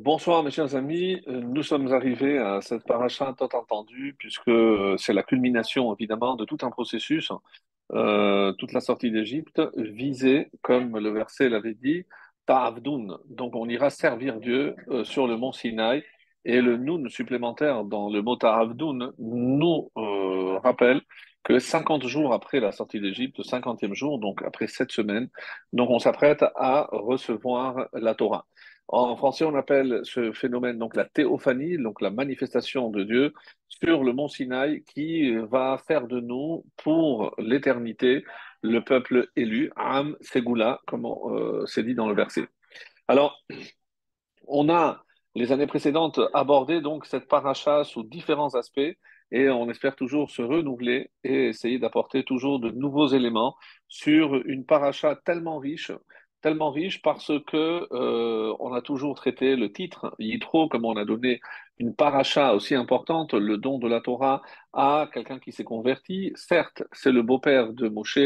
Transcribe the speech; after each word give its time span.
Bonsoir 0.00 0.44
mes 0.44 0.52
chers 0.52 0.76
amis, 0.76 1.20
Euh, 1.26 1.40
nous 1.40 1.64
sommes 1.64 1.92
arrivés 1.92 2.38
à 2.38 2.60
cette 2.60 2.84
paracha 2.84 3.34
tant 3.36 3.48
entendue 3.52 4.14
puisque 4.16 4.46
euh, 4.46 4.96
c'est 4.96 5.12
la 5.12 5.24
culmination 5.24 5.92
évidemment 5.92 6.36
de 6.36 6.44
tout 6.44 6.58
un 6.62 6.70
processus. 6.70 7.32
Euh, 7.92 8.52
toute 8.52 8.72
la 8.72 8.80
sortie 8.80 9.10
d'Égypte 9.10 9.60
visait, 9.76 10.50
comme 10.62 10.96
le 10.98 11.10
verset 11.10 11.48
l'avait 11.48 11.74
dit, 11.74 12.04
Ta'avdun. 12.46 13.18
Donc 13.28 13.56
on 13.56 13.68
ira 13.68 13.90
servir 13.90 14.38
Dieu 14.38 14.76
sur 15.02 15.26
le 15.26 15.36
mont 15.36 15.50
Sinaï 15.52 16.04
et 16.44 16.60
le 16.60 16.76
noun 16.76 17.08
supplémentaire 17.08 17.82
dans 17.82 18.08
le 18.08 18.22
mot 18.22 18.36
Ta'avdun 18.36 19.12
nous 19.18 19.90
rappelle 20.62 21.00
que 21.42 21.58
50 21.58 22.06
jours 22.06 22.32
après 22.34 22.60
la 22.60 22.70
sortie 22.70 23.00
d'Égypte, 23.00 23.40
50e 23.40 23.94
jour, 23.94 24.18
donc 24.20 24.42
après 24.42 24.68
sept 24.68 24.92
semaines, 24.92 25.28
donc 25.72 25.90
on 25.90 25.98
s'apprête 25.98 26.44
à 26.56 26.88
recevoir 26.92 27.88
la 27.94 28.14
Torah. 28.14 28.46
En 28.88 29.16
français, 29.16 29.44
on 29.44 29.54
appelle 29.54 30.00
ce 30.04 30.32
phénomène 30.32 30.78
donc 30.78 30.96
la 30.96 31.04
théophanie, 31.04 31.76
donc 31.76 32.00
la 32.00 32.10
manifestation 32.10 32.88
de 32.88 33.04
Dieu 33.04 33.34
sur 33.68 34.02
le 34.02 34.14
mont 34.14 34.28
Sinaï 34.28 34.82
qui 34.82 35.36
va 35.36 35.78
faire 35.86 36.06
de 36.06 36.20
nous 36.20 36.64
pour 36.76 37.34
l'éternité 37.38 38.24
le 38.62 38.82
peuple 38.82 39.28
élu, 39.36 39.70
Am 39.76 40.16
Segula, 40.22 40.80
comme 40.86 41.06
euh, 41.06 41.66
c'est 41.66 41.82
dit 41.82 41.94
dans 41.94 42.08
le 42.08 42.14
verset. 42.14 42.48
Alors, 43.08 43.44
on 44.46 44.70
a 44.70 45.04
les 45.34 45.52
années 45.52 45.66
précédentes 45.66 46.20
abordé 46.32 46.80
donc 46.80 47.04
cette 47.04 47.28
paracha 47.28 47.84
sous 47.84 48.02
différents 48.02 48.54
aspects 48.54 48.96
et 49.30 49.50
on 49.50 49.68
espère 49.68 49.96
toujours 49.96 50.30
se 50.30 50.40
renouveler 50.40 51.10
et 51.24 51.48
essayer 51.48 51.78
d'apporter 51.78 52.24
toujours 52.24 52.58
de 52.58 52.70
nouveaux 52.70 53.08
éléments 53.08 53.54
sur 53.86 54.34
une 54.46 54.64
paracha 54.64 55.14
tellement 55.24 55.58
riche 55.58 55.92
tellement 56.40 56.70
riche 56.70 57.02
parce 57.02 57.32
que 57.46 57.86
euh, 57.92 58.54
on 58.60 58.72
a 58.72 58.80
toujours 58.80 59.14
traité 59.14 59.56
le 59.56 59.72
titre 59.72 60.14
Yitro, 60.18 60.68
comme 60.68 60.84
on 60.84 60.96
a 60.96 61.04
donné 61.04 61.40
une 61.78 61.94
paracha 61.94 62.54
aussi 62.54 62.74
importante, 62.74 63.34
le 63.34 63.56
don 63.56 63.78
de 63.78 63.88
la 63.88 64.00
Torah 64.00 64.42
à 64.72 65.08
quelqu'un 65.12 65.38
qui 65.38 65.52
s'est 65.52 65.64
converti. 65.64 66.32
Certes, 66.34 66.82
c'est 66.92 67.12
le 67.12 67.22
beau-père 67.22 67.72
de 67.72 67.88
Moshe, 67.88 68.18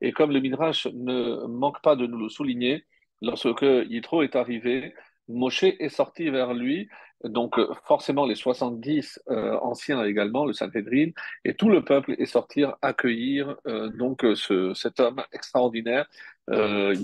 et 0.00 0.12
comme 0.12 0.32
le 0.32 0.40
Midrash 0.40 0.86
ne 0.92 1.46
manque 1.46 1.80
pas 1.82 1.96
de 1.96 2.06
nous 2.06 2.18
le 2.18 2.28
souligner, 2.28 2.84
lorsque 3.22 3.62
Yitro 3.62 4.22
est 4.22 4.36
arrivé, 4.36 4.94
Moshe 5.28 5.64
est 5.64 5.88
sorti 5.88 6.30
vers 6.30 6.54
lui, 6.54 6.88
donc 7.24 7.58
forcément 7.84 8.26
les 8.26 8.34
70 8.34 9.20
euh, 9.28 9.58
anciens 9.60 10.04
également, 10.04 10.44
le 10.44 10.52
Sanhedrin, 10.52 11.10
et 11.44 11.54
tout 11.54 11.68
le 11.68 11.84
peuple 11.84 12.14
est 12.18 12.26
sorti 12.26 12.64
accueillir 12.82 13.56
euh, 13.66 13.88
donc 13.88 14.24
ce, 14.34 14.74
cet 14.74 15.00
homme 15.00 15.22
extraordinaire, 15.32 16.06
euh, 16.50 16.94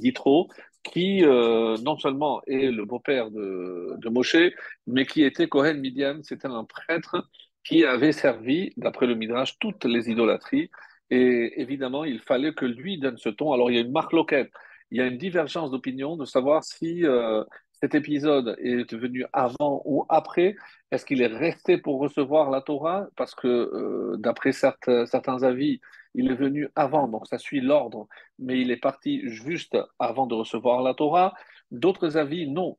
qui 0.83 1.25
euh, 1.25 1.77
non 1.79 1.97
seulement 1.97 2.43
est 2.47 2.71
le 2.71 2.85
beau-père 2.85 3.31
de, 3.31 4.09
Moshe, 4.09 4.37
mais 4.87 5.07
qui 5.07 5.23
était 5.23 5.49
Kohen 5.49 5.81
Midian, 5.81 6.21
c'était 6.23 6.49
un 6.49 6.65
prêtre 6.65 7.29
qui 7.65 7.85
avait 7.85 8.13
servi, 8.13 8.73
d'après 8.77 9.07
le 9.07 9.15
Midrash, 9.15 9.59
toutes 9.61 9.85
les 9.85 10.11
idolâtries, 10.11 10.71
et 11.11 11.61
évidemment, 11.61 12.05
il 12.05 12.21
fallait 12.21 12.53
que 12.53 12.65
lui 12.65 12.99
donne 12.99 13.19
ce 13.19 13.29
ton. 13.29 13.53
Alors 13.53 13.71
il 13.71 13.75
y 13.77 13.79
a 13.79 13.83
une 13.83 13.93
marque 13.93 14.13
loquette, 14.13 14.51
il 14.91 14.99
y 14.99 15.01
a 15.01 15.07
une 15.07 15.19
divergence 15.19 15.71
d'opinion 15.71 16.17
de 16.17 16.25
savoir 16.25 16.65
si 16.65 17.05
euh, 17.05 17.45
cet 17.73 17.95
épisode 17.95 18.57
est 18.59 18.93
venu 18.95 19.25
avant 19.33 19.83
ou 19.85 20.05
après. 20.09 20.57
Est-ce 20.91 21.07
qu'il 21.07 21.23
est 21.23 21.27
resté 21.27 21.79
pour 21.79 22.01
recevoir 22.01 22.51
la 22.51 22.61
Torah? 22.61 23.07
Parce 23.17 23.35
que 23.35 24.17
d'après 24.19 24.53
certains 24.53 25.43
avis, 25.43 25.81
il 26.15 26.31
est 26.31 26.37
venu 26.37 26.69
avant, 26.77 27.09
donc 27.09 27.27
ça 27.27 27.39
suit 27.39 27.61
l'ordre, 27.61 28.09
mais 28.39 28.61
il 28.61 28.71
est 28.71 28.77
parti 28.77 29.29
juste 29.29 29.77
avant 29.99 30.27
de 30.27 30.35
recevoir 30.35 30.83
la 30.83 30.95
Torah. 30.95 31.35
D'autres 31.71 32.17
avis, 32.17 32.49
non. 32.51 32.77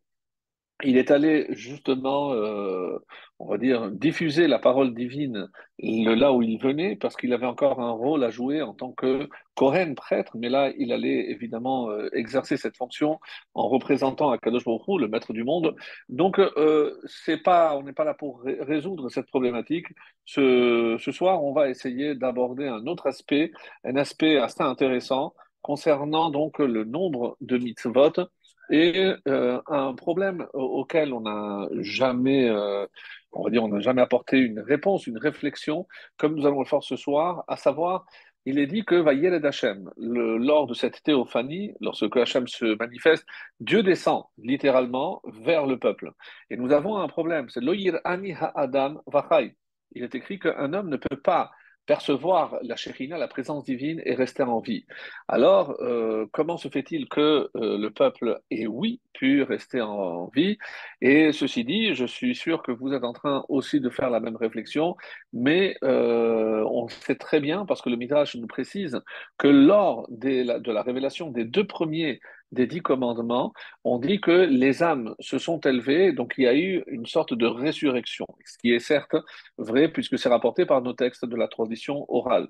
Il 0.82 0.98
est 0.98 1.12
allé 1.12 1.46
justement, 1.52 2.34
euh, 2.34 2.98
on 3.40 3.48
va 3.48 3.58
dire, 3.58 3.90
diffuser 3.92 4.48
la 4.48 4.60
parole 4.60 4.94
divine 4.94 5.48
là 5.80 6.34
où 6.34 6.42
il 6.42 6.58
venait, 6.62 6.98
parce 6.98 7.16
qu'il 7.16 7.32
avait 7.32 7.46
encore 7.46 7.80
un 7.80 7.92
rôle 7.92 8.24
à 8.24 8.30
jouer 8.30 8.62
en 8.62 8.74
tant 8.74 8.92
que 8.92 9.30
Kohen, 9.56 9.96
prêtre, 9.96 10.36
mais 10.36 10.50
là, 10.50 10.74
il 10.78 10.92
allait 10.92 11.30
évidemment 11.30 11.90
euh, 11.90 12.10
exercer 12.14 12.58
cette 12.58 12.76
fonction 12.76 13.20
en 13.54 13.70
représentant 13.70 14.32
Akadosh 14.32 14.66
Baruch 14.66 14.82
Hu, 14.88 15.00
le 15.00 15.08
maître 15.08 15.32
du 15.32 15.44
monde. 15.44 15.76
Donc, 16.10 16.40
euh, 16.40 17.00
c'est 17.06 17.42
pas, 17.42 17.78
on 17.78 17.84
n'est 17.84 17.94
pas 17.94 18.04
là 18.04 18.14
pour 18.14 18.42
ré- 18.42 18.58
résoudre 18.62 19.10
cette 19.10 19.28
problématique. 19.28 19.88
Ce, 20.26 20.98
ce 21.00 21.12
soir, 21.12 21.44
on 21.44 21.54
va 21.54 21.70
essayer 21.70 22.16
d'aborder 22.16 22.68
un 22.68 22.88
autre 22.88 23.08
aspect, 23.08 23.52
un 23.86 23.96
aspect 23.96 24.38
assez 24.38 24.64
intéressant 24.64 25.34
concernant 25.62 26.30
donc 26.30 26.60
le 26.60 26.84
nombre 26.84 27.38
de 27.40 27.58
mitzvot 27.58 28.28
et 28.70 29.14
euh, 29.28 29.62
un 29.68 29.94
problème 29.94 30.48
au- 30.54 30.82
auquel 30.82 31.14
on 31.14 31.22
n'a 31.22 31.68
jamais, 31.82 32.50
euh, 32.50 32.86
on 33.32 33.44
va 33.44 33.50
dire, 33.50 33.64
on 33.64 33.68
n'a 33.68 33.80
jamais 33.80 34.02
apporté 34.02 34.38
une 34.38 34.60
réponse, 34.60 35.08
une 35.08 35.18
réflexion, 35.18 35.88
comme 36.18 36.36
nous 36.36 36.46
allons 36.46 36.60
le 36.60 36.66
faire 36.66 36.84
ce 36.84 36.96
soir, 36.96 37.44
à 37.48 37.58
savoir, 37.58 38.06
il 38.46 38.60
est 38.60 38.68
dit 38.68 38.84
que 38.84 38.96
va 38.96 39.14
lors 39.14 40.68
de 40.68 40.74
cette 40.74 41.02
théophanie, 41.04 41.74
lorsque 41.80 42.16
Hashem 42.18 42.48
se 42.48 42.78
manifeste, 42.78 43.26
Dieu 43.60 43.84
descend 43.84 44.26
littéralement 44.38 45.22
vers 45.42 45.66
le 45.66 45.80
peuple. 45.80 46.12
Et 46.50 46.58
nous 46.58 46.72
avons 46.74 46.98
un 46.98 47.08
problème, 47.08 47.50
c'est 47.50 47.62
Loïr 47.62 48.00
Ani 48.04 48.34
Ha'adam 48.34 49.02
Vachai. 49.08 49.56
Il 49.94 50.04
est 50.04 50.16
écrit 50.16 50.40
qu'un 50.40 50.74
homme 50.74 50.90
ne 50.90 50.98
peut 50.98 51.22
pas 51.22 51.52
percevoir 51.86 52.58
la 52.62 52.76
Shekhinah, 52.76 53.18
la 53.18 53.28
présence 53.28 53.64
divine, 53.64 54.02
et 54.06 54.16
rester 54.16 54.44
en 54.44 54.60
vie. 54.60 54.86
Alors, 55.28 55.76
euh, 55.82 56.26
comment 56.32 56.58
se 56.58 56.68
fait-il 56.70 57.08
que 57.10 57.50
euh, 57.56 57.78
le 57.78 57.90
peuple 57.90 58.40
ait, 58.52 58.68
oui, 58.68 59.02
pu 59.14 59.44
rester 59.44 59.82
en 59.82 60.28
vie? 60.34 60.58
Et 61.02 61.32
ceci 61.32 61.64
dit, 61.66 61.94
je 61.94 62.06
suis 62.06 62.36
sûr 62.36 62.64
que 62.64 62.72
vous 62.72 62.94
êtes 62.94 63.04
en 63.04 63.14
train 63.14 63.44
aussi 63.50 63.80
de 63.82 63.90
faire 63.90 64.10
la 64.10 64.20
même 64.20 64.36
réflexion, 64.36 64.96
mais 65.34 65.76
euh, 65.84 66.64
on 66.70 66.88
sait 66.88 67.16
très 67.16 67.40
bien, 67.40 67.66
parce 67.66 67.82
que 67.82 67.90
le 67.90 67.98
Midrash 67.98 68.36
nous 68.36 68.48
précise, 68.48 69.02
que 69.38 69.48
lors 69.48 70.06
de 70.10 70.72
la 70.72 70.84
révélation 70.84 71.32
des 71.32 71.46
deux 71.46 71.68
premiers 71.68 72.20
des 72.54 72.68
dix 72.68 72.82
commandements, 72.82 73.54
on 73.84 74.00
dit 74.00 74.22
que 74.22 74.32
les 74.32 74.84
âmes 74.84 75.16
se 75.20 75.38
sont 75.38 75.60
élevées, 75.62 76.14
donc 76.14 76.36
il 76.38 76.44
y 76.44 76.48
a 76.48 76.56
eu 76.56 76.84
une 76.88 77.06
sorte 77.06 77.34
de 77.34 77.46
résurrection, 77.46 78.26
ce 78.46 78.58
qui 78.58 78.72
est 78.72 78.80
certes 78.80 79.16
vrai 79.58 79.92
puisque 79.92 80.18
c'est 80.18 80.30
rapporté 80.30 80.66
par 80.66 80.82
nos 80.82 80.94
textes 80.94 81.26
de 81.26 81.36
la 81.36 81.48
tradition 81.48 82.06
orale. 82.10 82.48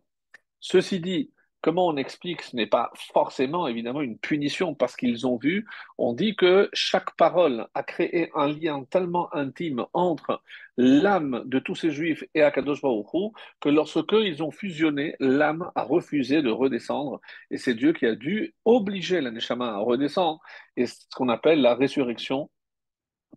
Ceci 0.60 1.00
dit, 1.00 1.32
comment 1.64 1.88
on 1.88 1.96
explique 1.96 2.42
ce 2.44 2.56
n'est 2.56 2.68
pas 2.68 2.92
forcément 3.14 3.68
évidemment 3.68 4.02
une 4.02 4.20
punition 4.20 4.76
parce 4.76 4.96
qu'ils 4.96 5.26
ont 5.26 5.38
vu. 5.38 5.66
On 5.98 6.14
dit 6.14 6.36
que 6.36 6.70
chaque 6.74 7.16
parole 7.16 7.68
a 7.74 7.84
créé 7.84 8.30
un 8.36 8.48
lien 8.48 8.84
tellement 8.84 9.34
intime 9.34 9.86
entre 9.94 10.44
l'âme 10.78 11.44
de 11.46 11.60
tous 11.60 11.76
ces 11.76 11.92
juifs 11.92 12.24
et 12.36 12.44
Akadosh 12.44 12.82
Baruch 12.82 13.34
que 13.62 13.70
lorsque 13.70 14.12
ils 14.12 14.44
ont 14.44 14.52
fusionné, 14.52 15.16
l'âme 15.20 15.72
a 15.76 15.84
refusé 15.84 16.42
de 16.42 16.52
redescendre 16.52 17.22
et 17.50 17.58
c'est 17.58 17.76
Dieu 17.76 17.94
qui 17.94 18.06
a 18.06 18.16
dû 18.16 18.54
obliger 18.66 19.22
la 19.22 19.32
Neshama 19.32 19.70
à 19.70 19.78
redescendre 19.78 20.42
et 20.76 20.86
ce 20.86 21.06
qu'on 21.16 21.30
appelle 21.30 21.62
la 21.62 21.76
résurrection 21.76 22.50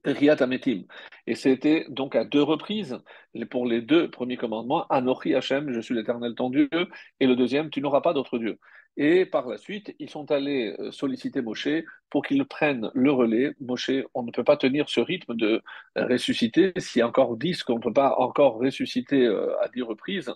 Riyat 0.06 0.36
Ametim. 0.40 0.84
Et 1.26 1.34
c'était 1.34 1.84
donc 1.88 2.14
à 2.16 2.24
deux 2.24 2.42
reprises 2.42 2.98
pour 3.50 3.66
les 3.66 3.82
deux 3.82 4.10
premiers 4.10 4.36
commandements, 4.36 4.86
Anochi 4.88 5.34
Hachem, 5.34 5.72
je 5.72 5.80
suis 5.80 5.94
l'Éternel 5.94 6.34
ton 6.34 6.50
Dieu, 6.50 6.68
et 7.20 7.26
le 7.26 7.36
deuxième, 7.36 7.70
tu 7.70 7.80
n'auras 7.80 8.00
pas 8.00 8.14
d'autre 8.14 8.38
Dieu. 8.38 8.58
Et 8.98 9.26
par 9.26 9.46
la 9.46 9.58
suite, 9.58 9.94
ils 9.98 10.08
sont 10.08 10.30
allés 10.30 10.74
euh, 10.78 10.90
solliciter 10.90 11.42
Moshe 11.42 11.68
pour 12.08 12.24
qu'il 12.24 12.42
prenne 12.46 12.90
le 12.94 13.12
relais. 13.12 13.52
Moshe, 13.60 13.90
on 14.14 14.22
ne 14.22 14.30
peut 14.30 14.44
pas 14.44 14.56
tenir 14.56 14.88
ce 14.88 15.00
rythme 15.00 15.34
de 15.36 15.62
ressusciter. 15.96 16.72
S'il 16.78 17.00
y 17.00 17.02
a 17.02 17.06
encore 17.08 17.36
dix 17.36 17.62
qu'on 17.62 17.74
ne 17.74 17.82
peut 17.82 17.92
pas 17.92 18.14
encore 18.16 18.54
ressusciter 18.54 19.26
euh, 19.26 19.54
à 19.60 19.68
dix 19.68 19.82
reprises, 19.82 20.32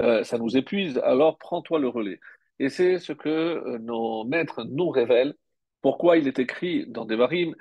euh, 0.00 0.22
ça 0.22 0.38
nous 0.38 0.56
épuise. 0.56 0.98
Alors 0.98 1.38
prends-toi 1.38 1.80
le 1.80 1.88
relais. 1.88 2.20
Et 2.58 2.68
c'est 2.68 2.98
ce 2.98 3.12
que 3.12 3.28
euh, 3.28 3.78
nos 3.78 4.24
maîtres 4.24 4.64
nous 4.64 4.88
révèlent. 4.90 5.34
Pourquoi 5.82 6.16
il 6.18 6.28
est 6.28 6.38
écrit 6.38 6.86
dans 6.86 7.04
Devarim, 7.04 7.54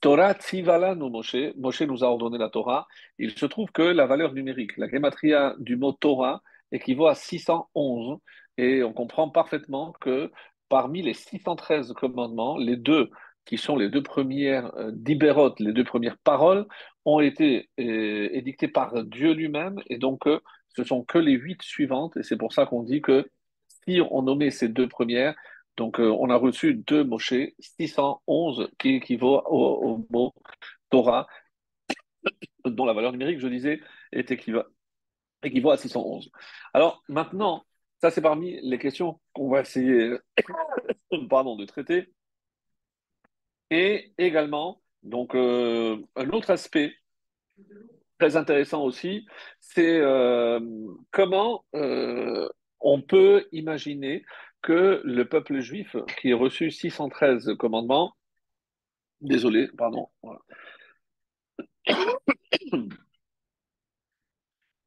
Torah 0.00 0.34
Tzivala 0.34 0.94
no 0.94 1.08
Moshe, 1.08 1.54
Moshe 1.56 1.82
nous 1.82 2.04
a 2.04 2.08
ordonné 2.08 2.38
la 2.38 2.50
Torah. 2.50 2.86
Il 3.18 3.30
se 3.30 3.46
trouve 3.46 3.70
que 3.72 3.82
la 3.82 4.06
valeur 4.06 4.34
numérique, 4.34 4.76
la 4.76 4.88
gematria 4.88 5.54
du 5.58 5.76
mot 5.76 5.92
Torah 5.92 6.42
équivaut 6.72 7.06
à 7.06 7.14
611 7.14 8.18
et 8.58 8.82
on 8.82 8.92
comprend 8.92 9.30
parfaitement 9.30 9.92
que 10.00 10.30
parmi 10.68 11.02
les 11.02 11.14
613 11.14 11.92
commandements, 11.94 12.56
les 12.58 12.76
deux 12.76 13.10
qui 13.44 13.58
sont 13.58 13.76
les 13.76 13.88
deux 13.88 14.02
premières 14.02 14.72
euh, 14.76 14.92
les 15.58 15.72
deux 15.72 15.84
premières 15.84 16.18
paroles, 16.18 16.66
ont 17.04 17.20
été 17.20 17.68
euh, 17.80 18.28
édictées 18.32 18.68
par 18.68 19.02
Dieu 19.04 19.32
lui-même. 19.32 19.80
Et 19.88 19.98
donc 19.98 20.26
euh, 20.26 20.40
ce 20.76 20.84
sont 20.84 21.02
que 21.02 21.18
les 21.18 21.32
huit 21.32 21.62
suivantes. 21.62 22.16
Et 22.16 22.22
c'est 22.22 22.36
pour 22.36 22.52
ça 22.52 22.66
qu'on 22.66 22.82
dit 22.82 23.00
que 23.00 23.28
si 23.86 24.00
on 24.10 24.22
nommait 24.22 24.50
ces 24.50 24.68
deux 24.68 24.88
premières, 24.88 25.34
donc, 25.76 26.00
euh, 26.00 26.08
on 26.10 26.30
a 26.30 26.36
reçu 26.36 26.74
deux 26.74 27.04
Moshe, 27.04 27.34
611, 27.58 28.68
qui 28.78 28.96
équivaut 28.96 29.42
au, 29.46 30.06
mot 30.10 30.34
Torah, 30.90 31.26
dont 32.64 32.84
la 32.84 32.92
valeur 32.92 33.12
numérique, 33.12 33.40
je 33.40 33.48
disais, 33.48 33.80
est 34.12 34.30
équiva- 34.30 34.66
équivaut 35.42 35.70
à 35.70 35.76
611. 35.76 36.30
Alors, 36.74 37.02
maintenant, 37.08 37.64
ça, 38.00 38.10
c'est 38.10 38.20
parmi 38.20 38.60
les 38.62 38.78
questions 38.78 39.20
qu'on 39.32 39.48
va 39.50 39.62
essayer 39.62 40.16
pardon, 41.30 41.56
de 41.56 41.64
traiter. 41.64 42.12
Et 43.70 44.12
également, 44.18 44.82
Donc, 45.02 45.34
euh, 45.34 45.98
un 46.16 46.28
autre 46.30 46.50
aspect 46.50 46.94
très 48.18 48.36
intéressant 48.36 48.84
aussi, 48.84 49.26
c'est 49.60 49.98
euh, 50.00 50.60
comment 51.10 51.64
on 52.80 53.00
peut 53.00 53.48
imaginer 53.52 54.24
que 54.62 55.02
le 55.04 55.28
peuple 55.28 55.60
juif, 55.60 55.96
qui 56.20 56.32
a 56.32 56.36
reçu 56.36 56.70
613 56.70 57.56
commandements, 57.58 58.16
désolé, 59.20 59.68
pardon, 59.76 60.08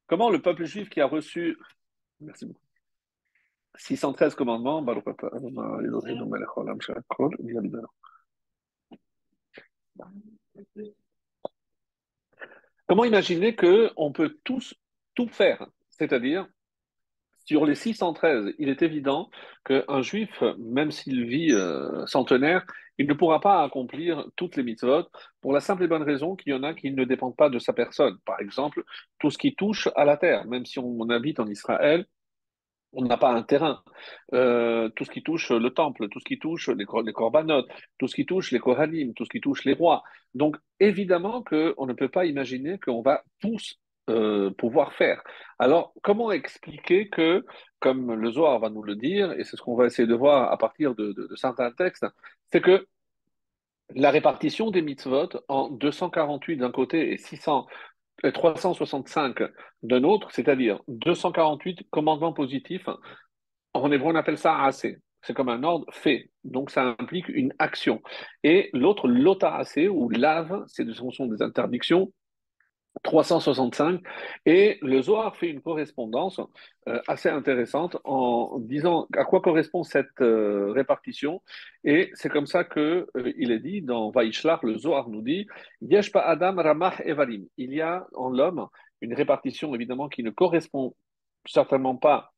comment 0.07 0.29
le 0.29 0.41
peuple 0.41 0.65
juif 0.65 0.89
qui 0.89 1.01
a 1.01 1.05
reçu, 1.05 1.57
merci 2.21 2.45
beaucoup, 2.45 2.61
613 3.77 4.35
commandements, 4.35 4.83
comment 12.87 13.03
imaginer 13.03 13.55
qu'on 13.55 14.11
peut 14.13 14.39
tous 14.43 14.73
tout 15.15 15.27
faire 15.27 15.67
C'est-à-dire, 15.89 16.47
sur 17.45 17.65
les 17.65 17.75
613, 17.75 18.53
il 18.57 18.69
est 18.69 18.81
évident 18.81 19.29
qu'un 19.63 20.01
juif, 20.01 20.43
même 20.57 20.91
s'il 20.91 21.25
vit 21.25 21.51
euh, 21.51 22.05
centenaire, 22.07 22.65
il 22.97 23.07
ne 23.07 23.13
pourra 23.13 23.39
pas 23.39 23.63
accomplir 23.63 24.25
toutes 24.35 24.55
les 24.55 24.63
mitzvot 24.63 25.05
pour 25.41 25.53
la 25.53 25.59
simple 25.59 25.83
et 25.83 25.87
bonne 25.87 26.03
raison 26.03 26.35
qu'il 26.35 26.53
y 26.53 26.55
en 26.55 26.63
a 26.63 26.73
qui 26.73 26.91
ne 26.91 27.03
dépendent 27.03 27.35
pas 27.35 27.49
de 27.49 27.59
sa 27.59 27.73
personne. 27.73 28.17
Par 28.25 28.39
exemple, 28.39 28.83
tout 29.19 29.29
ce 29.29 29.37
qui 29.37 29.53
touche 29.55 29.89
à 29.95 30.05
la 30.05 30.17
terre, 30.17 30.45
même 30.45 30.65
si 30.65 30.79
on 30.79 31.09
habite 31.09 31.39
en 31.39 31.47
Israël, 31.47 32.05
on 32.93 33.03
n'a 33.03 33.17
pas 33.17 33.31
un 33.31 33.43
terrain. 33.43 33.83
Euh, 34.33 34.89
tout 34.95 35.03
ce 35.03 35.11
qui 35.11 35.21
touche 35.21 35.51
le 35.51 35.69
temple, 35.69 36.07
tout 36.09 36.19
ce 36.19 36.25
qui 36.25 36.39
touche 36.39 36.69
les, 36.69 36.85
les 37.05 37.13
corbanotes, 37.13 37.67
tout 37.99 38.07
ce 38.07 38.15
qui 38.15 38.25
touche 38.25 38.51
les 38.51 38.59
kohanim, 38.59 39.13
tout 39.13 39.25
ce 39.25 39.29
qui 39.29 39.41
touche 39.41 39.65
les 39.65 39.73
rois. 39.73 40.01
Donc, 40.33 40.55
évidemment 40.79 41.43
qu'on 41.43 41.85
ne 41.85 41.93
peut 41.93 42.09
pas 42.09 42.25
imaginer 42.25 42.79
qu'on 42.79 43.01
va 43.01 43.23
tous 43.39 43.77
euh, 44.09 44.51
pouvoir 44.51 44.93
faire. 44.93 45.23
Alors, 45.57 45.93
comment 46.03 46.31
expliquer 46.31 47.09
que, 47.09 47.43
comme 47.79 48.13
le 48.13 48.31
Zohar 48.31 48.59
va 48.59 48.69
nous 48.69 48.83
le 48.83 48.95
dire, 48.95 49.31
et 49.33 49.43
c'est 49.43 49.57
ce 49.57 49.61
qu'on 49.61 49.75
va 49.75 49.87
essayer 49.87 50.07
de 50.07 50.13
voir 50.13 50.51
à 50.51 50.57
partir 50.57 50.93
de, 50.93 51.27
certains 51.35 51.71
textes, 51.71 52.05
c'est 52.51 52.61
que 52.61 52.85
la 53.95 54.11
répartition 54.11 54.69
des 54.69 54.83
mitzvot 54.83 55.29
en 55.47 55.69
248 55.69 56.57
d'un 56.57 56.71
côté 56.71 57.13
et 57.13 57.17
600 57.17 57.65
365 58.31 59.39
d'un 59.83 60.03
autre, 60.03 60.31
c'est-à-dire 60.31 60.81
248 60.87 61.87
commandements 61.89 62.33
positifs. 62.33 62.87
En 63.73 63.91
hébreu, 63.91 64.11
on 64.11 64.15
appelle 64.15 64.37
ça 64.37 64.63
assez. 64.63 64.97
C'est 65.21 65.33
comme 65.33 65.49
un 65.49 65.63
ordre 65.63 65.85
fait. 65.91 66.29
Donc, 66.43 66.69
ça 66.69 66.95
implique 66.99 67.27
une 67.29 67.53
action. 67.59 68.01
Et 68.43 68.69
l'autre, 68.73 69.07
l'ota 69.07 69.55
assez, 69.55 69.87
ou 69.87 70.09
lave, 70.09 70.63
ce 70.67 70.83
sont 70.93 71.25
des 71.25 71.41
interdictions 71.41 72.11
365. 73.03 74.01
Et 74.45 74.77
le 74.81 75.01
Zohar 75.01 75.35
fait 75.35 75.49
une 75.49 75.61
correspondance 75.61 76.39
euh, 76.87 76.99
assez 77.07 77.29
intéressante 77.29 77.97
en 78.03 78.59
disant 78.59 79.07
à 79.15 79.25
quoi 79.25 79.41
correspond 79.41 79.83
cette 79.83 80.21
euh, 80.21 80.71
répartition. 80.71 81.41
Et 81.83 82.11
c'est 82.13 82.29
comme 82.29 82.47
ça 82.47 82.63
que 82.63 83.07
euh, 83.17 83.33
il 83.37 83.51
est 83.51 83.59
dit 83.59 83.81
dans 83.81 84.11
Vaishlach, 84.11 84.63
le 84.63 84.77
Zohar 84.77 85.09
nous 85.09 85.21
dit 85.21 85.47
Yeshpa 85.81 86.19
Adam 86.19 86.57
Evarim. 87.03 87.45
Il 87.57 87.73
y 87.73 87.81
a 87.81 88.07
en 88.15 88.29
l'homme 88.29 88.67
une 89.01 89.13
répartition 89.13 89.73
évidemment 89.75 90.09
qui 90.09 90.23
ne 90.23 90.31
correspond 90.31 90.95
certainement 91.45 91.95
pas 91.95 92.31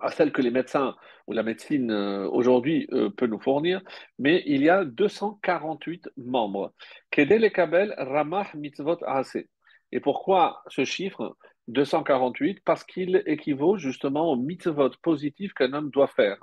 à 0.00 0.10
celle 0.10 0.32
que 0.32 0.42
les 0.42 0.50
médecins 0.50 0.96
ou 1.26 1.32
la 1.32 1.42
médecine 1.42 1.90
aujourd'hui 1.90 2.88
peut 3.16 3.26
nous 3.26 3.40
fournir, 3.40 3.80
mais 4.18 4.42
il 4.44 4.62
y 4.62 4.68
a 4.68 4.84
248 4.84 6.10
membres. 6.16 6.74
Kedele 7.10 7.50
Kabel 7.50 7.94
Ramah 7.96 8.48
Mitzvot 8.54 8.98
Ase. 9.06 9.46
Et 9.92 10.00
pourquoi 10.00 10.62
ce 10.68 10.84
chiffre 10.84 11.36
248 11.68 12.62
Parce 12.64 12.84
qu'il 12.84 13.22
équivaut 13.26 13.76
justement 13.76 14.30
au 14.30 14.36
mitzvot 14.36 14.90
positif 15.02 15.54
qu'un 15.54 15.72
homme 15.72 15.90
doit 15.90 16.08
faire. 16.08 16.38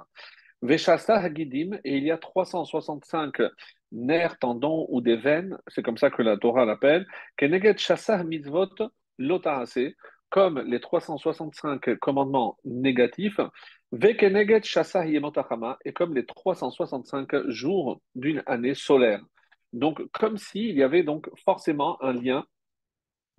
Veshasta 0.62 1.16
Hagidim, 1.16 1.80
et 1.84 1.98
il 1.98 2.04
y 2.04 2.12
a 2.12 2.18
365 2.18 3.34
nerfs, 3.92 4.38
tendons 4.40 4.86
ou 4.90 5.02
des 5.02 5.16
veines, 5.16 5.58
c'est 5.68 5.82
comme 5.82 5.98
ça 5.98 6.12
que 6.12 6.22
la 6.22 6.38
Torah 6.38 6.66
l'appelle, 6.66 7.08
Keneget 7.36 7.78
Shasah 7.78 8.24
Mitzvot 8.24 8.70
Lotahase, 9.18 9.96
comme 10.30 10.60
les 10.60 10.80
365 10.80 11.96
commandements 12.00 12.58
négatifs, 12.64 13.40
Vekeneget 13.92 14.64
Shasah 14.64 15.06
Yemotachama, 15.08 15.78
et 15.84 15.94
comme 15.94 16.14
les 16.14 16.26
365 16.26 17.50
jours 17.50 18.02
d'une 18.16 18.44
année 18.46 18.76
solaire. 18.76 19.22
Donc, 19.74 20.02
comme 20.12 20.38
s'il 20.38 20.76
y 20.76 20.84
avait 20.84 21.04
donc 21.04 21.30
forcément 21.44 22.02
un 22.04 22.14
lien 22.14 22.46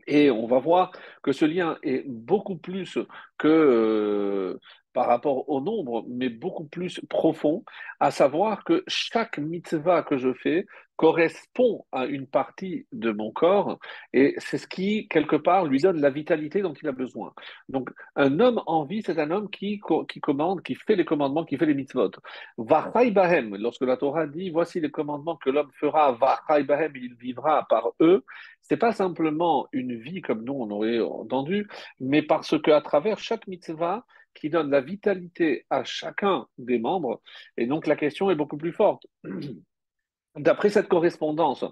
et 0.07 0.31
on 0.31 0.47
va 0.47 0.59
voir 0.59 0.93
que 1.23 1.33
ce 1.33 1.45
lien 1.45 1.79
est 1.83 2.05
beaucoup 2.07 2.57
plus 2.57 2.99
que 3.39 3.49
euh, 3.49 4.59
par 4.93 5.07
rapport 5.07 5.49
au 5.49 5.61
nombre, 5.61 6.05
mais 6.09 6.29
beaucoup 6.29 6.65
plus 6.65 7.01
profond, 7.09 7.65
à 8.01 8.11
savoir 8.11 8.65
que 8.65 8.85
chaque 8.87 9.39
mitzvah 9.39 10.03
que 10.03 10.19
je 10.19 10.33
fais 10.33 10.67
correspond 10.97 11.85
à 11.91 12.07
une 12.07 12.27
partie 12.27 12.87
de 12.93 13.11
mon 13.11 13.33
corps 13.33 13.79
et 14.13 14.35
c'est 14.39 14.59
ce 14.59 14.69
qui, 14.69 15.09
quelque 15.09 15.37
part, 15.37 15.65
lui 15.65 15.81
donne 15.81 16.01
la 16.01 16.11
vitalité 16.11 16.61
dont 16.63 16.75
il 16.75 16.87
a 16.87 16.93
besoin. 16.93 17.33
Donc, 17.69 17.91
un 18.15 18.39
homme 18.39 18.63
en 18.67 18.85
vie, 18.85 19.03
c'est 19.05 19.19
un 19.19 19.31
homme 19.31 19.51
qui, 19.51 19.81
qui 20.09 20.21
commande, 20.21 20.63
qui 20.63 20.75
fait 20.75 20.95
les 20.95 21.05
commandements, 21.05 21.45
qui 21.45 21.57
fait 21.57 21.67
les 21.67 21.75
mitzvot. 21.75 22.11
Vachai 22.59 23.11
bahem, 23.11 23.57
lorsque 23.57 23.83
la 23.83 23.97
Torah 23.97 24.27
dit 24.27 24.51
voici 24.51 24.81
les 24.81 24.91
commandements 24.91 25.37
que 25.37 25.51
l'homme 25.51 25.71
fera, 25.75 26.13
vachai 26.13 26.63
bahem, 26.63 26.93
il 26.95 27.15
vivra 27.15 27.67
par 27.69 27.89
eux, 28.01 28.25
c'est 28.61 28.77
pas 28.77 28.93
simplement 28.93 29.67
une 29.73 29.97
vie 29.97 30.21
comme 30.21 30.45
nous 30.45 30.55
on 30.55 30.71
aurait 30.71 31.01
entendu, 31.01 31.69
mais 31.99 32.23
parce 32.23 32.61
qu'à 32.63 32.81
travers 32.81 33.19
chaque 33.19 33.47
mitzvah, 33.49 34.05
qui 34.35 34.51
donne 34.51 34.71
la 34.71 34.81
vitalité 34.81 35.67
à 35.71 35.85
chacun 35.85 36.47
des 36.59 36.79
membres. 36.79 37.21
Et 37.57 37.67
donc 37.67 37.87
la 37.87 37.97
question 37.97 38.31
est 38.31 38.35
beaucoup 38.35 38.57
plus 38.57 38.73
forte. 38.73 39.07
D'après 40.37 40.71
cette 40.71 40.89
correspondance, 40.89 41.65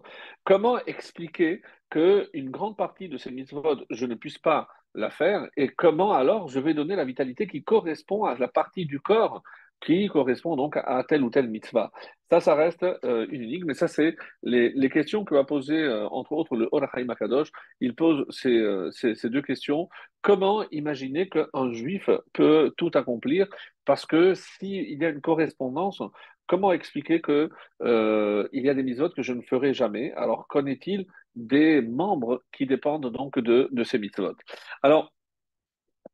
comment 0.45 0.79
expliquer 0.85 1.63
qu'une 1.89 2.51
grande 2.51 2.77
partie 2.77 3.09
de 3.09 3.17
ces 3.17 3.31
mitzvot, 3.31 3.87
je 3.89 4.05
ne 4.05 4.15
puisse 4.15 4.39
pas 4.39 4.69
la 4.95 5.11
faire 5.11 5.49
et 5.57 5.69
comment 5.69 6.13
alors 6.13 6.49
je 6.49 6.59
vais 6.59 6.75
donner 6.75 6.97
la 6.97 7.05
vitalité 7.05 7.47
qui 7.47 7.63
correspond 7.63 8.25
à 8.25 8.37
la 8.37 8.49
partie 8.49 8.87
du 8.87 9.01
corps 9.01 9.43
qui 9.81 10.09
correspond 10.09 10.57
donc 10.57 10.77
à 10.77 11.05
telle 11.09 11.23
ou 11.23 11.31
telle 11.31 11.49
mitzvah. 11.49 11.91
Ça, 12.31 12.41
ça 12.41 12.55
reste 12.55 12.85
euh, 13.05 13.27
une 13.31 13.43
énigme, 13.43 13.67
mais 13.69 13.75
ça, 13.75 13.89
c'est 13.89 14.15
les, 14.43 14.91
questions 14.91 15.25
que 15.25 15.35
va 15.35 15.45
poser, 15.45 15.77
euh, 15.77 16.07
entre 16.09 16.33
autres, 16.33 16.55
le 16.55 16.69
Orachaim 16.71 17.09
Akadosh. 17.09 17.51
Il 17.81 17.95
pose 17.97 18.25
ces, 18.31 18.57
euh, 18.57 18.91
ces, 18.93 19.29
deux 19.29 19.43
questions. 19.43 19.89
Comment 20.23 20.65
imaginer 20.71 21.29
qu'un 21.29 21.73
juif 21.73 22.09
peut 22.33 22.73
tout 22.77 22.91
accomplir? 22.95 23.49
Parce 23.85 24.07
que 24.07 24.35
s'il 24.35 25.01
y 25.01 25.05
a 25.05 25.09
une 25.09 25.21
correspondance, 25.21 26.03
comment 26.47 26.73
expliquer 26.73 27.21
qu'il 27.21 27.49
il 27.81 28.63
y 28.65 28.69
a 28.69 28.75
des 28.75 28.83
mitzvot 28.83 29.11
que 29.11 29.23
je 29.23 29.33
ne 29.33 29.43
ferai 29.43 29.75
jamais? 29.75 30.13
Alors, 30.13 30.47
qu'en 30.47 30.67
est-il 30.67 31.07
des 31.35 31.81
membres 31.81 32.43
qui 32.53 32.67
dépendent 32.67 33.11
donc 33.11 33.39
de, 33.39 33.69
ces 33.83 33.99
mitzvot? 33.99 34.37
Alors, 34.83 35.13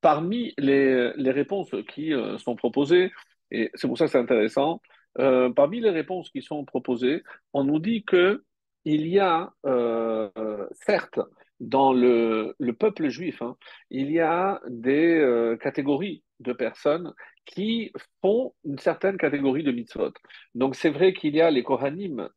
parmi 0.01 0.55
les 0.57 1.31
réponses 1.31 1.75
qui 1.89 2.13
sont 2.39 2.57
proposées, 2.57 3.11
et 3.51 3.71
c'est 3.75 3.87
pour 3.87 3.99
ça 3.99 4.07
que 4.07 4.11
c'est 4.11 4.19
intéressant. 4.19 4.81
Euh, 5.19 5.51
parmi 5.51 5.81
les 5.81 5.91
réponses 5.91 6.31
qui 6.31 6.43
sont 6.43 6.65
proposées, 6.65 7.23
on 7.53 7.65
nous 7.65 7.79
dit 7.79 8.05
que 8.05 8.45
il 8.85 9.07
y 9.09 9.19
a, 9.19 9.53
euh, 9.65 10.31
certes, 10.73 11.19
dans 11.59 11.93
le, 11.93 12.55
le 12.59 12.73
peuple 12.75 13.09
juif, 13.09 13.43
hein, 13.43 13.57
il 13.91 14.13
y 14.13 14.21
a 14.21 14.61
des 14.69 15.17
euh, 15.17 15.57
catégories 15.57 16.23
de 16.39 16.53
personnes 16.53 17.13
qui 17.47 17.93
font 18.21 18.53
une 18.65 18.79
certaine 18.79 19.17
catégorie 19.17 19.63
de 19.63 19.73
mitzvot. 19.73 20.13
Donc 20.55 20.77
c'est 20.77 20.91
vrai 20.91 21.15
qu'il 21.15 21.35
y 21.35 21.41
a 21.41 21.51
les 21.51 21.63
Kohanim, 21.63 22.29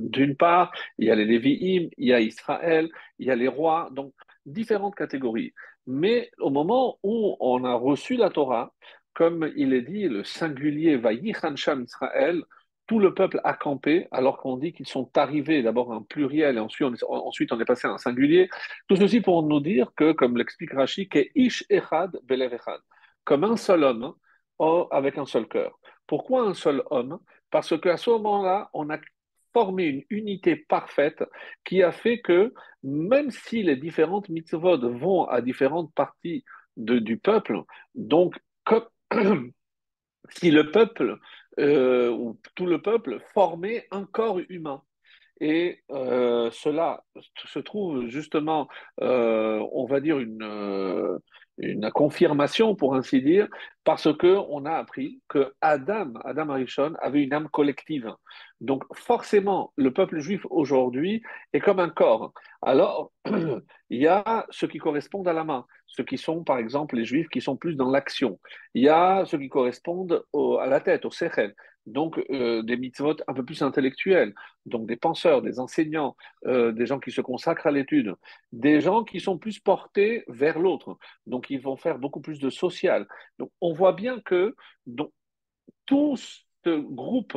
d'une 0.00 0.36
part, 0.36 0.70
il 0.98 1.08
y 1.08 1.10
a 1.10 1.14
les 1.14 1.24
Lévi'im, 1.24 1.88
il 1.96 2.08
y 2.08 2.12
a 2.12 2.20
Israël, 2.20 2.88
il 3.18 3.26
y 3.26 3.30
a 3.30 3.36
les 3.36 3.48
rois, 3.48 3.88
donc 3.92 4.12
différentes 4.46 4.94
catégories. 4.94 5.52
Mais 5.86 6.30
au 6.38 6.50
moment 6.50 6.98
où 7.02 7.36
on 7.40 7.64
a 7.64 7.72
reçu 7.74 8.16
la 8.16 8.28
Torah, 8.28 8.74
comme 9.18 9.50
il 9.56 9.74
est 9.74 9.82
dit, 9.82 10.06
le 10.06 10.22
singulier 10.22 10.96
va 10.96 11.10
Sham 11.56 11.82
Israël, 11.82 12.40
tout 12.86 13.00
le 13.00 13.14
peuple 13.14 13.40
a 13.42 13.52
campé, 13.52 14.06
alors 14.12 14.38
qu'on 14.38 14.56
dit 14.56 14.72
qu'ils 14.72 14.86
sont 14.86 15.10
arrivés 15.16 15.60
d'abord 15.60 15.90
en 15.90 16.04
pluriel 16.04 16.56
et 16.56 16.60
ensuite 16.60 17.02
on, 17.52 17.60
est, 17.60 17.64
passé 17.64 17.88
à 17.88 17.90
un 17.90 17.98
singulier. 17.98 18.48
Tout 18.86 18.94
ceci 18.94 19.20
pour 19.20 19.42
nous 19.42 19.58
dire 19.58 19.90
que, 19.96 20.12
comme 20.12 20.36
l'explique 20.36 20.72
Rashi, 20.72 21.08
que 21.08 21.18
Ish 21.34 21.64
Echad 21.68 22.16
Belev 22.22 22.54
Echad, 22.54 22.78
comme 23.24 23.42
un 23.42 23.56
seul 23.56 23.82
homme 23.82 24.14
oh, 24.60 24.86
avec 24.92 25.18
un 25.18 25.26
seul 25.26 25.48
cœur. 25.48 25.80
Pourquoi 26.06 26.42
un 26.42 26.54
seul 26.54 26.84
homme? 26.92 27.18
Parce 27.50 27.76
qu'à 27.80 27.96
ce 27.96 28.10
moment-là, 28.10 28.70
on 28.72 28.88
a 28.88 28.98
formé 29.52 29.86
une 29.86 30.04
unité 30.10 30.54
parfaite 30.54 31.24
qui 31.64 31.82
a 31.82 31.90
fait 31.90 32.20
que 32.20 32.54
même 32.84 33.32
si 33.32 33.64
les 33.64 33.74
différentes 33.74 34.28
mitzvot 34.28 34.78
vont 34.92 35.24
à 35.24 35.40
différentes 35.40 35.92
parties 35.92 36.44
du 36.76 37.18
peuple, 37.18 37.62
donc 37.96 38.38
comme 38.62 38.84
si 40.30 40.50
le 40.50 40.70
peuple, 40.70 41.18
euh, 41.58 42.10
ou 42.10 42.38
tout 42.54 42.66
le 42.66 42.80
peuple, 42.80 43.18
formait 43.34 43.86
un 43.90 44.04
corps 44.04 44.40
humain. 44.48 44.82
Et 45.40 45.84
euh, 45.90 46.50
cela 46.52 47.04
se 47.46 47.60
trouve 47.60 48.08
justement, 48.08 48.68
euh, 49.00 49.64
on 49.72 49.86
va 49.86 50.00
dire, 50.00 50.18
une, 50.18 51.18
une 51.58 51.90
confirmation, 51.90 52.74
pour 52.74 52.94
ainsi 52.94 53.22
dire, 53.22 53.48
parce 53.84 54.12
que 54.16 54.36
on 54.48 54.64
a 54.64 54.72
appris 54.72 55.20
que 55.28 55.54
Adam, 55.60 56.14
Adam 56.24 56.50
Arishon, 56.50 56.94
avait 57.00 57.22
une 57.22 57.32
âme 57.32 57.48
collective. 57.48 58.12
Donc 58.60 58.84
forcément, 58.94 59.72
le 59.76 59.92
peuple 59.92 60.18
juif 60.18 60.44
aujourd'hui 60.50 61.22
est 61.52 61.60
comme 61.60 61.80
un 61.80 61.90
corps. 61.90 62.32
Alors, 62.62 63.12
il 63.90 64.00
y 64.00 64.06
a 64.06 64.46
ceux 64.50 64.66
qui 64.66 64.78
correspondent 64.78 65.28
à 65.28 65.32
la 65.32 65.44
main, 65.44 65.64
ceux 65.86 66.04
qui 66.04 66.18
sont, 66.18 66.42
par 66.42 66.58
exemple, 66.58 66.96
les 66.96 67.04
juifs 67.04 67.28
qui 67.28 67.40
sont 67.40 67.56
plus 67.56 67.76
dans 67.76 67.90
l'action. 67.90 68.40
Il 68.74 68.82
y 68.82 68.88
a 68.88 69.24
ceux 69.26 69.38
qui 69.38 69.48
correspondent 69.48 70.24
à 70.60 70.66
la 70.66 70.80
tête, 70.80 71.04
au 71.04 71.10
sechel 71.10 71.54
donc 71.88 72.22
euh, 72.30 72.62
des 72.62 72.76
mitzvot 72.76 73.16
un 73.26 73.34
peu 73.34 73.44
plus 73.44 73.62
intellectuels, 73.62 74.34
donc 74.66 74.86
des 74.86 74.96
penseurs, 74.96 75.42
des 75.42 75.58
enseignants, 75.58 76.16
euh, 76.46 76.72
des 76.72 76.86
gens 76.86 77.00
qui 77.00 77.10
se 77.10 77.20
consacrent 77.20 77.66
à 77.66 77.70
l'étude, 77.70 78.14
des 78.52 78.80
gens 78.80 79.04
qui 79.04 79.20
sont 79.20 79.38
plus 79.38 79.58
portés 79.58 80.24
vers 80.28 80.58
l'autre, 80.58 80.98
donc 81.26 81.50
ils 81.50 81.60
vont 81.60 81.76
faire 81.76 81.98
beaucoup 81.98 82.20
plus 82.20 82.38
de 82.38 82.50
social. 82.50 83.08
Donc 83.38 83.50
on 83.60 83.72
voit 83.72 83.92
bien 83.92 84.20
que 84.20 84.54
donc, 84.86 85.12
tout 85.86 86.16
ce 86.16 86.40
groupe 86.66 87.36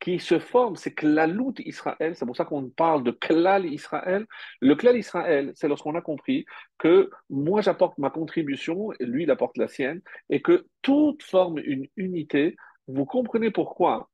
qui 0.00 0.18
se 0.18 0.38
forme, 0.38 0.76
c'est 0.76 0.94
Klalout 0.94 1.54
Israël, 1.58 2.16
c'est 2.16 2.26
pour 2.26 2.36
ça 2.36 2.44
qu'on 2.44 2.68
parle 2.70 3.04
de 3.04 3.12
Klal 3.12 3.66
Israël. 3.66 4.26
Le 4.60 4.74
Klal 4.74 4.96
Israël, 4.96 5.52
c'est 5.54 5.68
lorsqu'on 5.68 5.94
a 5.94 6.00
compris 6.00 6.44
que 6.78 7.10
moi 7.30 7.60
j'apporte 7.60 7.98
ma 7.98 8.10
contribution, 8.10 8.92
et 8.98 9.04
lui 9.04 9.24
il 9.24 9.30
apporte 9.30 9.56
la 9.58 9.68
sienne, 9.68 10.00
et 10.28 10.42
que 10.42 10.66
tout 10.82 11.16
forme 11.20 11.58
une 11.58 11.86
unité 11.96 12.56
vous 12.88 13.04
comprenez 13.04 13.50
pourquoi 13.50 14.10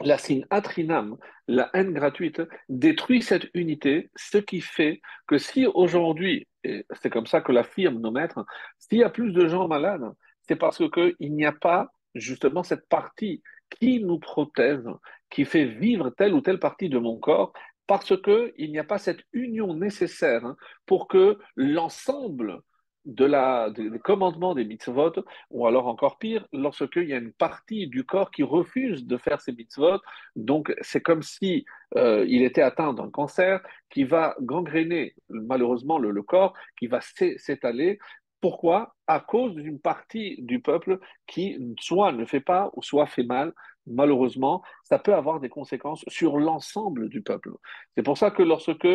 la 0.00 0.18
signe 0.18 0.44
atrinam, 0.50 1.16
la 1.46 1.70
haine 1.72 1.92
gratuite, 1.92 2.42
détruit 2.68 3.22
cette 3.22 3.48
unité, 3.54 4.10
ce 4.16 4.38
qui 4.38 4.60
fait 4.60 5.00
que 5.26 5.38
si 5.38 5.66
aujourd'hui, 5.66 6.48
et 6.64 6.84
c'est 7.00 7.10
comme 7.10 7.26
ça 7.26 7.40
que 7.40 7.52
l'affirment 7.52 8.00
nos 8.00 8.10
maîtres, 8.10 8.44
s'il 8.78 8.98
y 8.98 9.04
a 9.04 9.10
plus 9.10 9.32
de 9.32 9.46
gens 9.46 9.68
malades, 9.68 10.10
c'est 10.48 10.56
parce 10.56 10.82
qu'il 10.90 11.34
n'y 11.34 11.46
a 11.46 11.52
pas 11.52 11.92
justement 12.14 12.62
cette 12.62 12.88
partie 12.88 13.42
qui 13.80 14.00
nous 14.00 14.18
protège, 14.18 14.84
qui 15.30 15.44
fait 15.44 15.64
vivre 15.64 16.10
telle 16.10 16.34
ou 16.34 16.40
telle 16.40 16.58
partie 16.58 16.88
de 16.88 16.98
mon 16.98 17.18
corps, 17.18 17.52
parce 17.86 18.14
qu'il 18.22 18.70
n'y 18.70 18.78
a 18.78 18.84
pas 18.84 18.98
cette 18.98 19.22
union 19.32 19.74
nécessaire 19.74 20.44
hein, 20.44 20.56
pour 20.86 21.08
que 21.08 21.38
l'ensemble 21.56 22.62
de 23.04 23.24
la, 23.24 23.70
des 23.70 23.98
commandements 23.98 24.54
des 24.54 24.64
mitzvot, 24.64 25.12
ou 25.50 25.66
alors 25.66 25.86
encore 25.88 26.18
pire, 26.18 26.46
lorsqu'il 26.52 27.04
y 27.04 27.12
a 27.12 27.18
une 27.18 27.32
partie 27.32 27.86
du 27.86 28.04
corps 28.04 28.30
qui 28.30 28.42
refuse 28.42 29.06
de 29.06 29.16
faire 29.18 29.40
ces 29.40 29.52
mitzvot, 29.52 29.98
donc 30.36 30.74
c'est 30.80 31.02
comme 31.02 31.22
si 31.22 31.64
euh, 31.96 32.24
il 32.26 32.42
était 32.42 32.62
atteint 32.62 32.94
d'un 32.94 33.10
cancer 33.10 33.60
qui 33.90 34.04
va 34.04 34.34
gangréner 34.40 35.14
malheureusement 35.28 35.98
le, 35.98 36.22
corps, 36.22 36.54
qui 36.78 36.86
va 36.86 37.00
s'étaler. 37.02 37.98
Pourquoi? 38.44 38.94
À 39.06 39.20
cause 39.20 39.54
d'une 39.54 39.80
partie 39.80 40.36
du 40.42 40.60
peuple 40.60 40.98
qui 41.26 41.58
soit 41.80 42.12
ne 42.12 42.26
fait 42.26 42.42
pas 42.42 42.70
ou 42.74 42.82
soit 42.82 43.06
fait 43.06 43.22
mal. 43.22 43.54
Malheureusement, 43.86 44.62
ça 44.82 44.98
peut 44.98 45.14
avoir 45.14 45.40
des 45.40 45.48
conséquences 45.48 46.04
sur 46.08 46.36
l'ensemble 46.36 47.08
du 47.08 47.22
peuple. 47.22 47.52
C'est 47.96 48.02
pour 48.02 48.18
ça 48.18 48.30
que 48.30 48.42
lorsque 48.42 48.86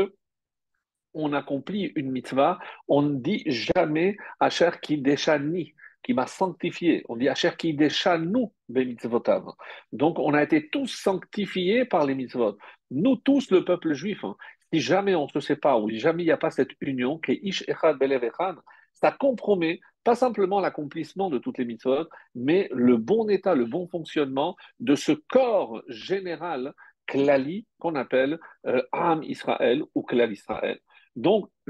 on 1.15 1.33
accomplit 1.33 1.91
une 1.95 2.11
mitzvah, 2.11 2.59
on 2.87 3.01
ne 3.01 3.15
dit 3.15 3.41
jamais 3.47 4.17
Asher 4.39 4.69
qui 4.83 5.01
ni, 5.01 5.73
qui 6.03 6.13
m'a 6.13 6.27
sanctifié. 6.27 7.03
On 7.09 7.15
dit 7.15 7.27
Asher 7.27 7.53
qui 7.57 7.75
nous 8.19 8.53
mitzvotav. 8.69 9.45
Donc 9.91 10.19
on 10.19 10.35
a 10.35 10.43
été 10.43 10.69
tous 10.69 10.85
sanctifiés 10.85 11.85
par 11.85 12.05
les 12.05 12.13
mitzvot. 12.13 12.55
Nous 12.91 13.15
tous, 13.15 13.49
le 13.49 13.65
peuple 13.65 13.93
juif, 13.93 14.23
hein. 14.23 14.35
si 14.71 14.79
jamais 14.79 15.15
on 15.15 15.23
ne 15.23 15.29
se 15.29 15.39
sépare 15.39 15.81
ou 15.81 15.89
jamais 15.89 16.21
il 16.21 16.27
n'y 16.27 16.31
a 16.31 16.37
pas 16.37 16.51
cette 16.51 16.73
union, 16.81 17.17
qui 17.17 17.31
est 17.31 17.39
Ish 17.41 17.63
Echad 17.67 17.97
Belev 17.97 18.23
Echad, 18.23 18.55
ça 19.01 19.11
compromet 19.11 19.79
pas 20.03 20.15
simplement 20.15 20.59
l'accomplissement 20.59 21.29
de 21.29 21.37
toutes 21.37 21.57
les 21.57 21.65
mitzvot, 21.65 22.07
mais 22.35 22.69
le 22.71 22.97
bon 22.97 23.29
état, 23.29 23.55
le 23.55 23.65
bon 23.65 23.87
fonctionnement 23.87 24.55
de 24.79 24.95
ce 24.95 25.11
corps 25.11 25.81
général 25.87 26.73
klali 27.05 27.65
qu'on 27.79 27.95
appelle 27.95 28.39
euh, 28.65 28.81
Am 28.91 29.23
Israël 29.23 29.83
ou 29.95 30.03
Klal 30.03 30.31
Israël. 30.31 30.79
Donc, 31.15 31.49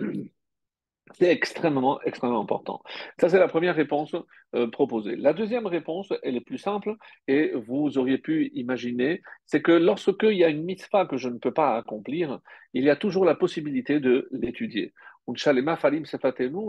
c'est 1.14 1.32
extrêmement, 1.32 2.00
extrêmement 2.02 2.42
important. 2.42 2.82
Ça, 3.20 3.30
c'est 3.30 3.40
la 3.40 3.48
première 3.48 3.76
réponse 3.76 4.16
euh, 4.56 4.68
proposée. 4.68 5.16
La 5.16 5.34
deuxième 5.34 5.66
réponse, 5.66 6.14
elle 6.24 6.36
est 6.36 6.42
plus 6.42 6.58
simple 6.58 6.96
et 7.28 7.52
vous 7.56 7.98
auriez 7.98 8.20
pu 8.20 8.52
imaginer, 8.54 9.22
c'est 9.46 9.62
que 9.62 9.72
lorsqu'il 9.72 10.38
y 10.38 10.44
a 10.44 10.50
une 10.50 10.64
mitzvah 10.64 11.06
que 11.06 11.18
je 11.18 11.30
ne 11.30 11.40
peux 11.40 11.54
pas 11.54 11.78
accomplir, 11.78 12.40
il 12.74 12.84
y 12.84 12.90
a 12.90 12.96
toujours 12.96 13.26
la 13.26 13.36
possibilité 13.36 14.00
de 14.00 14.28
l'étudier. 14.32 14.94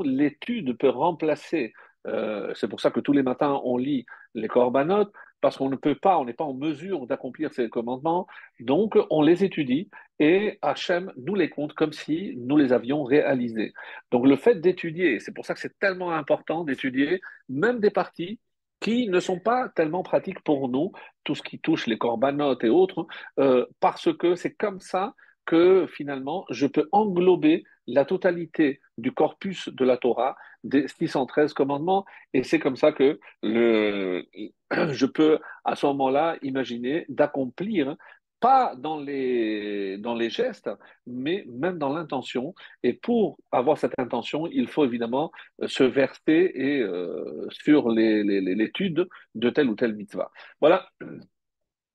L'étude 0.05 0.77
peut 0.79 0.89
remplacer, 0.89 1.73
euh, 2.07 2.53
c'est 2.55 2.69
pour 2.69 2.81
ça 2.81 2.91
que 2.91 3.01
tous 3.01 3.13
les 3.13 3.23
matins 3.23 3.61
on 3.65 3.77
lit 3.77 4.07
les 4.35 4.49
corbanotes, 4.49 5.13
parce 5.41 5.57
qu'on 5.57 5.71
ne 5.71 5.77
peut 5.77 5.95
pas, 5.95 6.19
on 6.19 6.25
n'est 6.25 6.35
pas 6.35 6.45
en 6.45 6.55
mesure 6.55 7.07
d'accomplir 7.07 7.53
ces 7.53 7.69
commandements, 7.69 8.27
donc 8.61 8.97
on 9.11 9.23
les 9.23 9.45
étudie 9.45 9.89
et 10.19 10.59
Hachem 10.61 11.13
nous 11.17 11.35
les 11.35 11.49
compte 11.49 11.73
comme 11.73 11.93
si 11.93 12.35
nous 12.37 12.57
les 12.57 12.73
avions 12.73 13.05
réalisés. 13.05 13.73
Donc 14.11 14.27
le 14.27 14.37
fait 14.37 14.61
d'étudier, 14.61 15.19
c'est 15.21 15.33
pour 15.33 15.47
ça 15.47 15.55
que 15.55 15.61
c'est 15.61 15.79
tellement 15.79 16.13
important 16.13 16.65
d'étudier 16.65 17.21
même 17.49 17.81
des 17.81 17.91
parties 17.91 18.39
qui 18.81 19.09
ne 19.09 19.21
sont 19.21 19.39
pas 19.39 19.69
tellement 19.71 20.03
pratiques 20.03 20.41
pour 20.41 20.69
nous, 20.69 20.93
tout 21.25 21.35
ce 21.35 21.43
qui 21.43 21.59
touche 21.59 21.87
les 21.87 21.99
corbanotes 21.99 22.65
et 22.65 22.71
autres, 22.71 23.07
euh, 23.39 23.67
parce 23.79 24.15
que 24.17 24.35
c'est 24.35 24.55
comme 24.55 24.81
ça 24.81 25.15
que 25.45 25.87
finalement 25.87 26.45
je 26.51 26.67
peux 26.67 26.89
englober 26.93 27.65
la 27.87 28.05
totalité 28.05 28.81
du 28.99 29.13
corpus 29.13 29.69
de 29.69 29.85
la 29.85 29.97
Torah, 29.97 30.37
des 30.65 30.89
613 30.89 31.55
commandements, 31.55 32.05
et 32.33 32.43
c'est 32.43 32.59
comme 32.59 32.77
ça 32.77 32.93
que 32.93 33.19
je 33.43 35.07
peux 35.07 35.39
à 35.65 35.77
ce 35.77 35.87
moment-là 35.87 36.37
imaginer 36.43 37.07
d'accomplir 37.09 37.97
pas 38.41 38.75
dans 38.75 38.99
les, 38.99 39.99
dans 39.99 40.15
les 40.15 40.31
gestes, 40.31 40.71
mais 41.07 41.45
même 41.47 41.79
dans 41.79 41.93
l'intention. 41.93 42.55
Et 42.83 42.95
pour 42.95 43.39
avoir 43.53 43.79
cette 43.79 43.99
intention, 43.99 44.47
il 44.47 44.67
faut 44.67 44.85
évidemment 44.85 45.31
euh, 45.63 45.69
se 45.69 45.85
verser 45.85 46.51
et, 46.55 46.81
euh, 46.81 47.47
sur 47.51 47.91
l'étude 47.91 49.09
de 49.35 49.51
telle 49.51 49.69
ou 49.69 49.75
telle 49.75 49.95
mitzvah. 49.95 50.31
Voilà 50.61 50.91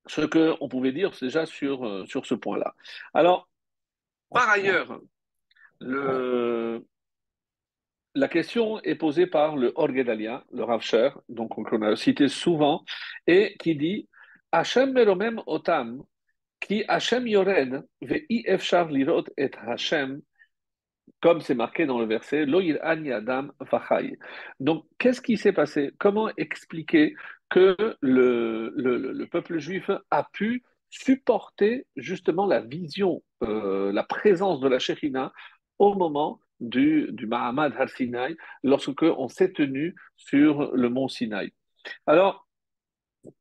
ce 0.08 0.22
qu'on 0.22 0.70
pouvait 0.70 0.92
dire 0.92 1.12
déjà 1.20 1.48
sur, 1.48 1.86
euh, 1.86 2.06
sur 2.06 2.26
ce 2.28 2.36
point-là. 2.36 2.76
Alors, 3.14 3.50
par 4.30 4.50
ailleurs, 4.50 5.02
le, 5.80 6.86
la 8.16 8.28
question 8.28 8.82
est 8.82 8.96
posée 8.96 9.28
par 9.28 9.56
le 9.56 9.74
Orgedalia, 9.76 10.44
le 10.52 10.64
Rav 10.64 10.82
donc 11.30 11.54
qu'on 11.54 11.82
a 11.82 11.96
cité 11.96 12.28
souvent, 12.28 12.84
et 13.28 13.56
qui 13.60 13.76
dit 13.76 14.08
Hashem 14.52 14.94
meromem 14.94 15.42
otam, 15.46 16.04
qui 16.62 16.84
Hashem 16.88 17.28
yored, 17.28 17.84
ve'i 18.02 18.44
efshar 18.46 18.90
lirot 18.90 19.26
et 19.38 19.52
Hashem, 19.68 20.22
comme 21.22 21.42
c'est 21.42 21.56
marqué 21.56 21.86
dans 21.86 22.00
le 22.00 22.06
verset, 22.06 22.46
Lo 22.46 22.62
ani 22.82 23.12
adam 23.12 23.50
vachai. 23.60 24.18
Donc, 24.60 24.86
qu'est-ce 24.98 25.22
qui 25.22 25.38
s'est 25.38 25.54
passé? 25.54 25.92
Comment 25.98 26.30
expliquer 26.38 27.16
que 27.50 27.76
le, 28.02 28.74
le, 28.76 29.12
le, 29.12 29.28
peuple 29.28 29.60
juif 29.60 29.90
a 30.10 30.28
pu 30.34 30.64
supporter 30.90 31.86
justement 31.96 32.48
la 32.48 32.62
vision, 32.62 33.22
euh, 33.44 33.92
la 33.92 34.04
présence 34.04 34.60
de 34.62 34.68
la 34.68 34.80
Shekhina 34.80 35.34
au 35.80 35.94
moment 35.96 36.40
du, 36.60 37.10
du 37.12 37.28
Mahamad 37.28 37.74
Har 37.78 37.90
Sinai, 37.90 38.36
lorsque 38.64 39.04
on 39.04 39.28
s'est 39.28 39.52
tenu 39.52 39.96
sur 40.16 40.72
le 40.74 40.90
mont 40.90 41.08
Sinaï. 41.08 41.52
Alors, 42.08 42.48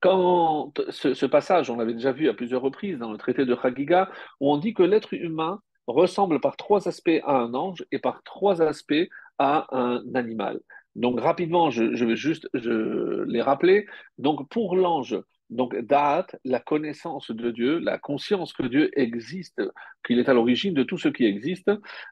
quand 0.00 0.72
ce, 0.90 1.26
passage, 1.26 1.70
on 1.70 1.76
l'avait 1.76 1.94
déjà 1.94 2.12
vu 2.12 2.28
à 2.28 2.34
plusieurs 2.34 2.62
reprises 2.62 2.98
dans 2.98 3.12
le 3.12 3.18
traité 3.18 3.44
de 3.44 3.56
Chagiga, 3.60 4.10
où 4.40 4.52
on 4.52 4.56
dit 4.56 4.74
que 4.74 4.82
l'être 4.82 5.12
humain 5.12 5.60
ressemble 5.86 6.40
par 6.40 6.56
trois 6.56 6.88
aspects 6.88 7.20
à 7.24 7.36
un 7.36 7.54
ange 7.54 7.84
et 7.92 7.98
par 7.98 8.22
trois 8.22 8.62
aspects 8.62 9.08
à 9.38 9.66
un 9.76 10.02
animal. 10.14 10.60
Donc 10.94 11.20
rapidement, 11.20 11.70
je, 11.70 11.94
je 11.94 12.04
vais 12.04 12.16
juste 12.16 12.48
je 12.54 13.24
les 13.24 13.42
rappeler. 13.42 13.86
Donc 14.16 14.48
pour 14.48 14.76
l'ange, 14.76 15.18
donc, 15.54 15.76
Da'at, 15.76 16.26
la 16.44 16.58
connaissance 16.58 17.30
de 17.30 17.50
Dieu, 17.52 17.78
la 17.78 17.96
conscience 17.96 18.52
que 18.52 18.64
Dieu 18.64 18.90
existe, 18.98 19.62
qu'il 20.04 20.18
est 20.18 20.28
à 20.28 20.34
l'origine 20.34 20.74
de 20.74 20.82
tout 20.82 20.98
ce 20.98 21.08
qui 21.08 21.24
existe. 21.26 21.70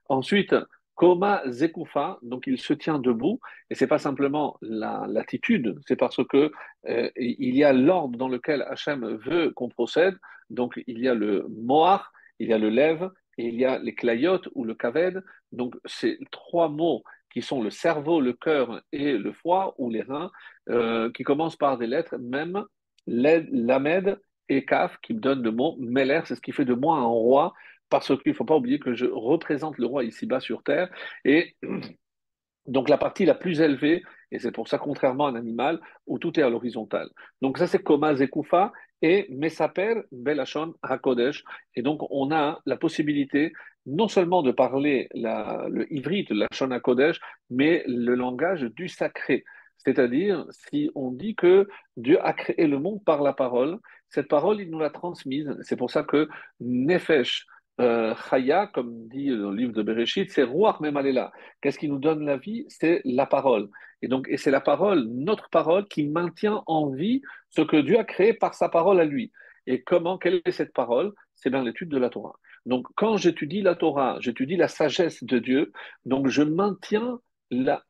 Ensuite, 0.09 0.55
Koma 0.95 1.43
Zekufa, 1.49 2.21
donc 2.23 2.47
il 2.47 2.59
se 2.61 2.73
tient 2.73 3.01
debout, 3.01 3.41
et 3.69 3.75
c'est 3.75 3.89
pas 3.89 3.99
simplement 3.99 4.59
l'attitude, 4.61 5.77
c'est 5.89 5.97
parce 5.97 6.25
que 6.29 6.53
euh, 6.87 7.11
il 7.17 7.57
y 7.57 7.65
a 7.65 7.73
l'ordre 7.73 8.17
dans 8.17 8.29
lequel 8.29 8.63
Hachem 8.63 9.17
veut 9.17 9.51
qu'on 9.51 9.69
procède. 9.69 10.17
Donc, 10.49 10.81
il 10.87 11.01
y 11.01 11.09
a 11.09 11.15
le 11.15 11.45
Moar, 11.49 12.13
il 12.39 12.49
y 12.49 12.53
a 12.53 12.59
le 12.59 12.69
Lève, 12.69 13.11
et 13.39 13.49
il 13.49 13.57
y 13.57 13.65
a 13.65 13.81
les 13.81 13.95
Klayot 13.95 14.43
ou 14.55 14.63
le 14.65 14.77
Kaved. 14.77 15.25
Donc, 15.51 15.75
c'est 15.85 16.17
trois 16.31 16.69
mots 16.69 17.03
qui 17.33 17.43
sont 17.43 17.61
le 17.61 17.71
cerveau, 17.71 18.21
le 18.21 18.35
cœur 18.35 18.83
et 18.93 19.19
le 19.19 19.33
foie 19.33 19.75
ou 19.79 19.91
les 19.91 20.03
reins, 20.03 20.31
euh, 20.69 21.11
qui 21.11 21.25
commencent 21.25 21.57
par 21.57 21.77
des 21.77 21.89
lettres, 21.89 22.17
même 22.19 22.65
Lamed 23.07 24.19
et 24.49 24.65
Kaf 24.65 24.99
qui 25.03 25.15
me 25.15 25.21
donne 25.21 25.43
le 25.43 25.51
mot 25.51 25.77
Meler, 25.79 26.21
c'est 26.25 26.35
ce 26.35 26.41
qui 26.41 26.53
fait 26.53 26.65
de 26.65 26.75
moi 26.75 26.99
un 26.99 27.05
roi, 27.05 27.53
parce 27.89 28.17
qu'il 28.23 28.33
ne 28.33 28.37
faut 28.37 28.45
pas 28.45 28.57
oublier 28.57 28.79
que 28.79 28.95
je 28.95 29.07
représente 29.07 29.79
le 29.79 29.87
roi 29.87 30.05
ici-bas 30.05 30.41
sur 30.41 30.63
terre. 30.63 30.89
Et 31.25 31.57
donc 32.67 32.89
la 32.89 32.99
partie 32.99 33.25
la 33.25 33.35
plus 33.35 33.61
élevée, 33.61 34.03
et 34.31 34.39
c'est 34.39 34.53
pour 34.53 34.69
ça, 34.69 34.79
contrairement 34.79 35.27
à 35.27 35.31
un 35.31 35.35
animal, 35.35 35.81
où 36.07 36.19
tout 36.19 36.39
est 36.41 36.43
à 36.43 36.49
l'horizontale. 36.49 37.09
Donc 37.43 37.59
ça, 37.59 37.67
c'est 37.67 37.83
Koma 37.83 38.15
Zekoufa 38.15 38.73
et 39.03 39.27
Mesaper 39.31 40.03
Belachon 40.11 40.75
HaKodesh. 40.83 41.45
Et 41.75 41.83
donc, 41.83 42.01
on 42.11 42.33
a 42.33 42.61
la 42.65 42.77
possibilité 42.77 43.53
non 43.85 44.09
seulement 44.09 44.43
de 44.43 44.53
parler 44.53 45.09
le 45.15 45.85
de 45.85 46.35
la 46.35 46.47
Shon 46.53 46.71
HaKodesh, 46.71 47.21
mais 47.51 47.85
le 47.87 48.15
langage 48.15 48.63
du 48.63 48.89
sacré. 48.89 49.45
C'est-à-dire, 49.85 50.47
si 50.51 50.91
on 50.95 51.11
dit 51.11 51.35
que 51.35 51.69
Dieu 51.97 52.25
a 52.25 52.33
créé 52.33 52.67
le 52.67 52.79
monde 52.79 53.03
par 53.05 53.23
la 53.23 53.33
parole, 53.33 53.79
cette 54.09 54.29
parole, 54.29 54.61
il 54.61 54.71
nous 54.71 54.79
l'a 54.79 54.91
transmise. 54.91 55.57
C'est 55.63 55.77
pour 55.77 55.91
ça 55.91 56.03
que 56.03 56.29
Nefesh, 56.61 57.47
euh, 57.81 58.15
Chaya, 58.29 58.69
comme 58.69 59.09
dit 59.09 59.29
le 59.29 59.53
livre 59.55 59.73
de 59.73 59.83
Bereshit, 59.83 60.31
c'est 60.31 60.43
Ruach 60.43 60.81
là. 60.81 61.33
Qu'est-ce 61.61 61.79
qui 61.79 61.89
nous 61.89 61.99
donne 61.99 62.25
la 62.25 62.37
vie? 62.37 62.65
C'est 62.69 63.01
la 63.05 63.27
parole. 63.27 63.69
Et 64.03 64.09
donc, 64.09 64.27
et 64.29 64.37
c'est 64.37 64.51
la 64.51 64.61
parole, 64.61 65.07
notre 65.09 65.49
parole, 65.49 65.89
qui 65.89 66.07
maintient 66.07 66.63
en 66.67 66.91
vie 66.91 67.23
ce 67.51 67.63
que 67.63 67.77
Dieu 67.77 67.99
a 67.99 68.05
créé 68.05 68.35
par 68.35 68.55
sa 68.55 68.69
parole 68.69 69.01
à 69.01 69.05
lui. 69.05 69.33
Et 69.67 69.83
comment, 69.83 70.19
quelle 70.19 70.43
est 70.45 70.53
cette 70.53 70.73
parole? 70.73 71.13
C'est 71.35 71.51
dans 71.51 71.63
l'étude 71.63 71.89
de 71.89 71.99
la 71.99 72.11
Torah. 72.11 72.35
Donc, 72.67 72.87
quand 72.97 73.17
j'étudie 73.17 73.63
la 73.63 73.75
Torah, 73.75 74.19
j'étudie 74.21 74.57
la 74.57 74.69
sagesse 74.69 75.25
de 75.25 75.39
Dieu, 75.39 75.73
donc 76.05 76.29
je 76.29 76.43
maintiens 76.43 77.19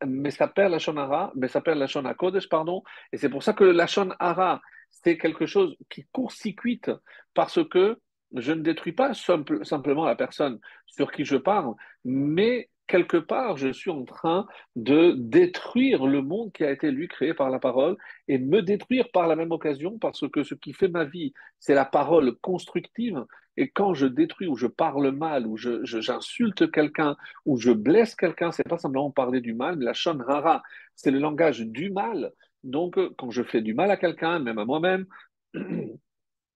mais 0.05 0.31
ça 0.31 0.47
perd 0.47 0.71
la 0.73 1.31
mais 1.35 1.47
ça 1.47 1.61
perd 1.61 1.77
la 1.77 1.87
Shon 1.87 2.03
Kodesh, 2.17 2.49
pardon, 2.49 2.83
et 3.11 3.17
c'est 3.17 3.29
pour 3.29 3.43
ça 3.43 3.53
que 3.53 3.63
la 3.63 3.87
Shonara, 3.87 4.61
c'est 4.89 5.17
quelque 5.17 5.45
chose 5.45 5.75
qui 5.89 6.05
court-circuite 6.11 6.91
parce 7.33 7.59
que 7.67 7.99
je 8.35 8.51
ne 8.51 8.61
détruis 8.61 8.93
pas 8.93 9.13
simplement 9.13 10.05
la 10.05 10.15
personne 10.15 10.59
sur 10.87 11.11
qui 11.11 11.23
je 11.23 11.37
parle, 11.37 11.73
mais 12.03 12.69
quelque 12.87 13.17
part, 13.17 13.57
je 13.57 13.71
suis 13.71 13.91
en 13.91 14.03
train 14.05 14.47
de 14.75 15.15
détruire 15.17 16.05
le 16.05 16.21
monde 16.21 16.51
qui 16.51 16.63
a 16.63 16.71
été 16.71 16.91
lui 16.91 17.07
créé 17.07 17.33
par 17.33 17.49
la 17.49 17.59
parole 17.59 17.95
et 18.27 18.37
me 18.37 18.61
détruire 18.61 19.09
par 19.13 19.27
la 19.27 19.35
même 19.35 19.51
occasion 19.51 19.97
parce 19.99 20.27
que 20.29 20.43
ce 20.43 20.55
qui 20.55 20.73
fait 20.73 20.89
ma 20.89 21.05
vie, 21.05 21.33
c'est 21.59 21.73
la 21.73 21.85
parole 21.85 22.35
constructive. 22.41 23.23
Et 23.57 23.69
quand 23.69 23.93
je 23.93 24.07
détruis 24.07 24.47
ou 24.47 24.55
je 24.55 24.67
parle 24.67 25.11
mal 25.11 25.45
ou 25.45 25.57
j'insulte 25.57 26.71
quelqu'un 26.71 27.15
ou 27.45 27.57
je 27.57 27.71
blesse 27.71 28.15
quelqu'un, 28.15 28.51
c'est 28.51 28.67
pas 28.67 28.77
simplement 28.77 29.11
parler 29.11 29.41
du 29.41 29.53
mal, 29.53 29.77
mais 29.77 29.85
la 29.85 29.93
rara, 30.25 30.63
c'est 30.95 31.11
le 31.11 31.19
langage 31.19 31.61
du 31.61 31.91
mal. 31.91 32.31
Donc, 32.63 32.97
quand 33.17 33.29
je 33.29 33.43
fais 33.43 33.61
du 33.61 33.73
mal 33.73 33.91
à 33.91 33.97
quelqu'un, 33.97 34.39
même 34.39 34.57
à 34.57 34.65
moi-même, 34.65 35.05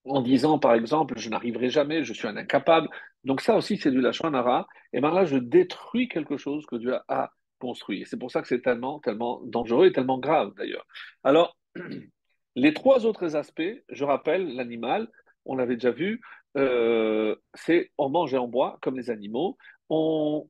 en 0.06 0.22
disant, 0.22 0.58
par 0.58 0.74
exemple, 0.74 1.16
je 1.18 1.30
n'arriverai 1.30 1.70
jamais, 1.70 2.04
je 2.04 2.14
suis 2.14 2.28
un 2.28 2.38
incapable. 2.38 2.88
Donc 3.24 3.42
ça 3.42 3.56
aussi, 3.56 3.78
c'est 3.78 3.92
du 3.92 4.02
lachonara. 4.02 4.68
Et 4.94 5.02
bien 5.02 5.14
là, 5.14 5.26
je 5.26 5.38
détruis 5.38 6.08
quelque 6.08 6.38
chose 6.38 6.66
que 6.66 6.78
Dieu 6.78 6.96
a 7.08 7.32
construit. 7.60 8.06
C'est 8.08 8.18
pour 8.18 8.32
ça 8.32 8.42
que 8.42 8.48
c'est 8.48 8.62
tellement, 8.62 9.00
tellement 9.00 9.42
dangereux 9.44 9.88
et 9.88 9.92
tellement 9.92 10.20
grave, 10.20 10.54
d'ailleurs. 10.58 10.86
Alors, 11.24 11.58
les 12.56 12.74
trois 12.74 13.06
autres 13.06 13.36
aspects, 13.36 13.84
je 13.90 14.04
rappelle, 14.04 14.56
l'animal, 14.56 15.10
on 15.46 15.56
l'avait 15.56 15.76
déjà 15.76 15.92
vu, 15.92 16.22
euh, 16.58 17.36
c'est 17.54 17.92
on 17.98 18.10
mange 18.10 18.34
et 18.34 18.38
on 18.38 18.48
boit 18.48 18.78
comme 18.82 18.98
les 18.98 19.10
animaux, 19.10 19.58
on 19.90 20.50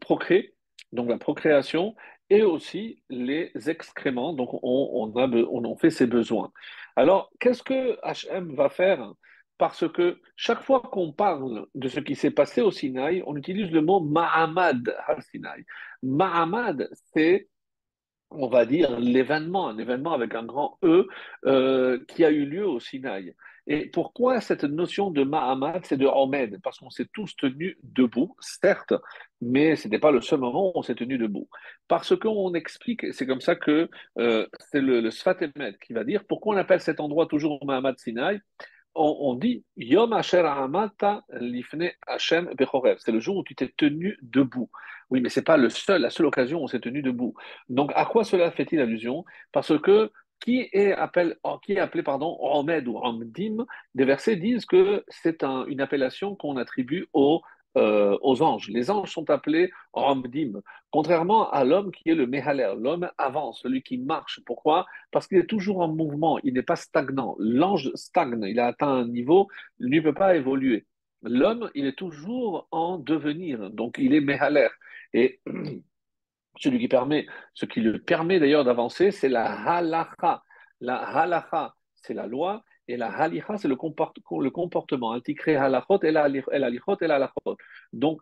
procrée, 0.00 0.54
donc 0.92 1.08
la 1.08 1.18
procréation, 1.18 1.94
et 2.30 2.42
aussi 2.42 3.02
les 3.10 3.52
excréments, 3.66 4.32
donc 4.32 4.54
on, 4.54 4.60
on, 4.62 5.16
a, 5.16 5.28
on 5.28 5.76
fait 5.76 5.90
ses 5.90 6.06
besoins. 6.06 6.52
Alors, 6.96 7.30
qu'est-ce 7.40 7.62
que 7.62 7.98
HM 8.02 8.54
va 8.54 8.68
faire? 8.68 9.12
Parce 9.58 9.88
que 9.88 10.20
chaque 10.34 10.62
fois 10.62 10.80
qu'on 10.80 11.12
parle 11.12 11.66
de 11.74 11.88
ce 11.88 12.00
qui 12.00 12.16
s'est 12.16 12.32
passé 12.32 12.60
au 12.60 12.72
Sinaï, 12.72 13.22
on 13.26 13.36
utilise 13.36 13.70
le 13.70 13.82
mot 13.82 14.00
Mahamad 14.00 14.96
al 15.06 15.22
Sinaï. 15.22 15.64
Mahamad, 16.02 16.88
c'est 17.14 17.48
on 18.36 18.48
va 18.48 18.66
dire 18.66 18.98
l'événement, 18.98 19.68
un 19.68 19.78
événement 19.78 20.12
avec 20.12 20.34
un 20.34 20.44
grand 20.44 20.78
E 20.82 21.06
euh, 21.46 21.98
qui 22.08 22.24
a 22.24 22.30
eu 22.30 22.46
lieu 22.46 22.66
au 22.66 22.80
Sinaï. 22.80 23.34
Et 23.66 23.86
pourquoi 23.86 24.42
cette 24.42 24.64
notion 24.64 25.10
de 25.10 25.24
Mahamad, 25.24 25.86
c'est 25.86 25.96
de 25.96 26.06
Omed? 26.06 26.60
Parce 26.62 26.78
qu'on 26.78 26.90
s'est 26.90 27.08
tous 27.12 27.34
tenus 27.36 27.76
debout, 27.82 28.36
certes, 28.38 28.92
mais 29.40 29.74
ce 29.76 29.88
n'était 29.88 29.98
pas 29.98 30.10
le 30.10 30.20
seul 30.20 30.40
moment 30.40 30.68
où 30.68 30.72
on 30.74 30.82
s'est 30.82 30.94
tenu 30.94 31.16
debout. 31.16 31.48
Parce 31.88 32.14
qu'on 32.14 32.52
explique, 32.52 33.12
c'est 33.14 33.26
comme 33.26 33.40
ça 33.40 33.56
que 33.56 33.88
euh, 34.18 34.46
c'est 34.70 34.82
le, 34.82 35.00
le 35.00 35.74
qui 35.82 35.94
va 35.94 36.04
dire 36.04 36.24
pourquoi 36.28 36.54
on 36.54 36.58
appelle 36.58 36.80
cet 36.80 37.00
endroit 37.00 37.26
toujours 37.26 37.64
Mahamad 37.64 37.98
Sinai 37.98 38.40
on, 38.94 39.34
dit 39.34 39.64
Yom 39.76 40.12
Asher 40.12 40.44
Amata 40.46 41.24
Lifne 41.32 41.90
Hashem 42.06 42.50
Bechorev. 42.56 42.96
C'est 42.98 43.12
le 43.12 43.20
jour 43.20 43.36
où 43.36 43.44
tu 43.44 43.54
t'es 43.54 43.72
tenu 43.76 44.18
debout. 44.22 44.70
Oui, 45.10 45.20
mais 45.20 45.28
c'est 45.28 45.42
pas 45.42 45.56
le 45.56 45.68
seul, 45.68 46.02
la 46.02 46.10
seule 46.10 46.26
occasion 46.26 46.60
où 46.60 46.64
on 46.64 46.66
s'est 46.66 46.80
tenu 46.80 47.02
debout. 47.02 47.34
Donc, 47.68 47.92
à 47.94 48.04
quoi 48.04 48.24
cela 48.24 48.50
fait-il 48.50 48.80
allusion? 48.80 49.24
Parce 49.52 49.78
que 49.80 50.10
qui 50.40 50.68
est, 50.72 50.92
appelé, 50.92 51.34
qui 51.62 51.72
est 51.72 51.78
appelé 51.78 52.02
pardon, 52.02 52.36
Omed 52.40 52.86
ou 52.86 52.98
Omdim, 52.98 53.64
des 53.94 54.04
versets 54.04 54.36
disent 54.36 54.66
que 54.66 55.04
c'est 55.08 55.42
une 55.42 55.80
appellation 55.80 56.36
qu'on 56.36 56.56
attribue 56.56 57.06
aux, 57.12 57.40
euh, 57.76 58.16
aux 58.22 58.40
anges. 58.42 58.68
Les 58.68 58.90
anges 58.90 59.10
sont 59.10 59.30
appelés 59.30 59.70
Omdim, 59.92 60.60
contrairement 60.90 61.50
à 61.50 61.64
l'homme 61.64 61.90
qui 61.90 62.08
est 62.08 62.14
le 62.14 62.26
Mehaler. 62.26 62.74
L'homme 62.78 63.10
avance, 63.18 63.62
celui 63.62 63.82
qui 63.82 63.98
marche. 63.98 64.40
Pourquoi? 64.46 64.86
Parce 65.10 65.26
qu'il 65.26 65.38
est 65.38 65.48
toujours 65.48 65.80
en 65.80 65.88
mouvement, 65.88 66.38
il 66.44 66.54
n'est 66.54 66.62
pas 66.62 66.76
stagnant. 66.76 67.34
L'ange 67.38 67.90
stagne, 67.94 68.40
il 68.44 68.60
a 68.60 68.66
atteint 68.66 68.88
un 68.88 69.08
niveau, 69.08 69.48
il 69.80 69.90
ne 69.90 70.00
peut 70.00 70.14
pas 70.14 70.36
évoluer. 70.36 70.86
L'homme, 71.22 71.70
il 71.74 71.86
est 71.86 71.98
toujours 71.98 72.68
en 72.70 72.98
devenir, 72.98 73.70
donc 73.70 73.96
il 73.98 74.14
est 74.14 74.20
Mehaler. 74.20 74.68
Et 75.12 75.40
celui 76.60 76.78
qui 76.78 76.88
permet, 76.88 77.26
ce 77.54 77.66
qui 77.66 77.80
lui 77.80 77.98
permet 77.98 78.38
d'ailleurs 78.38 78.64
d'avancer, 78.64 79.10
c'est 79.10 79.28
la 79.28 79.46
halacha. 79.46 80.42
La 80.80 80.96
halacha, 80.96 81.74
c'est 81.94 82.14
la 82.14 82.26
loi, 82.26 82.62
et 82.88 82.96
la 82.96 83.08
halicha, 83.08 83.56
c'est 83.56 83.68
le, 83.68 83.76
comportement. 83.76 85.14
Donc, 87.92 88.20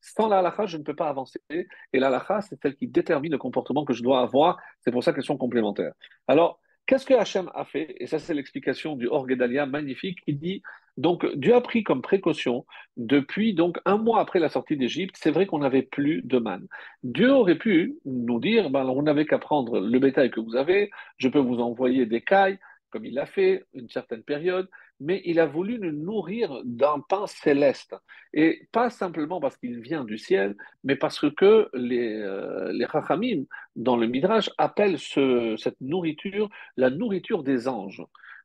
sans 0.00 0.28
la 0.28 0.38
halacha, 0.38 0.66
je 0.66 0.76
ne 0.78 0.82
peux 0.82 0.96
pas 0.96 1.08
avancer. 1.08 1.40
Et 1.50 1.98
la 1.98 2.06
halacha, 2.08 2.40
c'est 2.40 2.60
celle 2.60 2.76
qui 2.76 2.86
détermine 2.86 3.32
le 3.32 3.38
comportement 3.38 3.84
que 3.84 3.92
je 3.92 4.02
dois 4.02 4.20
avoir. 4.20 4.58
C'est 4.80 4.90
pour 4.90 5.04
ça 5.04 5.12
qu'elles 5.12 5.24
sont 5.24 5.36
complémentaires. 5.36 5.92
Alors, 6.26 6.60
Qu'est-ce 6.86 7.06
que 7.06 7.14
Hachem 7.14 7.48
a 7.54 7.64
fait? 7.64 7.94
Et 8.00 8.08
ça, 8.08 8.18
c'est 8.18 8.34
l'explication 8.34 8.96
du 8.96 9.06
Orgedalia 9.06 9.64
magnifique. 9.64 10.18
Il 10.26 10.40
dit 10.40 10.60
donc 10.96 11.24
Dieu 11.36 11.54
a 11.54 11.60
pris 11.60 11.84
comme 11.84 12.02
précaution 12.02 12.66
depuis 12.96 13.54
donc 13.54 13.78
un 13.84 13.96
mois 13.96 14.20
après 14.20 14.40
la 14.40 14.48
sortie 14.48 14.76
d'Égypte. 14.76 15.14
C'est 15.16 15.30
vrai 15.30 15.46
qu'on 15.46 15.60
n'avait 15.60 15.82
plus 15.82 16.20
de 16.22 16.38
manne. 16.38 16.66
Dieu 17.04 17.32
aurait 17.32 17.58
pu 17.58 17.96
nous 18.04 18.40
dire 18.40 18.70
ben, 18.70 18.84
on 18.86 19.02
n'avait 19.02 19.24
qu'à 19.24 19.38
prendre 19.38 19.78
le 19.78 19.98
bétail 20.00 20.30
que 20.30 20.40
vous 20.40 20.56
avez. 20.56 20.90
Je 21.16 21.28
peux 21.28 21.38
vous 21.38 21.60
envoyer 21.60 22.06
des 22.06 22.22
cailles 22.22 22.58
comme 22.90 23.04
il 23.04 23.14
l'a 23.14 23.26
fait 23.26 23.64
une 23.72 23.88
certaine 23.88 24.22
période, 24.22 24.68
mais 25.00 25.22
il 25.24 25.40
a 25.40 25.46
voulu 25.46 25.78
nous 25.78 25.92
nourrir 25.92 26.60
d'un 26.64 27.00
pain 27.08 27.26
céleste. 27.26 27.94
Et 28.34 28.68
pas 28.72 28.90
simplement 28.90 29.40
parce 29.40 29.56
qu'il 29.56 29.80
vient 29.80 30.04
du 30.04 30.18
ciel, 30.18 30.56
mais 30.84 30.96
parce 30.96 31.20
que 31.30 31.68
les, 31.74 32.14
euh, 32.16 32.86
Chachamim, 32.92 33.44
dans 33.76 33.96
le 33.96 34.06
Midrash, 34.06 34.50
appellent 34.58 34.98
cette 34.98 35.80
nourriture 35.80 36.48
la 36.76 36.90
nourriture 36.90 37.42
des 37.42 37.68
anges. 37.68 38.02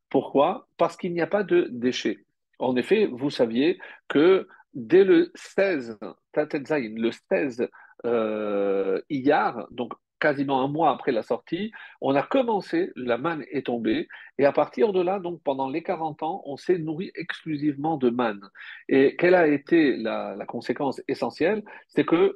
Pourquoi? 0.09 0.67
Parce 0.77 0.95
qu'il 0.97 1.13
n'y 1.13 1.21
a 1.21 1.27
pas 1.27 1.43
de 1.43 1.67
déchets. 1.71 2.19
En 2.59 2.75
effet, 2.75 3.07
vous 3.11 3.29
saviez 3.29 3.79
que 4.07 4.47
dès 4.73 5.03
le 5.03 5.31
16, 5.35 5.97
le 6.35 7.11
16 7.11 7.67
euh, 8.05 9.01
Iyar, 9.09 9.67
donc 9.71 9.93
quasiment 10.25 10.63
un 10.63 10.67
mois 10.67 10.89
après 10.89 11.11
la 11.11 11.21
sortie, 11.21 11.71
on 12.01 12.15
a 12.15 12.23
commencé, 12.23 12.91
la 12.95 13.19
manne 13.19 13.43
est 13.51 13.67
tombée, 13.67 14.07
et 14.39 14.45
à 14.45 14.51
partir 14.51 14.91
de 14.91 14.99
là, 14.99 15.19
donc 15.19 15.39
pendant 15.43 15.69
les 15.69 15.83
40 15.83 16.23
ans, 16.23 16.41
on 16.45 16.57
s'est 16.57 16.79
nourri 16.79 17.11
exclusivement 17.13 17.97
de 17.97 18.09
manne. 18.09 18.41
Et 18.89 19.15
quelle 19.17 19.35
a 19.35 19.45
été 19.47 19.95
la, 19.97 20.35
conséquence 20.47 20.99
essentielle? 21.07 21.63
C'est 21.89 22.05
que 22.05 22.33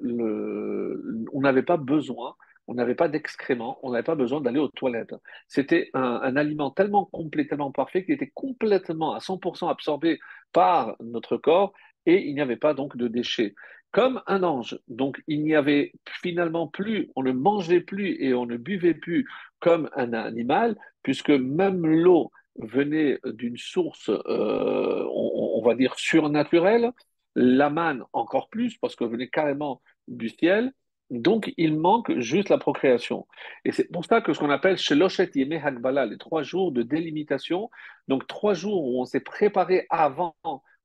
on 1.33 1.41
n'avait 1.41 1.63
pas 1.63 1.77
besoin 1.77 2.35
on 2.71 2.75
n'avait 2.75 2.93
pas 2.93 3.07
d'excréments, 3.07 3.79
on 3.81 3.89
n'avait 3.89 4.03
pas 4.03 4.13
besoin 4.13 4.41
d'aller 4.41 4.59
aux 4.59 4.67
toilettes. 4.67 5.15
C'était 5.47 5.89
un, 5.95 6.19
un, 6.21 6.35
aliment 6.35 6.69
tellement 6.69 7.05
complètement 7.05 7.71
parfait 7.71 8.05
qu'il 8.05 8.13
était 8.13 8.31
complètement 8.35 9.15
à 9.15 9.17
100% 9.17 9.71
absorbé 9.71 10.19
par 10.53 10.95
notre 10.99 11.37
corps 11.37 11.73
et 12.05 12.27
il 12.27 12.35
n'y 12.35 12.41
avait 12.41 12.57
pas 12.57 12.75
donc 12.75 12.95
de 12.95 13.07
déchets 13.07 13.55
comme 13.91 14.21
un 14.27 14.43
ange. 14.43 14.77
Donc 14.87 15.21
il 15.27 15.43
n'y 15.43 15.55
avait 15.55 15.93
finalement 16.21 16.67
plus, 16.67 17.09
on 17.15 17.23
ne 17.23 17.31
mangeait 17.31 17.81
plus 17.81 18.21
et 18.21 18.33
on 18.33 18.45
ne 18.45 18.57
buvait 18.57 18.93
plus 18.93 19.27
comme 19.59 19.89
un 19.95 20.13
animal, 20.13 20.77
puisque 21.03 21.31
même 21.31 21.85
l'eau 21.85 22.31
venait 22.57 23.19
d'une 23.25 23.57
source, 23.57 24.09
euh, 24.09 25.05
on, 25.11 25.61
va 25.63 25.75
dire, 25.75 25.97
surnaturelle, 25.97 26.91
la 27.35 27.69
manne 27.69 28.03
encore 28.13 28.49
plus, 28.49 28.77
parce 28.77 28.95
qu'elle 28.95 29.09
venait 29.09 29.29
carrément 29.29 29.81
du 30.07 30.29
ciel, 30.29 30.73
Donc, 31.09 31.53
il 31.57 31.75
manque 31.75 32.19
juste 32.19 32.49
la 32.49 32.59
procréation. 32.59 33.27
Et 33.65 33.71
c'est 33.71 33.91
pour 33.91 34.05
ça 34.05 34.21
que 34.21 34.33
ce 34.33 34.39
qu'on 34.39 34.49
appelle 34.51 34.77
Sheloshet 34.77 35.31
Yeme 35.35 35.53
Hagbala, 35.53 36.05
les 36.05 36.17
trois 36.17 36.43
jours 36.43 36.71
de 36.71 36.83
délimitation, 36.83 37.69
donc 38.07 38.27
trois 38.27 38.53
jours 38.53 38.85
où 38.85 39.01
on 39.01 39.05
s'est 39.05 39.19
préparé 39.19 39.87
avant 39.89 40.35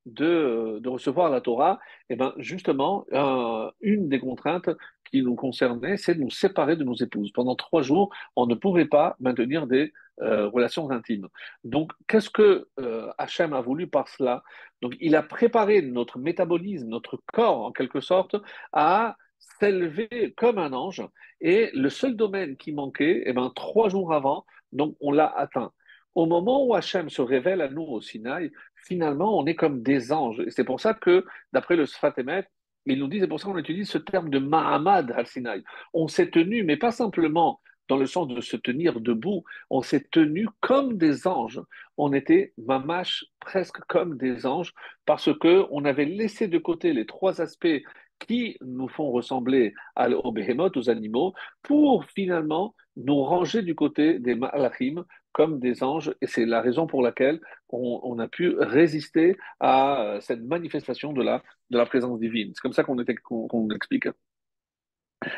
de, 0.06 0.78
de, 0.80 0.88
recevoir 0.88 1.30
la 1.30 1.40
Torah, 1.40 1.78
et 2.08 2.14
eh 2.14 2.16
ben 2.16 2.34
justement, 2.36 3.06
euh, 3.12 3.70
une 3.80 4.08
des 4.08 4.20
contraintes 4.20 4.70
qui 5.10 5.22
nous 5.22 5.34
concernait, 5.34 5.96
c'est 5.96 6.14
de 6.14 6.20
nous 6.20 6.30
séparer 6.30 6.76
de 6.76 6.84
nos 6.84 6.94
épouses. 6.94 7.32
Pendant 7.32 7.54
trois 7.54 7.82
jours, 7.82 8.12
on 8.36 8.46
ne 8.46 8.54
pouvait 8.54 8.86
pas 8.86 9.16
maintenir 9.20 9.66
des 9.66 9.92
euh, 10.22 10.48
relations 10.48 10.90
intimes. 10.90 11.28
Donc, 11.64 11.92
qu'est-ce 12.06 12.30
que 12.30 12.68
euh, 12.78 13.10
Hachem 13.18 13.52
a 13.52 13.60
voulu 13.60 13.86
par 13.86 14.08
cela? 14.08 14.42
Donc, 14.82 14.94
il 15.00 15.16
a 15.16 15.22
préparé 15.22 15.82
notre 15.82 16.18
métabolisme, 16.18 16.88
notre 16.88 17.20
corps, 17.32 17.64
en 17.64 17.72
quelque 17.72 18.00
sorte, 18.00 18.36
à 18.72 19.16
s'élever 19.38 20.34
comme 20.36 20.58
un 20.58 20.72
ange. 20.72 21.02
Et 21.40 21.70
le 21.74 21.88
seul 21.90 22.16
domaine 22.16 22.56
qui 22.56 22.72
manquait, 22.72 23.22
eh 23.26 23.32
ben, 23.32 23.50
trois 23.54 23.88
jours 23.88 24.12
avant, 24.12 24.44
donc 24.72 24.96
on 25.00 25.12
l'a 25.12 25.26
atteint. 25.26 25.72
Au 26.14 26.26
moment 26.26 26.64
où 26.64 26.74
Hachem 26.74 27.10
se 27.10 27.22
révèle 27.22 27.60
à 27.60 27.68
nous 27.68 27.82
au 27.82 28.00
Sinaï, 28.00 28.52
finalement, 28.86 29.38
on 29.38 29.46
est 29.46 29.54
comme 29.54 29.82
des 29.82 30.12
anges. 30.12 30.42
C'est 30.48 30.64
pour 30.64 30.80
ça 30.80 30.94
que, 30.94 31.24
d'après 31.52 31.76
le 31.76 31.86
Sfat 31.86 32.14
Emet, 32.18 32.46
il 32.86 32.98
nous 32.98 33.08
dit, 33.08 33.20
c'est 33.20 33.28
pour 33.28 33.40
ça 33.40 33.48
qu'on 33.48 33.58
utilise 33.58 33.88
ce 33.88 33.98
terme 33.98 34.28
de 34.30 34.38
Mahamad 34.38 35.12
al-Sinaï. 35.12 35.62
On 35.92 36.08
s'est 36.08 36.30
tenu, 36.30 36.64
mais 36.64 36.76
pas 36.76 36.92
simplement 36.92 37.60
dans 37.88 37.96
le 37.96 38.06
sens 38.06 38.28
de 38.28 38.40
se 38.40 38.56
tenir 38.56 39.00
debout, 39.00 39.44
on 39.70 39.82
s'est 39.82 40.06
tenu 40.10 40.48
comme 40.60 40.96
des 40.96 41.26
anges. 41.26 41.60
On 41.96 42.12
était 42.12 42.52
mamash 42.58 43.24
presque 43.40 43.78
comme 43.88 44.16
des 44.16 44.46
anges 44.46 44.72
parce 45.04 45.30
que 45.38 45.66
on 45.70 45.84
avait 45.84 46.06
laissé 46.06 46.48
de 46.48 46.58
côté 46.58 46.92
les 46.92 47.06
trois 47.06 47.40
aspects 47.40 47.82
qui 48.20 48.56
nous 48.62 48.88
font 48.88 49.10
ressembler 49.10 49.74
aux 49.96 50.32
behemoths, 50.32 50.76
aux 50.76 50.88
animaux, 50.88 51.34
pour 51.62 52.04
finalement 52.06 52.74
nous 52.96 53.22
ranger 53.22 53.62
du 53.62 53.74
côté 53.74 54.18
des 54.18 54.34
malachim 54.34 55.04
comme 55.34 55.58
des 55.60 55.82
anges. 55.82 56.14
Et 56.22 56.26
c'est 56.26 56.46
la 56.46 56.62
raison 56.62 56.86
pour 56.86 57.02
laquelle 57.02 57.40
on, 57.68 58.18
a 58.18 58.28
pu 58.28 58.56
résister 58.58 59.36
à 59.60 60.16
cette 60.20 60.42
manifestation 60.42 61.12
de 61.12 61.22
la, 61.22 61.86
présence 61.86 62.18
divine. 62.20 62.52
C'est 62.54 62.62
comme 62.62 62.72
ça 62.72 62.84
qu'on 62.84 63.68
explique. 63.70 64.08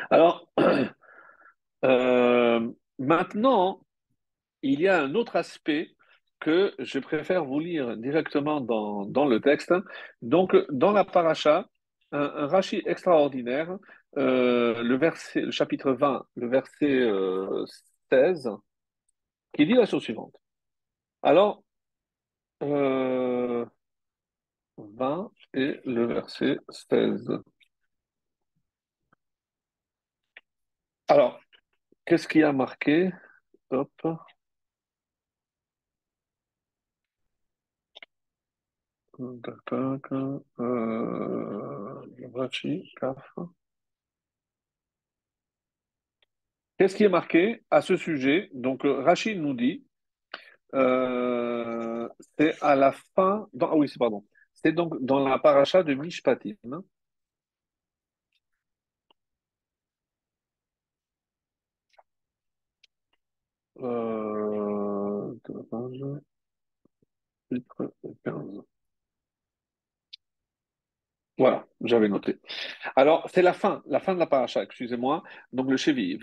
Alors, 0.09 0.47
euh, 1.85 2.71
maintenant, 2.99 3.81
il 4.61 4.81
y 4.81 4.87
a 4.87 5.01
un 5.01 5.15
autre 5.15 5.35
aspect 5.35 5.89
que 6.39 6.73
je 6.79 6.99
préfère 6.99 7.45
vous 7.45 7.59
lire 7.59 7.97
directement 7.97 8.61
dans, 8.61 9.25
le 9.25 9.39
texte. 9.39 9.73
Donc, 10.21 10.55
dans 10.69 10.91
la 10.91 11.03
paracha, 11.03 11.67
un, 12.11 12.49
un 12.53 12.61
extraordinaire, 12.85 13.77
euh, 14.17 14.81
le, 14.83 15.51
chapitre 15.51 15.91
20, 15.91 16.25
le 16.35 16.47
verset 16.47 17.09
16, 18.09 18.47
euh, 18.47 18.55
qui 19.53 19.65
dit 19.65 19.73
la 19.73 19.85
chose 19.85 20.03
suivante. 20.03 20.35
Alors, 21.23 21.63
20 22.61 23.69
et 25.53 25.79
le 25.85 26.05
verset 26.05 26.57
16. 26.69 27.39
Alors, 31.09 31.39
Qu'est-ce 32.07 32.27
qui 32.29 32.41
a 32.41 32.53
marqué? 32.53 33.11
Hop. 33.69 33.91
Euh, 39.19 39.35
Qu'est-ce 46.77 46.95
qui 46.95 47.03
est 47.03 47.09
marqué 47.09 47.63
à 47.71 47.81
ce 47.81 47.97
sujet? 47.97 48.49
Donc, 48.53 48.85
euh, 48.85 49.01
Rachid 49.01 49.39
nous 49.39 49.53
dit, 49.53 49.83
euh, 50.75 52.07
c'est 52.37 52.61
à 52.61 52.75
la 52.75 52.91
fin, 53.15 53.47
ah 53.61 53.75
oui, 53.75 53.89
c'est 53.89 53.99
pardon, 53.99 54.25
c'est 54.53 54.71
donc 54.73 54.93
dans 55.01 55.27
la 55.27 55.39
paracha 55.39 55.83
de 55.83 55.93
Mishpatim. 55.93 56.55
Euh, 63.79 65.33
voilà, 71.37 71.67
j'avais 71.81 72.09
noté. 72.09 72.39
Alors, 72.95 73.29
c'est 73.31 73.43
la 73.43 73.53
fin, 73.53 73.83
la 73.85 73.99
fin 73.99 74.15
de 74.15 74.19
la 74.19 74.25
paracha, 74.25 74.63
excusez-moi. 74.63 75.21
Donc, 75.53 75.69
le 75.69 75.77
chevi. 75.77 76.17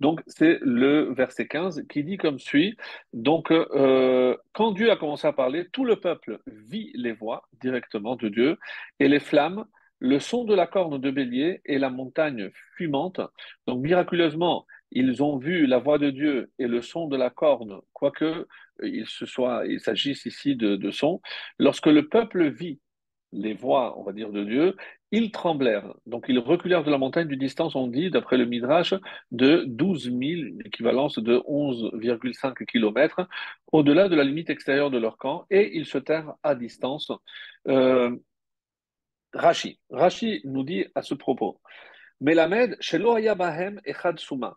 Donc, 0.00 0.20
c'est 0.26 0.58
le 0.62 1.14
verset 1.14 1.46
15 1.46 1.84
qui 1.88 2.02
dit 2.02 2.16
comme 2.16 2.40
suit. 2.40 2.76
Donc, 3.12 3.52
euh, 3.52 4.36
quand 4.52 4.72
Dieu 4.72 4.90
a 4.90 4.96
commencé 4.96 5.28
à 5.28 5.32
parler, 5.32 5.68
tout 5.72 5.84
le 5.84 6.00
peuple 6.00 6.40
vit 6.46 6.90
les 6.94 7.12
voix 7.12 7.48
directement 7.60 8.16
de 8.16 8.28
Dieu 8.28 8.58
et 8.98 9.06
les 9.06 9.20
flammes 9.20 9.64
le 9.98 10.18
son 10.18 10.44
de 10.44 10.54
la 10.54 10.66
corne 10.66 11.00
de 11.00 11.10
bélier 11.10 11.60
et 11.64 11.78
la 11.78 11.90
montagne 11.90 12.50
fumante. 12.76 13.20
Donc 13.66 13.80
miraculeusement, 13.80 14.66
ils 14.96 15.22
ont 15.22 15.36
vu 15.36 15.66
la 15.66 15.78
voix 15.78 15.98
de 15.98 16.10
Dieu 16.10 16.50
et 16.58 16.66
le 16.66 16.80
son 16.80 17.06
de 17.06 17.16
la 17.16 17.28
corne, 17.28 17.80
quoique 17.92 18.24
euh, 18.24 18.46
il, 18.82 19.80
s'agisse 19.80 20.24
ici 20.24 20.56
de, 20.56 20.90
son. 20.90 21.20
Lorsque 21.58 21.86
le 21.86 22.08
peuple 22.08 22.48
vit 22.48 22.80
les 23.32 23.52
voix, 23.52 23.98
on 23.98 24.04
va 24.04 24.12
dire, 24.12 24.30
de 24.30 24.42
Dieu, 24.44 24.74
ils 25.12 25.30
tremblèrent. 25.32 25.92
Donc 26.06 26.24
ils 26.28 26.38
reculèrent 26.38 26.82
de 26.82 26.90
la 26.90 26.96
montagne 26.96 27.28
d'une 27.28 27.38
distance, 27.38 27.76
on 27.76 27.88
dit, 27.88 28.10
d'après 28.10 28.38
le 28.38 28.46
Midrash, 28.46 28.94
de 29.32 29.64
12 29.66 30.04
000, 30.04 30.16
équivalence 30.64 31.18
de 31.18 31.36
11,5 31.46 32.64
km, 32.64 33.28
au-delà 33.72 34.08
de 34.08 34.16
la 34.16 34.24
limite 34.24 34.48
extérieure 34.48 34.90
de 34.90 34.98
leur 34.98 35.18
camp, 35.18 35.44
et 35.50 35.76
ils 35.76 35.86
se 35.86 35.98
terrent 35.98 36.34
à 36.42 36.54
distance. 36.54 37.12
Euh, 37.68 38.16
Rashi. 39.34 39.78
Nous 40.44 40.62
dit 40.62 40.86
à 40.94 41.02
ce 41.02 41.12
propos 41.12 41.60
Melamed, 42.20 42.78
Bahem 43.36 43.80
Echad 43.84 44.18
Suma. 44.18 44.56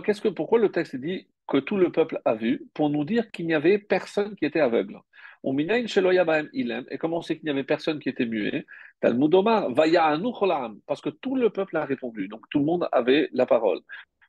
Qu'est-ce 0.00 0.20
que, 0.20 0.28
pourquoi 0.28 0.58
le 0.58 0.70
texte 0.70 0.96
dit 0.96 1.26
que 1.46 1.58
tout 1.58 1.76
le 1.76 1.92
peuple 1.92 2.20
a 2.24 2.34
vu 2.34 2.66
Pour 2.72 2.88
nous 2.88 3.04
dire 3.04 3.30
qu'il 3.30 3.46
n'y 3.46 3.54
avait 3.54 3.78
personne 3.78 4.34
qui 4.36 4.46
était 4.46 4.60
aveugle. 4.60 5.00
On 5.44 5.58
et 5.58 6.98
comment 6.98 7.18
on 7.18 7.22
sait 7.22 7.36
qu'il 7.36 7.44
n'y 7.44 7.50
avait 7.50 7.64
personne 7.64 7.98
qui 7.98 8.08
était 8.08 8.26
muet 8.26 8.64
Talmudomar, 9.00 9.68
parce 10.86 11.00
que 11.00 11.08
tout 11.08 11.34
le 11.34 11.50
peuple 11.50 11.76
a 11.76 11.84
répondu, 11.84 12.28
donc 12.28 12.48
tout 12.48 12.60
le 12.60 12.64
monde 12.64 12.88
avait 12.92 13.28
la 13.32 13.44
parole. 13.44 13.80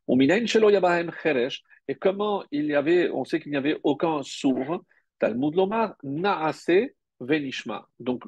On 0.08 0.20
et 0.20 1.96
comment 1.96 2.44
il 2.52 2.66
y 2.66 2.76
avait, 2.76 3.10
on 3.12 3.24
sait 3.26 3.40
qu'il 3.40 3.52
n'y 3.52 3.58
avait 3.58 3.80
aucun 3.84 4.22
sourd 4.24 4.84
Talmud 5.20 5.56
Lomar, 5.56 5.96
Venishma. 7.20 7.88
Donc, 8.00 8.24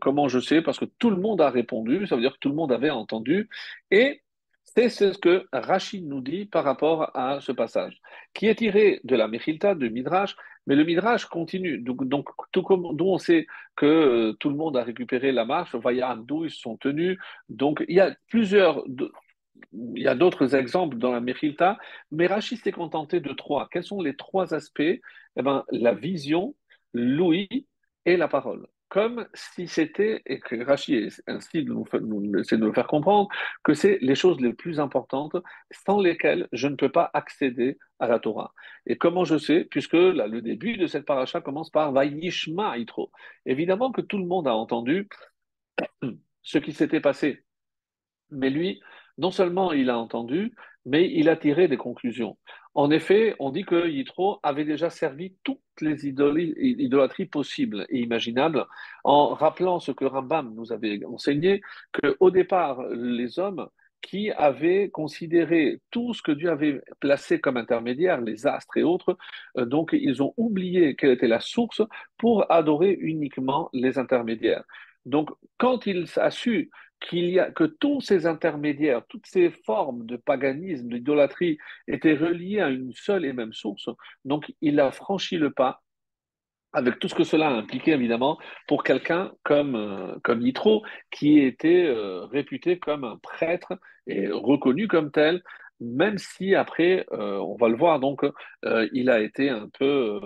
comment 0.00 0.28
je 0.28 0.38
sais? 0.38 0.62
Parce 0.62 0.78
que 0.78 0.86
tout 0.86 1.10
le 1.10 1.16
monde 1.16 1.40
a 1.40 1.50
répondu, 1.50 2.06
ça 2.06 2.14
veut 2.14 2.22
dire 2.22 2.32
que 2.32 2.38
tout 2.38 2.48
le 2.48 2.54
monde 2.54 2.72
avait 2.72 2.90
entendu. 2.90 3.48
Et 3.90 4.22
c'est 4.64 4.88
ce 4.88 5.18
que 5.18 5.46
Rachid 5.52 6.06
nous 6.06 6.20
dit 6.20 6.46
par 6.46 6.64
rapport 6.64 7.14
à 7.16 7.40
ce 7.40 7.52
passage, 7.52 8.00
qui 8.34 8.46
est 8.46 8.54
tiré 8.56 9.00
de 9.04 9.16
la 9.16 9.28
Mechilta, 9.28 9.74
de 9.74 9.88
Midrash, 9.88 10.36
mais 10.66 10.76
le 10.76 10.84
Midrash 10.84 11.26
continue. 11.26 11.78
Donc, 11.78 12.28
tout 12.52 12.62
comme 12.62 12.96
d'où 12.96 13.06
on 13.06 13.18
sait 13.18 13.46
que 13.76 13.86
euh, 13.86 14.32
tout 14.34 14.48
le 14.48 14.56
monde 14.56 14.76
a 14.76 14.84
récupéré 14.84 15.32
la 15.32 15.44
marche, 15.44 15.76
d'où 16.26 16.44
ils 16.44 16.50
sont 16.50 16.76
tenus. 16.76 17.18
Donc, 17.48 17.84
il 17.88 17.96
y 17.96 18.00
a 18.00 18.14
plusieurs. 18.28 18.84
il 19.72 20.02
y 20.02 20.08
a 20.08 20.14
d'autres 20.14 20.54
exemples 20.54 20.98
dans 20.98 21.12
la 21.12 21.20
Mechilta, 21.20 21.78
mais 22.10 22.26
Rachid 22.26 22.58
s'est 22.62 22.72
contenté 22.72 23.20
de 23.20 23.32
trois. 23.32 23.68
Quels 23.70 23.84
sont 23.84 24.00
les 24.02 24.16
trois 24.16 24.54
aspects? 24.54 24.80
Eh 24.80 25.42
ben, 25.42 25.64
La 25.70 25.94
vision, 25.94 26.54
l'ouïe 26.94 27.66
et 28.06 28.16
la 28.16 28.28
parole. 28.28 28.66
Comme 28.92 29.26
si 29.32 29.68
c'était, 29.68 30.20
et 30.26 30.38
que 30.38 30.62
Rachid 30.66 31.10
ainsi 31.26 31.64
de 31.64 31.72
nous, 31.72 31.86
de 31.94 32.56
nous 32.56 32.74
faire 32.74 32.86
comprendre, 32.86 33.30
que 33.64 33.72
c'est 33.72 33.96
les 34.02 34.14
choses 34.14 34.38
les 34.38 34.52
plus 34.52 34.80
importantes 34.80 35.34
sans 35.70 35.98
lesquelles 35.98 36.46
je 36.52 36.68
ne 36.68 36.76
peux 36.76 36.90
pas 36.90 37.10
accéder 37.14 37.78
à 38.00 38.06
la 38.06 38.18
Torah. 38.18 38.52
Et 38.84 38.98
comment 38.98 39.24
je 39.24 39.38
sais 39.38 39.64
Puisque 39.64 39.94
le 39.94 40.42
début 40.42 40.76
de 40.76 40.86
cette 40.86 41.06
paracha 41.06 41.40
commence 41.40 41.70
par 41.70 41.90
Vaïnishma 41.92 42.76
Itro. 42.76 43.10
Évidemment 43.46 43.92
que 43.92 44.02
tout 44.02 44.18
le 44.18 44.26
monde 44.26 44.46
a 44.46 44.54
entendu 44.54 45.08
ce 46.42 46.58
qui 46.58 46.74
s'était 46.74 47.00
passé. 47.00 47.46
Mais 48.28 48.50
lui, 48.50 48.82
non 49.16 49.30
seulement 49.30 49.72
il 49.72 49.88
a 49.88 49.96
entendu, 49.96 50.54
mais 50.84 51.10
il 51.10 51.30
a 51.30 51.36
tiré 51.36 51.66
des 51.66 51.78
conclusions. 51.78 52.36
En 52.74 52.90
effet, 52.90 53.34
on 53.38 53.50
dit 53.50 53.64
que 53.64 53.88
Yitro 53.88 54.40
avait 54.42 54.64
déjà 54.64 54.88
servi 54.88 55.34
toutes 55.42 55.60
les 55.80 56.06
idolâtries 56.06 57.26
possibles 57.26 57.84
et 57.90 58.00
imaginables, 58.00 58.66
en 59.04 59.34
rappelant 59.34 59.78
ce 59.78 59.92
que 59.92 60.06
Rambam 60.06 60.54
nous 60.54 60.72
avait 60.72 61.04
enseigné, 61.04 61.60
qu'au 61.92 62.30
départ, 62.30 62.82
les 62.88 63.38
hommes 63.38 63.68
qui 64.00 64.30
avaient 64.32 64.90
considéré 64.90 65.80
tout 65.90 66.12
ce 66.12 66.22
que 66.22 66.32
Dieu 66.32 66.50
avait 66.50 66.82
placé 66.98 67.40
comme 67.40 67.56
intermédiaire, 67.56 68.20
les 68.20 68.46
astres 68.46 68.76
et 68.76 68.82
autres. 68.82 69.16
Euh, 69.56 69.64
donc, 69.64 69.90
ils 69.92 70.22
ont 70.22 70.34
oublié 70.36 70.96
quelle 70.96 71.12
était 71.12 71.28
la 71.28 71.40
source 71.40 71.82
pour 72.18 72.50
adorer 72.50 72.92
uniquement 73.00 73.70
les 73.72 73.98
intermédiaires. 73.98 74.64
Donc, 75.06 75.30
quand 75.56 75.86
il 75.86 76.06
a 76.16 76.30
su 76.30 76.70
que 77.10 77.64
tous 77.64 78.00
ces 78.00 78.26
intermédiaires, 78.26 79.02
toutes 79.08 79.26
ces 79.26 79.50
formes 79.50 80.06
de 80.06 80.16
paganisme, 80.16 80.88
d'idolâtrie 80.88 81.58
étaient 81.88 82.14
reliées 82.14 82.60
à 82.60 82.70
une 82.70 82.92
seule 82.92 83.24
et 83.24 83.32
même 83.32 83.52
source, 83.52 83.88
donc 84.24 84.52
il 84.60 84.80
a 84.80 84.90
franchi 84.92 85.36
le 85.36 85.50
pas 85.50 85.82
avec 86.72 86.98
tout 86.98 87.08
ce 87.08 87.14
que 87.14 87.24
cela 87.24 87.48
a 87.48 87.52
impliqué 87.52 87.92
évidemment 87.92 88.38
pour 88.66 88.82
quelqu'un 88.82 89.32
comme, 89.42 89.76
euh, 89.76 90.16
comme 90.22 90.40
Yitro, 90.40 90.82
qui 91.10 91.38
était 91.38 91.84
euh, 91.86 92.24
réputé 92.26 92.78
comme 92.78 93.04
un 93.04 93.18
prêtre 93.18 93.74
et 94.06 94.28
reconnu 94.28 94.88
comme 94.88 95.10
tel, 95.10 95.42
même 95.80 96.18
si 96.18 96.54
après, 96.54 97.06
euh, 97.12 97.38
on 97.38 97.56
va 97.56 97.68
le 97.68 97.76
voir, 97.76 98.00
donc 98.00 98.24
il 98.92 99.10
a 99.10 99.20
été 99.20 99.50
un 99.50 99.68
peu 99.68 100.20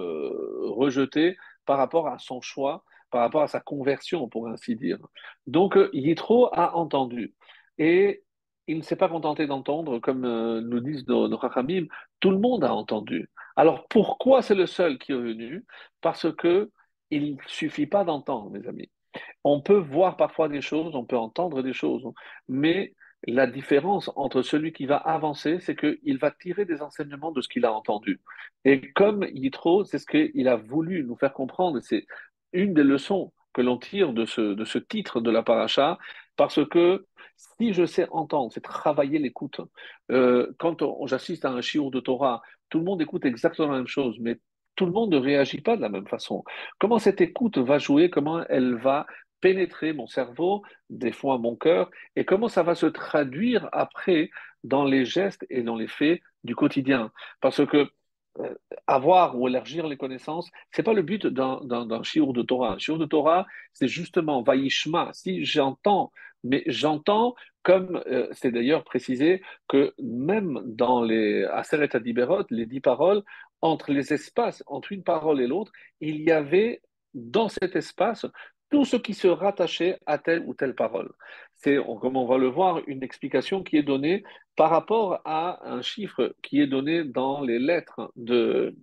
rejeté 0.60 1.36
par 1.64 1.78
rapport 1.78 2.08
à 2.08 2.18
son 2.18 2.40
choix 2.40 2.84
par 3.10 3.22
rapport 3.22 3.42
à 3.42 3.48
sa 3.48 3.60
conversion, 3.60 4.28
pour 4.28 4.48
ainsi 4.48 4.76
dire. 4.76 4.98
Donc, 5.46 5.76
euh, 5.76 5.90
Yitro 5.92 6.48
a 6.52 6.76
entendu. 6.76 7.34
Et 7.78 8.24
il 8.66 8.78
ne 8.78 8.82
s'est 8.82 8.96
pas 8.96 9.08
contenté 9.08 9.46
d'entendre, 9.46 9.98
comme 10.00 10.24
euh, 10.24 10.60
nous 10.60 10.80
disent 10.80 11.06
nos, 11.06 11.28
nos 11.28 11.38
tout 12.20 12.30
le 12.30 12.38
monde 12.38 12.64
a 12.64 12.74
entendu. 12.74 13.30
Alors, 13.56 13.86
pourquoi 13.88 14.42
c'est 14.42 14.54
le 14.54 14.66
seul 14.66 14.98
qui 14.98 15.12
est 15.12 15.16
venu? 15.16 15.64
Parce 16.00 16.32
que 16.34 16.70
il 17.10 17.36
ne 17.36 17.40
suffit 17.46 17.86
pas 17.86 18.04
d'entendre, 18.04 18.50
mes 18.50 18.66
amis. 18.66 18.90
On 19.44 19.60
peut 19.60 19.78
voir 19.78 20.16
parfois 20.16 20.48
des 20.48 20.60
choses, 20.60 20.94
on 20.94 21.04
peut 21.04 21.16
entendre 21.16 21.62
des 21.62 21.72
choses, 21.72 22.04
mais 22.48 22.94
la 23.26 23.46
différence 23.46 24.10
entre 24.16 24.42
celui 24.42 24.72
qui 24.72 24.86
va 24.86 24.96
avancer, 24.96 25.58
c'est 25.60 25.76
qu'il 25.76 26.18
va 26.18 26.30
tirer 26.30 26.64
des 26.64 26.82
enseignements 26.82 27.32
de 27.32 27.40
ce 27.40 27.48
qu'il 27.48 27.64
a 27.64 27.72
entendu. 27.72 28.20
Et 28.64 28.92
comme 28.92 29.24
Yitro, 29.32 29.84
c'est 29.84 29.98
ce 29.98 30.06
qu'il 30.06 30.48
a 30.48 30.56
voulu 30.56 31.04
nous 31.04 31.16
faire 31.16 31.32
comprendre, 31.32 31.80
c'est 31.80 32.06
une 32.52 32.74
des 32.74 32.82
leçons 32.82 33.32
que 33.52 33.62
l'on 33.62 33.78
tire 33.78 34.12
de 34.12 34.26
ce, 34.26 34.78
titre 34.78 35.20
de 35.20 35.30
la 35.30 35.42
paracha, 35.42 35.98
parce 36.37 36.64
que 36.68 37.06
si 37.37 37.72
je 37.72 37.87
sais 37.87 38.06
entendre, 38.11 38.52
c'est 38.52 38.62
travailler 38.62 39.18
l'écoute. 39.18 39.61
Euh, 40.11 40.52
quand 40.59 40.76
j'assiste 41.06 41.44
à 41.44 41.50
un 41.50 41.61
shiur 41.61 41.90
de 41.90 42.00
Torah, 42.00 42.42
tout 42.68 42.78
le 42.78 42.85
monde 42.85 43.00
écoute 43.00 43.24
exactement 43.24 43.72
la 43.72 43.78
même 43.78 43.87
chose, 43.87 44.16
mais 44.20 44.38
tout 44.74 44.87
le 44.87 44.92
monde 44.92 45.11
ne 45.11 45.18
réagit 45.18 45.62
pas 45.62 45.76
de 45.76 45.80
la 45.82 45.88
même 45.88 46.06
façon. 46.06 46.44
Comment 46.78 46.98
cette 46.98 47.20
écoute 47.20 47.59
va 47.59 47.78
jouer, 47.78 48.11
comment 48.11 48.44
elle 48.48 48.74
va 48.74 49.06
pénétrer 49.40 49.92
mon 49.92 50.06
cerveau, 50.06 50.62
des 50.90 51.12
fois 51.12 51.38
mon 51.38 51.56
cœur, 51.56 51.90
et 52.14 52.24
comment 52.24 52.48
ça 52.48 52.62
va 52.62 52.74
se 52.74 52.87
traduire 52.87 53.68
après 53.72 54.30
dans 54.64 54.85
les 54.85 55.04
gestes 55.04 55.46
et 55.50 55.62
dans 55.62 55.76
les 55.76 55.88
faits 55.88 56.20
du 56.44 56.54
quotidien? 56.54 57.11
Parce 57.40 57.64
que 57.66 57.88
avoir 58.87 59.38
ou 59.38 59.49
élargir 59.49 59.87
les 59.87 59.96
connaissances, 59.96 60.51
c'est 60.72 60.83
pas 60.83 60.92
le 60.92 61.03
but 61.03 61.27
d'un 61.27 62.03
shiur 62.03 62.33
de 62.33 62.42
Torah. 62.42 62.75
Un 62.75 62.79
shiur 62.79 62.99
de 62.99 63.07
Torah, 63.07 63.46
c'est 63.72 63.88
justement 63.88 64.42
vaishma. 64.42 65.11
Si 65.12 65.44
j'entends, 65.44 66.12
mais 66.44 66.62
j'entends 66.66 67.35
comme 67.62 68.01
euh, 68.07 68.29
c'est 68.31 68.53
d'ailleurs 68.53 68.85
précisé 68.85 69.42
que 69.66 69.92
même 70.01 70.62
dans 70.64 71.03
les 71.03 71.44
Aseret 71.44 71.96
Adiberot, 71.96 72.44
les 72.51 72.66
dix 72.66 72.81
paroles, 72.81 73.22
entre 73.61 73.90
les 73.90 74.12
espaces, 74.12 74.62
entre 74.66 74.92
une 74.92 75.03
parole 75.03 75.40
et 75.40 75.49
l'autre, 75.49 75.72
il 76.01 76.22
y 76.22 76.31
avait 76.31 76.81
dans 77.14 77.49
cet 77.49 77.75
espace 77.75 78.27
tout 78.70 78.85
ce 78.85 78.96
qui 78.96 79.14
se 79.14 79.29
rattachait 79.29 79.98
à 80.07 80.18
telle 80.18 80.42
ou 80.46 80.55
telle 80.55 80.74
parole. 80.74 81.12
C'est, 81.55 81.76
comme 82.00 82.16
on 82.16 82.26
va 82.26 82.38
le 82.38 82.48
voir, 82.48 82.81
une 82.87 83.02
explication 83.02 83.62
qui 83.62 83.76
est 83.76 83.83
donnée 83.83 84.24
par 84.57 84.70
rapport 84.70 85.20
à 85.24 85.66
un 85.68 85.83
chiffre 85.83 86.35
qui 86.42 86.61
est 86.61 86.66
donné 86.66 87.05
dans 87.05 87.42
les 87.42 87.59
lettres 87.59 88.12
de, 88.16 88.74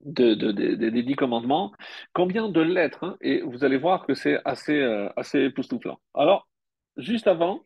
des 0.00 1.02
dix 1.02 1.16
commandements. 1.16 1.72
Combien 2.12 2.48
de 2.48 2.60
lettres 2.60 3.04
hein, 3.04 3.16
Et 3.20 3.40
vous 3.42 3.64
allez 3.64 3.78
voir 3.78 4.06
que 4.06 4.14
c'est 4.14 4.38
assez, 4.44 4.78
euh, 4.78 5.08
assez 5.16 5.40
époustouflant. 5.40 6.00
Alors, 6.14 6.48
juste 6.96 7.26
avant, 7.26 7.64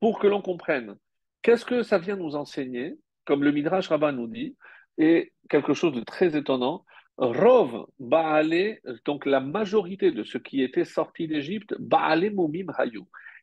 pour 0.00 0.18
que 0.18 0.26
l'on 0.26 0.42
comprenne, 0.42 0.96
qu'est-ce 1.42 1.64
que 1.64 1.82
ça 1.82 1.98
vient 1.98 2.16
nous 2.16 2.36
enseigner, 2.36 2.98
comme 3.24 3.42
le 3.42 3.52
Midrash 3.52 3.88
Rabbah 3.88 4.12
nous 4.12 4.28
dit, 4.28 4.56
et 4.98 5.32
quelque 5.50 5.74
chose 5.74 5.92
de 5.92 6.00
très 6.00 6.36
étonnant, 6.36 6.84
Rov 7.18 7.86
Baale, 7.98 8.78
donc 9.04 9.26
la 9.26 9.40
majorité 9.40 10.10
de 10.10 10.22
ceux 10.24 10.38
qui 10.38 10.62
étaient 10.62 10.84
sortis 10.84 11.28
d'Égypte, 11.28 11.74
Baale 11.78 12.30
Mumim 12.30 12.72
Hayu. 12.76 13.02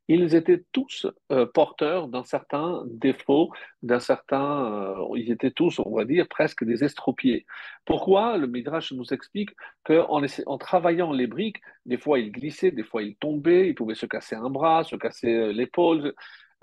Ils 0.09 0.36
étaient 0.36 0.63
tous 0.73 1.07
euh, 1.31 1.45
porteurs 1.45 2.09
d'un 2.09 2.25
certain 2.25 2.83
défaut, 2.88 3.51
d'un 3.83 4.01
certain. 4.01 4.99
Euh, 4.99 5.17
ils 5.17 5.31
étaient 5.31 5.51
tous, 5.51 5.79
on 5.79 5.95
va 5.95 6.03
dire, 6.03 6.27
presque 6.27 6.65
des 6.65 6.83
estropiés. 6.83 7.45
Pourquoi 7.86 8.38
Le 8.38 8.47
Midrash 8.47 8.91
nous 8.91 9.13
explique 9.13 9.51
qu'en 9.86 10.21
en 10.45 10.57
travaillant 10.57 11.13
les 11.13 11.27
briques, 11.27 11.62
des 11.86 11.97
fois 11.97 12.19
ils 12.19 12.31
glissaient, 12.33 12.71
des 12.71 12.83
fois 12.83 13.01
ils 13.01 13.15
tombaient, 13.15 13.69
ils 13.69 13.75
pouvaient 13.75 13.95
se 13.95 14.05
casser 14.05 14.36
un 14.36 14.49
bras, 14.49 14.83
se 14.83 14.97
casser 14.97 15.33
euh, 15.33 15.53
l'épaule. 15.53 16.13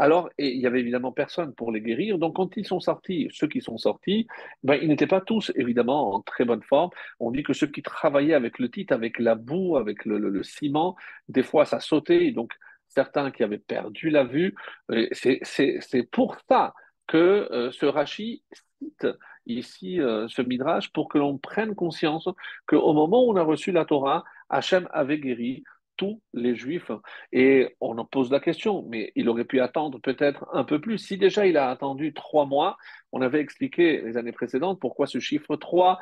Alors, 0.01 0.31
il 0.39 0.57
y 0.57 0.67
avait 0.67 0.81
évidemment 0.81 1.13
personne 1.13 1.55
pour 1.55 1.71
les 1.71 1.83
guérir. 1.83 2.17
Donc, 2.17 2.37
quand 2.37 2.57
ils 2.57 2.67
sont 2.67 2.81
sortis, 2.81 3.29
ceux 3.33 3.49
qui 3.49 3.61
sont 3.61 3.77
sortis, 3.77 4.27
ben, 4.63 4.79
ils 4.81 4.89
n'étaient 4.89 5.07
pas 5.07 5.21
tous 5.21 5.53
évidemment 5.57 6.15
en 6.15 6.23
très 6.23 6.47
bonne 6.47 6.63
forme. 6.63 6.89
On 7.21 7.31
dit 7.31 7.43
que 7.43 7.53
ceux 7.53 7.67
qui 7.67 7.83
travaillaient 7.83 8.33
avec 8.33 8.59
le 8.59 8.71
titre, 8.71 8.95
avec 8.95 9.19
la 9.19 9.35
boue, 9.35 9.77
avec 9.77 10.07
le, 10.07 10.43
ciment, 10.43 10.97
des 11.29 11.43
fois 11.43 11.67
ça 11.67 11.81
sautait. 11.81 12.31
donc, 12.31 12.53
certains 12.89 13.31
qui 13.31 13.45
avaient 13.45 13.59
perdu 13.59 14.09
la 14.09 14.25
vue, 14.25 14.55
c'est 15.13 16.11
pour 16.11 16.39
ça 16.49 16.73
que 17.07 17.49
euh, 17.53 17.71
ce 17.71 17.85
Rashi 17.85 18.43
cite 18.79 19.07
ici 19.45 20.01
euh, 20.01 20.29
ce 20.29 20.41
Midrash 20.41 20.91
pour 20.93 21.09
que 21.11 21.19
l'on 21.19 21.37
prenne 21.37 21.75
conscience 21.75 22.27
qu'au 22.67 22.95
moment 22.95 23.25
où 23.25 23.33
on 23.33 23.37
a 23.37 23.43
reçu 23.43 23.71
la 23.71 23.85
Torah, 23.85 24.25
Hachem 24.49 24.89
avait 24.93 25.19
guéri 25.19 25.63
tous 26.01 26.23
les 26.33 26.57
juifs. 26.57 26.91
Et 27.31 27.77
on 27.79 27.99
en 27.99 28.07
pose 28.07 28.31
la 28.31 28.41
question, 28.41 28.87
mais 28.89 29.13
il 29.17 29.29
aurait 29.29 29.45
pu 29.45 29.61
attendre 29.61 30.01
peut-être 30.01 30.47
un 30.51 30.65
peu 30.65 30.81
plus. 30.81 30.97
Si 30.97 31.19
déjà 31.19 31.47
il 31.47 31.59
a 31.59 31.69
attendu 31.69 32.15
trois 32.15 32.47
mois, 32.47 32.79
on 33.13 33.21
avait 33.21 33.41
expliqué 33.41 34.01
les 34.01 34.17
années 34.17 34.33
précédentes 34.33 34.81
pourquoi 34.81 35.07
ce 35.07 35.21
chiffre 35.21 35.57
3, 35.57 36.01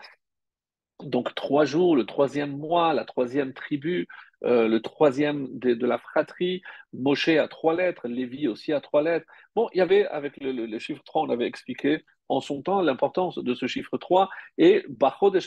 donc 1.02 1.34
trois 1.34 1.64
jours, 1.64 1.96
le 1.96 2.06
troisième 2.06 2.56
mois, 2.56 2.94
la 2.94 3.04
troisième 3.04 3.52
tribu, 3.52 4.06
euh, 4.44 4.68
le 4.68 4.80
troisième 4.80 5.48
de, 5.58 5.84
la 5.84 5.98
fratrie, 5.98 6.62
Moshe 6.92 7.28
à 7.30 7.48
trois 7.48 7.74
lettres, 7.74 8.06
Lévi 8.06 8.46
aussi 8.46 8.72
à 8.72 8.80
trois 8.80 9.02
lettres. 9.02 9.26
Bon, 9.56 9.68
il 9.74 9.78
y 9.78 9.80
avait, 9.80 10.06
avec 10.06 10.34
le, 10.40 10.78
chiffre 10.78 11.02
3, 11.04 11.22
on 11.22 11.30
avait 11.30 11.46
expliqué 11.46 12.04
en 12.28 12.40
son 12.40 12.62
temps 12.62 12.82
l'importance 12.82 13.38
de 13.38 13.54
ce 13.54 13.66
chiffre 13.66 13.98
3, 13.98 14.28
et 14.58 14.84
Bacho 14.88 15.30
de 15.30 15.40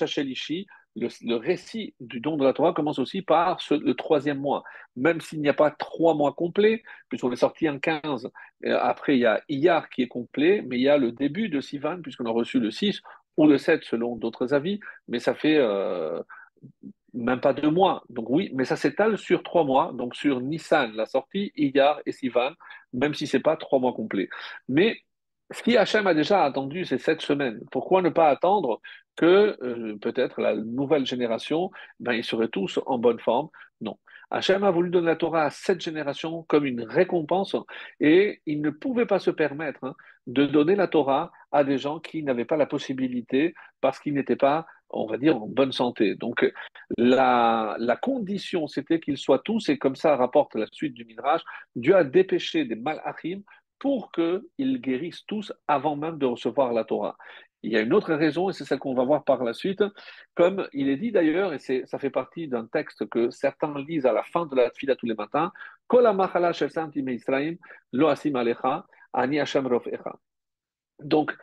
Le, 0.96 1.36
récit 1.36 1.94
du 2.02 2.20
don 2.20 2.36
de 2.36 2.44
la 2.44 2.52
Torah 2.52 2.74
commence 2.74 3.00
aussi 3.00 3.22
par 3.22 3.62
le 3.70 3.94
troisième 3.94 4.40
mois. 4.40 4.64
Même 4.98 5.22
s'il 5.22 5.42
n'y 5.42 5.48
a 5.48 5.54
pas 5.54 5.72
trois 5.72 6.16
mois 6.16 6.34
complets, 6.34 6.84
puisqu'on 7.08 7.32
est 7.32 7.38
sorti 7.38 7.70
en 7.70 7.80
15, 7.80 8.30
après 8.66 9.16
il 9.16 9.22
y 9.22 9.26
a 9.26 9.42
Iyar 9.48 9.90
qui 9.90 10.02
est 10.02 10.08
complet, 10.10 10.62
mais 10.68 10.78
il 10.78 10.82
y 10.82 10.90
a 10.90 10.98
le 10.98 11.14
début 11.14 11.48
de 11.48 11.62
Sivan, 11.62 12.02
puisqu'on 12.02 12.26
a 12.26 12.32
reçu 12.32 12.60
le 12.60 12.72
6 12.72 13.02
ou 13.38 13.48
le 13.48 13.58
7 13.58 13.84
selon 13.86 14.18
d'autres 14.18 14.54
avis, 14.54 14.82
mais 15.08 15.20
ça 15.20 15.34
fait 15.34 15.58
euh, 15.58 16.22
même 17.14 17.40
pas 17.40 17.54
deux 17.54 17.72
mois. 17.72 18.04
Donc 18.10 18.30
oui, 18.30 18.52
mais 18.54 18.66
ça 18.66 18.76
s'étale 18.76 19.18
sur 19.18 19.44
trois 19.44 19.64
mois, 19.64 19.94
donc 19.94 20.16
sur 20.16 20.42
Nissan, 20.42 20.92
la 20.94 21.06
sortie, 21.06 21.54
Iyar 21.56 22.02
et 22.06 22.12
Sivan, 22.12 22.52
même 22.92 23.14
si 23.14 23.28
ce 23.28 23.38
n'est 23.38 23.44
pas 23.44 23.56
trois 23.56 23.80
mois 23.80 23.94
complets. 23.94 24.30
Mais 24.68 24.98
qui 25.64 25.78
Hachem 25.78 26.08
a 26.08 26.14
déjà 26.14 26.44
attendu, 26.44 26.86
c'est 26.86 26.98
sept 26.98 27.22
semaines. 27.22 27.62
Pourquoi 27.72 28.02
ne 28.02 28.10
pas 28.10 28.30
attendre 28.30 28.82
que 29.15 29.58
euh, 29.62 29.97
peut-être 29.97 30.41
la 30.41 30.56
nouvelle 30.56 31.06
génération, 31.06 31.71
ben, 32.00 32.13
ils 32.13 32.24
seraient 32.24 32.47
tous 32.47 32.80
en 32.86 32.97
bonne 32.97 33.19
forme 33.19 33.50
Non. 33.82 33.97
Hachem 34.32 34.63
a 34.63 34.71
voulu 34.71 34.89
donner 34.89 35.08
la 35.08 35.17
Torah 35.17 35.43
à 35.43 35.50
cette 35.50 35.82
génération 35.82 36.43
comme 36.43 36.65
une 36.65 36.84
récompense 36.84 37.56
et 38.00 38.41
il 38.45 38.62
ne 38.62 38.69
pouvait 38.69 39.06
pas 39.06 39.19
se 39.19 39.30
permettre 39.30 39.84
hein, 39.84 39.93
de 40.26 40.45
donner 40.45 40.76
la 40.76 40.88
Torah 40.88 41.32
à 41.52 41.65
des 41.65 41.78
gens 41.78 42.00
qui 42.00 42.24
n'avaient 42.24 42.45
pas 42.45 42.56
la 42.56 42.65
possibilité 42.65 43.54
parce 43.82 44.00
qu'ils 44.00 44.13
n'étaient 44.13 44.38
pas, 44.38 44.65
on 44.89 45.06
va 45.06 45.17
dire, 45.17 45.36
en 45.36 45.47
bonne 45.47 45.74
santé. 45.74 46.15
Donc 46.15 46.50
la, 46.97 47.76
la 47.78 47.97
condition, 47.97 48.67
c'était 48.67 49.02
qu'ils 49.02 49.17
soient 49.17 49.39
tous, 49.39 49.67
et 49.67 49.78
comme 49.78 49.97
ça 49.97 50.15
rapporte 50.15 50.56
la 50.56 50.67
suite 50.71 50.93
du 50.93 51.04
Midrash, 51.04 51.41
Dieu 51.76 51.95
a 51.97 52.06
dépêché 52.06 52.63
des 52.63 52.76
malachim 52.76 53.41
pour 53.80 54.12
qu'ils 54.12 54.80
guérissent 54.80 55.26
tous 55.26 55.52
avant 55.67 55.95
même 55.95 56.19
de 56.19 56.28
recevoir 56.28 56.71
la 56.71 56.86
Torah. 56.86 57.17
Il 57.63 57.71
y 57.71 57.78
a 57.78 57.82
une 57.82 57.93
autre 57.93 58.13
raison, 58.13 58.50
et 58.50 58.54
c'est 58.54 58.65
celle 58.65 58.80
qu'on 58.80 58.95
va 58.95 59.04
voir 59.04 59.24
par 59.24 59.43
la 59.43 59.54
suite, 59.54 59.84
comme 60.36 60.67
il 60.74 60.89
est 60.89 60.97
dit 60.97 61.12
d'ailleurs, 61.12 61.54
et 61.54 61.60
ça 61.60 62.00
fait 62.00 62.10
partie 62.10 62.47
d'un 62.47 62.65
texte 62.65 63.08
que 63.10 63.30
certains 63.30 63.74
lisent 63.88 64.06
à 64.06 64.13
la 64.13 64.24
fin 64.24 64.45
de 64.45 64.56
la 64.56 64.71
fila 64.71 64.95
tous 64.95 65.06
les 65.06 65.13
matins, 65.13 65.52
donc, 71.04 71.36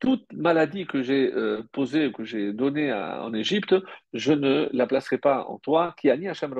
toute 0.00 0.32
maladie 0.32 0.86
que 0.86 1.02
j'ai 1.02 1.32
euh, 1.32 1.62
posée, 1.72 2.12
que 2.12 2.24
j'ai 2.24 2.52
donnée 2.52 2.92
en 2.92 3.32
Égypte, 3.34 3.74
je 4.12 4.32
ne 4.32 4.68
la 4.72 4.86
placerai 4.86 5.18
pas 5.18 5.44
en 5.44 5.58
toi, 5.58 5.94
qui 5.98 6.10
ani 6.10 6.28
Hashem 6.28 6.54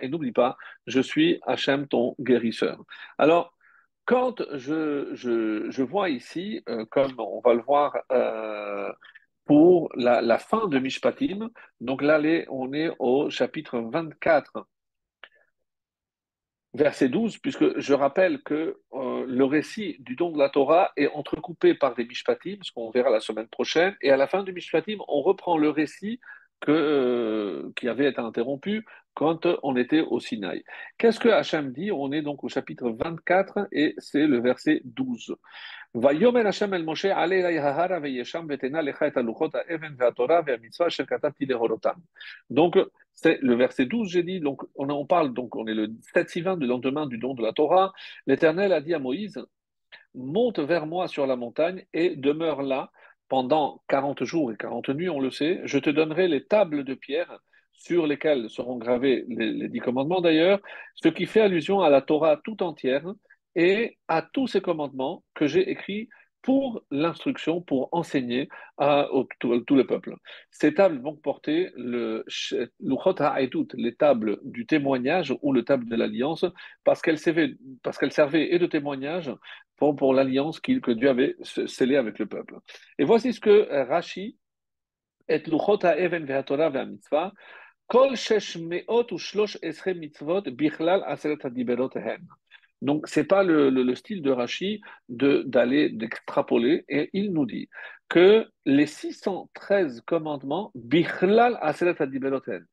et 0.00 0.08
n'oublie 0.08 0.32
pas, 0.32 0.56
je 0.86 1.00
suis 1.00 1.40
Hachem 1.46 1.86
ton 1.86 2.16
guérisseur. 2.18 2.82
Alors, 3.18 3.54
quand 4.10 4.42
je, 4.54 5.10
je, 5.14 5.82
vois 5.84 6.10
ici, 6.10 6.64
euh, 6.68 6.84
comme 6.86 7.14
on 7.18 7.40
va 7.44 7.54
le 7.54 7.62
voir 7.62 7.96
euh, 8.10 8.92
pour 9.44 9.88
la, 9.94 10.38
fin 10.38 10.66
de 10.66 10.80
Mishpatim, 10.80 11.48
donc 11.80 12.02
là, 12.02 12.20
on 12.48 12.72
est 12.72 12.92
au 12.98 13.30
chapitre 13.30 13.78
24 13.78 14.66
verset 16.74 17.08
12, 17.08 17.38
puisque 17.38 17.78
je 17.78 17.94
rappelle 17.94 18.42
que 18.42 18.80
euh, 18.94 19.24
le 19.28 19.44
récit 19.44 19.96
du 20.00 20.16
don 20.16 20.32
de 20.32 20.38
la 20.38 20.48
Torah 20.48 20.90
est 20.96 21.08
entrecoupé 21.08 21.74
par 21.74 21.94
des 21.94 22.04
mishpatim, 22.04 22.58
ce 22.62 22.72
qu'on 22.72 22.90
verra 22.90 23.10
la 23.10 23.20
semaine 23.20 23.48
prochaine, 23.48 23.96
et 24.02 24.10
à 24.10 24.16
la 24.16 24.26
fin 24.26 24.42
du 24.42 24.52
mishpatim, 24.52 24.98
on 25.06 25.22
reprend 25.22 25.56
le 25.56 25.70
récit 25.70 26.18
que, 26.58 27.72
qui 27.76 27.88
avait 27.88 28.08
été 28.08 28.20
interrompu 28.20 28.84
quand 29.14 29.46
on 29.62 29.76
était 29.76 30.00
au 30.00 30.20
Sinaï. 30.20 30.62
Qu'est-ce 30.98 31.20
que 31.20 31.28
Hachem 31.28 31.72
dit? 31.72 31.90
On 31.92 32.12
est 32.12 32.22
donc 32.22 32.44
au 32.44 32.48
chapitre 32.48 32.90
24 32.90 33.68
et 33.72 33.94
c'est 33.98 34.26
le 34.26 34.40
verset 34.40 34.82
12. 34.84 35.34
Donc, 42.50 42.78
c'est 43.12 43.38
le 43.42 43.54
verset 43.54 43.86
12, 43.86 44.08
j'ai 44.08 44.22
dit, 44.22 44.40
on, 44.76 44.88
en 44.88 45.04
parle, 45.04 45.34
donc 45.34 45.56
on 45.56 45.66
est 45.66 45.74
le 45.74 45.90
Tatsivan 46.14 46.56
du 46.56 46.66
lendemain 46.66 47.06
du 47.06 47.18
don 47.18 47.34
de 47.34 47.42
la 47.42 47.52
Torah. 47.52 47.92
L'Éternel 48.26 48.72
a 48.72 48.80
dit 48.80 48.94
à 48.94 49.00
Moïse, 49.00 49.44
monte 50.14 50.60
vers 50.60 50.86
moi 50.86 51.08
sur 51.08 51.26
la 51.26 51.34
montagne 51.34 51.84
et 51.92 52.14
demeure 52.14 52.62
là 52.62 52.92
pendant 53.28 53.82
40 53.88 54.24
jours 54.24 54.52
et 54.52 54.56
40 54.56 54.90
nuits, 54.90 55.08
on 55.08 55.20
le 55.20 55.30
sait, 55.30 55.60
je 55.64 55.78
te 55.78 55.90
donnerai 55.90 56.28
les 56.28 56.44
tables 56.46 56.84
de 56.84 56.94
pierre 56.94 57.38
sur 57.80 58.06
lesquelles 58.06 58.50
seront 58.50 58.76
gravés 58.76 59.24
les, 59.28 59.68
dix 59.68 59.80
commandements 59.80 60.20
d'ailleurs, 60.20 60.60
ce 60.94 61.08
qui 61.08 61.26
fait 61.26 61.40
allusion 61.40 61.80
à 61.80 61.88
la 61.88 62.02
Torah 62.02 62.36
tout 62.44 62.62
entière 62.62 63.06
et 63.56 63.96
à 64.06 64.22
tous 64.22 64.46
ces 64.46 64.60
commandements 64.60 65.24
que 65.34 65.46
j'ai 65.46 65.68
écrits 65.70 66.08
pour 66.42 66.82
l'instruction, 66.90 67.60
pour 67.60 67.88
enseigner 67.92 68.48
à, 68.78 69.08
tout, 69.38 69.74
le 69.74 69.86
peuple. 69.86 70.14
Ces 70.50 70.72
tables 70.72 71.00
vont 71.00 71.14
porter 71.14 71.70
le 71.76 72.24
les 73.74 73.94
tables 73.94 74.38
du 74.44 74.64
témoignage 74.66 75.34
ou 75.42 75.52
le 75.52 75.64
table 75.64 75.86
de 75.86 75.96
l'alliance, 75.96 76.46
parce 76.84 77.02
qu'elles 77.02 77.18
servaient, 77.18 78.54
et 78.54 78.58
de 78.58 78.66
témoignage 78.66 79.30
pour, 79.76 79.96
pour 79.96 80.14
l'alliance 80.14 80.60
que 80.60 80.92
Dieu 80.92 81.10
avait 81.10 81.36
scellée 81.42 81.96
avec 81.96 82.18
le 82.18 82.26
peuple. 82.26 82.58
Et 82.98 83.04
voici 83.04 83.34
ce 83.34 83.40
que 83.40 83.68
Rashi 83.88 84.38
et 85.28 85.42
even 85.98 86.26
aseret. 91.04 92.18
Donc, 92.82 93.08
ce 93.08 93.20
n'est 93.20 93.26
pas 93.26 93.42
le, 93.42 93.94
style 93.94 94.22
de 94.22 94.30
Rashi 94.30 94.80
d'aller, 95.08 95.90
d'extrapoler, 95.90 96.84
et 96.88 97.10
il 97.12 97.32
nous 97.32 97.46
dit 97.46 97.68
que 98.08 98.46
les 98.64 98.86
613 98.86 100.00
commandements, 100.06 100.72
Bichlal 100.74 101.58
Adibeloten, 101.60 102.64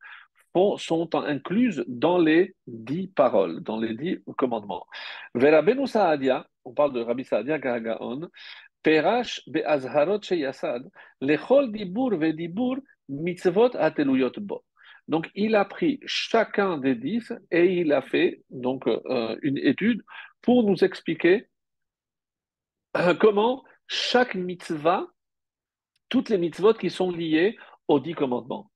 sont 0.77 1.09
incluses 1.13 1.83
dans 1.87 2.17
les 2.17 2.55
dix 2.65 3.07
paroles, 3.09 3.61
dans 3.61 3.79
les 3.79 3.93
dix 3.93 4.19
commandements. 4.37 4.85
Verabenu 5.35 5.87
Saadia, 5.87 6.47
on 6.65 6.73
parle 6.73 6.93
de 6.93 7.01
Rabbi 7.01 7.23
Saadia 7.23 7.59
Gagaon, 7.59 8.27
Perash 8.81 9.41
Be'azharot 9.47 10.21
Sheyasad, 10.21 10.83
Lechol 11.21 11.71
Dibur 11.71 12.17
Vedibur 12.17 12.77
Mitzvot 13.09 13.75
Ateluyot 13.75 14.39
Bo. 14.39 14.63
Donc, 15.07 15.29
il 15.35 15.55
a 15.55 15.65
pris 15.65 15.99
chacun 16.05 16.77
des 16.77 16.95
dix 16.95 17.31
et 17.51 17.65
il 17.79 17.93
a 17.93 18.01
fait 18.01 18.43
donc 18.49 18.87
euh, 18.87 19.37
une 19.41 19.57
étude 19.57 20.03
pour 20.41 20.63
nous 20.63 20.83
expliquer 20.83 21.47
euh, 22.97 23.13
comment 23.13 23.63
chaque 23.87 24.35
mitzvah, 24.35 25.07
toutes 26.09 26.29
les 26.29 26.37
mitzvot 26.37 26.73
qui 26.73 26.89
sont 26.89 27.11
liées 27.11 27.57
aux 27.87 27.99
dix 27.99 28.13
commandements. 28.13 28.69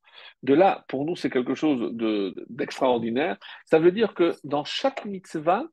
De 0.44 0.54
là, 0.54 0.86
pour 0.88 1.06
nous, 1.06 1.16
c'est 1.16 1.30
quelque 1.30 1.56
chose 1.56 1.92
d'extraordinaire. 2.50 3.38
Ça 3.66 3.80
veut 3.80 3.92
dire 3.92 4.14
que 4.14 4.36
dans 4.44 4.64
chaque 4.64 5.06
mitzvah, 5.06 5.66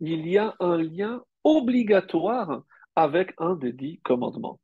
il 0.00 0.26
y 0.28 0.38
a 0.38 0.54
un 0.60 0.78
lien 0.78 1.22
obligatoire 1.44 2.62
avec 2.94 3.34
un 3.38 3.54
des 3.54 3.72
dix 3.72 4.00
commandements. 4.02 4.60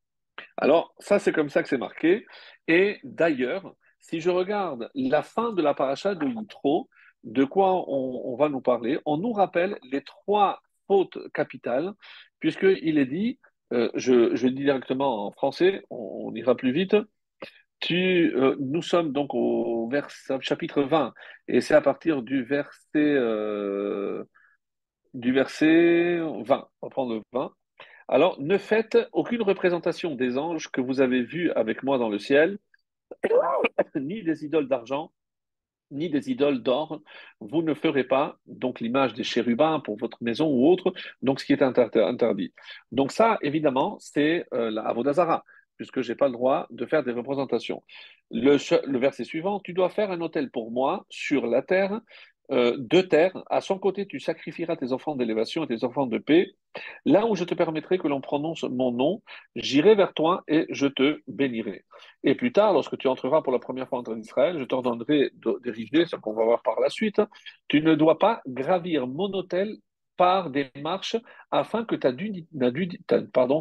Alors, 0.57 0.95
ça, 0.99 1.19
c'est 1.19 1.33
comme 1.33 1.49
ça 1.49 1.63
que 1.63 1.69
c'est 1.69 1.79
marqué. 1.79 2.27
Et 2.69 2.99
d'ailleurs, 3.05 3.75
si 4.03 4.21
je 4.21 4.31
regarde 4.31 4.91
la 4.95 5.23
fin 5.23 5.53
de 5.53 5.63
la 5.63 5.75
paracha 5.75 6.15
de 6.15 6.27
Yitro, 6.27 6.91
de 7.25 7.45
quoi 7.45 7.89
on, 7.89 8.37
va 8.37 8.49
nous 8.49 8.61
parler? 8.61 8.99
On 9.07 9.17
nous 9.17 9.33
rappelle 9.33 9.79
les 9.91 10.03
trois 10.03 10.61
fautes 10.87 11.19
capitales, 11.33 11.93
puisqu'il 12.41 12.99
est 12.99 13.07
dit, 13.07 13.39
euh, 13.73 13.89
je, 13.95 14.35
je, 14.35 14.49
dis 14.49 14.65
directement 14.65 15.27
en 15.27 15.31
français, 15.31 15.83
on, 15.89 16.33
ira 16.35 16.57
plus 16.57 16.73
vite. 16.73 16.97
Euh, 17.91 18.57
nous 18.61 18.83
sommes 18.83 19.13
donc 19.13 19.35
au 19.35 19.91
chapitre 20.41 20.83
20, 20.83 21.15
et 21.49 21.61
c'est 21.61 21.75
à 21.75 21.81
partir 21.81 22.23
du 22.23 22.45
verset, 22.45 22.79
euh, 22.97 24.25
du 25.15 25.33
verset 25.33 26.19
20. 26.19 26.23
On 26.23 26.43
va 26.43 26.91
prendre 26.91 27.15
le 27.15 27.23
20. 27.33 27.53
Alors, 28.09 28.41
ne 28.41 28.59
faites 28.59 28.99
aucune 29.13 29.43
représentation 29.43 30.15
des 30.15 30.39
anges 30.39 30.71
que 30.71 30.81
vous 30.81 31.01
avez 31.01 31.23
vus 31.23 31.51
avec 31.53 31.83
moi 31.83 31.99
dans 31.99 32.09
le 32.09 32.19
ciel, 32.19 32.59
ni 33.97 34.23
des 34.23 34.45
idoles 34.45 34.69
d'argent, 34.69 35.13
ni 35.91 36.09
des 36.11 36.31
idoles 36.31 36.63
d'or. 36.63 37.01
Vous 37.41 37.63
ne 37.63 37.75
ferez 37.75 38.05
pas 38.05 38.39
donc 38.47 38.81
l'image 38.81 39.15
des 39.15 39.25
chérubins 39.25 39.81
pour 39.81 39.97
votre 39.97 40.23
maison 40.23 40.49
ou 40.49 40.67
autre, 40.69 40.93
donc 41.23 41.41
ce 41.41 41.45
qui 41.45 41.53
est 41.53 41.63
interdit. 41.63 42.53
Donc 42.91 43.13
ça, 43.13 43.39
évidemment, 43.43 43.97
c'est 44.01 44.47
euh, 44.55 44.71
la 44.71 44.83
Avodazara, 44.83 45.45
puisque 45.77 46.01
je 46.01 46.13
n'ai 46.13 46.17
pas 46.17 46.27
le 46.27 46.33
droit 46.33 46.67
de 46.71 46.87
faire 46.87 47.05
des 47.05 47.13
représentations. 47.13 47.83
Le, 48.31 48.57
le 48.87 48.99
verset 48.99 49.25
suivant, 49.25 49.61
tu 49.61 49.73
dois 49.75 49.91
faire 49.91 50.11
un 50.11 50.21
hôtel 50.21 50.51
pour 50.51 50.71
moi 50.71 51.07
sur 51.11 51.47
la 51.47 51.63
terre 51.63 52.01
euh, 52.51 52.77
de 52.79 53.01
terre. 53.01 53.33
À 53.49 53.61
son 53.61 53.79
côté, 53.79 54.07
tu 54.07 54.19
sacrifieras 54.19 54.77
tes 54.77 54.93
enfants 54.93 55.15
d'élévation 55.15 55.65
et 55.65 55.67
tes 55.69 55.85
enfants 55.85 56.07
de 56.07 56.19
paix. 56.19 56.51
Là 57.05 57.27
où 57.27 57.35
je 57.37 57.45
te 57.45 57.55
permettrai 57.55 57.99
que 57.99 58.09
l'on 58.09 58.21
prononce 58.21 58.65
mon 58.65 58.91
nom, 58.91 59.23
j'irai 59.55 59.95
vers 59.95 60.13
toi 60.13 60.43
et 60.49 60.67
je 60.71 60.87
te 60.87 61.21
bénirai. 61.29 61.85
Et 62.25 62.35
plus 62.35 62.53
tard, 62.53 62.73
lorsque 62.73 62.99
tu 62.99 63.09
entreras 63.09 63.43
pour 63.43 63.53
la 63.53 63.59
première 63.59 63.89
fois 63.89 64.03
en 64.07 64.19
Israël, 64.19 64.59
je 64.59 64.65
t'ordonnerai 64.65 65.31
d'ériger, 65.63 66.05
ce 66.07 66.17
qu'on 66.17 66.35
va 66.35 66.45
voir 66.45 66.63
par 66.63 66.81
la 66.81 66.91
suite. 66.91 67.21
Tu 67.69 67.81
ne 67.81 67.95
dois 67.95 68.19
pas 68.19 68.43
gravir 68.47 69.07
mon 69.07 69.33
hôtel 69.33 69.77
par 70.17 70.51
des 70.51 70.71
marches 70.83 71.17
afin 71.51 71.85
que 71.85 71.95
ta, 71.95 72.13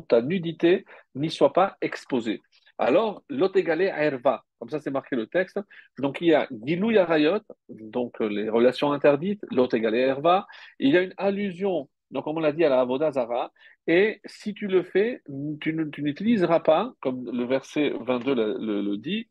ta 0.08 0.22
nudité 0.22 0.86
n'y 1.16 1.30
soit 1.30 1.54
pas 1.54 1.78
exposée. 1.82 2.42
Alors, 2.82 3.24
lot 3.30 3.56
égalé 3.56 3.90
à 3.90 4.04
Herva, 4.04 4.44
comme 4.58 4.70
ça 4.70 4.80
c'est 4.80 4.90
marqué 4.90 5.16
le 5.16 5.28
texte. 5.28 5.60
Donc 6.00 6.20
il 6.20 6.30
y 6.30 6.34
a 6.34 6.48
Gilou 6.66 6.90
Yarayot, 6.90 7.42
donc 7.70 8.20
euh, 8.22 8.28
les 8.28 8.50
relations 8.50 8.92
interdites, 8.92 9.46
lot 9.52 9.72
égalé 9.72 10.04
à 10.04 10.08
Herva. 10.08 10.48
Il 10.80 10.90
y 10.90 10.98
a 10.98 11.04
une 11.04 11.14
allusion, 11.18 11.90
donc 12.10 12.24
comme 12.24 12.38
on 12.38 12.40
l'a 12.40 12.52
dit 12.52 12.66
à 12.66 12.70
la 12.70 12.82
Avodazara, 12.82 13.52
et 13.86 14.20
si 14.26 14.56
tu 14.56 14.66
le 14.66 14.82
fais, 14.82 15.22
tu, 15.62 15.74
n'utiliseras 15.74 16.62
pas, 16.62 16.92
comme 17.02 17.30
le 17.32 17.46
verset 17.46 17.94
22 18.02 18.34
le, 18.36 18.98
dit, 18.98 19.30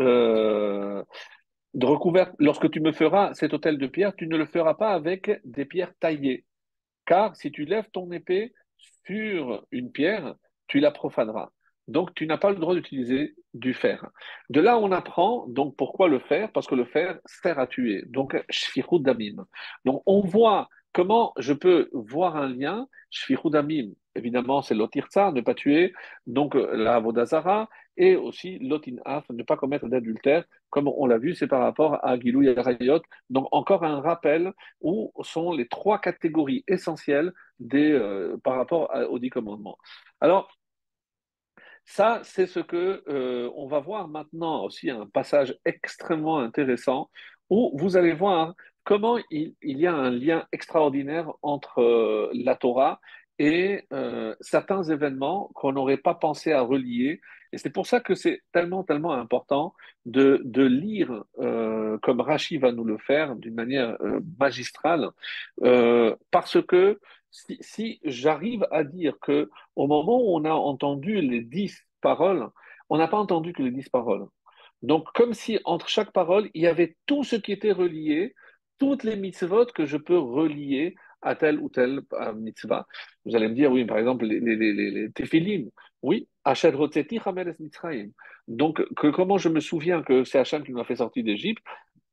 euh, 0.00 1.02
de 1.72 1.86
recouvert, 1.86 2.32
lorsque 2.38 2.70
tu 2.70 2.80
me 2.80 2.92
feras 2.92 3.32
cet 3.32 3.54
hôtel 3.54 3.78
de 3.78 3.86
pierre, 3.86 4.14
tu 4.14 4.26
ne 4.26 4.36
le 4.36 4.44
feras 4.44 4.74
pas 4.74 4.90
avec 4.92 5.40
des 5.44 5.64
pierres 5.64 5.94
taillées. 6.00 6.44
Car 7.06 7.34
si 7.34 7.50
tu 7.50 7.64
lèves 7.64 7.88
ton 7.92 8.12
épée 8.12 8.52
sur 9.06 9.64
une 9.70 9.90
pierre, 9.90 10.34
tu 10.66 10.80
la 10.80 10.90
profaneras. 10.90 11.50
Donc, 11.90 12.14
tu 12.14 12.26
n'as 12.26 12.38
pas 12.38 12.50
le 12.50 12.56
droit 12.56 12.74
d'utiliser 12.74 13.34
du 13.52 13.74
fer. 13.74 14.08
De 14.48 14.60
là, 14.60 14.78
on 14.78 14.92
apprend 14.92 15.46
donc 15.48 15.74
pourquoi 15.76 16.08
le 16.08 16.20
fer 16.20 16.52
Parce 16.52 16.68
que 16.68 16.76
le 16.76 16.84
fer 16.84 17.18
sert 17.26 17.58
à 17.58 17.66
tuer. 17.66 18.04
Donc, 18.06 18.40
shfirud 18.48 19.02
damim. 19.02 19.44
Donc, 19.84 20.02
on 20.06 20.20
voit 20.20 20.68
comment 20.92 21.32
je 21.38 21.52
peux 21.52 21.90
voir 21.92 22.36
un 22.36 22.48
lien. 22.48 22.86
Shfirud 23.10 23.52
damim, 23.52 23.90
évidemment, 24.14 24.62
c'est 24.62 24.76
l'otirza, 24.76 25.32
ne 25.32 25.40
pas 25.40 25.54
tuer. 25.54 25.92
Donc, 26.28 26.54
la 26.54 27.00
vodazara 27.00 27.68
et 27.96 28.14
aussi 28.14 28.60
l'otinaf, 28.60 29.28
ne 29.30 29.42
pas 29.42 29.56
commettre 29.56 29.88
d'adultère. 29.88 30.44
Comme 30.70 30.86
on 30.86 31.06
l'a 31.06 31.18
vu, 31.18 31.34
c'est 31.34 31.48
par 31.48 31.60
rapport 31.60 31.98
à 32.04 32.18
Gilou 32.20 32.42
Yarayot. 32.42 33.02
Donc, 33.30 33.48
encore 33.50 33.82
un 33.82 34.00
rappel 34.00 34.52
où 34.80 35.12
sont 35.22 35.52
les 35.52 35.66
trois 35.66 35.98
catégories 35.98 36.62
essentielles 36.68 37.32
euh, 37.74 38.36
par 38.44 38.54
rapport 38.54 38.90
aux 39.10 39.18
dix 39.18 39.30
commandements. 39.30 39.76
Alors, 40.20 40.48
ça, 41.90 42.20
c'est 42.22 42.46
ce 42.46 42.60
que 42.60 43.02
euh, 43.08 43.50
on 43.56 43.66
va 43.66 43.80
voir 43.80 44.06
maintenant 44.06 44.62
aussi 44.64 44.90
un 44.90 45.06
passage 45.06 45.58
extrêmement 45.64 46.38
intéressant 46.38 47.10
où 47.48 47.72
vous 47.74 47.96
allez 47.96 48.12
voir 48.12 48.54
comment 48.84 49.18
il, 49.32 49.54
y 49.60 49.88
a 49.88 49.94
un 49.94 50.10
lien 50.10 50.46
extraordinaire 50.52 51.32
entre 51.42 51.80
euh, 51.80 52.30
la 52.32 52.54
Torah 52.54 53.00
et 53.40 53.88
euh, 53.92 54.36
certains 54.40 54.84
événements 54.84 55.50
qu'on 55.54 55.72
n'aurait 55.72 55.96
pas 55.96 56.14
pensé 56.14 56.52
à 56.52 56.60
relier. 56.60 57.20
Et 57.52 57.58
c'est 57.58 57.70
pour 57.70 57.88
ça 57.88 57.98
que 57.98 58.14
c'est 58.14 58.40
tellement, 58.52 58.84
tellement 58.84 59.14
important 59.14 59.74
de, 60.06 60.40
lire, 60.62 61.24
comme 61.34 62.20
Rashi 62.20 62.58
va 62.58 62.70
nous 62.70 62.84
le 62.84 62.98
faire, 62.98 63.34
d'une 63.34 63.54
manière 63.54 63.98
magistrale, 64.38 65.10
parce 66.30 66.62
que 66.62 67.00
si, 67.30 68.00
j'arrive 68.04 68.66
à 68.70 68.84
dire 68.84 69.18
que 69.20 69.50
au 69.76 69.86
moment 69.86 70.20
où 70.20 70.36
on 70.36 70.44
a 70.44 70.52
entendu 70.52 71.20
les 71.20 71.40
dix 71.40 71.76
paroles, 72.00 72.48
on 72.88 72.98
n'a 72.98 73.08
pas 73.08 73.18
entendu 73.18 73.52
que 73.52 73.62
les 73.62 73.70
dix 73.70 73.88
paroles. 73.88 74.26
Donc, 74.82 75.06
comme 75.14 75.34
si 75.34 75.58
entre 75.64 75.88
chaque 75.88 76.12
parole, 76.12 76.50
il 76.54 76.62
y 76.62 76.66
avait 76.66 76.96
tout 77.06 77.24
ce 77.24 77.36
qui 77.36 77.52
était 77.52 77.72
relié, 77.72 78.34
toutes 78.78 79.04
les 79.04 79.16
mitzvot 79.16 79.66
que 79.66 79.84
je 79.84 79.96
peux 79.98 80.18
relier 80.18 80.94
à 81.22 81.34
telle 81.34 81.60
ou 81.60 81.68
telle 81.68 82.00
euh, 82.14 82.32
mitzvah. 82.32 82.86
Vous 83.24 83.36
allez 83.36 83.48
me 83.48 83.54
dire, 83.54 83.70
oui, 83.70 83.84
par 83.84 83.98
exemple, 83.98 84.24
les, 84.24 84.40
les, 84.40 84.56
les, 84.56 84.90
les 84.90 85.12
tefilin. 85.12 85.66
Oui. 86.02 86.28
Donc, 88.48 88.82
que, 88.94 89.08
comment 89.08 89.36
je 89.36 89.50
me 89.50 89.60
souviens 89.60 90.02
que 90.02 90.24
c'est 90.24 90.38
Hachem 90.38 90.64
qui 90.64 90.72
m'a 90.72 90.84
fait 90.84 90.96
sortir 90.96 91.22
d'Égypte? 91.22 91.62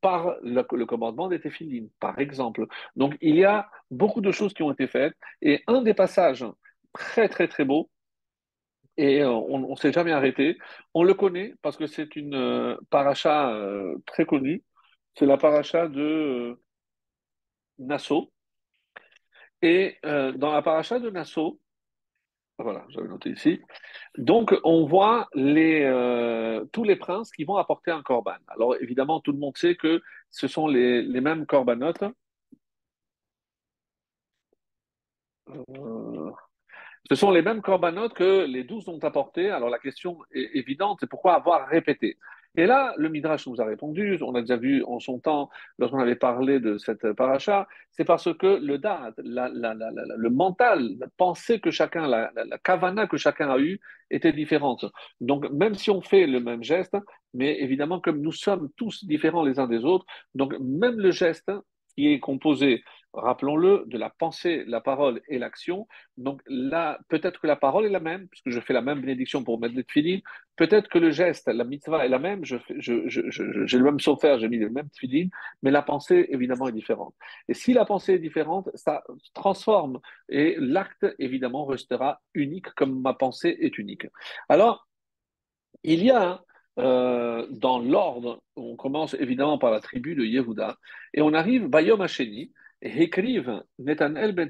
Par 0.02 0.36
le, 0.44 0.86
commandement 0.86 1.28
des 1.28 1.40
tefilin, 1.40 1.88
par 2.00 2.20
exemple. 2.20 2.68
Donc, 2.96 3.18
il 3.22 3.36
y 3.36 3.44
a 3.44 3.70
beaucoup 3.92 4.22
de 4.22 4.32
choses 4.32 4.54
qui 4.54 4.64
ont 4.64 4.72
été 4.72 4.88
faites. 4.88 5.14
Et 5.42 5.64
un 5.68 5.82
des 5.82 5.94
passages 5.94 6.46
très, 6.94 7.30
très, 7.30 7.48
très 7.48 7.66
beaux, 7.66 7.90
et 8.98 9.22
euh, 9.22 9.30
on 9.30 9.60
ne 9.72 9.76
s'est 9.76 9.94
jamais 9.94 10.12
arrêté. 10.12 10.58
On 10.94 11.04
le 11.04 11.14
connaît 11.14 11.54
parce 11.62 11.78
que 11.78 11.88
c'est 11.88 12.16
une 12.16 12.36
euh, 12.36 12.78
paracha 12.90 13.52
euh, 13.52 13.96
très 14.06 14.26
connue. 14.26 14.64
C'est 15.16 15.26
la 15.26 15.38
paracha 15.38 15.88
de 15.88 16.02
euh, 16.02 16.62
Nassau. 17.80 18.32
Et 19.62 19.98
dans 20.04 20.52
la 20.54 20.62
paracha 20.62 21.00
de 21.00 21.10
Nassau, 21.10 21.60
voilà, 22.60 22.86
j'avais 22.90 23.08
noté 23.08 23.30
ici. 23.30 23.62
Donc, 24.18 24.56
on 24.64 24.86
voit 24.86 25.28
euh, 25.36 26.66
tous 26.72 26.84
les 26.84 26.96
princes 26.96 27.32
qui 27.32 27.44
vont 27.44 27.58
apporter 27.58 27.92
un 27.92 28.02
corban. 28.02 28.38
Alors, 28.48 28.76
évidemment, 28.82 29.20
tout 29.20 29.32
le 29.32 29.38
monde 29.38 29.56
sait 29.58 29.76
que 29.76 30.02
ce 30.32 30.48
sont 30.48 30.68
les, 30.68 31.04
mêmes 31.22 31.46
corbanotes. 31.46 32.04
Euh, 35.50 36.32
ce 37.10 37.16
sont 37.16 37.32
les 37.32 37.42
mêmes 37.42 37.62
corbanotes 37.62 38.14
que 38.14 38.46
les 38.46 38.64
douze 38.64 38.90
ont 38.90 39.00
apportés. 39.04 39.50
Alors 39.50 39.70
la 39.70 39.80
question 39.80 40.20
est 40.34 40.58
évidente, 40.58 40.98
c'est 41.00 41.10
pourquoi 41.10 41.36
avoir 41.36 41.68
répété? 41.68 42.18
Et 42.58 42.66
là, 42.66 42.96
le 42.98 43.08
Midrash 43.10 43.46
nous 43.48 43.62
a 43.62 43.66
répondu, 43.66 44.18
on 44.22 44.34
a 44.34 44.42
déjà 44.42 44.58
vu 44.58 44.84
en 44.84 45.00
son 45.00 45.20
temps, 45.20 45.50
lorsqu'on 45.78 46.00
avait 46.00 46.16
parlé 46.16 46.60
de 46.60 46.80
cette 46.80 47.14
paracha, 47.14 47.68
c'est 47.92 48.04
parce 48.04 48.34
que 48.36 48.48
le 48.48 48.80
date, 48.80 49.14
la, 49.24 49.48
la, 49.50 49.76
la, 49.76 49.92
le 49.92 50.30
mental, 50.32 50.96
la 51.00 51.08
pensée 51.18 51.60
que 51.60 51.70
chacun, 51.70 52.08
la, 52.08 52.32
kavana 52.64 53.06
que 53.06 53.18
chacun 53.18 53.52
a 53.52 53.60
eue 53.60 53.80
était 54.10 54.34
différente. 54.34 54.86
Donc 55.22 55.48
même 55.52 55.76
si 55.76 55.92
on 55.92 56.02
fait 56.02 56.26
le 56.26 56.40
même 56.40 56.64
geste, 56.64 56.98
mais 57.36 57.62
évidemment 57.62 58.00
comme 58.00 58.22
nous 58.22 58.32
sommes 58.32 58.70
tous 58.76 59.06
différents 59.06 59.46
les 59.46 59.60
uns 59.60 59.68
des 59.68 59.86
autres, 59.86 60.06
donc 60.34 60.56
même 60.60 61.00
le 61.00 61.12
geste 61.12 61.52
qui 61.96 62.12
est 62.12 62.20
composé 62.20 62.84
rappelons-le, 63.18 63.84
de 63.88 63.98
la 63.98 64.10
pensée, 64.10 64.64
la 64.68 64.82
parole 64.82 65.22
et 65.28 65.40
l'action. 65.40 65.88
Donc 66.18 66.42
là, 66.48 67.00
peut-être 67.10 67.42
que 67.42 67.48
la 67.48 67.56
parole 67.56 67.86
est 67.86 67.90
la 67.90 68.00
même, 68.00 68.28
puisque 68.28 68.50
je 68.50 68.60
fais 68.60 68.74
la 68.74 68.82
même 68.82 69.02
bénédiction 69.02 69.44
pour 69.44 69.60
mettre 69.60 69.76
les 69.76 69.84
tefillin. 69.84 70.20
Peut-être 70.56 70.88
que 70.90 70.98
le 70.98 71.12
geste, 71.12 71.48
la 71.48 71.64
mitzvah 71.64 72.06
est 72.06 72.10
la 72.10 72.20
même, 72.20 72.44
j'ai 72.46 72.60
je, 72.78 73.08
je, 73.08 73.22
je, 73.30 73.78
le 73.78 73.84
même 73.84 74.00
faire, 74.00 74.40
j'ai 74.40 74.50
mis 74.50 74.58
le 74.58 74.70
même 74.70 74.90
tefillin, 74.90 75.28
mais 75.62 75.72
la 75.72 75.82
pensée, 75.82 76.28
évidemment, 76.30 76.68
est 76.68 76.72
différente. 76.72 77.16
Et 77.48 77.54
si 77.54 77.74
la 77.74 77.86
pensée 77.86 78.14
est 78.14 78.20
différente, 78.20 78.70
ça 78.76 79.04
transforme 79.34 80.00
et 80.30 80.56
l'acte, 80.60 81.06
évidemment, 81.20 81.66
restera 81.66 82.22
unique 82.34 82.70
comme 82.76 83.02
ma 83.02 83.14
pensée 83.14 83.58
est 83.60 83.78
unique. 83.78 84.08
Alors, 84.50 84.88
il 85.84 86.04
y 86.04 86.12
a 86.12 86.42
euh, 86.80 87.48
dans 87.50 87.80
l'ordre, 87.80 88.44
on 88.56 88.76
commence 88.76 89.16
évidemment 89.16 89.58
par 89.58 89.72
la 89.72 89.80
tribu 89.80 90.14
de 90.14 90.24
Yehuda, 90.24 90.78
et 91.16 91.22
on 91.22 91.34
arrive 91.34 91.68
Bayom 91.68 92.02
Écrivent 92.82 93.64
ben 93.80 94.50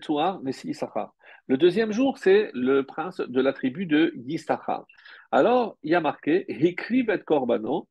Issachar. 0.63 1.13
Le 1.47 1.57
deuxième 1.57 1.93
jour, 1.93 2.17
c'est 2.17 2.51
le 2.53 2.84
prince 2.84 3.21
de 3.21 3.41
la 3.41 3.53
tribu 3.53 3.86
de 3.86 4.11
Yissachar. 4.15 4.86
Alors, 5.32 5.78
il 5.84 5.91
y 5.91 5.95
a 5.95 6.01
marqué 6.01 6.45
écrive 6.47 7.09
et 7.09 7.19
Korbano, 7.19 7.88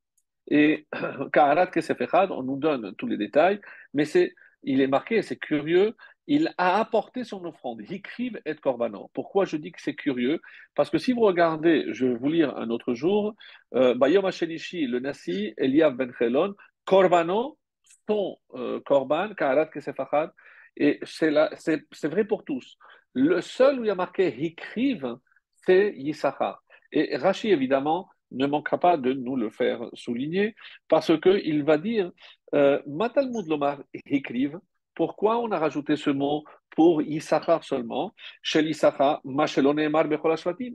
et 0.49 0.87
Kaharat 1.32 1.68
Kesefechad, 1.68 2.30
on 2.30 2.43
nous 2.43 2.59
donne 2.59 2.95
tous 2.97 3.07
les 3.07 3.16
détails, 3.16 3.61
mais 3.95 4.05
c'est, 4.05 4.34
il 4.62 4.82
est 4.82 4.87
marqué, 4.87 5.22
c'est 5.22 5.37
curieux, 5.37 5.95
il 6.26 6.53
a 6.59 6.80
apporté 6.80 7.24
son 7.24 7.45
offrande. 7.45 7.80
Écrive 7.89 8.41
et 8.45 8.55
Korbano. 8.57 9.11
Pourquoi 9.14 9.45
je 9.45 9.57
dis 9.57 9.72
que 9.72 9.80
c'est 9.80 9.95
curieux? 9.95 10.41
Parce 10.74 10.91
que 10.91 10.99
si 10.99 11.12
vous 11.12 11.20
regardez, 11.20 11.87
je 11.93 12.07
vais 12.07 12.14
vous 12.14 12.28
lire 12.28 12.57
un 12.59 12.68
autre 12.70 12.95
jour, 12.95 13.34
euh, 13.74 13.95
Bayom 13.95 14.22
le 14.22 14.99
Nasi, 14.99 15.55
Eliav 15.57 15.95
ben 15.95 16.12
Chelon, 16.18 16.55
Korbano, 16.84 17.59
ton 18.07 18.37
euh, 18.55 18.81
korban, 18.81 19.35
ka'arat 19.35 19.67
kesefachad, 19.67 20.31
et 20.77 21.01
c'est 21.05 22.09
vrai 22.09 22.25
pour 22.25 22.45
tous. 22.45 22.77
Le 23.15 23.41
seul 23.41 23.81
où 23.81 23.85
il 23.85 23.89
y 23.89 23.91
a 23.91 23.95
marqué 23.95 24.29
hikriv, 24.29 25.17
c'est 25.65 25.95
Yissachar. 25.97 26.63
Et 26.93 27.17
Rashi, 27.17 27.51
évidemment, 27.51 28.09
ne 28.31 28.47
manquera 28.47 28.79
pas 28.79 28.97
de 28.97 29.13
nous 29.13 29.37
le 29.37 29.51
faire 29.51 29.81
souligner, 29.95 30.55
parce 30.89 31.13
qu'il 31.21 31.65
va 31.65 31.79
dire 31.79 32.13
euh, 32.55 32.81
Matalmud 32.87 33.47
Lomar 33.49 33.83
hikriv, 34.07 34.59
pourquoi 34.95 35.39
on 35.39 35.51
a 35.51 35.59
rajouté 35.59 35.97
ce 35.97 36.11
mot 36.11 36.45
pour 36.71 37.03
Yissachar 37.03 37.65
seulement? 37.65 38.13
Chez 38.43 38.63
Yissachar, 38.63 39.21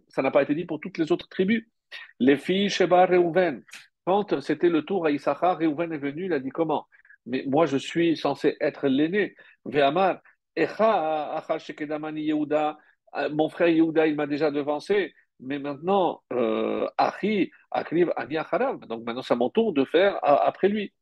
ça 0.08 0.22
n'a 0.22 0.32
pas 0.32 0.44
été 0.44 0.56
dit 0.56 0.66
pour 0.66 0.80
toutes 0.80 0.98
les 0.98 1.12
autres 1.12 1.28
tribus. 1.28 1.68
Les 2.20 2.38
filles 2.38 2.70
Sheba 2.70 3.06
Reuven, 3.06 3.64
quand 4.06 4.40
c'était 4.42 4.70
le 4.70 4.84
tour 4.84 5.06
à 5.06 5.12
Yissachar, 5.12 5.60
Reuven 5.60 5.94
est 5.94 5.98
venu, 5.98 6.26
il 6.26 6.34
a 6.34 6.40
dit 6.40 6.50
comment? 6.50 6.88
Mais 7.26 7.44
moi 7.48 7.66
je 7.66 7.78
suis 7.78 8.18
censé 8.18 8.58
être 8.60 8.88
l'aîné. 8.88 9.36
Ve'amar, 9.66 10.22
mon 13.32 13.50
frère 13.50 13.68
Yehuda, 13.68 14.08
il 14.08 14.16
m'a 14.16 14.28
déjà 14.28 14.52
devancé, 14.52 15.14
mais 15.40 15.60
maintenant, 15.60 16.22
euh, 16.34 16.88
Achi, 16.98 17.52
arrive 17.72 18.14
Ani 18.16 18.38
Donc 18.88 19.04
maintenant, 19.06 19.22
c'est 19.22 19.34
à 19.34 19.38
mon 19.38 19.50
tour 19.50 19.74
de 19.74 19.86
faire 19.86 20.20
après 20.22 20.70
lui. 20.70 20.94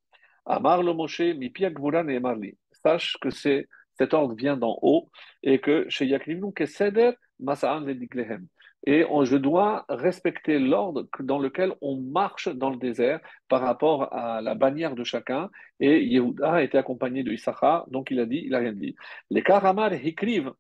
Amar 0.46 0.82
le 0.82 0.94
Moshe, 0.94 1.20
mi 1.20 1.52
et 1.58 2.20
Marli. 2.20 2.58
Sache 2.72 3.18
que 3.22 3.30
cet 3.30 4.14
ordre 4.14 4.36
vient 4.36 4.58
d'en 4.58 4.78
haut 4.82 5.10
et 5.44 5.60
que 5.60 5.86
chez 5.90 6.06
Yakrivnu, 6.06 6.54
que 6.54 6.66
Seder, 6.66 7.12
Masa'an 7.40 7.82
Lediglehem 7.82 8.48
et 8.86 9.06
on, 9.10 9.26
je 9.26 9.36
dois 9.36 9.86
respecter 9.90 10.58
l'ordre 10.58 11.08
dans 11.20 11.40
lequel 11.40 11.74
on 11.82 11.98
marche 11.98 12.48
dans 12.48 12.70
le 12.70 12.78
désert 12.78 13.20
par 13.50 13.62
rapport 13.62 14.14
à 14.14 14.42
la 14.42 14.56
bannière 14.56 14.96
de 14.96 15.04
chacun. 15.04 15.50
Et 15.80 16.04
Yehuda 16.06 16.54
a 16.54 16.64
été 16.64 16.78
accompagné 16.78 17.24
de 17.24 17.32
Issachar, 17.32 17.90
donc 17.90 18.10
il 18.12 18.20
a 18.20 18.26
dit, 18.26 18.42
il 18.46 18.52
n'a 18.52 18.60
rien 18.60 18.74
dit. 18.74 18.96
Les 19.30 19.44
Karamar 19.44 19.94
écrivent, 19.94 20.54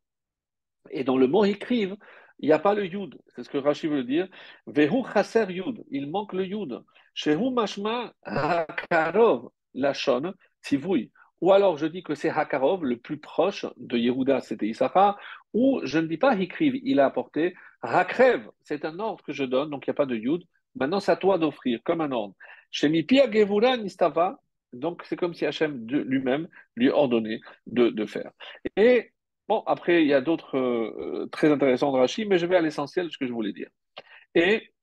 et 0.91 1.03
dans 1.03 1.17
le 1.17 1.27
mot 1.27 1.45
écrivent, 1.45 1.95
il 2.39 2.47
n'y 2.47 2.53
a 2.53 2.59
pas 2.59 2.73
le 2.73 2.85
yud, 2.85 3.17
c'est 3.35 3.43
ce 3.43 3.49
que 3.49 3.57
Rashi 3.57 3.87
veut 3.87 4.03
dire. 4.03 4.27
Vehu 4.65 5.03
chaser 5.13 5.45
yud, 5.49 5.83
il 5.89 6.09
manque 6.09 6.33
le 6.33 6.45
yud. 6.45 6.81
Shehu 7.13 7.51
mashma 7.51 8.13
hakarov 8.23 9.49
lachon 9.73 10.33
tivui. 10.61 11.11
Ou 11.41 11.53
alors 11.53 11.77
je 11.77 11.85
dis 11.85 12.03
que 12.03 12.15
c'est 12.15 12.29
Hakarov, 12.29 12.83
le 12.83 12.97
plus 12.97 13.17
proche 13.17 13.65
de 13.77 13.97
Yehuda, 13.97 14.41
c'était 14.41 14.67
Issachar, 14.67 15.17
ou 15.53 15.79
je 15.83 15.99
ne 15.99 16.07
dis 16.07 16.17
pas 16.17 16.35
Hikriv, 16.35 16.75
il 16.83 16.99
a 16.99 17.05
apporté 17.05 17.55
Hakrev, 17.81 18.49
c'est 18.61 18.85
un 18.85 18.99
ordre 18.99 19.23
que 19.23 19.33
je 19.33 19.43
donne, 19.43 19.69
donc 19.69 19.87
il 19.87 19.89
n'y 19.89 19.93
a 19.93 19.95
pas 19.95 20.05
de 20.05 20.15
Yud. 20.15 20.43
Maintenant, 20.75 20.99
c'est 20.99 21.11
à 21.11 21.15
toi 21.15 21.37
d'offrir, 21.37 21.79
comme 21.83 22.01
un 22.01 22.11
ordre. 22.11 22.35
Shemipia 22.71 23.31
Gevura 23.31 23.77
Nistava, 23.77 24.39
donc 24.73 25.03
c'est 25.05 25.15
comme 25.15 25.33
si 25.33 25.45
Hachem 25.45 25.85
lui-même 25.87 26.47
lui 26.75 26.89
ordonnait 26.89 27.39
de, 27.65 28.05
faire. 28.05 28.31
Et 28.75 29.11
bon, 29.47 29.63
après, 29.65 30.03
il 30.03 30.07
y 30.07 30.13
a 30.13 30.21
d'autres 30.21 30.57
euh, 30.57 31.27
très 31.31 31.51
intéressants 31.51 31.91
de 31.91 31.97
Rashi, 31.97 32.25
mais 32.25 32.37
je 32.37 32.45
vais 32.45 32.55
à 32.55 32.61
l'essentiel 32.61 33.07
de 33.07 33.11
ce 33.11 33.17
que 33.17 33.25
je 33.25 33.33
voulais 33.33 33.53
dire. 33.53 33.69
Et 34.35 34.73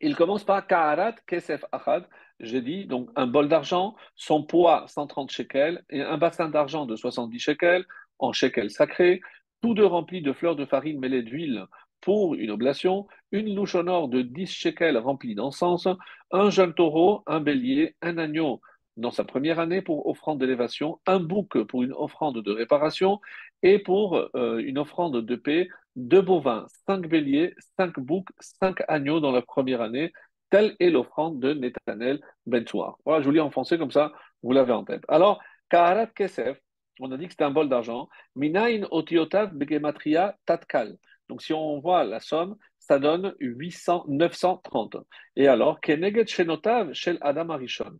il 0.00 0.16
commence 0.16 0.44
par 0.44 0.66
Ka'arat 0.66 1.14
Kesef 1.26 1.64
Achad, 1.72 2.08
j'ai 2.42 2.60
dit, 2.60 2.86
donc 2.86 3.08
un 3.16 3.26
bol 3.26 3.48
d'argent, 3.48 3.94
son 4.16 4.42
poids 4.42 4.84
130 4.88 5.30
shekels, 5.30 5.84
et 5.90 6.02
un 6.02 6.18
bassin 6.18 6.48
d'argent 6.48 6.86
de 6.86 6.96
70 6.96 7.38
shekels, 7.38 7.86
en 8.18 8.32
shekels 8.32 8.70
sacrés, 8.70 9.20
tous 9.62 9.74
deux 9.74 9.86
remplis 9.86 10.22
de 10.22 10.32
fleurs 10.32 10.56
de 10.56 10.66
farine 10.66 10.98
mêlées 10.98 11.22
d'huile. 11.22 11.66
Pour 12.00 12.34
une 12.34 12.50
oblation, 12.50 13.06
une 13.30 13.54
louche 13.54 13.76
en 13.76 13.86
or 13.86 14.08
de 14.08 14.22
10 14.22 14.50
shekels 14.50 14.98
remplie 14.98 15.36
d'encens, 15.36 15.86
un 16.32 16.50
jeune 16.50 16.74
taureau, 16.74 17.22
un 17.26 17.40
bélier, 17.40 17.94
un 18.02 18.18
agneau. 18.18 18.60
Dans 18.96 19.12
sa 19.12 19.24
première 19.24 19.58
année 19.58 19.80
pour 19.80 20.06
offrande 20.06 20.38
d'élévation, 20.40 21.00
un 21.06 21.20
bouc 21.20 21.62
pour 21.64 21.82
une 21.82 21.92
offrande 21.92 22.42
de 22.42 22.52
réparation 22.52 23.20
et 23.62 23.78
pour 23.78 24.28
euh, 24.34 24.58
une 24.58 24.78
offrande 24.78 25.24
de 25.24 25.36
paix, 25.36 25.68
deux 25.96 26.20
bovins, 26.20 26.66
cinq 26.86 27.06
béliers, 27.06 27.54
cinq 27.78 27.98
boucs, 27.98 28.28
cinq 28.40 28.82
agneaux 28.88 29.20
dans 29.20 29.32
la 29.32 29.42
première 29.42 29.80
année, 29.80 30.12
Telle 30.52 30.76
est 30.80 30.90
l'offrande 30.90 31.40
de 31.40 31.54
Netanel 31.54 32.20
Ben 32.44 32.62
Voilà, 33.06 33.22
je 33.22 33.24
vous 33.24 33.30
lis 33.30 33.40
en 33.40 33.50
français 33.50 33.78
comme 33.78 33.90
ça, 33.90 34.12
vous 34.42 34.52
l'avez 34.52 34.74
en 34.74 34.84
tête. 34.84 35.02
Alors, 35.08 35.40
Kaharat 35.70 36.08
Kesef, 36.08 36.60
on 37.00 37.10
a 37.10 37.16
dit 37.16 37.24
que 37.24 37.32
c'était 37.32 37.44
un 37.44 37.50
bol 37.50 37.70
d'argent. 37.70 38.10
Minain 38.36 38.82
otiotav 38.90 39.54
begematria 39.54 40.36
tatkal. 40.44 40.98
Donc, 41.30 41.40
si 41.40 41.54
on 41.54 41.80
voit 41.80 42.04
la 42.04 42.20
somme, 42.20 42.56
ça 42.78 42.98
donne 42.98 43.34
800, 43.40 44.04
930. 44.08 44.98
Et 45.36 45.48
alors, 45.48 45.80
Keneget 45.80 46.26
shenotav 46.26 46.92
shel 46.92 47.16
Adam 47.22 47.48
Arishon. 47.48 47.98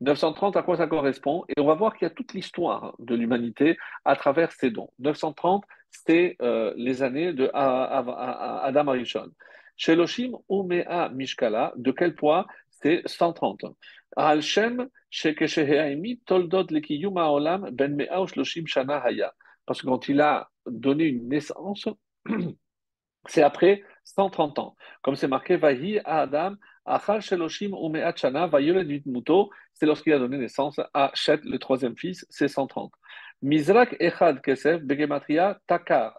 930, 0.00 0.56
à 0.56 0.62
quoi 0.62 0.76
ça 0.76 0.86
correspond? 0.86 1.46
Et 1.48 1.60
on 1.60 1.66
va 1.66 1.74
voir 1.74 1.96
qu'il 1.96 2.06
y 2.06 2.10
a 2.10 2.14
toute 2.14 2.32
l'histoire 2.32 2.94
de 3.00 3.16
l'humanité 3.16 3.76
à 4.04 4.14
travers 4.14 4.52
ces 4.52 4.70
dons. 4.70 4.90
930, 5.00 5.64
c'est 5.90 6.36
euh, 6.42 6.72
les 6.76 7.02
années 7.02 7.32
de 7.32 7.50
Adam 7.52 8.86
Arishon. 8.86 9.32
Sheloshim 9.78 10.32
Umea 10.50 11.10
Mishkala, 11.10 11.72
de 11.76 11.92
quel 11.92 12.14
poids? 12.14 12.46
C'est 12.70 13.02
130. 13.06 13.64
Al 14.16 14.42
Shem 14.42 14.88
Toldot 16.26 16.66
Olam 16.68 17.70
Ben 17.70 17.94
Mea 17.94 18.26
Shloshim 18.26 18.66
Shana 18.66 18.98
Haya. 18.98 19.32
Parce 19.64 19.82
que 19.82 19.86
quand 19.86 20.08
il 20.08 20.20
a 20.20 20.48
donné 20.66 21.04
une 21.04 21.28
naissance, 21.28 21.88
c'est 23.26 23.42
après 23.42 23.82
130 24.04 24.58
ans. 24.58 24.76
Comme 25.02 25.16
c'est 25.16 25.28
marqué, 25.28 25.56
Vahi 25.56 26.00
Adam, 26.04 26.54
Achal 26.84 27.20
Sheloshim 27.20 27.74
Umeat 27.74 28.16
Shana, 28.16 28.48
Muto, 29.06 29.50
c'est 29.74 29.86
lorsqu'il 29.86 30.12
a 30.12 30.18
donné 30.18 30.38
naissance 30.38 30.80
à 30.94 31.10
Shet, 31.14 31.40
le 31.44 31.58
troisième 31.58 31.96
fils, 31.96 32.24
c'est 32.30 32.48
130. 32.48 32.92
Mizrak 33.42 33.96
Echad 34.00 34.40
Kesef, 34.40 34.82
Begematria 34.82 35.58
Takar. 35.66 36.18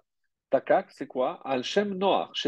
Takak, 0.49 0.91
c'est 0.91 1.07
quoi? 1.07 1.41
Al 1.45 1.63
Shem 1.63 1.93
Noach, 1.93 2.47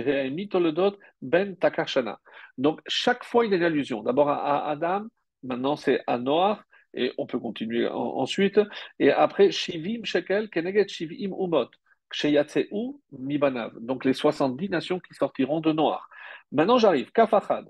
Toledot 0.49 0.97
Ben 1.21 1.55
Takar 1.55 1.87
Shana. 1.87 2.19
Donc, 2.57 2.81
chaque 2.87 3.23
fois, 3.23 3.45
il 3.45 3.51
y 3.51 3.53
a 3.53 3.57
une 3.57 3.63
allusion. 3.63 4.03
D'abord 4.03 4.29
à 4.29 4.69
Adam, 4.69 5.05
maintenant 5.43 5.75
c'est 5.75 6.01
à 6.07 6.17
Noach, 6.17 6.59
et 6.93 7.13
on 7.17 7.25
peut 7.25 7.39
continuer 7.39 7.87
ensuite. 7.87 8.59
Et 8.97 9.11
après, 9.11 9.51
Shivim 9.51 10.03
Shekel, 10.03 10.49
Keneget 10.49 10.87
Shivim 10.87 11.35
Umot. 11.37 11.69
Mibanav, 13.11 13.73
donc 13.79 14.03
les 14.03 14.13
70 14.13 14.69
nations 14.69 14.99
qui 14.99 15.13
sortiront 15.13 15.61
de 15.61 15.71
Noir. 15.71 16.09
Maintenant 16.51 16.79
j'arrive, 16.79 17.11
Kafachad. 17.11 17.65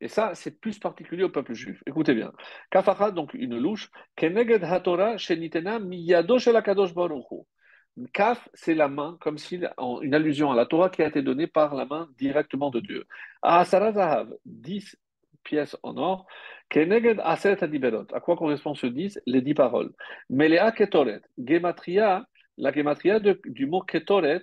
Et 0.00 0.06
ça, 0.06 0.32
c'est 0.36 0.60
plus 0.60 0.78
particulier 0.78 1.24
au 1.24 1.28
peuple 1.28 1.54
juif. 1.54 1.82
Écoutez 1.84 2.14
bien. 2.14 2.32
Kafachad, 2.70 3.14
donc 3.14 3.34
une 3.34 3.58
louche, 3.58 3.90
Keneged 4.14 4.62
HaTorah 4.62 5.18
Shenitena 5.18 5.80
Miyado 5.80 6.38
Shelakadosh 6.38 6.94
Baruchu. 6.94 7.46
Kaf, 8.12 8.48
c'est 8.54 8.74
la 8.74 8.88
main, 8.88 9.16
comme 9.20 9.38
si 9.38 9.60
une 10.02 10.14
allusion 10.14 10.50
à 10.50 10.56
la 10.56 10.66
Torah 10.66 10.90
qui 10.90 11.02
a 11.02 11.06
été 11.06 11.22
donnée 11.22 11.46
par 11.46 11.74
la 11.74 11.84
main 11.84 12.08
directement 12.18 12.70
de 12.70 12.80
Dieu. 12.80 13.06
Asara 13.42 13.92
Zahav, 13.92 14.32
10 14.44 14.96
pièces 15.42 15.76
en 15.82 15.96
or. 15.96 16.26
Keneged 16.68 17.20
Aset 17.24 17.64
Adiberot. 17.64 18.06
À 18.12 18.20
quoi 18.20 18.36
correspond 18.36 18.74
ce 18.74 18.86
10 18.86 19.20
Les 19.26 19.40
10 19.40 19.54
paroles. 19.54 19.92
Melea 20.28 20.70
Ketoret. 20.72 21.22
Gematria, 21.38 22.26
la 22.58 22.72
gematria 22.72 23.20
du 23.20 23.66
mot 23.66 23.82
ketoret 23.82 24.42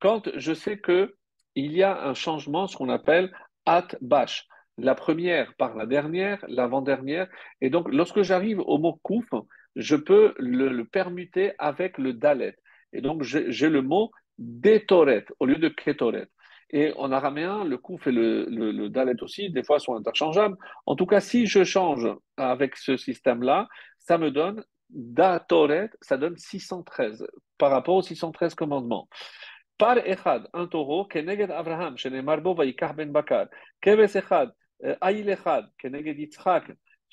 quand 0.00 0.30
je 0.36 0.52
sais 0.52 0.78
que 0.78 1.14
il 1.54 1.72
y 1.72 1.82
a 1.82 2.04
un 2.04 2.14
changement, 2.14 2.66
ce 2.66 2.76
qu'on 2.76 2.88
appelle 2.88 3.32
at 3.66 3.88
bash. 4.00 4.46
La 4.76 4.94
première 4.94 5.54
par 5.54 5.76
la 5.76 5.86
dernière, 5.86 6.44
l'avant-dernière. 6.48 7.28
Et 7.60 7.70
donc, 7.70 7.88
lorsque 7.92 8.22
j'arrive 8.22 8.58
au 8.60 8.78
mot 8.78 8.98
kouf, 9.02 9.28
je 9.76 9.96
peux 9.96 10.34
le, 10.38 10.82
permuter 10.82 11.52
avec 11.58 11.96
le 11.98 12.12
dalet. 12.12 12.56
Et 12.94 13.00
donc, 13.00 13.22
j'ai 13.22 13.68
le 13.68 13.82
mot 13.82 14.10
detoret 14.38 15.26
au 15.40 15.46
lieu 15.46 15.56
de 15.56 15.68
ketoret. 15.68 16.28
Et 16.70 16.92
en 16.96 17.12
araméen, 17.12 17.64
le 17.64 17.76
kouf 17.76 18.06
et 18.06 18.12
le, 18.12 18.46
le, 18.46 18.88
dalet 18.88 19.22
aussi, 19.22 19.50
des 19.50 19.62
fois, 19.62 19.78
sont 19.78 19.94
interchangeables. 19.96 20.56
En 20.86 20.96
tout 20.96 21.06
cas, 21.06 21.20
si 21.20 21.46
je 21.46 21.62
change 21.62 22.08
avec 22.36 22.76
ce 22.76 22.96
système-là, 22.96 23.68
ça 23.98 24.18
me 24.18 24.30
donne 24.30 24.64
Datoret, 24.90 25.90
ça 26.00 26.16
donne 26.16 26.36
613 26.36 27.26
par 27.58 27.70
rapport 27.70 27.96
aux 27.96 28.02
613 28.02 28.54
commandements. 28.54 29.08
Par 29.76 29.98
Echad, 29.98 30.48
un 30.52 30.66
taureau, 30.66 31.04
Keneged 31.04 31.50
Abraham, 31.50 31.96
Shenemarbo 31.96 32.54
Vaikach 32.54 32.94
ben 32.94 33.10
Bakar, 33.10 33.46
Keves 33.80 34.16
Echad, 34.16 34.52
euh, 34.84 34.94
Aïl 35.00 35.28
Echad, 35.28 35.66
Keneged 35.78 36.18
Yitzhak, 36.18 36.72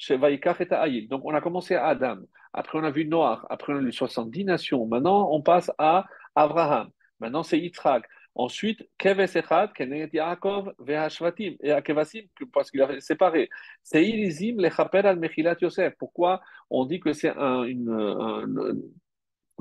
Vaikach 0.09 0.61
et 0.61 0.73
Aïl. 0.73 1.07
Donc 1.07 1.21
on 1.25 1.34
a 1.34 1.41
commencé 1.41 1.75
à 1.75 1.88
Adam, 1.88 2.17
après 2.54 2.80
on 2.80 2.84
a 2.84 2.91
vu 2.91 3.06
Noach, 3.06 3.39
après 3.49 3.74
on 3.74 3.78
a 3.78 3.82
vu 3.82 3.91
70 3.91 4.45
nations, 4.45 4.86
maintenant 4.86 5.30
on 5.32 5.41
passe 5.41 5.72
à 5.78 6.06
Abraham, 6.36 6.89
maintenant 7.20 7.43
c'est 7.43 7.60
Yitzhak. 7.60 8.06
Ensuite, 8.34 8.88
Keves 8.97 9.36
Echad, 9.36 9.74
Keneged 9.74 10.14
Yaakov, 10.14 10.74
Vehashvatim, 10.80 11.58
et 11.62 11.74
Akevasim, 11.74 12.22
parce 12.54 12.72
qu'il 12.72 12.82
a 12.82 12.97
séparé. 13.02 13.49
C'est 13.84 14.06
Irizim, 14.06 14.56
Lechaper 14.58 14.99
al 14.99 15.20
Mechilat 15.20 15.58
Yosef. 15.62 15.95
Pourquoi 15.99 16.39
on 16.70 16.86
dit 16.86 17.02
que 17.02 17.12
c'est 17.12 17.36
un, 17.36 17.64
une, 17.64 18.89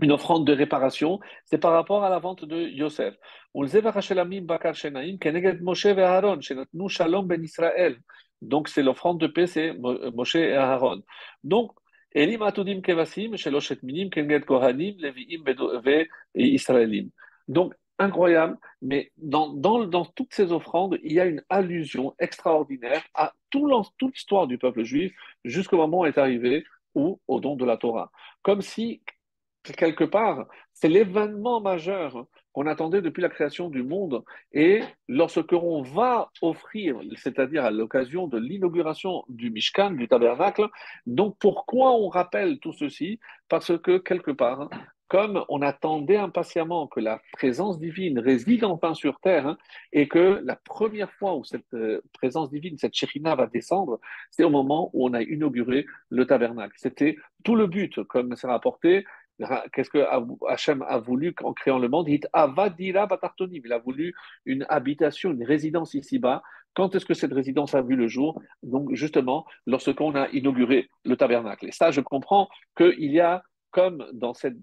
une 0.01 0.13
offrande 0.13 0.47
de 0.47 0.53
réparation, 0.53 1.21
c'est 1.45 1.59
par 1.59 1.73
rapport 1.73 2.05
à 2.05 2.11
la 2.11 2.19
vente 2.19 2.45
de 2.45 2.57
Yosef. 2.57 3.15
Ben 3.55 3.73
Donc 8.43 8.69
c'est 8.69 8.83
l'offrande 8.83 9.21
de 9.21 9.27
paix, 9.27 9.47
c'est 9.47 9.75
Moshe 9.75 10.37
et 10.37 10.55
Aaron. 10.55 11.03
Donc, 11.45 11.73
Kohanim. 14.45 15.01
Donc, 17.49 17.75
incroyable, 17.99 18.59
mais 18.83 19.13
dans, 19.19 20.05
toutes 20.17 20.33
ces 20.33 20.53
offrandes, 20.53 20.99
il 21.03 21.13
y 21.13 21.21
a 21.21 21.27
une 21.27 21.43
allusion 21.49 22.15
extraordinaire 22.19 23.03
à 23.15 23.35
toute 23.51 24.15
l'histoire 24.15 24.47
du 24.47 24.59
peuple 24.59 24.85
juif 24.85 25.13
jusqu'au 25.45 25.77
moment 25.77 26.01
où 26.01 26.07
est 26.07 26.19
arrivé 26.19 26.65
ou 26.95 27.21
au 27.29 27.41
don 27.41 27.57
de 27.57 27.65
la 27.65 27.77
Torah. 27.77 28.11
Comme 28.43 28.63
si, 28.63 29.03
quelque 29.63 30.05
part, 30.05 30.47
c'est 30.73 30.89
l'événement 30.89 31.61
majeur 31.61 32.27
qu'on 32.53 32.67
attendait 32.67 33.03
depuis 33.03 33.23
la 33.23 33.29
création 33.29 33.69
du 33.69 33.83
monde. 33.83 34.23
Et 34.53 34.81
lorsque 35.09 35.53
on 35.53 35.83
va 35.83 36.31
offrir, 36.43 37.01
c'est-à-dire 37.17 37.65
à, 37.65 37.71
l'occasion 37.71 38.27
de 38.27 38.39
l'inauguration 38.39 39.25
du 39.29 39.51
Mishkan, 39.51 39.93
du 39.93 40.09
tabernacle, 40.09 40.69
donc 41.07 41.37
pourquoi 41.39 41.93
on 41.93 42.09
rappelle 42.09 42.59
tout 42.59 42.73
ceci? 42.73 43.21
Parce 43.49 43.77
que 43.79 43.99
quelque 43.99 44.31
part, 44.31 44.69
comme 45.11 45.45
on 45.49 45.61
attendait 45.61 46.17
impatiemment 46.17 46.87
que 46.87 47.01
la 47.01 47.21
présence 47.33 47.81
divine 47.81 48.21
réside 48.21 48.63
enfin 48.63 48.95
sur 48.95 49.19
terre, 49.19 49.49
hein, 49.49 49.59
et 49.93 50.07
que 50.07 50.41
la 50.45 50.55
première 50.55 51.13
fois 51.15 51.35
où 51.35 51.43
cette 51.43 51.75
euh, 51.75 52.01
présence 52.13 52.49
divine, 52.49 52.79
cette 52.79 52.95
Shekhinah 52.95 53.35
va 53.35 53.49
descendre, 53.49 53.99
c'est 54.31 54.45
au 54.45 54.51
moment 54.51 54.89
où 54.93 55.09
on 55.09 55.13
a 55.13 55.23
inauguré 55.23 55.85
le 56.11 56.27
tabernacle. 56.27 56.75
C'était 56.77 57.17
tout 57.43 57.57
le 57.57 57.67
but, 57.67 58.05
comme 58.05 58.37
c'est 58.37 58.47
rapporté. 58.47 59.05
Qu'est-ce 59.73 59.91
que 59.91 60.05
Hachem 60.49 60.83
a 60.83 60.99
voulu 60.99 61.35
en 61.43 61.53
créant 61.53 61.79
le 61.79 61.89
monde 61.89 62.09
Il 62.09 62.21
a 62.35 63.79
voulu 63.79 64.15
une 64.45 64.67
habitation, 64.69 65.31
une 65.31 65.45
résidence 65.45 65.95
ici-bas. 65.95 66.43
Quand 66.75 66.95
est-ce 66.95 67.07
que 67.07 67.15
cette 67.15 67.33
résidence 67.33 67.75
a 67.75 67.83
vu 67.83 67.97
le 67.97 68.07
jour? 68.07 68.41
Donc, 68.63 68.95
justement, 68.95 69.47
lorsqu'on 69.67 70.15
a 70.15 70.29
inauguré 70.29 70.89
le 71.05 71.17
tabernacle. 71.17 71.67
Et 71.67 71.73
ça, 71.73 71.91
je 71.91 72.01
comprends 72.01 72.49
qu'il 72.77 73.13
y 73.13 73.21
a, 73.21 73.43
comme 73.71 74.07
dans 74.13 74.35
cette 74.35 74.57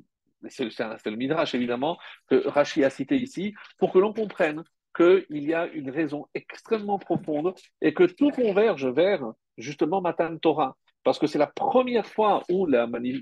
c'est 0.50 0.66
le 1.06 1.16
Midrash 1.16 1.56
évidemment, 1.56 1.98
que 2.28 2.48
Rashi 2.48 2.84
a 2.84 2.90
cité 2.90 3.16
ici, 3.18 3.54
pour 3.78 3.92
que 3.92 4.00
l'on 4.00 4.14
comprenne 4.14 4.64
qu'il 4.96 5.26
y 5.30 5.54
a 5.54 5.68
une 5.68 5.90
raison 5.90 6.28
extrêmement 6.34 6.98
profonde 6.98 7.54
et 7.82 7.94
que 7.94 8.04
tout 8.04 8.32
converge 8.32 8.88
vers 8.88 9.24
justement 9.58 10.02
Matan 10.02 10.38
Torah. 10.38 10.76
Parce 11.08 11.20
que 11.20 11.28
c'est 11.28 11.40
la 11.40 11.48
première 11.48 12.06
fois 12.06 12.44
où 12.50 12.68
il 12.68 12.74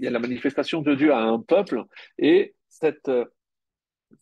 y 0.01 0.07
a 0.07 0.09
la 0.09 0.17
manifestation 0.17 0.81
de 0.81 0.95
Dieu 0.95 1.13
à 1.13 1.19
un 1.19 1.39
peuple 1.39 1.83
et 2.17 2.55
cette, 2.67 3.11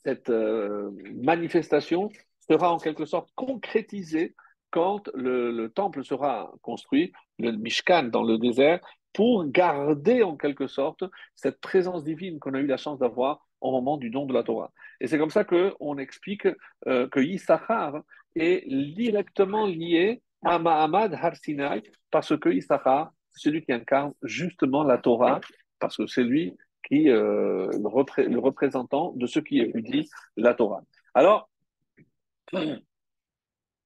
cette 0.03 0.30
euh, 0.30 0.91
manifestation 1.14 2.09
sera 2.41 2.74
en 2.74 2.78
quelque 2.78 3.05
sorte 3.05 3.30
concrétisée 3.36 4.36
quand 4.70 5.09
le, 5.14 5.51
le, 5.51 5.70
temple 5.70 6.03
sera 6.03 6.51
construit, 6.61 7.14
le 7.39 7.53
Mishkan 7.53 8.09
dans 8.11 8.24
le 8.24 8.38
désert, 8.38 8.82
pour 9.14 9.45
garder 9.45 10.24
en 10.24 10.36
quelque 10.36 10.68
sorte 10.68 11.05
cette 11.34 11.61
présence 11.61 12.03
divine 12.03 12.39
qu'on 12.39 12.55
a 12.55 12.59
eu 12.59 12.68
la 12.68 12.76
chance 12.76 12.99
d'avoir 12.99 13.47
au 13.61 13.72
moment 13.72 13.95
du 13.95 14.09
don 14.09 14.26
de 14.26 14.34
la 14.34 14.43
Torah. 14.43 14.74
Et 14.99 15.07
c'est 15.07 15.18
comme 15.18 15.30
ça 15.30 15.45
qu'on 15.45 15.97
explique 15.99 16.49
euh, 16.88 17.07
que 17.07 17.22
Issachar 17.22 18.01
est 18.36 18.68
directement 18.68 19.68
lié 19.68 20.22
à 20.43 20.59
Mahamad 20.59 21.14
Har 21.14 21.38
Sinai, 21.38 21.82
parce 22.11 22.38
que 22.38 22.49
Issachar, 22.49 23.14
celui 23.36 23.64
qui 23.64 23.72
incarne 23.72 24.14
justement 24.22 24.84
la 24.84 24.98
Torah, 24.98 25.42
parce 25.80 25.98
que 25.98 26.08
c'est 26.08 26.24
lui 26.24 26.56
qui 26.88 27.10
euh, 27.10 27.70
le, 27.72 28.40
représentant 28.40 29.14
de 29.16 29.26
ceux 29.26 29.42
qui 29.42 29.60
étudient 29.60 30.04
la 30.36 30.54
Torah. 30.54 30.84
Alors, 31.14 31.50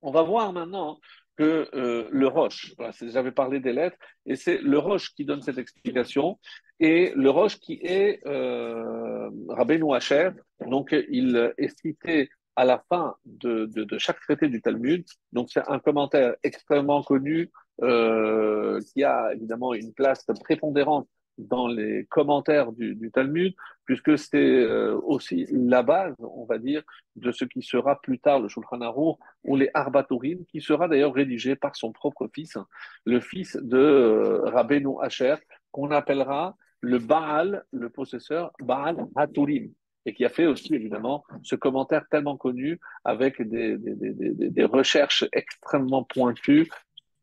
on 0.02 0.12
va 0.12 0.24
voir 0.24 0.52
maintenant 0.54 1.00
que 1.38 1.70
euh, 1.76 2.08
le 2.12 2.28
Roche. 2.28 2.74
J'avais 3.02 3.32
parlé 3.32 3.60
des 3.60 3.74
lettres, 3.74 3.98
et 4.26 4.36
c'est 4.36 4.60
le 4.60 4.80
Roche 4.80 5.14
qui 5.14 5.26
donne 5.26 5.41
cette 5.41 5.60
explication, 5.60 6.39
et 6.80 7.14
le 7.16 7.30
Roche 7.30 7.60
qui 7.60 7.80
est 7.84 8.26
euh, 8.26 9.30
Rabbeinu 9.50 9.93
Hacher, 9.93 10.32
donc 10.66 10.95
il 11.10 11.54
est 11.58 11.80
cité 11.80 12.30
à 12.58 12.66
la 12.66 12.84
fin 12.89 13.16
de, 13.26 13.66
de, 13.66 13.97
chaque 13.99 14.20
traité 14.20 14.49
du 14.49 14.62
Talmud, 14.62 15.05
donc 15.32 15.49
c'est 15.51 15.62
un 15.70 15.78
commentaire 15.78 16.36
extrêmement 16.43 17.03
connu, 17.03 17.51
euh, 17.84 18.82
qui 18.91 19.03
a 19.03 19.32
évidemment 19.36 19.76
une 19.76 19.93
place 19.93 20.26
prépondérante 20.43 21.08
dans 21.38 21.68
les 21.68 22.05
commentaires 22.10 22.72
du, 22.72 23.12
Talmud, 23.14 23.53
puisque 23.86 24.18
c'est 24.18 24.38
euh, 24.38 24.99
aussi 25.03 25.45
la 25.51 25.84
base, 25.84 26.16
on 26.20 26.45
va 26.45 26.58
dire, 26.58 26.82
de 27.16 27.32
ce 27.32 27.45
qui 27.45 27.62
sera 27.62 28.01
plus 28.01 28.18
tard 28.18 28.39
le 28.39 28.49
Shulchan 28.49 28.82
Aruch 28.82 29.18
ou 29.43 29.55
les 29.55 29.70
Arbaturim, 29.76 30.43
qui 30.45 30.60
sera 30.60 30.88
d'ailleurs 30.88 31.14
rédigé 31.14 31.55
par 31.55 31.76
son 31.76 31.91
propre 31.91 32.28
fils, 32.34 32.58
le 33.05 33.20
fils 33.20 33.55
de 33.62 33.78
euh, 33.78 34.49
Rabbeinu 34.49 34.95
Asher, 35.03 35.36
qu'on 35.70 35.91
appellera 35.91 36.58
le 36.82 36.97
Baal, 36.97 37.64
le 37.72 37.91
possesseur 37.91 38.51
Baal 38.60 39.05
Haturim. 39.16 39.72
Et 40.08 40.14
qui 40.14 40.24
a 40.26 40.30
fait 40.30 40.45
aussi 40.45 40.74
évidemment 40.74 41.26
ce 41.43 41.55
commentaire 41.55 42.08
tellement 42.10 42.38
connu 42.38 42.80
avec 43.03 43.41
des, 43.41 43.78
recherches 44.64 45.26
extrêmement 45.34 46.03
pointues 46.03 46.70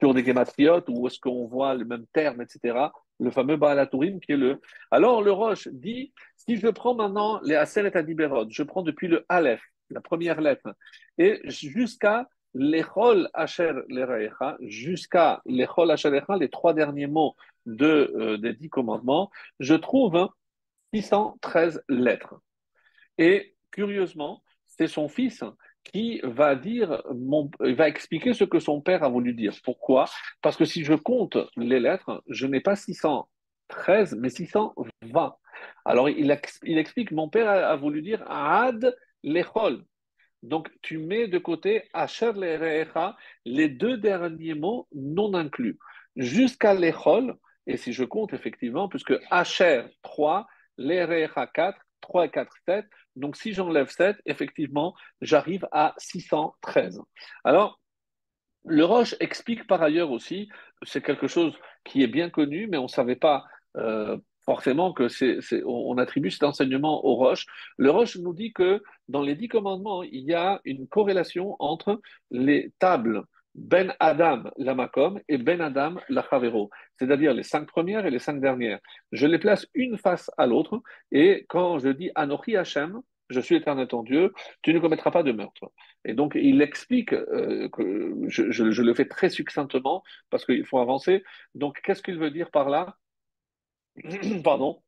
sur 0.00 0.12
des 0.12 0.22
gématriotes 0.22 0.84
où 0.88 1.06
est-ce 1.06 1.18
qu'on 1.18 1.46
voit 1.46 1.74
le 1.74 1.86
même 1.86 2.04
terme, 2.12 2.42
etc. 2.42 2.78
Le 3.18 3.30
fameux 3.30 3.56
Baalatourim 3.56 4.20
qui 4.20 4.32
est 4.32 4.36
le. 4.36 4.60
Alors 4.90 5.22
le 5.22 5.32
Roche 5.32 5.66
dit 5.68 6.12
si 6.36 6.58
je 6.58 6.68
prends 6.68 6.94
maintenant 6.94 7.40
les 7.42 7.54
Aseret 7.54 7.96
Adiberot, 7.96 8.50
je 8.50 8.62
prends 8.62 8.82
depuis 8.82 9.08
le 9.08 9.24
Aleph, 9.30 9.62
la 9.88 10.02
première 10.02 10.42
lettre, 10.42 10.74
et 11.16 11.40
jusqu'à 11.44 12.28
l'Echol 12.52 13.30
Asher 13.32 13.72
Lerecha, 13.88 14.58
jusqu'à 14.60 15.40
l'Echol 15.46 15.90
Asher 15.90 16.10
Lerecha, 16.10 16.36
les 16.36 16.50
trois 16.50 16.74
derniers 16.74 17.06
mots 17.06 17.34
de, 17.64 18.12
euh, 18.14 18.36
des 18.36 18.52
dix 18.52 18.68
commandements, 18.68 19.30
je 19.58 19.74
trouve 19.74 20.28
613 20.92 21.82
lettres. 21.88 22.34
Et 23.18 23.54
curieusement, 23.70 24.42
c'est 24.66 24.86
son 24.86 25.08
fils 25.08 25.44
qui 25.84 26.20
va 26.24 26.54
dire, 26.56 27.02
mon, 27.14 27.50
va 27.60 27.88
expliquer 27.88 28.32
ce 28.32 28.44
que 28.44 28.58
son 28.58 28.80
père 28.80 29.04
a 29.04 29.08
voulu 29.08 29.34
dire. 29.34 29.54
Pourquoi? 29.62 30.06
Parce 30.40 30.56
que 30.56 30.64
si 30.64 30.82
je 30.84 30.94
compte 30.94 31.36
les 31.56 31.78
lettres, 31.78 32.22
je 32.28 32.46
n'ai 32.46 32.60
pas 32.60 32.74
613, 32.74 34.16
mais 34.18 34.30
620. 34.30 35.36
Alors 35.84 36.08
il, 36.08 36.38
il 36.64 36.78
explique, 36.78 37.12
mon 37.12 37.28
père 37.28 37.48
a, 37.48 37.76
voulu 37.76 38.02
dire 38.02 38.24
Ad 38.28 38.96
lechol. 39.22 39.84
Donc 40.42 40.68
tu 40.82 40.98
mets 40.98 41.28
de 41.28 41.38
côté 41.38 41.84
Asher 41.92 42.32
lerecha, 42.32 43.16
les 43.44 43.68
deux 43.68 43.96
derniers 43.96 44.54
mots 44.54 44.88
non 44.94 45.34
inclus, 45.34 45.78
jusqu'à 46.16 46.74
lechol. 46.74 47.36
Et 47.66 47.76
si 47.76 47.92
je 47.92 48.04
compte 48.04 48.32
effectivement, 48.32 48.88
puisque 48.88 49.14
Asher 49.30 49.84
3, 50.02 50.46
lerecha 50.76 51.46
4, 51.46 51.78
3 52.00 52.26
et 52.26 52.30
4, 52.30 52.52
7, 52.66 52.84
donc 53.16 53.36
si 53.36 53.52
j'enlève 53.52 53.90
7, 53.90 54.16
effectivement, 54.26 54.94
j'arrive 55.20 55.66
à 55.72 55.94
613. 55.98 57.00
Alors, 57.44 57.80
le 58.64 58.84
Roche 58.84 59.14
explique 59.20 59.66
par 59.66 59.82
ailleurs 59.82 60.10
aussi, 60.10 60.48
c'est 60.82 61.02
quelque 61.02 61.28
chose 61.28 61.54
qui 61.84 62.02
est 62.02 62.08
bien 62.08 62.30
connu, 62.30 62.66
mais 62.66 62.78
on 62.78 62.84
ne 62.84 62.88
savait 62.88 63.16
pas 63.16 63.44
euh, 63.76 64.16
forcément 64.44 64.92
que 64.92 65.08
c'est, 65.08 65.38
on 65.64 65.96
attribue 65.98 66.30
cet 66.30 66.44
enseignement 66.44 67.04
au 67.04 67.14
Roche. 67.14 67.46
Le 67.76 67.90
Roche 67.90 68.16
nous 68.16 68.34
dit 68.34 68.52
que 68.52 68.82
dans 69.08 69.22
les 69.22 69.34
dix 69.34 69.48
commandements, 69.48 70.02
il 70.02 70.24
y 70.24 70.34
a 70.34 70.60
une 70.64 70.86
corrélation 70.86 71.56
entre 71.58 72.00
les 72.30 72.72
tables 72.78 73.22
ben 73.54 73.94
Adam 74.00 74.50
la 74.56 74.74
Makom 74.74 75.20
et 75.28 75.38
Ben 75.38 75.60
Adam 75.60 75.96
la 76.08 76.26
c'est-à-dire 76.98 77.32
les 77.34 77.42
cinq 77.42 77.66
premières 77.66 78.04
et 78.06 78.10
les 78.10 78.18
cinq 78.18 78.40
dernières. 78.40 78.80
Je 79.12 79.26
les 79.26 79.38
place 79.38 79.66
une 79.74 79.96
face 79.96 80.30
à 80.36 80.46
l'autre 80.46 80.82
et 81.12 81.46
quand 81.48 81.78
je 81.78 81.88
dis 81.88 82.10
Anochi 82.14 82.56
Hashem, 82.56 83.00
je 83.30 83.40
suis 83.40 83.56
éternel 83.56 83.88
ton 83.88 84.02
Dieu, 84.02 84.32
tu 84.62 84.74
ne 84.74 84.78
commettras 84.80 85.10
pas 85.10 85.22
de 85.22 85.32
meurtre. 85.32 85.72
Et 86.04 86.14
donc 86.14 86.34
il 86.34 86.60
explique, 86.62 87.12
euh, 87.12 87.68
que 87.70 88.14
je, 88.26 88.50
je, 88.50 88.82
le 88.82 88.94
fais 88.94 89.06
très 89.06 89.30
succinctement 89.30 90.02
parce 90.30 90.44
qu'il 90.44 90.64
faut 90.66 90.78
avancer. 90.78 91.24
Donc 91.54 91.80
qu'est-ce 91.82 92.02
qu'il 92.02 92.18
veut 92.18 92.30
dire 92.30 92.50
par 92.50 92.68
là? 92.68 92.96
Pardon 94.44 94.82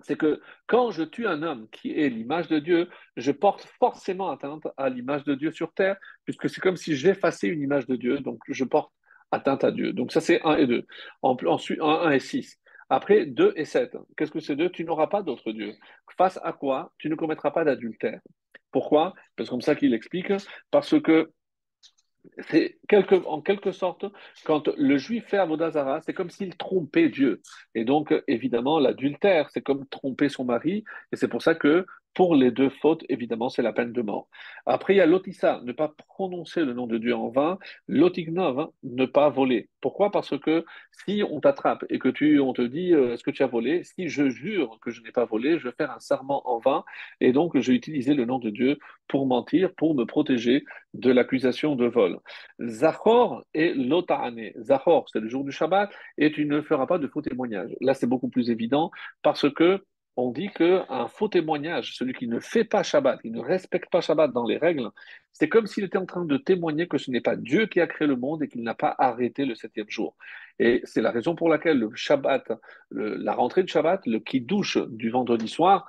c'est 0.00 0.16
que 0.16 0.40
quand 0.66 0.90
je 0.90 1.02
tue 1.02 1.26
un 1.26 1.42
homme 1.42 1.68
qui 1.70 1.98
est 1.98 2.08
l'image 2.08 2.48
de 2.48 2.58
Dieu, 2.58 2.88
je 3.16 3.32
porte 3.32 3.66
forcément 3.78 4.30
atteinte 4.30 4.66
à 4.76 4.88
l'image 4.88 5.24
de 5.24 5.34
Dieu 5.34 5.50
sur 5.50 5.72
terre, 5.72 5.96
puisque 6.24 6.48
c'est 6.48 6.60
comme 6.60 6.76
si 6.76 6.94
j'effaçais 6.94 7.48
une 7.48 7.62
image 7.62 7.86
de 7.86 7.96
Dieu, 7.96 8.20
donc 8.20 8.40
je 8.48 8.64
porte 8.64 8.92
atteinte 9.30 9.64
à 9.64 9.70
Dieu. 9.70 9.92
Donc 9.92 10.12
ça, 10.12 10.20
c'est 10.20 10.40
1 10.42 10.56
et 10.56 10.66
2. 10.66 10.86
Ensuite, 11.22 11.80
1, 11.80 12.10
et 12.10 12.20
6. 12.20 12.58
Après, 12.90 13.26
2 13.26 13.52
et 13.56 13.64
7. 13.64 13.96
Qu'est-ce 14.16 14.30
que 14.30 14.40
c'est 14.40 14.56
2 14.56 14.70
Tu 14.70 14.84
n'auras 14.84 15.08
pas 15.08 15.22
d'autre 15.22 15.52
Dieu. 15.52 15.74
Face 16.16 16.38
à 16.42 16.52
quoi 16.52 16.92
Tu 16.98 17.10
ne 17.10 17.14
commettras 17.14 17.50
pas 17.50 17.64
d'adultère? 17.64 18.20
Pourquoi? 18.70 19.14
Que 19.36 19.44
comme 19.44 19.60
ça 19.60 19.74
qu'il 19.74 19.94
explique, 19.94 20.32
parce 20.70 21.00
que 21.00 21.30
c'est 22.50 22.78
en 23.26 23.40
quelque 23.40 23.72
sorte, 23.72 24.04
quand 24.44 24.68
le 24.76 24.98
juif 24.98 25.26
fait 25.26 25.38
Avodazara, 25.38 26.00
c'est 26.02 26.14
comme 26.14 26.30
s'il 26.30 26.56
trompait 26.56 27.08
Dieu. 27.08 27.40
Et 27.74 27.84
donc, 27.84 28.14
évidemment, 28.26 28.78
l'adultère, 28.78 29.50
c'est 29.50 29.62
comme 29.62 29.86
tromper 29.86 30.28
son 30.28 30.44
mari. 30.44 30.84
Et 31.12 31.16
c'est 31.16 31.28
pour 31.28 31.42
ça 31.42 31.54
que 31.54 31.86
pour 32.18 32.34
les 32.34 32.50
deux 32.50 32.68
fautes, 32.68 33.04
évidemment, 33.08 33.48
c'est 33.48 33.62
la 33.62 33.72
peine 33.72 33.92
de 33.92 34.02
mort. 34.02 34.28
Après, 34.66 34.92
il 34.92 34.96
y 34.96 35.00
a 35.00 35.06
l'otissa, 35.06 35.60
ne 35.62 35.70
pas 35.70 35.94
prononcer 36.08 36.64
le 36.64 36.72
nom 36.72 36.88
de 36.88 36.98
Dieu 36.98 37.14
en 37.14 37.28
vain. 37.28 37.60
L'otignov, 37.86 38.72
ne 38.82 39.06
pas 39.06 39.28
voler. 39.28 39.68
Pourquoi? 39.80 40.10
Parce 40.10 40.36
que 40.36 40.64
si 40.90 41.22
on 41.30 41.38
t'attrape 41.38 41.84
et 41.90 42.00
que 42.00 42.08
tu, 42.08 42.40
on 42.40 42.52
te 42.52 42.62
dit 42.62 42.92
euh, 42.92 43.12
est-ce 43.12 43.22
que 43.22 43.30
tu 43.30 43.44
as 43.44 43.46
volé? 43.46 43.84
Si 43.84 44.08
je 44.08 44.30
jure 44.30 44.80
que 44.82 44.90
je 44.90 45.00
n'ai 45.02 45.12
pas 45.12 45.26
volé, 45.26 45.60
je 45.60 45.68
vais 45.68 45.74
faire 45.76 45.92
un 45.92 46.00
serment 46.00 46.42
en 46.50 46.58
vain. 46.58 46.82
Et 47.20 47.30
donc, 47.30 47.56
je 47.56 47.70
vais 47.70 47.76
utiliser 47.76 48.14
le 48.14 48.24
nom 48.24 48.40
de 48.40 48.50
Dieu 48.50 48.80
pour 49.06 49.24
mentir, 49.28 49.72
pour 49.76 49.94
me 49.94 50.04
protéger 50.04 50.64
de 50.94 51.12
l'accusation 51.12 51.76
de 51.76 51.86
vol. 51.86 52.18
Zachor 52.60 53.44
et 53.54 53.74
l'otahane. 53.74 54.50
Zachor, 54.58 55.08
c'est 55.12 55.20
le 55.20 55.28
jour 55.28 55.44
du 55.44 55.52
Shabbat, 55.52 55.88
et 56.16 56.32
tu 56.32 56.46
ne 56.46 56.62
feras 56.62 56.86
pas 56.86 56.98
de 56.98 57.06
faux 57.06 57.22
témoignage. 57.22 57.70
Là, 57.80 57.94
c'est 57.94 58.08
beaucoup 58.08 58.28
plus 58.28 58.50
évident 58.50 58.90
parce 59.22 59.48
que 59.48 59.84
on 60.20 60.32
dit 60.32 60.48
qu'un 60.48 61.06
faux 61.06 61.28
témoignage, 61.28 61.94
celui 61.94 62.12
qui 62.12 62.26
ne 62.26 62.40
fait 62.40 62.64
pas 62.64 62.82
Shabbat, 62.82 63.22
qui 63.22 63.30
ne 63.30 63.38
respecte 63.40 63.88
pas 63.88 64.00
Shabbat 64.00 64.32
dans 64.32 64.44
les 64.44 64.56
règles, 64.56 64.90
c'est 65.32 65.48
comme 65.48 65.68
s'il 65.68 65.84
était 65.84 65.96
en 65.96 66.06
train 66.06 66.24
de 66.24 66.36
témoigner 66.36 66.88
que 66.88 66.98
ce 66.98 67.12
n'est 67.12 67.20
pas 67.20 67.36
Dieu 67.36 67.66
qui 67.66 67.80
a 67.80 67.86
créé 67.86 68.08
le 68.08 68.16
monde 68.16 68.42
et 68.42 68.48
qu'il 68.48 68.64
n'a 68.64 68.74
pas 68.74 68.92
arrêté 68.98 69.44
le 69.44 69.54
septième 69.54 69.88
jour. 69.88 70.16
Et 70.58 70.80
c'est 70.82 71.02
la 71.02 71.12
raison 71.12 71.36
pour 71.36 71.48
laquelle 71.48 71.78
le 71.78 71.90
Shabbat, 71.94 72.50
la 72.90 73.32
rentrée 73.32 73.62
de 73.62 73.68
Shabbat, 73.68 74.06
le 74.06 74.18
qui 74.18 74.40
douche 74.40 74.76
du 74.88 75.08
vendredi 75.10 75.46
soir, 75.46 75.86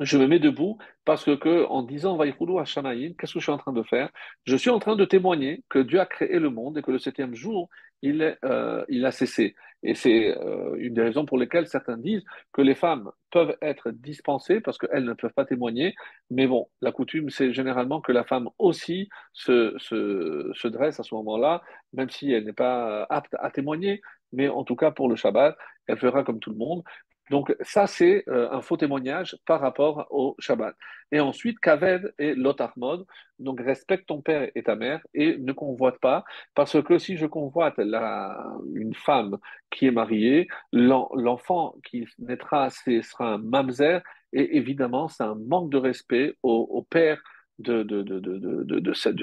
je 0.00 0.16
me 0.16 0.28
mets 0.28 0.38
debout 0.38 0.78
parce 1.04 1.24
que, 1.36 1.66
en 1.66 1.82
disant 1.82 2.18
à 2.20 2.64
Shamaïm, 2.64 3.16
qu'est-ce 3.16 3.34
que 3.34 3.40
je 3.40 3.44
suis 3.44 3.52
en 3.52 3.58
train 3.58 3.72
de 3.72 3.82
faire? 3.82 4.10
Je 4.44 4.56
suis 4.56 4.70
en 4.70 4.78
train 4.78 4.94
de 4.94 5.04
témoigner 5.04 5.64
que 5.68 5.80
Dieu 5.80 5.98
a 5.98 6.06
créé 6.06 6.38
le 6.38 6.50
monde 6.50 6.78
et 6.78 6.82
que 6.82 6.92
le 6.92 7.00
septième 7.00 7.34
jour, 7.34 7.68
il, 8.04 8.36
euh, 8.44 8.84
il 8.88 9.04
a 9.06 9.10
cessé. 9.10 9.54
Et 9.82 9.94
c'est 9.94 10.36
euh, 10.36 10.76
une 10.78 10.94
des 10.94 11.02
raisons 11.02 11.24
pour 11.24 11.38
lesquelles 11.38 11.66
certains 11.68 11.96
disent 11.96 12.24
que 12.52 12.62
les 12.62 12.74
femmes 12.74 13.10
peuvent 13.30 13.56
être 13.62 13.90
dispensées 13.90 14.60
parce 14.60 14.78
qu'elles 14.78 15.04
ne 15.04 15.14
peuvent 15.14 15.32
pas 15.32 15.46
témoigner. 15.46 15.94
Mais 16.30 16.46
bon, 16.46 16.68
la 16.82 16.92
coutume, 16.92 17.30
c'est 17.30 17.52
généralement 17.52 18.00
que 18.00 18.12
la 18.12 18.24
femme 18.24 18.48
aussi 18.58 19.08
se 19.32 20.68
dresse 20.68 21.00
à 21.00 21.02
ce 21.02 21.14
moment-là, 21.14 21.62
même 21.92 22.10
si 22.10 22.30
elle 22.30 22.44
n'est 22.44 22.52
pas 22.52 23.04
apte 23.08 23.34
à 23.38 23.50
témoigner. 23.50 24.02
Mais 24.32 24.48
en 24.48 24.64
tout 24.64 24.76
cas, 24.76 24.90
pour 24.90 25.08
le 25.08 25.16
Shabbat, 25.16 25.56
elle 25.86 25.98
fera 25.98 26.24
comme 26.24 26.40
tout 26.40 26.50
le 26.50 26.56
monde. 26.56 26.82
Donc 27.30 27.54
ça, 27.60 27.86
c'est 27.86 28.24
euh, 28.28 28.50
un 28.50 28.60
faux 28.60 28.76
témoignage 28.76 29.36
par 29.46 29.60
rapport 29.60 30.06
au 30.10 30.34
Shabbat. 30.38 30.74
Et 31.10 31.20
ensuite, 31.20 31.58
Kaved 31.58 32.14
et 32.18 32.34
Lotarmod, 32.34 33.06
donc 33.38 33.60
respecte 33.60 34.06
ton 34.06 34.20
père 34.20 34.50
et 34.54 34.62
ta 34.62 34.76
mère 34.76 35.00
et 35.14 35.36
ne 35.38 35.52
convoite 35.52 35.98
pas, 36.00 36.24
parce 36.54 36.80
que 36.82 36.98
si 36.98 37.16
je 37.16 37.26
convoite 37.26 37.78
une 37.78 38.94
femme 38.94 39.38
qui 39.70 39.86
est 39.86 39.90
mariée, 39.90 40.48
l'enfant 40.72 41.76
qui 41.84 42.06
naîtra 42.18 42.70
sera 42.70 43.34
un 43.34 43.38
mamzer, 43.38 44.02
et 44.32 44.56
évidemment, 44.56 45.08
c'est 45.08 45.22
un 45.22 45.36
manque 45.36 45.70
de 45.70 45.78
respect 45.78 46.34
au 46.42 46.86
père 46.90 47.22
de, 47.58 48.92
cette, 48.94 49.16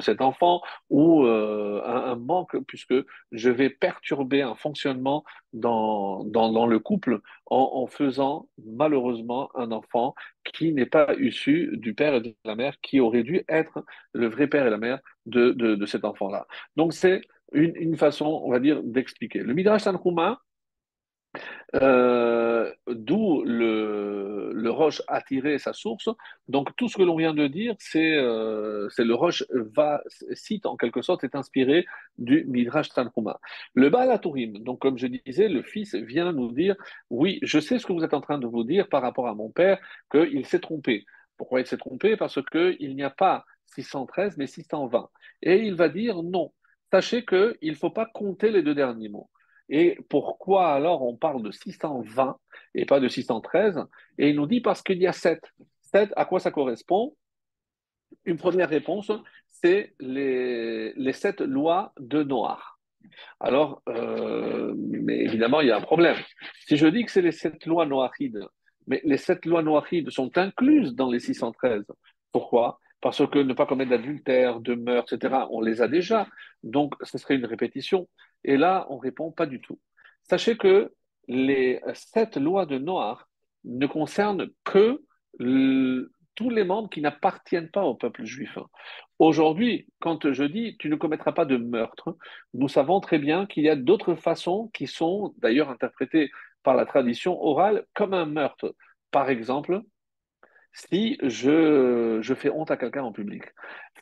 cet 0.00 0.20
enfant 0.20 0.62
ou 0.90 1.24
euh, 1.24 1.82
un, 1.84 2.16
manque, 2.16 2.56
puisque 2.66 2.94
je 3.30 3.50
vais 3.50 3.70
perturber 3.70 4.42
un 4.42 4.54
fonctionnement 4.54 5.24
dans, 5.52 6.22
le 6.24 6.78
couple 6.78 7.20
en, 7.46 7.86
faisant 7.86 8.48
malheureusement 8.64 9.50
un 9.54 9.70
enfant 9.72 10.14
qui 10.44 10.72
n'est 10.72 10.86
pas 10.86 11.14
issu 11.18 11.70
du 11.76 11.94
père 11.94 12.14
et 12.14 12.20
de 12.20 12.34
la 12.44 12.54
mère, 12.54 12.74
qui 12.80 13.00
aurait 13.00 13.22
dû 13.22 13.44
être 13.48 13.84
le 14.12 14.28
vrai 14.28 14.46
père 14.46 14.66
et 14.66 14.70
la 14.70 14.78
mère 14.78 15.00
de, 15.26 15.86
cet 15.86 16.04
enfant-là. 16.04 16.46
Donc 16.76 16.94
c'est 16.94 17.22
une, 17.52 17.76
une, 17.76 17.96
façon, 17.96 18.40
on 18.44 18.50
va 18.50 18.60
dire, 18.60 18.82
d'expliquer. 18.82 19.40
Le 19.40 19.52
Midrash 19.52 19.84
Tanhuma, 19.84 20.40
euh, 21.74 22.70
d'où 22.86 23.42
le, 23.44 24.70
roche 24.70 25.02
a 25.08 25.20
tiré 25.20 25.58
sa 25.58 25.72
source. 25.72 26.08
Donc 26.48 26.74
tout 26.76 26.88
ce 26.88 26.96
que 26.96 27.02
l'on 27.02 27.16
vient 27.16 27.34
de 27.34 27.46
dire, 27.46 27.74
c'est 27.78 28.14
euh, 28.16 28.88
le 28.98 29.14
roche 29.14 29.44
va 29.50 30.02
cite 30.32 30.66
en 30.66 30.76
quelque 30.76 31.02
sorte 31.02 31.24
est 31.24 31.34
inspiré 31.34 31.86
du 32.18 32.44
Midrash 32.46 32.88
Tanhuma. 32.90 33.38
Le 33.74 33.90
Baal 33.90 34.18
donc 34.60 34.80
comme 34.80 34.98
je 34.98 35.06
disais, 35.06 35.48
le 35.48 35.62
fils 35.62 35.94
vient 35.94 36.32
nous 36.32 36.52
dire 36.52 36.76
oui, 37.10 37.38
je 37.42 37.60
sais 37.60 37.78
ce 37.78 37.86
que 37.86 37.92
vous 37.92 38.04
êtes 38.04 38.14
en 38.14 38.20
train 38.20 38.38
de 38.38 38.46
vous 38.46 38.64
dire 38.64 38.88
par 38.88 39.02
rapport 39.02 39.28
à 39.28 39.34
mon 39.34 39.50
père 39.50 39.78
qu'il 40.10 40.46
s'est 40.46 40.60
trompé. 40.60 41.04
Pourquoi 41.36 41.60
il 41.60 41.66
s'est 41.66 41.76
trompé? 41.76 42.16
Parce 42.16 42.38
qu'il 42.50 42.94
n'y 42.94 43.02
a 43.02 43.10
pas 43.10 43.44
613 43.74 44.36
mais 44.36 44.46
620. 44.46 45.08
Et 45.42 45.56
il 45.66 45.74
va 45.74 45.88
dire 45.88 46.22
non. 46.22 46.52
Sachez 46.92 47.24
qu'il 47.24 47.56
ne 47.62 47.74
faut 47.74 47.90
pas 47.90 48.06
compter 48.06 48.50
les 48.50 48.62
deux 48.62 48.74
derniers 48.74 49.08
mots. 49.08 49.30
Et 49.68 49.98
pourquoi 50.08 50.72
alors 50.72 51.02
on 51.02 51.16
parle 51.16 51.42
de 51.42 51.50
620 51.50 52.36
et 52.74 52.84
pas 52.86 53.00
de 53.00 53.08
613 53.08 53.84
Et 54.18 54.30
il 54.30 54.36
nous 54.36 54.46
dit 54.46 54.60
parce 54.60 54.82
qu'il 54.82 54.98
y 54.98 55.06
a 55.06 55.12
7. 55.12 55.40
7, 55.80 56.12
à 56.16 56.24
quoi 56.24 56.40
ça 56.40 56.50
correspond? 56.50 57.14
Une 58.24 58.36
première 58.36 58.68
réponse, 58.68 59.10
c'est 59.48 59.94
les, 60.00 60.92
les 60.94 61.12
sept 61.12 61.40
lois 61.40 61.92
de 61.98 62.22
Noir. 62.22 62.78
Alors, 63.40 63.82
euh, 63.88 64.74
mais 64.76 65.18
évidemment, 65.18 65.60
il 65.60 65.68
y 65.68 65.70
a 65.70 65.76
un 65.76 65.82
problème. 65.82 66.16
Si 66.66 66.76
je 66.76 66.86
dis 66.86 67.04
que 67.04 67.10
c'est 67.10 67.22
les 67.22 67.32
sept 67.32 67.66
lois 67.66 67.86
noachides, 67.86 68.46
Mais 68.86 69.00
les 69.04 69.16
sept 69.16 69.46
lois 69.46 69.62
noachides 69.62 70.10
sont 70.10 70.36
incluses 70.38 70.94
dans 70.94 71.10
les 71.10 71.20
613. 71.20 71.84
Pourquoi? 72.32 72.80
Parce 73.00 73.26
que 73.26 73.38
ne 73.38 73.54
pas 73.54 73.66
commettre 73.66 73.90
d'adultère, 73.90 74.60
de 74.60 74.74
meurtre, 74.74 75.14
etc., 75.14 75.46
on 75.50 75.60
les 75.60 75.82
a 75.82 75.88
déjà. 75.88 76.28
Donc, 76.62 76.94
ce 77.02 77.18
serait 77.18 77.36
une 77.36 77.46
répétition. 77.46 78.08
Et 78.44 78.56
là, 78.56 78.86
on 78.90 78.98
répond 78.98 79.30
pas 79.30 79.46
du 79.46 79.60
tout. 79.60 79.78
Sachez 80.24 80.56
que 80.56 80.92
les 81.28 81.80
sept 81.94 82.36
lois 82.36 82.66
de 82.66 82.78
Noach 82.78 83.18
ne 83.64 83.86
concernent 83.86 84.48
que 84.64 85.02
tous 86.34 86.50
les 86.50 86.64
membres 86.64 86.90
qui 86.90 87.00
n'appartiennent 87.00 87.70
pas 87.70 87.84
au 87.84 87.94
peuple 87.94 88.24
juif. 88.24 88.58
Aujourd'hui, 89.18 89.86
quand 90.00 90.32
je 90.32 90.44
dis 90.44 90.76
tu 90.78 90.88
ne 90.88 90.96
commettras 90.96 91.32
pas 91.32 91.44
de 91.44 91.56
meurtre, 91.56 92.16
nous 92.54 92.68
savons 92.68 93.00
très 93.00 93.18
bien 93.18 93.46
qu'il 93.46 93.64
y 93.64 93.68
a 93.68 93.76
d'autres 93.76 94.14
façons 94.14 94.70
qui 94.74 94.86
sont 94.86 95.34
d'ailleurs 95.38 95.70
interprétées 95.70 96.30
par 96.62 96.74
la 96.74 96.86
tradition 96.86 97.40
orale 97.40 97.86
comme 97.94 98.14
un 98.14 98.26
meurtre. 98.26 98.74
Par 99.10 99.28
exemple, 99.28 99.82
si 100.72 101.18
je, 101.22 102.18
je 102.22 102.34
fais 102.34 102.50
honte 102.50 102.70
à 102.70 102.76
quelqu'un 102.76 103.02
en 103.02 103.12
public. 103.12 103.44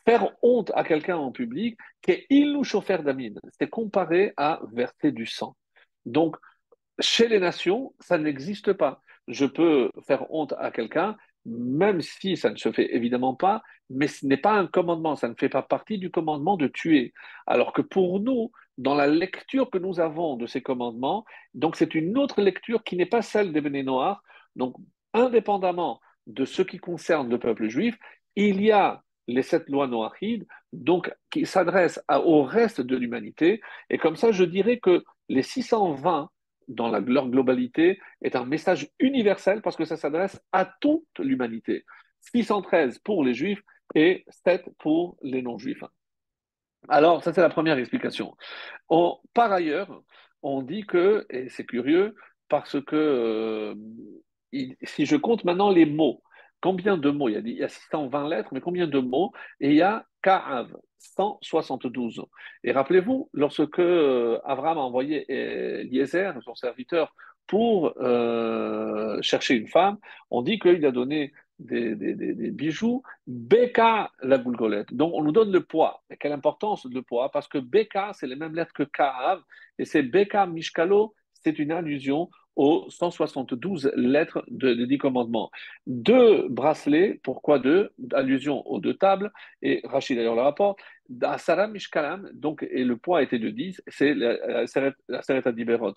Faire 0.05 0.31
honte 0.43 0.71
à 0.75 0.85
quelqu'un 0.85 1.17
en 1.17 1.33
public, 1.33 1.79
qui 2.03 2.25
il 2.31 2.53
nous 2.53 2.65
chauffeur 2.65 3.03
d'amine, 3.03 3.39
c'est 3.59 3.69
comparé 3.69 4.33
à 4.37 4.61
verser 4.73 5.13
du 5.13 5.27
sang. 5.27 5.57
Donc, 6.07 6.37
chez 7.01 7.29
les 7.29 7.41
nations, 7.41 7.95
ça 8.01 8.19
n'existe 8.19 8.73
pas. 8.73 9.01
Je 9.29 9.47
peux 9.47 9.91
faire 10.07 10.33
honte 10.33 10.55
à 10.59 10.71
quelqu'un, 10.71 11.17
même 11.45 12.01
si 12.01 12.37
ça 12.37 12.51
ne 12.51 12.57
se 12.57 12.71
fait 12.73 12.95
évidemment 12.95 13.35
pas, 13.35 13.63
mais 13.89 14.07
ce 14.07 14.27
n'est 14.27 14.37
pas 14.37 14.53
un 14.53 14.67
commandement, 14.67 15.17
ça 15.17 15.29
ne 15.29 15.35
fait 15.35 15.49
pas 15.49 15.63
partie 15.63 15.99
du 15.99 16.11
commandement 16.11 16.57
de 16.57 16.69
tuer. 16.69 17.13
Alors 17.47 17.73
que 17.73 17.83
pour 17.83 18.21
nous, 18.21 18.53
dans 18.79 18.95
la 18.95 19.07
lecture 19.07 19.71
que 19.71 19.79
nous 19.79 20.01
avons 20.01 20.37
de 20.37 20.47
ces 20.47 20.63
commandements, 20.63 21.25
donc 21.55 21.77
c'est 21.77 21.95
une 21.95 22.17
autre 22.17 22.41
lecture 22.41 22.85
qui 22.85 22.97
n'est 22.97 23.07
pas 23.07 23.23
celle 23.23 23.53
des 23.53 23.83
Noirs. 23.83 24.23
Donc, 24.57 24.77
indépendamment 25.13 26.01
de 26.27 26.45
ce 26.45 26.63
qui 26.63 26.79
concerne 26.79 27.29
le 27.29 27.39
peuple 27.39 27.69
juif, 27.69 27.99
il 28.37 28.63
y 28.63 28.71
a 28.71 29.03
les 29.27 29.43
sept 29.43 29.69
lois 29.69 29.87
noachides, 29.87 30.47
donc 30.73 31.13
qui 31.31 31.47
s'adressent 31.47 32.03
au 32.09 32.43
reste 32.43 32.81
de 32.81 32.97
l'humanité. 32.97 33.61
Et 33.89 33.99
comme 33.99 34.17
ça, 34.17 34.33
je 34.33 34.45
dirais 34.45 34.79
que 34.79 35.05
les 35.29 35.43
620 35.43 36.29
dans 36.69 36.89
leur 36.89 37.29
globalité 37.29 38.01
est 38.23 38.37
un 38.37 38.45
message 38.45 38.89
universel 38.99 39.61
parce 39.63 39.77
que 39.77 39.85
ça 39.85 39.97
s'adresse 39.97 40.41
à 40.53 40.65
toute 40.81 41.19
l'humanité. 41.19 41.85
613 42.33 42.99
pour 42.99 43.25
les 43.25 43.35
juifs 43.35 43.63
et 43.95 44.25
7 44.45 44.67
pour 44.79 45.17
les 45.23 45.43
non-juifs. 45.43 45.85
Alors, 46.89 47.23
ça 47.23 47.33
c'est 47.33 47.41
la 47.41 47.51
première 47.51 47.79
explication. 47.79 48.37
par 49.35 49.53
ailleurs, 49.53 50.03
on 50.43 50.63
dit 50.63 50.87
que, 50.87 51.27
et 51.29 51.49
c'est 51.49 51.67
curieux, 51.67 52.15
parce 52.49 52.81
que 52.83 52.97
euh, 52.97 53.75
si 54.53 55.07
je 55.07 55.17
compte 55.17 55.45
maintenant 55.45 55.71
les 55.71 55.87
mots, 55.87 56.23
combien 56.61 56.97
de 56.97 57.11
mots 57.11 57.29
il 57.29 57.35
y, 57.35 57.37
a, 57.37 57.41
il 57.41 57.59
y 57.59 57.65
a 57.65 57.69
620 57.69 58.29
lettres, 58.29 58.51
mais 58.53 58.61
combien 58.61 58.87
de 58.87 58.99
mots 58.99 59.33
Et 59.61 59.71
il 59.71 59.77
y 59.77 59.83
a 59.83 60.07
Ka'av, 60.23 60.75
172. 60.99 62.23
Et 62.65 62.73
rappelez-vous, 62.73 63.31
lorsque 63.33 63.79
euh, 63.79 64.39
Abraham 64.45 64.79
a 64.79 64.83
envoyé 64.83 65.25
euh, 65.31 65.81
Eliezer, 65.81 66.35
son 66.43 66.55
serviteur, 66.55 67.15
pour 67.47 67.95
euh, 68.01 69.19
chercher 69.23 69.55
une 69.55 69.67
femme, 69.67 69.99
on 70.31 70.43
dit 70.43 70.59
qu'il 70.59 70.85
a 70.87 70.93
donné 70.93 71.33
des, 71.59 71.95
bijoux, 72.53 73.03
Beka 73.27 74.11
la 74.23 74.39
goulgolette. 74.39 74.95
Donc 74.95 75.13
on 75.15 75.23
nous 75.23 75.33
donne 75.33 75.51
le 75.51 75.65
poids. 75.65 76.03
Et 76.11 76.17
quelle 76.17 76.33
importance 76.33 76.87
le 76.87 77.03
poids 77.03 77.31
Parce 77.31 77.49
que 77.49 77.59
Beka, 77.59 78.13
c'est 78.15 78.27
les 78.27 78.37
mêmes 78.37 78.55
lettres 78.55 78.73
que 78.73 78.85
Ka'av, 78.85 79.43
et 79.79 79.85
c'est 79.85 80.03
Beka 80.03 80.47
Mishkalo, 80.47 81.15
c'est 81.33 81.59
une 81.59 81.73
allusion 81.73 82.31
aux 82.57 82.87
172 82.91 83.93
lettres 83.95 84.45
des 84.49 84.87
dix 84.87 84.99
commandements. 84.99 85.51
Deux 85.87 86.49
bracelets, 86.49 87.21
pourquoi 87.23 87.59
deux? 87.59 87.91
Allusion 88.13 88.67
aux 88.67 88.81
deux 88.81 88.95
tables, 88.95 89.33
et 89.63 89.81
Rachid 89.85 90.17
d'ailleurs 90.17 90.35
le 90.35 90.43
rapport. 90.43 90.77
Asaram 91.23 91.73
Mishkalam, 91.73 92.29
donc, 92.33 92.67
et 92.71 92.85
le 92.85 92.97
poids 92.97 93.23
était 93.23 93.39
de 93.39 93.51
10, 93.51 93.83
c'est 93.89 94.15
la 94.15 94.67
Sereta 94.67 95.53
d'Iberot. 95.53 95.95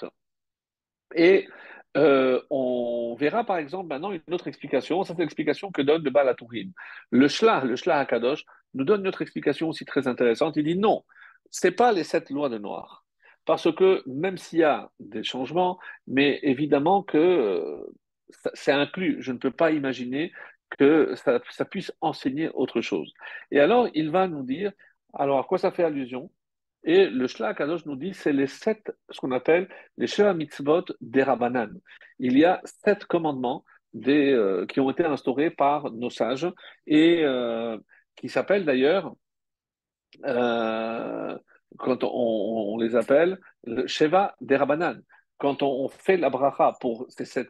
Et 1.16 1.48
euh, 1.96 2.42
on 2.50 3.16
verra 3.20 3.44
par 3.44 3.58
exemple 3.58 3.88
maintenant 3.88 4.12
une 4.12 4.22
autre 4.32 4.48
explication, 4.48 5.04
c'est 5.04 5.18
l'explication 5.18 5.72
que 5.72 5.82
donne 5.82 6.04
le 6.04 6.10
Balatourim. 6.10 6.72
Le 7.12 7.28
Shlah, 7.28 7.64
le 7.66 7.76
Shlah 7.76 8.00
Akadosh, 8.00 8.44
nous 8.74 8.84
donne 8.84 9.02
une 9.02 9.08
autre 9.08 9.22
explication 9.22 9.70
aussi 9.70 9.86
très 9.86 10.08
intéressante. 10.08 10.56
Il 10.58 10.64
dit 10.64 10.78
non, 10.78 11.04
c'est 11.52 11.72
pas 11.72 11.92
les 11.92 12.04
sept 12.04 12.30
lois 12.32 12.50
de 12.50 12.58
Noir. 12.58 13.03
Parce 13.46 13.74
que 13.76 14.04
même 14.06 14.38
s'il 14.38 14.60
y 14.60 14.64
a 14.64 14.90
des 15.00 15.24
changements, 15.24 15.80
mais 16.08 16.40
évidemment 16.44 17.04
que 17.04 17.18
euh, 17.18 17.84
c'est 18.54 18.72
inclus. 18.72 19.18
Je 19.22 19.32
ne 19.32 19.38
peux 19.38 19.52
pas 19.52 19.72
imaginer 19.72 20.32
que 20.78 21.14
ça, 21.16 21.66
puisse 21.66 21.92
enseigner 22.02 22.50
autre 22.54 22.82
chose. 22.82 23.14
Et 23.52 23.60
alors, 23.60 23.88
il 23.94 24.10
va 24.12 24.28
nous 24.28 24.44
dire, 24.44 24.72
alors 25.14 25.40
à 25.40 25.44
quoi 25.44 25.58
ça 25.58 25.72
fait 25.72 25.84
allusion? 25.84 26.32
Et 26.84 27.08
le 27.08 27.28
Shlach 27.28 27.58
Kadosh 27.58 27.86
nous 27.86 27.96
dit, 27.96 28.14
c'est 28.14 28.34
les 28.34 28.48
sept, 28.48 28.92
ce 29.10 29.20
qu'on 29.20 29.32
appelle 29.32 29.70
les 29.98 30.08
Shema 30.08 30.34
Mitzvot 30.34 30.86
des. 31.00 31.26
Il 32.20 32.38
y 32.38 32.46
a 32.46 32.62
sept 32.66 33.06
commandements 33.06 33.64
euh, 34.08 34.66
qui 34.66 34.80
ont 34.80 34.90
été 34.90 35.06
instaurés 35.06 35.52
par 35.52 35.92
nos 35.92 36.10
sages 36.10 36.52
et 36.88 37.24
euh, 37.24 37.78
qui 38.16 38.28
s'appellent 38.28 38.66
d'ailleurs 38.66 39.14
quand 41.78 42.04
on, 42.04 42.78
les 42.78 42.96
appelle 42.96 43.40
le 43.64 43.88
Sheva 43.88 44.36
des 44.42 44.56
Rabbanan. 44.56 45.02
Quand 45.38 45.62
on 45.62 45.90
fait 45.90 46.18
la 46.18 46.30
bracha 46.30 46.74
pour 46.80 47.06
ces 47.10 47.26
sept, 47.26 47.50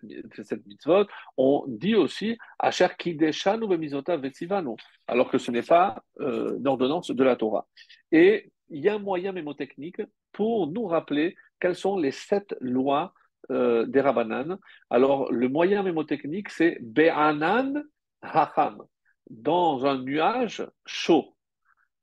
mitzvot, 0.66 1.06
on 1.38 1.64
dit 1.68 1.96
aussi 1.96 2.38
Asher 2.58 2.88
Kideshanu 2.98 3.68
Bemizota 3.68 4.18
Vetsivanu, 4.18 4.76
alors 5.08 5.30
que 5.30 5.38
ce 5.38 5.52
n'est 5.52 5.62
pas 5.62 6.02
euh, 6.20 6.58
d'ordonnance 6.58 7.12
de 7.12 7.24
la 7.24 7.36
Torah. 7.36 7.68
Et 8.12 8.52
il 8.70 8.84
y 8.84 8.90
a 8.90 8.96
un 8.96 9.00
moyen 9.00 9.32
mémotechnique 9.32 10.02
pour 10.32 10.68
nous 10.68 10.86
rappeler 10.86 11.36
quelles 11.60 11.76
sont 11.76 11.98
les 11.98 12.12
sept 12.12 12.56
lois 12.60 13.14
euh, 13.52 13.86
des 13.86 14.02
Rabbanan. 14.02 14.58
Alors, 14.90 15.32
le 15.32 15.50
moyen 15.50 15.84
mémotechnique, 15.84 16.50
c'est 16.50 16.78
Be'anan 16.82 17.84
Hacham, 18.22 18.84
dans 19.30 19.86
un 19.86 20.02
nuage 20.02 20.66
chaud. 20.86 21.33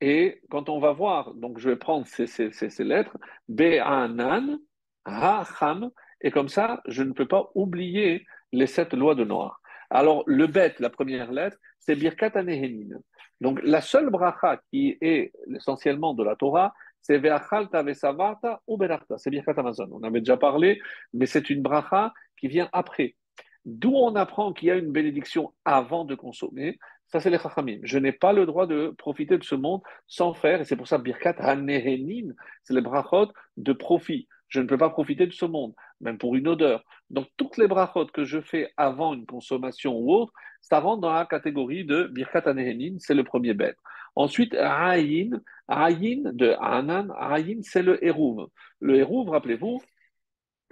Et 0.00 0.40
quand 0.50 0.68
on 0.68 0.80
va 0.80 0.92
voir, 0.92 1.34
donc 1.34 1.58
je 1.58 1.68
vais 1.68 1.76
prendre 1.76 2.06
ces, 2.06 2.26
ces, 2.26 2.50
ces, 2.52 2.84
lettres, 2.84 3.16
B-A-N-An, 3.48 4.58
Ha-Ham, 5.04 5.90
et 6.22 6.30
comme 6.30 6.48
ça, 6.48 6.82
je 6.86 7.02
ne 7.02 7.12
peux 7.12 7.28
pas 7.28 7.50
oublier 7.54 8.26
les 8.52 8.66
sept 8.66 8.92
lois 8.94 9.14
de 9.14 9.24
Noir. 9.24 9.60
Alors, 9.90 10.22
le 10.26 10.46
bet, 10.46 10.74
la 10.78 10.90
première 10.90 11.32
lettre, 11.32 11.58
c'est 11.78 11.96
Birkat 11.96 12.32
Anehenin. 12.34 12.98
Donc, 13.40 13.60
la 13.62 13.80
seule 13.80 14.10
bracha 14.10 14.60
qui 14.70 14.96
est 15.00 15.32
essentiellement 15.54 16.14
de 16.14 16.22
la 16.22 16.36
Torah, 16.36 16.72
c'est 17.00 17.18
Ve'achalta 17.18 17.82
Ve'savarta 17.82 18.60
ou 18.66 18.76
Berachta. 18.76 19.18
C'est 19.18 19.30
Birkat 19.30 19.54
Amazon. 19.56 19.88
On 19.90 20.02
avait 20.02 20.20
déjà 20.20 20.36
parlé, 20.36 20.80
mais 21.12 21.26
c'est 21.26 21.50
une 21.50 21.62
bracha 21.62 22.12
qui 22.38 22.48
vient 22.48 22.68
après. 22.72 23.16
D'où 23.64 23.92
on 23.94 24.14
apprend 24.14 24.52
qu'il 24.52 24.68
y 24.68 24.70
a 24.70 24.76
une 24.76 24.92
bénédiction 24.92 25.52
avant 25.64 26.04
de 26.04 26.14
consommer, 26.14 26.78
ça, 27.12 27.20
c'est 27.20 27.30
les 27.30 27.38
chachamim. 27.38 27.80
Je 27.82 27.98
n'ai 27.98 28.12
pas 28.12 28.32
le 28.32 28.46
droit 28.46 28.66
de 28.66 28.94
profiter 28.96 29.36
de 29.38 29.44
ce 29.44 29.54
monde 29.54 29.80
sans 30.06 30.32
faire, 30.34 30.60
et 30.60 30.64
c'est 30.64 30.76
pour 30.76 30.88
ça, 30.88 30.98
birkat 30.98 31.34
hanehenin, 31.38 32.32
c'est 32.62 32.74
les 32.74 32.80
brachot 32.80 33.32
de 33.56 33.72
profit. 33.72 34.28
Je 34.48 34.60
ne 34.60 34.66
peux 34.66 34.78
pas 34.78 34.90
profiter 34.90 35.26
de 35.26 35.32
ce 35.32 35.44
monde, 35.44 35.74
même 36.00 36.18
pour 36.18 36.36
une 36.36 36.48
odeur. 36.48 36.84
Donc, 37.10 37.26
toutes 37.36 37.56
les 37.56 37.68
brachot 37.68 38.06
que 38.06 38.24
je 38.24 38.40
fais 38.40 38.72
avant 38.76 39.14
une 39.14 39.26
consommation 39.26 39.96
ou 39.96 40.12
autre, 40.12 40.32
ça 40.60 40.80
rentre 40.80 41.00
dans 41.00 41.12
la 41.12 41.26
catégorie 41.26 41.84
de 41.84 42.04
birkat 42.04 42.42
hanehenin, 42.46 42.96
c'est 42.98 43.14
le 43.14 43.24
premier 43.24 43.54
bête. 43.54 43.76
Ensuite, 44.16 44.54
ayin, 44.54 45.40
ayin 45.68 46.22
de 46.32 46.54
anan, 46.60 47.10
ayin, 47.18 47.60
c'est 47.62 47.82
le 47.82 48.04
hérouv. 48.04 48.48
Le 48.80 48.96
hérouv, 48.96 49.30
rappelez-vous, 49.30 49.80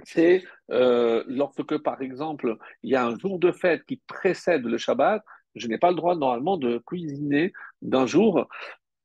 c'est 0.05 0.45
euh, 0.71 1.25
lorsque, 1.27 1.79
par 1.79 2.03
exemple, 2.03 2.57
il 2.83 2.91
y 2.91 2.97
a 2.97 3.05
un 3.05 3.19
jour 3.19 3.39
de 3.39 3.53
fête 3.53 3.85
qui 3.85 4.01
précède 4.07 4.65
le 4.65 4.79
Shabbat, 4.79 5.23
je 5.55 5.69
n'ai 5.69 5.79
pas 5.79 5.91
le 5.91 5.97
droit 5.97 6.15
normalement 6.15 6.57
de 6.57 6.79
cuisiner 6.79 7.53
d'un 7.83 8.07
jour 8.07 8.47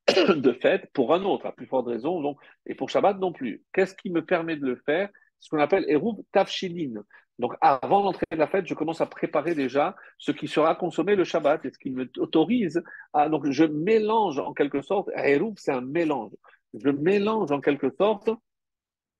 de 0.36 0.52
fête 0.52 0.90
pour 0.92 1.14
un 1.14 1.24
autre, 1.24 1.46
à 1.46 1.52
plus 1.52 1.66
forte 1.66 1.86
raison, 1.86 2.20
donc, 2.20 2.38
et 2.66 2.74
pour 2.74 2.90
Shabbat 2.90 3.18
non 3.18 3.32
plus. 3.32 3.62
Qu'est-ce 3.72 3.94
qui 3.94 4.10
me 4.10 4.24
permet 4.24 4.56
de 4.56 4.66
le 4.66 4.76
faire? 4.76 5.08
Ce 5.40 5.48
qu'on 5.50 5.58
appelle 5.58 5.84
Eruv 5.88 6.16
Tafshilin. 6.32 7.02
Donc 7.38 7.54
avant 7.60 8.02
l'entrée 8.02 8.26
de 8.30 8.36
la 8.36 8.46
fête, 8.46 8.66
je 8.66 8.74
commence 8.74 9.00
à 9.00 9.06
préparer 9.06 9.54
déjà 9.54 9.96
ce 10.18 10.30
qui 10.30 10.46
sera 10.46 10.74
consommé 10.76 11.16
le 11.16 11.24
Shabbat 11.24 11.64
et 11.64 11.70
ce 11.70 11.78
qui 11.78 11.90
m'autorise 11.90 12.82
à. 13.12 13.28
Donc 13.28 13.50
je 13.50 13.64
mélange 13.64 14.38
en 14.38 14.52
quelque 14.52 14.82
sorte, 14.82 15.10
Eruv 15.16 15.54
c'est 15.56 15.72
un 15.72 15.80
mélange. 15.80 16.32
Je 16.74 16.90
mélange 16.90 17.50
en 17.50 17.60
quelque 17.60 17.90
sorte 17.90 18.30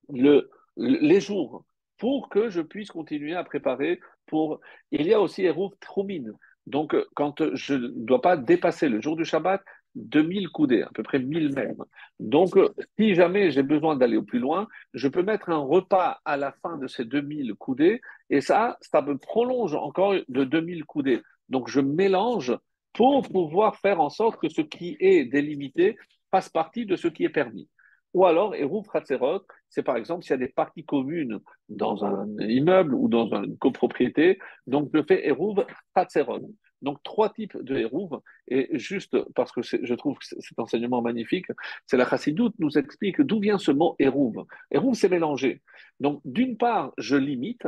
le, 0.09 0.51
les 0.77 1.21
jours 1.21 1.65
pour 1.99 2.29
que 2.29 2.51
je 2.51 2.61
puisse 2.61 2.91
continuer 2.91 3.35
à 3.35 3.43
préparer 3.43 4.01
pour. 4.27 4.61
Il 4.93 5.07
y 5.07 5.15
a 5.15 5.21
aussi 5.21 5.45
Eruv 5.45 5.73
Trumin. 5.81 6.33
Donc, 6.67 6.95
euh, 6.95 7.05
quand 7.15 7.43
je 7.55 7.75
ne 7.75 7.89
dois 7.89 8.23
pas 8.23 8.37
dépasser 8.37 8.89
le 8.89 9.01
jour 9.01 9.17
du 9.17 9.25
Shabbat, 9.25 9.63
2000 9.95 10.49
coudées, 10.49 10.83
à 10.83 10.91
peu 10.93 11.03
près 11.03 11.19
1000 11.19 11.55
mètres. 11.55 11.87
Donc, 12.19 12.59
si 12.99 13.15
jamais 13.15 13.51
j'ai 13.51 13.63
besoin 13.63 13.97
d'aller 13.97 14.17
au 14.17 14.23
plus 14.23 14.41
loin, 14.41 14.67
je 14.93 15.09
peux 15.09 15.23
mettre 15.23 15.51
un 15.51 15.59
repas 15.59 16.21
à 16.25 16.37
la 16.37 16.53
fin 16.63 16.77
de 16.79 16.87
ces 16.89 17.05
2000 17.05 17.55
coudées, 17.55 18.01
et 18.31 18.41
ça, 18.41 18.77
ça 18.81 19.03
me 19.03 19.17
prolonge 19.17 19.75
encore 19.75 20.15
de 20.29 20.45
2000 20.45 20.85
coudées. 20.85 21.23
Donc, 21.49 21.69
je 21.69 21.81
mélange 21.81 22.57
pour 22.93 23.29
pouvoir 23.29 23.77
faire 23.77 24.01
en 24.01 24.11
sorte 24.11 24.41
que 24.41 24.49
ce 24.49 24.63
qui 24.63 24.97
est 25.01 25.25
délimité 25.25 25.97
fasse 26.31 26.49
partie 26.49 26.87
de 26.87 26.97
ce 26.97 27.09
qui 27.09 27.25
est 27.25 27.29
permis. 27.29 27.69
Ou 28.15 28.25
alors, 28.27 28.55
Eruv 28.55 28.85
Khatserot, 28.93 29.43
c'est 29.69 29.83
par 29.83 29.97
exemple 29.97 30.23
s'il 30.23 30.31
y 30.31 30.35
a 30.35 30.39
des 30.39 30.49
parties 30.49 30.85
communes 30.85 31.41
dans 31.69 32.05
un 32.05 32.29
immeuble 32.39 32.95
ou 32.95 33.09
dans 33.09 33.27
une 33.43 33.59
copropriété, 33.59 34.39
donc 34.67 34.91
je 34.95 35.03
fais 35.03 35.27
Eruv 35.27 35.67
Khatserot. 35.95 36.51
Donc, 36.81 37.03
trois 37.03 37.31
types 37.31 37.57
de 37.63 37.77
Eruv, 37.77 38.21
et 38.47 38.79
juste 38.79 39.17
parce 39.35 39.51
que 39.53 39.63
je 39.63 39.95
trouve 39.95 40.19
cet 40.21 40.59
enseignement 40.59 41.01
magnifique, 41.01 41.47
c'est 41.87 41.97
la 41.97 42.07
Chassidoute 42.09 42.55
nous 42.59 42.77
explique 42.77 43.21
d'où 43.23 43.41
vient 43.41 43.59
ce 43.59 43.71
mot 43.71 43.97
Eruv. 43.99 44.45
Eruv, 44.71 44.95
c'est 44.95 45.09
mélangé. 45.09 45.63
Donc, 45.99 46.21
d'une 46.27 46.59
part, 46.59 46.93
je 46.99 47.17
limite, 47.17 47.67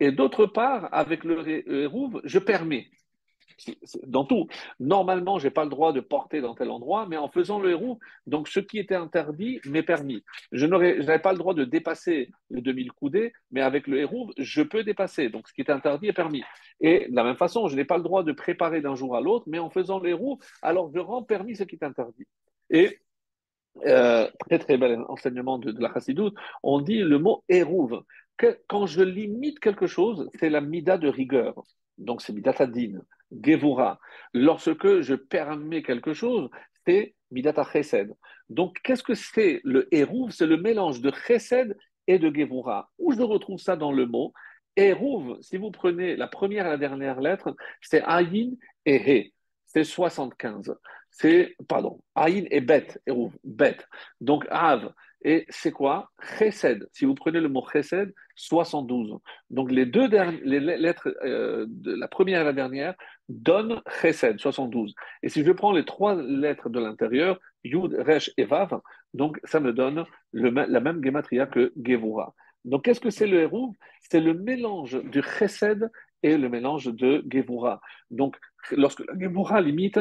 et 0.00 0.10
d'autre 0.10 0.46
part, 0.46 0.88
avec 0.92 1.22
le 1.22 1.84
Eruv, 1.84 2.20
je 2.24 2.40
permets 2.40 2.88
dans 4.06 4.24
tout. 4.24 4.46
Normalement, 4.80 5.38
je 5.38 5.46
n'ai 5.46 5.50
pas 5.50 5.64
le 5.64 5.70
droit 5.70 5.92
de 5.92 6.00
porter 6.00 6.40
dans 6.40 6.54
tel 6.54 6.70
endroit, 6.70 7.06
mais 7.06 7.16
en 7.16 7.28
faisant 7.28 7.58
le 7.58 7.70
héros, 7.70 7.98
donc 8.26 8.48
ce 8.48 8.60
qui 8.60 8.78
était 8.78 8.94
interdit 8.94 9.60
m'est 9.64 9.82
permis. 9.82 10.22
Je 10.52 10.66
n'avais 10.66 11.18
pas 11.18 11.32
le 11.32 11.38
droit 11.38 11.54
de 11.54 11.64
dépasser 11.64 12.30
les 12.50 12.60
2000 12.60 12.92
coudées, 12.92 13.32
mais 13.50 13.60
avec 13.60 13.86
le 13.86 13.98
héros, 13.98 14.30
je 14.38 14.62
peux 14.62 14.84
dépasser. 14.84 15.28
Donc 15.28 15.48
ce 15.48 15.54
qui 15.54 15.60
est 15.60 15.70
interdit 15.70 16.08
est 16.08 16.12
permis. 16.12 16.42
Et 16.80 17.08
de 17.08 17.16
la 17.16 17.24
même 17.24 17.36
façon, 17.36 17.68
je 17.68 17.76
n'ai 17.76 17.84
pas 17.84 17.96
le 17.96 18.02
droit 18.02 18.22
de 18.22 18.32
préparer 18.32 18.80
d'un 18.80 18.94
jour 18.94 19.16
à 19.16 19.20
l'autre, 19.20 19.44
mais 19.48 19.58
en 19.58 19.70
faisant 19.70 19.98
le 19.98 20.10
héros, 20.10 20.38
alors 20.62 20.90
je 20.94 20.98
rends 20.98 21.22
permis 21.22 21.56
ce 21.56 21.64
qui 21.64 21.76
est 21.76 21.84
interdit. 21.84 22.26
Et 22.70 22.98
euh, 23.84 24.28
très 24.48 24.58
très 24.58 24.78
bel 24.78 25.00
enseignement 25.08 25.58
de, 25.58 25.74
la 25.80 25.92
chassidoute, 25.92 26.34
on 26.62 26.80
dit 26.80 26.98
le 26.98 27.18
mot 27.18 27.44
hérouve. 27.48 28.02
Que, 28.36 28.58
quand 28.68 28.86
je 28.86 29.02
limite 29.02 29.60
quelque 29.60 29.86
chose, 29.86 30.28
c'est 30.38 30.50
la 30.50 30.60
mida 30.60 30.98
de 30.98 31.08
rigueur. 31.08 31.54
Donc 31.98 32.22
c'est 32.22 32.32
midatadine. 32.32 33.02
Gevura. 33.30 33.98
Lorsque 34.34 35.00
je 35.00 35.14
permets 35.14 35.82
quelque 35.82 36.14
chose, 36.14 36.48
c'est 36.86 37.14
Midata 37.30 37.64
Chesed. 37.64 38.14
Donc, 38.48 38.78
qu'est-ce 38.82 39.02
que 39.02 39.14
c'est 39.14 39.60
le 39.64 39.92
Hérouv? 39.94 40.30
C'est 40.30 40.46
le 40.46 40.56
mélange 40.56 41.00
de 41.00 41.10
Chesed 41.10 41.76
et 42.06 42.18
de 42.18 42.34
Gevura. 42.34 42.90
Où 42.98 43.12
je 43.12 43.22
retrouve 43.22 43.58
ça 43.58 43.76
dans 43.76 43.92
le 43.92 44.06
mot? 44.06 44.32
Hérouv, 44.76 45.38
si 45.40 45.56
vous 45.56 45.70
prenez 45.70 46.16
la 46.16 46.28
première 46.28 46.66
et 46.66 46.70
la 46.70 46.76
dernière 46.76 47.20
lettre, 47.20 47.56
c'est 47.80 48.02
Ayin 48.02 48.50
et 48.84 48.96
He. 48.96 49.32
C'est 49.64 49.84
75. 49.84 50.74
C'est, 51.10 51.56
pardon, 51.66 52.00
Ayin 52.14 52.44
et 52.50 52.60
Bet, 52.60 52.88
Bet. 53.42 53.78
Donc, 54.20 54.46
Av, 54.50 54.92
et 55.22 55.46
c'est 55.48 55.72
quoi? 55.72 56.10
Chesed. 56.38 56.88
Si 56.92 57.04
vous 57.04 57.14
prenez 57.14 57.40
le 57.40 57.48
mot 57.48 57.64
Chesed, 57.72 58.14
72. 58.36 59.18
Donc 59.50 59.70
les 59.70 59.86
deux 59.86 60.08
les 60.44 60.60
lettres, 60.60 61.08
euh, 61.24 61.66
la 61.84 62.08
première 62.08 62.42
et 62.42 62.44
la 62.44 62.52
dernière, 62.52 62.94
donnent 63.28 63.80
Chesed, 64.00 64.38
72. 64.38 64.94
Et 65.22 65.28
si 65.28 65.44
je 65.44 65.52
prends 65.52 65.72
les 65.72 65.84
trois 65.84 66.14
lettres 66.14 66.68
de 66.68 66.78
l'intérieur, 66.78 67.38
Yud, 67.64 67.94
Resh 67.94 68.30
et 68.36 68.44
Vav, 68.44 68.80
donc 69.14 69.40
ça 69.44 69.60
me 69.60 69.72
donne 69.72 70.04
la 70.32 70.80
même 70.80 71.02
gematria 71.02 71.46
que 71.46 71.72
Gevura. 71.82 72.34
Donc 72.64 72.84
qu'est-ce 72.84 73.00
que 73.00 73.10
c'est 73.10 73.26
le 73.26 73.40
Hérouv? 73.40 73.74
C'est 74.02 74.20
le 74.20 74.34
mélange 74.34 75.02
du 75.04 75.22
Chesed 75.22 75.90
et 76.22 76.36
le 76.36 76.48
mélange 76.48 76.86
de 76.86 77.24
Gevura. 77.30 77.80
Donc 78.10 78.36
lorsque 78.70 79.00
la 79.00 79.18
Gevura 79.18 79.60
limite, 79.60 80.00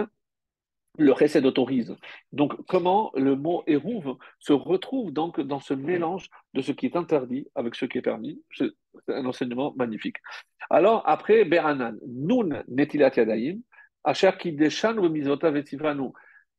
le 0.98 1.14
Chesed 1.14 1.46
autorise. 1.46 1.96
Donc, 2.32 2.54
comment 2.68 3.12
le 3.16 3.36
mot 3.36 3.64
Hérouve 3.68 4.18
se 4.40 4.54
retrouve 4.54 5.12
donc 5.12 5.40
dans 5.42 5.60
ce 5.60 5.74
mélange 5.74 6.30
de 6.54 6.62
ce 6.62 6.72
qui 6.72 6.86
est 6.86 6.96
interdit 6.96 7.48
avec 7.56 7.76
ce 7.76 7.86
qui 7.86 7.98
est 7.98 8.02
permis? 8.02 8.42
C'est 8.54 8.72
un 9.08 9.26
enseignement 9.26 9.74
magnifique. 9.76 10.18
Alors, 10.70 11.04
après, 11.06 11.46
Beranan, 11.46 11.98
Nun 12.08 12.64
netilat 12.68 13.12
yadaim, 13.16 13.60
Asher 14.04 14.32
kideshan 14.38 14.96
mizota 15.10 15.52
vetivanu, 15.52 16.12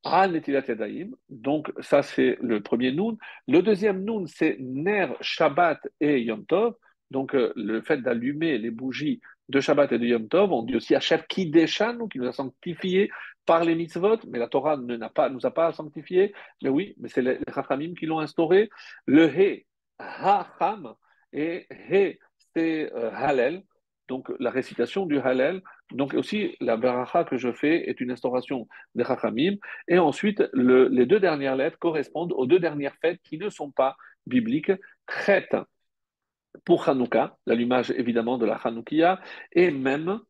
Al 0.04 0.32
netilat 0.32 0.64
yadaim. 0.68 1.10
Donc, 1.28 1.72
ça, 1.80 2.02
c'est 2.02 2.38
le 2.40 2.60
premier 2.60 2.92
Nun. 2.92 3.16
Le 3.48 3.62
deuxième 3.62 4.04
Nun, 4.04 4.26
c'est 4.26 4.56
Ner, 4.60 5.08
Shabbat 5.20 5.80
et 6.00 6.20
Yom 6.22 6.44
Tov. 6.46 6.74
Donc, 7.10 7.34
euh, 7.34 7.52
le 7.56 7.80
fait 7.82 7.98
d'allumer 7.98 8.58
les 8.58 8.70
bougies 8.70 9.20
de 9.48 9.60
Shabbat 9.60 9.92
et 9.92 9.98
de 9.98 10.06
Yom 10.06 10.28
Tov, 10.28 10.52
on 10.52 10.62
dit 10.62 10.76
aussi 10.76 10.94
Asher 10.94 11.18
Kideshan, 11.28 12.08
qui 12.08 12.18
nous 12.18 12.26
a 12.26 12.32
sanctifié 12.32 13.10
par 13.46 13.64
les 13.64 13.74
mitzvot, 13.74 14.18
mais 14.28 14.38
la 14.38 14.48
Torah 14.48 14.76
ne 14.76 14.96
pas, 15.08 15.28
nous 15.30 15.46
a 15.46 15.50
pas 15.50 15.72
sanctifié. 15.72 16.34
Mais 16.62 16.68
oui, 16.68 16.94
mais 16.98 17.08
c'est 17.08 17.22
les 17.22 17.38
Chachamim 17.54 17.94
qui 17.94 18.06
l'ont 18.06 18.20
instauré. 18.20 18.68
Le 19.06 19.28
He, 19.28 19.66
Ha-Ham, 19.98 20.94
et 21.32 21.66
He, 21.70 22.18
c'est 22.54 22.92
euh, 22.92 23.10
Halel, 23.14 23.62
donc 24.08 24.30
la 24.38 24.50
récitation 24.50 25.06
du 25.06 25.18
Halel. 25.18 25.62
Donc 25.92 26.14
aussi, 26.14 26.56
la 26.60 26.76
Baracha 26.76 27.24
que 27.24 27.36
je 27.36 27.52
fais 27.52 27.88
est 27.88 28.00
une 28.00 28.10
instauration 28.10 28.66
des 28.94 29.04
Chachamim. 29.04 29.56
Et 29.88 29.98
ensuite, 29.98 30.42
les 30.52 31.06
deux 31.06 31.20
dernières 31.20 31.56
lettres 31.56 31.78
correspondent 31.78 32.32
aux 32.32 32.46
deux 32.46 32.58
dernières 32.58 32.96
fêtes 32.96 33.20
qui 33.22 33.38
ne 33.38 33.50
sont 33.50 33.70
pas 33.70 33.96
bibliques. 34.26 34.72
Chet 35.08 35.48
pour 36.64 36.88
Hanouka, 36.88 37.36
l'allumage 37.46 37.90
évidemment 37.90 38.38
de 38.38 38.46
la 38.46 38.54
Hanoukia, 38.56 39.20
et 39.52 39.70
même 39.70 40.20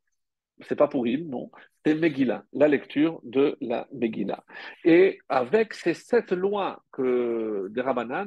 c'est 0.60 0.76
pas 0.76 0.88
pour 0.88 1.06
non, 1.06 1.50
c'est 1.84 1.94
Megillah, 1.94 2.44
la 2.52 2.68
lecture 2.68 3.20
de 3.22 3.56
la 3.60 3.86
Megillah. 3.92 4.44
Et 4.84 5.18
avec 5.28 5.74
ces 5.74 5.94
sept 5.94 6.32
lois 6.32 6.82
que 6.92 7.68
des 7.70 7.82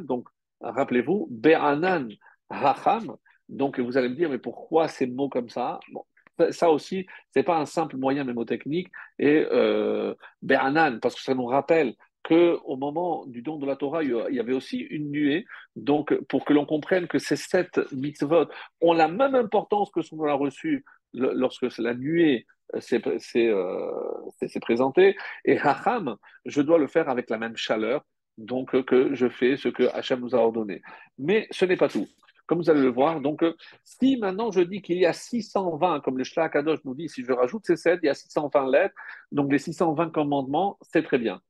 donc 0.05 0.27
rappelez-vous, 0.61 1.27
Be'anan 1.31 2.09
Hacham, 2.49 3.15
donc 3.47 3.79
vous 3.79 3.97
allez 3.97 4.09
me 4.09 4.15
dire, 4.15 4.29
mais 4.29 4.37
pourquoi 4.37 4.87
ces 4.87 5.07
mots 5.07 5.29
comme 5.29 5.49
ça? 5.49 5.79
Bon, 5.91 6.03
ça 6.51 6.69
aussi, 6.69 7.05
c'est 7.31 7.43
pas 7.43 7.57
un 7.57 7.65
simple 7.65 7.97
moyen 7.97 8.23
mémotechnique. 8.23 8.89
Et 9.17 9.45
euh, 9.51 10.13
Be'anan, 10.41 10.99
parce 10.99 11.15
que 11.15 11.21
ça 11.21 11.33
nous 11.33 11.45
rappelle 11.45 11.95
qu'au 12.23 12.75
moment 12.75 13.25
du 13.25 13.41
don 13.41 13.57
de 13.57 13.65
la 13.65 13.75
Torah, 13.75 14.03
il 14.03 14.11
y 14.31 14.39
avait 14.39 14.53
aussi 14.53 14.77
une 14.77 15.09
nuée. 15.09 15.45
Donc, 15.75 16.13
pour 16.27 16.45
que 16.45 16.53
l'on 16.53 16.65
comprenne 16.65 17.07
que 17.07 17.17
ces 17.17 17.35
sept 17.35 17.79
mitzvot 17.91 18.45
ont 18.81 18.93
la 18.93 19.07
même 19.07 19.35
importance 19.35 19.89
que 19.91 20.01
ce 20.01 20.11
qu'on 20.11 20.27
a 20.27 20.33
reçu 20.33 20.85
lorsque 21.13 21.77
la 21.77 21.93
nuée 21.93 22.45
euh, 22.75 22.79
euh, 22.95 24.47
s'est 24.47 24.59
présentée. 24.59 25.15
Et 25.45 25.57
Hacham, 25.59 26.15
je 26.45 26.61
dois 26.61 26.77
le 26.77 26.87
faire 26.87 27.09
avec 27.09 27.29
la 27.29 27.37
même 27.37 27.57
chaleur, 27.57 28.05
donc 28.37 28.83
que 28.85 29.13
je 29.15 29.27
fais 29.27 29.57
ce 29.57 29.69
que 29.69 29.83
Hacham 29.93 30.19
nous 30.21 30.35
a 30.35 30.39
ordonné. 30.39 30.81
Mais 31.17 31.47
ce 31.51 31.65
n'est 31.65 31.77
pas 31.77 31.89
tout. 31.89 32.07
Comme 32.45 32.59
vous 32.59 32.69
allez 32.69 32.81
le 32.81 32.89
voir, 32.89 33.21
donc 33.21 33.43
si 33.83 34.17
maintenant 34.17 34.49
je 34.49 34.61
dis 34.61 34.81
qu'il 34.81 34.97
y 34.97 35.05
a 35.05 35.13
620, 35.13 35.99
comme 35.99 36.17
le 36.17 36.23
Shlach 36.23 36.51
Kadosh 36.51 36.79
nous 36.83 36.95
dit, 36.95 37.07
si 37.07 37.23
je 37.23 37.31
rajoute 37.31 37.63
ces 37.65 37.75
7, 37.75 37.99
il 38.01 38.07
y 38.07 38.09
a 38.09 38.15
620 38.15 38.71
lettres, 38.71 38.95
donc 39.31 39.51
les 39.51 39.59
620 39.59 40.09
commandements, 40.09 40.79
c'est 40.81 41.03
très 41.03 41.19
bien. 41.19 41.41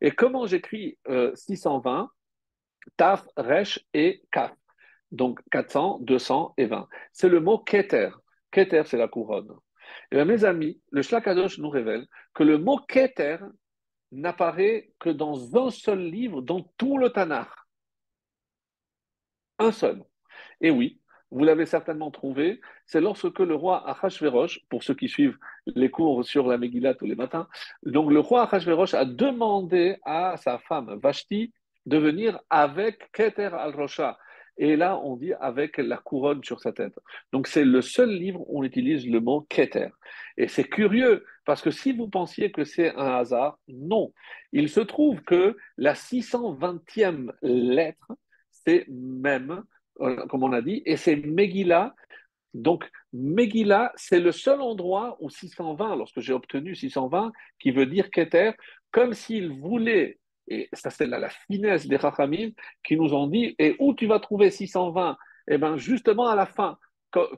Et 0.00 0.10
comment 0.10 0.46
j'écris 0.46 0.98
620 1.34 2.00
euh, 2.00 2.06
Taf, 2.96 3.26
Resh 3.36 3.80
et 3.94 4.22
Kaf. 4.32 4.52
Donc 5.10 5.40
400, 5.50 5.98
200 6.02 6.54
et 6.56 6.66
20. 6.66 6.88
C'est 7.12 7.28
le 7.28 7.40
mot 7.40 7.58
Keter. 7.58 8.10
Keter, 8.50 8.82
c'est 8.86 8.96
la 8.96 9.08
couronne. 9.08 9.52
Et 10.10 10.16
bien, 10.16 10.24
mes 10.24 10.44
amis, 10.44 10.80
le 10.90 11.02
Shlakadosh 11.02 11.58
nous 11.58 11.70
révèle 11.70 12.06
que 12.34 12.42
le 12.42 12.58
mot 12.58 12.78
Keter 12.78 13.38
n'apparaît 14.12 14.90
que 14.98 15.10
dans 15.10 15.56
un 15.56 15.70
seul 15.70 16.00
livre, 16.00 16.42
dans 16.42 16.62
tout 16.76 16.98
le 16.98 17.10
Tanakh. 17.10 17.50
Un 19.58 19.72
seul. 19.72 20.02
Et 20.60 20.70
oui, 20.70 21.00
vous 21.30 21.44
l'avez 21.44 21.66
certainement 21.66 22.10
trouvé, 22.10 22.60
c'est 22.86 23.00
lorsque 23.00 23.38
le 23.38 23.54
roi 23.54 23.88
Achashverosh, 23.88 24.60
pour 24.68 24.82
ceux 24.82 24.94
qui 24.94 25.08
suivent 25.08 25.36
les 25.66 25.90
cours 25.90 26.24
sur 26.24 26.46
la 26.46 26.56
Megillah 26.56 26.94
tous 26.94 27.06
les 27.06 27.16
matins, 27.16 27.48
donc 27.82 28.10
le 28.10 28.20
roi 28.20 28.44
Achashverosh 28.44 28.94
a 28.94 29.04
demandé 29.04 29.98
à 30.04 30.36
sa 30.38 30.58
femme 30.58 30.98
Vashti 31.02 31.52
de 31.86 31.98
venir 31.98 32.38
avec 32.50 33.10
Keter 33.12 33.50
al-Rosha, 33.52 34.18
et 34.58 34.76
là, 34.76 34.98
on 34.98 35.16
dit 35.16 35.32
avec 35.34 35.78
la 35.78 35.96
couronne 35.96 36.42
sur 36.42 36.60
sa 36.60 36.72
tête. 36.72 36.98
Donc, 37.32 37.46
c'est 37.46 37.64
le 37.64 37.80
seul 37.80 38.10
livre 38.10 38.40
où 38.48 38.60
on 38.60 38.64
utilise 38.64 39.06
le 39.08 39.20
mot 39.20 39.42
Keter. 39.48 39.90
Et 40.36 40.48
c'est 40.48 40.64
curieux, 40.64 41.24
parce 41.44 41.62
que 41.62 41.70
si 41.70 41.92
vous 41.92 42.08
pensiez 42.08 42.50
que 42.50 42.64
c'est 42.64 42.94
un 42.96 43.06
hasard, 43.18 43.58
non. 43.68 44.12
Il 44.52 44.68
se 44.68 44.80
trouve 44.80 45.22
que 45.22 45.56
la 45.76 45.94
620e 45.94 47.30
lettre, 47.42 48.12
c'est 48.50 48.86
même, 48.88 49.62
euh, 50.00 50.26
comme 50.26 50.42
on 50.42 50.52
a 50.52 50.60
dit, 50.60 50.82
et 50.84 50.96
c'est 50.96 51.16
Megillah. 51.16 51.94
Donc, 52.52 52.84
Megillah, 53.12 53.92
c'est 53.94 54.20
le 54.20 54.32
seul 54.32 54.60
endroit 54.60 55.16
où 55.20 55.30
620, 55.30 55.94
lorsque 55.94 56.18
j'ai 56.18 56.32
obtenu 56.32 56.74
620, 56.74 57.30
qui 57.60 57.70
veut 57.70 57.86
dire 57.86 58.10
Keter, 58.10 58.52
comme 58.90 59.12
s'il 59.12 59.52
voulait 59.52 60.18
et 60.50 60.68
ça, 60.72 60.90
c'est 60.90 61.06
la, 61.06 61.28
finesse 61.28 61.86
des 61.86 61.98
Chachamim 61.98 62.50
qui 62.84 62.96
nous 62.96 63.14
ont 63.14 63.26
dit 63.26 63.54
et 63.58 63.76
où 63.78 63.94
tu 63.94 64.06
vas 64.06 64.20
trouver 64.20 64.50
620 64.50 65.16
Eh 65.48 65.58
bien, 65.58 65.76
justement 65.76 66.28
à 66.28 66.34
la 66.34 66.46
fin. 66.46 66.78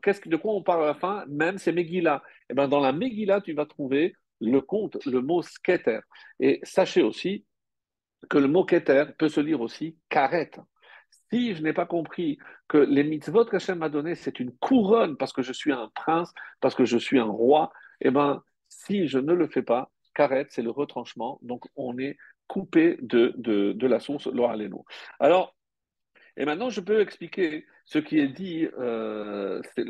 Qu'est-ce, 0.02 0.28
de 0.28 0.36
quoi 0.36 0.54
on 0.54 0.62
parle 0.62 0.82
à 0.82 0.86
la 0.86 0.94
fin? 0.94 1.24
Même 1.28 1.58
c'est 1.58 1.72
Megillah. 1.72 2.22
Eh 2.50 2.54
bien, 2.54 2.68
dans 2.68 2.80
la 2.80 2.92
Megillah, 2.92 3.40
tu 3.40 3.52
vas 3.52 3.66
trouver 3.66 4.14
le 4.40 4.60
compte, 4.60 5.04
le 5.06 5.20
mot 5.20 5.42
sketer. 5.42 6.00
Et 6.40 6.60
sachez 6.62 7.02
aussi 7.02 7.44
que 8.28 8.38
le 8.38 8.48
mot 8.48 8.64
keter 8.64 9.04
peut 9.18 9.28
se 9.28 9.40
lire 9.40 9.60
aussi 9.60 9.96
karet. 10.08 10.50
Si 11.32 11.54
je 11.54 11.62
n'ai 11.62 11.72
pas 11.72 11.86
compris 11.86 12.38
que 12.68 12.78
les 12.78 13.04
mitzvot 13.04 13.44
qu'Hachem 13.44 13.78
m'a 13.78 13.88
donné, 13.88 14.14
c'est 14.14 14.40
une 14.40 14.52
couronne 14.58 15.16
parce 15.16 15.32
que 15.32 15.42
je 15.42 15.52
suis 15.52 15.72
un 15.72 15.90
prince, 15.94 16.32
parce 16.60 16.74
que 16.74 16.84
je 16.84 16.98
suis 16.98 17.18
un 17.18 17.24
roi, 17.24 17.72
eh 18.00 18.10
bien, 18.10 18.42
si 18.68 19.06
je 19.06 19.18
ne 19.18 19.32
le 19.32 19.46
fais 19.46 19.62
pas, 19.62 19.90
karet, 20.14 20.46
c'est 20.50 20.62
le 20.62 20.70
retranchement. 20.70 21.38
Donc, 21.42 21.64
on 21.76 21.98
est 21.98 22.16
coupé 22.50 22.98
de, 23.00 23.32
de, 23.36 23.72
de 23.72 23.86
la 23.86 24.00
source, 24.00 24.26
l'oraleno. 24.26 24.84
Alors, 25.20 25.54
et 26.36 26.44
maintenant, 26.44 26.70
je 26.70 26.80
peux 26.80 27.00
expliquer 27.00 27.64
ce 27.84 27.98
qui 27.98 28.18
est 28.18 28.32
dit, 28.44 28.66
euh, 28.78 29.60
c'est 29.74 29.84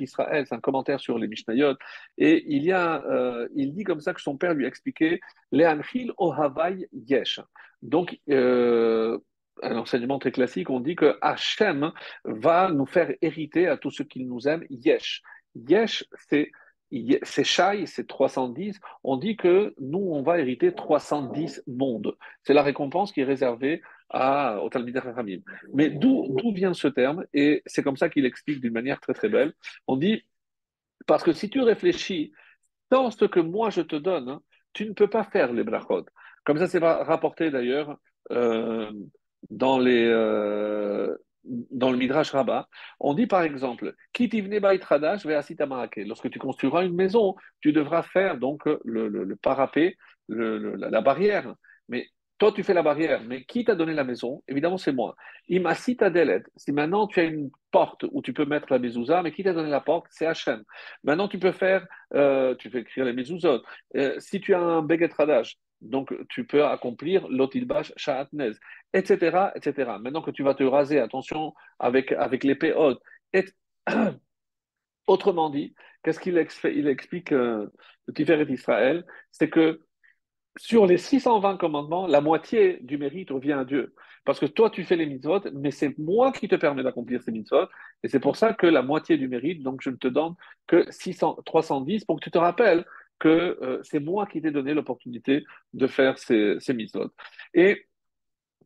Israël, 0.00 0.44
c'est 0.46 0.54
un 0.54 0.60
commentaire 0.60 1.00
sur 1.00 1.18
les 1.18 1.26
Mishnayot, 1.26 1.76
et 2.18 2.44
il, 2.48 2.64
y 2.64 2.72
a, 2.72 3.02
euh, 3.06 3.48
il 3.54 3.72
dit 3.72 3.84
comme 3.84 4.00
ça 4.00 4.12
que 4.12 4.20
son 4.20 4.36
père 4.36 4.52
lui 4.52 4.66
a 4.66 4.68
expliqué 4.68 5.20
Leanchil 5.52 6.12
Ohavai 6.18 6.88
Yesh. 6.92 7.40
Donc, 7.80 8.18
euh, 8.28 9.18
un 9.62 9.76
enseignement 9.78 10.18
très 10.18 10.32
classique, 10.32 10.68
on 10.68 10.80
dit 10.80 10.96
que 10.96 11.16
Hachem 11.22 11.92
va 12.24 12.70
nous 12.70 12.86
faire 12.86 13.10
hériter 13.22 13.68
à 13.68 13.78
tous 13.78 13.90
ceux 13.90 14.04
qui 14.04 14.24
nous 14.24 14.46
aiment 14.48 14.66
Yesh. 14.68 15.22
Yesh, 15.54 16.04
c'est 16.28 16.50
c'est 17.22 17.44
Shai, 17.44 17.86
c'est 17.86 18.06
310. 18.06 18.78
On 19.04 19.16
dit 19.16 19.36
que 19.36 19.74
nous, 19.80 19.98
on 19.98 20.22
va 20.22 20.38
hériter 20.38 20.72
310 20.72 21.62
mondes. 21.66 22.16
C'est 22.42 22.54
la 22.54 22.62
récompense 22.62 23.12
qui 23.12 23.20
est 23.20 23.24
réservée 23.24 23.82
à, 24.10 24.60
au 24.62 24.68
Talmud 24.68 24.96
Ramim. 24.96 25.40
Mais 25.74 25.90
d'où 25.90 26.52
vient 26.52 26.74
ce 26.74 26.88
terme? 26.88 27.24
Et 27.34 27.62
c'est 27.66 27.82
comme 27.82 27.96
ça 27.96 28.08
qu'il 28.08 28.24
explique 28.24 28.60
d'une 28.60 28.72
manière 28.72 29.00
très 29.00 29.14
très 29.14 29.28
belle. 29.28 29.52
On 29.86 29.96
dit, 29.96 30.22
parce 31.06 31.22
que 31.22 31.32
si 31.32 31.50
tu 31.50 31.60
réfléchis 31.60 32.32
dans 32.90 33.10
ce 33.10 33.24
que 33.24 33.40
moi 33.40 33.70
je 33.70 33.82
te 33.82 33.96
donne, 33.96 34.28
hein, 34.28 34.42
tu 34.72 34.86
ne 34.86 34.92
peux 34.92 35.08
pas 35.08 35.24
faire 35.24 35.52
les 35.52 35.64
brachot. 35.64 36.06
Comme 36.44 36.58
ça, 36.58 36.68
c'est 36.68 36.78
rapporté 36.78 37.50
d'ailleurs 37.50 37.98
euh, 38.30 38.92
dans 39.50 39.78
les, 39.78 40.04
euh, 40.06 41.16
dans 41.70 41.90
le 41.90 41.96
Midrash 41.96 42.30
Rabbah, 42.30 42.68
on 43.00 43.14
dit 43.14 43.26
par 43.26 43.42
exemple, 43.42 43.94
lorsque 45.96 46.30
tu 46.30 46.38
construiras 46.38 46.84
une 46.84 46.94
maison, 46.94 47.34
tu 47.60 47.72
devras 47.72 48.02
faire 48.02 48.38
donc 48.38 48.62
le, 48.84 49.08
le, 49.08 49.36
parapet, 49.36 49.96
le, 50.28 50.74
la 50.76 51.00
barrière. 51.00 51.54
Mais 51.88 52.08
toi, 52.38 52.52
tu 52.52 52.62
fais 52.62 52.74
la 52.74 52.82
barrière, 52.82 53.22
mais 53.26 53.44
qui 53.44 53.64
t'a 53.64 53.74
donné 53.74 53.94
la 53.94 54.04
maison? 54.04 54.42
Évidemment, 54.46 54.76
c'est 54.76 54.92
moi. 54.92 55.16
Imasita 55.48 56.10
Delet. 56.10 56.42
Si 56.56 56.70
maintenant 56.70 57.06
tu 57.06 57.20
as 57.20 57.24
une 57.24 57.50
porte 57.70 58.04
où 58.12 58.20
tu 58.20 58.34
peux 58.34 58.44
mettre 58.44 58.66
la 58.70 58.78
mezouza, 58.78 59.22
mais 59.22 59.32
qui 59.32 59.42
t'a 59.42 59.54
donné 59.54 59.70
la 59.70 59.80
porte? 59.80 60.06
C'est 60.10 60.26
Hachem. 60.26 60.62
Maintenant, 61.02 61.28
tu 61.28 61.38
peux 61.38 61.52
faire, 61.52 61.86
euh, 62.14 62.54
tu 62.56 62.68
fais 62.68 62.80
écrire 62.80 63.06
les 63.06 63.14
mezuzot. 63.14 63.62
Euh, 63.96 64.16
si 64.18 64.40
tu 64.40 64.54
as 64.54 64.60
un 64.60 64.82
beget 64.82 65.12
radage, 65.16 65.56
donc 65.80 66.14
tu 66.28 66.46
peux 66.46 66.64
accomplir 66.64 67.28
l'otilbash 67.28 67.92
sha'atnez, 67.96 68.52
etc., 68.92 69.50
etc. 69.54 69.92
Maintenant 70.00 70.22
que 70.22 70.30
tu 70.30 70.42
vas 70.42 70.54
te 70.54 70.64
raser, 70.64 70.98
attention 70.98 71.54
avec, 71.78 72.12
avec 72.12 72.44
l'épée 72.44 72.72
haute. 72.72 73.00
Et... 73.32 73.44
Autrement 75.06 75.50
dit, 75.50 75.72
qu'est-ce 76.02 76.18
qu'il 76.18 76.34
il 76.74 76.88
explique 76.88 77.30
euh, 77.30 77.68
le 78.06 78.12
Tiferet 78.12 78.44
d'Israël? 78.44 79.06
C'est 79.30 79.48
que 79.48 79.80
sur 80.56 80.86
les 80.86 80.98
620 80.98 81.58
commandements, 81.58 82.06
la 82.06 82.20
moitié 82.20 82.78
du 82.82 82.98
mérite 82.98 83.30
revient 83.30 83.52
à 83.52 83.64
Dieu. 83.64 83.94
Parce 84.24 84.40
que 84.40 84.46
toi, 84.46 84.70
tu 84.70 84.82
fais 84.84 84.96
les 84.96 85.06
mitzvot, 85.06 85.40
mais 85.52 85.70
c'est 85.70 85.96
moi 85.98 86.32
qui 86.32 86.48
te 86.48 86.56
permets 86.56 86.82
d'accomplir 86.82 87.22
ces 87.22 87.30
mitzvot. 87.30 87.66
Et 88.02 88.08
c'est 88.08 88.20
pour 88.20 88.36
ça 88.36 88.54
que 88.54 88.66
la 88.66 88.82
moitié 88.82 89.16
du 89.16 89.28
mérite, 89.28 89.62
donc 89.62 89.80
je 89.82 89.90
ne 89.90 89.96
te 89.96 90.08
donne 90.08 90.34
que 90.66 90.84
600, 90.90 91.42
310 91.44 92.04
pour 92.04 92.18
que 92.18 92.24
tu 92.24 92.30
te 92.30 92.38
rappelles 92.38 92.84
que 93.18 93.58
euh, 93.62 93.80
c'est 93.82 94.00
moi 94.00 94.26
qui 94.26 94.40
t'ai 94.40 94.50
donné 94.50 94.74
l'opportunité 94.74 95.44
de 95.72 95.86
faire 95.86 96.18
ces, 96.18 96.56
ces. 96.60 96.76
Et 97.54 97.86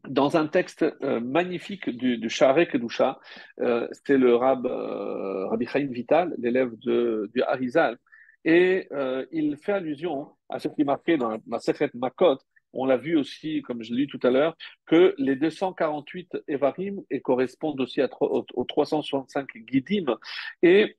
dans 0.09 0.37
un 0.37 0.47
texte 0.47 0.85
euh, 1.03 1.21
magnifique 1.21 1.91
du, 1.91 2.19
du 2.19 2.31
Share 2.31 2.67
Kedusha, 2.69 3.19
euh, 3.61 3.87
c'est 4.05 4.17
le 4.17 4.35
Rab, 4.35 4.67
euh, 4.67 5.47
Rabbi 5.49 5.67
Chaim 5.67 5.89
Vital, 5.91 6.35
l'élève 6.39 6.75
du 6.77 7.43
Harizal, 7.43 7.99
et 8.45 8.89
il 9.33 9.59
fait 9.59 9.73
allusion 9.73 10.31
à 10.49 10.59
ce 10.59 10.69
qui 10.69 10.81
est 10.81 10.85
marqué 10.85 11.19
dans 11.19 11.37
ma 11.47 11.59
secrète 11.59 11.93
Makot, 11.93 12.39
on 12.73 12.87
l'a 12.87 12.97
vu 12.97 13.17
aussi, 13.17 13.61
comme 13.63 13.83
je 13.83 13.93
l'ai 13.93 14.03
lu 14.03 14.07
tout 14.07 14.21
à 14.23 14.31
l'heure, 14.31 14.57
que 14.87 15.15
les 15.19 15.37
248 15.37 16.39
Evarim 16.49 17.03
correspondent 17.23 17.81
aussi 17.81 18.01
à, 18.01 18.09
aux, 18.21 18.65
365 18.65 19.47
Gidim. 19.67 20.17
Et 20.63 20.97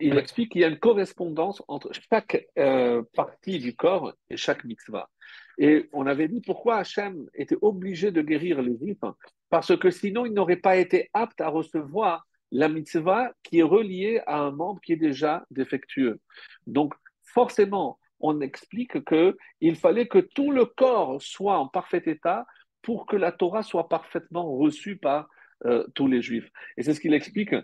il 0.00 0.18
explique 0.18 0.52
qu'il 0.52 0.62
y 0.62 0.64
a 0.64 0.68
une 0.68 0.78
correspondance 0.78 1.62
entre 1.68 1.90
chaque 2.10 2.46
euh, 2.58 3.02
partie 3.14 3.58
du 3.58 3.74
corps 3.76 4.12
et 4.28 4.36
chaque 4.36 4.64
mitzvah. 4.64 5.08
Et 5.58 5.88
on 5.92 6.06
avait 6.06 6.28
dit 6.28 6.40
pourquoi 6.40 6.78
Hachem 6.78 7.28
était 7.34 7.56
obligé 7.60 8.10
de 8.10 8.22
guérir 8.22 8.62
les 8.62 8.76
Juifs, 8.78 9.04
parce 9.48 9.76
que 9.76 9.90
sinon 9.90 10.26
il 10.26 10.32
n'aurait 10.32 10.56
pas 10.56 10.76
été 10.76 11.10
apte 11.12 11.40
à 11.40 11.48
recevoir 11.48 12.26
la 12.50 12.68
mitzvah 12.68 13.32
qui 13.42 13.60
est 13.60 13.64
reliée 13.64 14.20
à 14.26 14.38
un 14.40 14.50
membre 14.50 14.80
qui 14.80 14.92
est 14.92 14.96
déjà 14.96 15.44
défectueux. 15.50 16.20
Donc 16.66 16.94
forcément, 17.22 17.98
on 18.18 18.40
explique 18.40 19.04
qu'il 19.04 19.76
fallait 19.76 20.08
que 20.08 20.18
tout 20.18 20.50
le 20.50 20.64
corps 20.64 21.22
soit 21.22 21.58
en 21.58 21.68
parfait 21.68 22.02
état 22.06 22.44
pour 22.82 23.06
que 23.06 23.16
la 23.16 23.32
Torah 23.32 23.62
soit 23.62 23.88
parfaitement 23.88 24.56
reçue 24.56 24.96
par 24.96 25.28
euh, 25.66 25.86
tous 25.94 26.06
les 26.06 26.22
Juifs. 26.22 26.50
Et 26.76 26.82
c'est 26.82 26.94
ce 26.94 27.00
qu'il 27.00 27.14
explique 27.14 27.54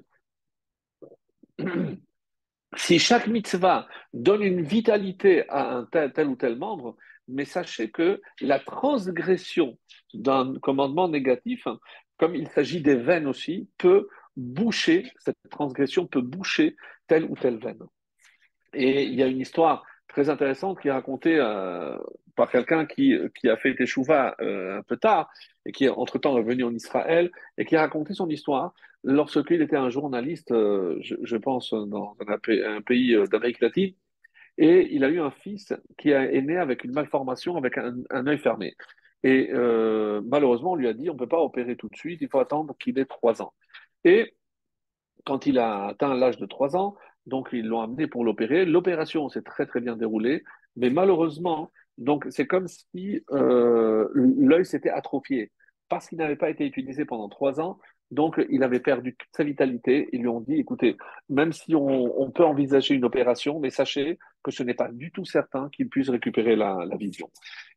si 2.77 2.99
chaque 2.99 3.27
mitzvah 3.27 3.89
donne 4.13 4.43
une 4.43 4.63
vitalité 4.63 5.49
à 5.49 5.77
un 5.77 5.85
tel, 5.85 6.29
ou 6.29 6.37
tel 6.37 6.57
membre, 6.57 6.97
mais 7.29 7.45
sachez 7.45 7.91
que 7.91 8.21
la 8.41 8.59
transgression 8.59 9.79
d'un 10.15 10.55
commandement 10.61 11.09
négatif, 11.09 11.67
comme 12.19 12.35
il 12.35 12.49
s'agit 12.49 12.81
des 12.81 12.97
veines 12.97 13.27
aussi, 13.27 13.69
peut 13.79 14.09
boucher, 14.37 15.11
cette 15.19 15.37
transgression 15.51 16.07
peut 16.07 16.21
boucher 16.21 16.77
telle 17.07 17.25
ou 17.25 17.37
telle 17.37 17.59
veine. 17.59 17.83
Et 18.75 19.05
il 19.05 19.15
y 19.15 19.23
a 19.23 19.27
une 19.27 19.41
histoire 19.41 19.85
très 20.09 20.29
intéressante 20.29 20.81
qui 20.81 20.89
est 20.89 20.93
racontée 20.93 21.39
euh, 21.39 21.97
par 22.37 22.51
quelqu'un 22.51 22.87
qui, 22.87 23.15
qui 23.39 23.49
a 23.49 23.57
fait 23.57 23.75
Teshuvah 23.75 24.37
euh, 24.41 24.79
un 24.79 24.83
peu 24.83 24.97
tard 24.97 25.31
et 25.65 25.73
qui 25.73 25.85
est 25.85 25.89
entre-temps 25.89 26.33
revenu 26.33 26.65
en 26.65 26.75
Israël 26.75 27.31
et 27.59 27.65
qui 27.65 27.77
a 27.77 27.81
raconté 27.81 28.15
son 28.15 28.29
histoire 28.29 28.75
lorsqu'il 29.07 29.63
était 29.63 29.77
un 29.77 29.89
journaliste, 29.89 30.51
euh, 30.51 30.99
je, 31.01 31.37
pense, 31.37 31.73
dans 31.73 32.17
un, 32.27 32.81
pays 32.83 33.15
euh, 33.15 33.27
d'Amérique 33.27 33.61
latine, 33.61 33.95
et 34.59 34.89
il 34.91 35.05
a 35.05 35.09
eu 35.09 35.21
un 35.21 35.31
fils 35.31 35.73
qui 35.97 36.11
est 36.11 36.43
né 36.43 36.57
avec 36.57 36.83
une 36.83 36.93
malformation, 36.93 37.57
avec 37.57 37.79
un, 37.79 38.27
œil 38.27 38.39
fermé. 38.39 38.75
Et 39.23 39.51
euh, 39.53 40.23
malheureusement, 40.27 40.73
on 40.73 40.77
lui 40.77 40.89
a 40.89 40.93
dit, 40.93 41.09
on 41.11 41.15
ne 41.15 41.19
peut 41.19 41.29
pas 41.29 41.41
opérer 41.41 41.77
tout 41.77 41.89
de 41.89 41.97
suite, 41.97 42.21
il 42.23 42.29
faut 42.29 42.41
attendre 42.41 42.75
qu'il 42.79 42.99
ait 42.99 43.05
trois 43.05 43.43
ans. 43.43 43.53
Et 44.05 44.35
quand 45.25 45.47
il 45.47 45.59
a 45.59 45.89
atteint 45.89 46.15
l'âge 46.15 46.39
de 46.39 46.47
trois 46.47 46.77
ans, 46.77 46.97
donc 47.27 47.51
ils 47.53 47.67
l'ont 47.67 47.83
amené 47.83 48.07
pour 48.07 48.25
l'opérer. 48.25 48.65
L'opération 48.65 49.29
s'est 49.29 49.43
très 49.43 49.67
très 49.67 49.81
bien 49.81 49.97
déroulée, 49.97 50.43
mais 50.77 50.91
malheureusement, 50.91 51.71
donc 51.99 52.27
c'est 52.31 52.47
comme 52.47 52.69
si 52.69 53.23
l'œil 53.31 54.65
s'était 54.65 54.91
atrophié 54.91 55.53
parce 55.89 56.09
qu'il 56.09 56.19
n'avait 56.19 56.37
pas 56.37 56.51
été 56.51 56.65
utilisé 56.65 57.05
pendant 57.05 57.29
trois 57.29 57.61
ans. 57.61 57.79
Donc, 58.13 58.41
il 58.51 58.63
avait 58.63 58.81
perdu 58.81 59.17
toute 59.17 59.29
sa 59.37 59.43
vitalité. 59.43 60.09
Ils 60.13 60.21
lui 60.21 60.29
ont 60.29 60.41
dit, 60.41 60.55
écoutez, 60.55 60.97
même 61.29 61.53
si 61.53 61.75
on, 61.75 62.31
peut 62.31 62.45
envisager 62.45 62.95
une 62.95 63.05
opération, 63.05 63.59
mais 63.59 63.71
sachez 63.71 64.19
que 64.45 64.51
ce 64.53 64.63
n'est 64.63 64.75
pas 64.75 64.91
du 64.93 65.11
tout 65.11 65.25
certain 65.25 65.69
qu'il 65.71 65.89
puisse 65.89 66.09
récupérer 66.09 66.55
la, 66.55 66.87
vision. 66.99 67.29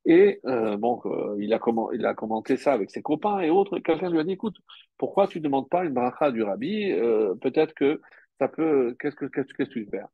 Et 0.06 0.40
euh, 0.46 0.78
bon, 0.78 1.02
euh, 1.06 1.36
il, 1.40 1.54
a 1.54 2.14
commenté 2.14 2.58
ça 2.58 2.74
avec 2.74 2.92
ses 2.92 3.02
copains 3.02 3.40
et 3.40 3.50
autres. 3.50 3.80
Quelqu'un 3.80 4.12
lui 4.12 4.20
a 4.20 4.24
dit, 4.24 4.34
écoute, 4.34 4.58
pourquoi 4.98 5.28
tu 5.28 5.40
ne 5.40 5.44
demandes 5.44 5.70
pas 5.70 5.84
une 5.84 5.94
bracha 5.94 6.32
du 6.32 6.44
rabbi 6.44 6.92
euh, 6.92 7.34
Peut-être 7.42 7.74
que 7.74 8.00
ça 8.40 8.48
peut... 8.48 8.96
Qu'est-ce 9.00 9.16
que, 9.16 9.26
qu'est-ce 9.26 9.54
que 9.54 9.64
tu 9.64 9.84
veux 9.84 9.90
faire 9.90 10.08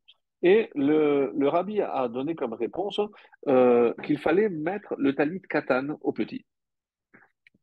et 0.44 0.70
le, 0.76 1.32
rabbi 1.48 1.82
a 1.82 2.08
donné 2.08 2.36
comme 2.36 2.54
réponse 2.54 3.00
qu'il 4.04 4.20
fallait 4.20 4.50
mettre 4.50 4.94
le 4.98 5.16
talit 5.16 5.42
katan 5.42 5.98
au 6.02 6.12
petit. 6.12 6.46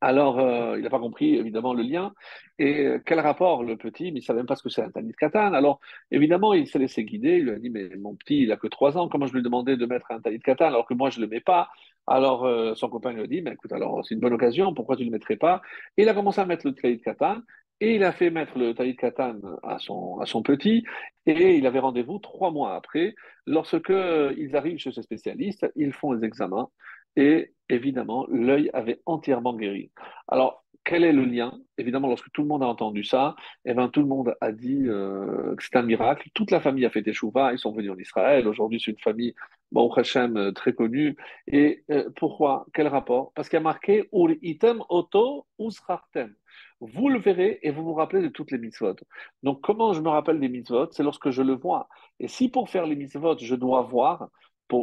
Alors, 0.05 0.41
euh, 0.41 0.77
il 0.79 0.83
n'a 0.83 0.91
pas 0.91 0.99
compris, 0.99 1.37
évidemment, 1.37 1.75
le 1.75 1.85
lien. 1.85 2.13
Et 2.59 2.87
euh, 2.87 2.99
quel 3.07 3.21
rapport, 3.21 3.63
le 3.63 3.77
petit? 3.77 4.09
Il 4.09 4.15
ne 4.15 4.21
savait 4.21 4.41
même 4.41 4.47
pas 4.47 4.57
ce 4.57 4.65
que 4.65 4.69
c'est 4.69 4.83
un 4.83 4.91
talit 4.91 5.13
katan. 5.13 5.53
Alors, 5.55 5.79
évidemment, 6.11 6.55
il 6.55 6.67
s'est 6.67 6.81
laissé 6.81 7.05
guider. 7.05 7.37
Il 7.37 7.45
lui 7.45 7.51
a 7.53 7.59
dit, 7.61 7.71
mais 7.71 7.89
mon 8.01 8.17
petit, 8.17 8.43
il 8.43 8.51
a 8.51 8.57
que 8.57 8.67
trois 8.67 8.99
ans. 8.99 9.09
Comment 9.09 9.27
je 9.27 9.33
lui 9.33 9.43
demandais 9.43 9.77
de 9.77 9.87
mettre 9.87 10.11
un 10.11 10.21
talit 10.21 10.41
katan 10.41 10.67
alors 10.67 10.87
que 10.87 10.95
moi, 10.95 11.11
je 11.11 11.21
ne 11.21 11.27
le 11.27 11.31
mets 11.31 11.41
pas? 11.41 11.69
Alors, 12.09 12.45
euh, 12.45 12.75
son 12.75 12.89
copain 12.89 13.13
lui 13.13 13.23
a 13.23 13.29
dit, 13.29 13.43
mais 13.43 13.53
écoute, 13.53 13.71
alors, 13.73 14.05
c'est 14.05 14.15
une 14.15 14.21
bonne 14.21 14.33
occasion. 14.33 14.75
Pourquoi 14.75 14.97
tu 14.97 15.03
ne 15.03 15.07
le 15.07 15.13
mettrais 15.13 15.37
pas? 15.37 15.63
Et 15.97 16.03
il 16.03 16.09
a 16.09 16.15
commencé 16.15 16.41
à 16.41 16.47
mettre 16.47 16.67
le 16.67 16.75
talit 16.75 17.01
katan. 17.01 17.37
Et 17.79 17.95
il 17.95 18.03
a 18.03 18.11
fait 18.11 18.31
mettre 18.31 18.59
le 18.59 18.75
talit 18.75 18.97
katan 18.97 19.37
à 19.63 19.79
son, 19.79 20.19
à 20.19 20.27
son 20.27 20.43
petit. 20.43 20.83
Et 21.27 21.59
il 21.59 21.67
avait 21.67 21.79
rendez-vous 21.79 22.19
trois 22.19 22.51
mois 22.51 22.75
après. 22.75 23.15
Lorsque 23.47 23.93
ils 24.37 24.57
arrivent 24.57 24.79
chez 24.79 24.91
ce 24.91 25.03
spécialiste, 25.03 25.71
ils 25.77 25.93
font 25.93 26.13
les 26.13 26.27
examens 26.27 26.71
et 27.17 27.55
évidemment, 27.69 28.27
l'œil 28.31 28.71
avait 28.73 29.01
entièrement 29.07 29.55
guéri. 29.55 29.91
Alors, 30.29 30.63
quel 30.85 31.05
est 31.05 31.13
le 31.13 31.25
lien? 31.25 31.61
Évidemment, 31.79 32.09
lorsque 32.09 32.31
tout 32.33 32.43
le 32.43 32.49
monde 32.49 32.63
a 32.63 32.67
entendu 32.67 33.05
ça, 33.05 33.37
eh 33.65 33.73
ben, 33.73 33.89
tout 33.89 34.01
le 34.01 34.07
monde 34.07 34.35
a 34.41 34.51
dit 34.51 34.83
euh, 34.87 35.55
que 35.55 35.63
c'est 35.63 35.77
un 35.77 35.83
miracle. 35.83 36.29
Toute 36.35 36.51
la 36.51 36.61
famille 36.61 36.85
a 36.85 36.91
fait 36.91 37.03
des 37.03 37.13
chouvas, 37.13 37.53
ils 37.53 37.59
sont 37.59 37.73
venus 37.73 37.93
en 37.93 37.99
Israël. 37.99 38.49
Aujourd'hui, 38.49 38.81
c'est 38.81 38.91
une 38.91 38.99
famille, 38.99 39.35
bon, 39.71 39.91
Hachem, 39.93 40.37
euh, 40.37 40.53
très 40.53 40.73
connue. 40.73 41.17
Et 41.47 41.85
euh, 41.91 42.11
pourquoi? 42.17 42.67
Quel 42.75 42.89
rapport? 42.89 43.33
Parce 43.35 43.49
qu'il 43.49 43.59
y 43.59 43.61
a 43.61 43.63
marqué 43.63 44.09
Ul 44.13 44.39
item 44.43 44.83
auto 44.89 45.47
usrartem. 45.59 46.35
Vous 46.81 47.09
le 47.09 47.21
verrez 47.21 47.61
et 47.63 47.71
vous 47.71 47.85
vous 47.85 47.95
rappelez 47.95 48.21
de 48.21 48.29
toutes 48.29 48.51
les 48.51 48.59
mitzvot. 48.59 48.97
Donc, 49.45 49.61
comment 49.61 49.93
je 49.93 50.01
me 50.01 50.09
rappelle 50.09 50.41
des 50.41 50.49
mitzvot? 50.49 50.89
C'est 50.91 51.05
lorsque 51.05 51.31
je 51.31 51.43
le 51.43 51.55
vois. 51.55 51.89
Et 52.19 52.27
si 52.27 52.49
pour 52.49 52.69
faire 52.69 52.87
les 52.87 52.97
mitzvot, 52.97 53.39
je 53.39 53.55
dois 53.55 53.83
voir, 53.83 54.31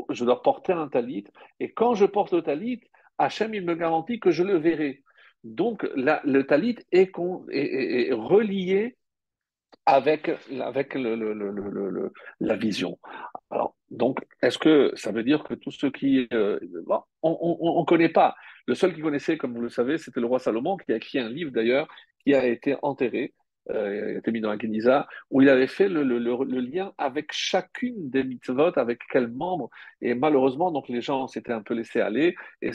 je 0.10 0.26
dois 0.26 0.42
porter 0.42 0.74
un 0.74 0.88
talit, 0.88 1.26
et 1.60 1.72
quand 1.72 1.96
je 1.96 2.06
porte 2.06 2.34
le 2.34 2.42
talit, 2.42 2.82
Hachem, 3.18 3.54
il 3.54 3.66
me 3.66 3.76
garantit 3.76 4.20
que 4.20 4.32
je 4.32 4.44
le 4.44 4.58
verrai. 4.58 5.04
Donc, 5.44 5.88
le 5.96 6.42
talit 6.44 6.78
est, 6.92 7.12
relié 7.16 8.98
avec, 9.86 10.32
avec 10.60 10.96
la 10.96 12.56
vision. 12.56 13.00
Alors, 13.50 13.76
donc, 13.90 14.20
est-ce 14.42 14.58
que 14.58 14.92
ça 14.96 15.12
veut 15.12 15.24
dire 15.24 15.44
que 15.44 15.54
tous 15.54 15.72
ceux 15.72 15.92
qui... 15.92 16.28
Euh, 16.34 16.60
on 17.22 17.80
ne 17.82 17.86
connaît 17.86 18.10
pas. 18.10 18.36
Le 18.68 18.76
seul 18.76 18.94
qui 18.94 19.02
connaissait, 19.02 19.38
comme 19.38 19.54
vous 19.54 19.62
le 19.62 19.70
savez, 19.70 19.98
c'était 19.98 20.20
le 20.20 20.28
roi 20.28 20.40
Salomon, 20.40 20.78
qui 20.78 20.92
a 20.92 20.98
écrit 20.98 21.20
un 21.20 21.30
livre 21.30 21.52
d'ailleurs, 21.52 21.88
qui 22.24 22.34
a 22.36 22.46
été 22.46 22.76
enterré 22.82 23.34
euh, 23.72 24.18
était 24.18 24.32
mis 24.32 24.42
dans 24.42 24.50
la 24.50 24.58
Geniza, 24.58 25.08
où 25.30 25.42
il 25.42 25.50
avait 25.50 25.68
fait 25.68 25.90
le, 25.90 26.02
lien 26.60 26.94
avec 26.98 27.32
chacune 27.32 28.10
des 28.10 28.24
mitzvot, 28.24 28.78
avec 28.78 29.02
quel 29.12 29.28
membre. 29.28 29.70
Et 30.02 30.16
malheureusement, 30.16 30.72
donc 30.72 30.90
les 30.90 31.02
gens 31.02 31.28
s'étaient 31.28 31.54
un 31.54 31.62
peu 31.62 31.74
laissés 31.74 32.02
aller 32.02 32.36
et 32.62 32.72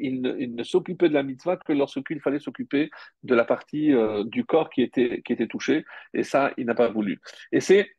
ils 0.00 0.20
ne, 0.22 0.36
il 0.38 0.54
ne 0.54 0.62
s'occupaient 0.62 1.08
de 1.08 1.14
la 1.14 1.22
mitzvah 1.22 1.56
que 1.56 1.72
lorsqu'il 1.72 2.20
fallait 2.20 2.38
s'occuper 2.38 2.90
de 3.22 3.34
la 3.34 3.44
partie 3.44 3.92
euh, 3.92 4.24
du 4.24 4.44
corps 4.44 4.70
qui 4.70 4.82
était, 4.82 5.22
qui 5.24 5.32
était 5.32 5.48
touchée. 5.48 5.84
Et 6.14 6.22
ça, 6.22 6.52
il 6.56 6.66
n'a 6.66 6.74
pas 6.74 6.88
voulu. 6.88 7.20
Et 7.52 7.60
c'est 7.60 7.90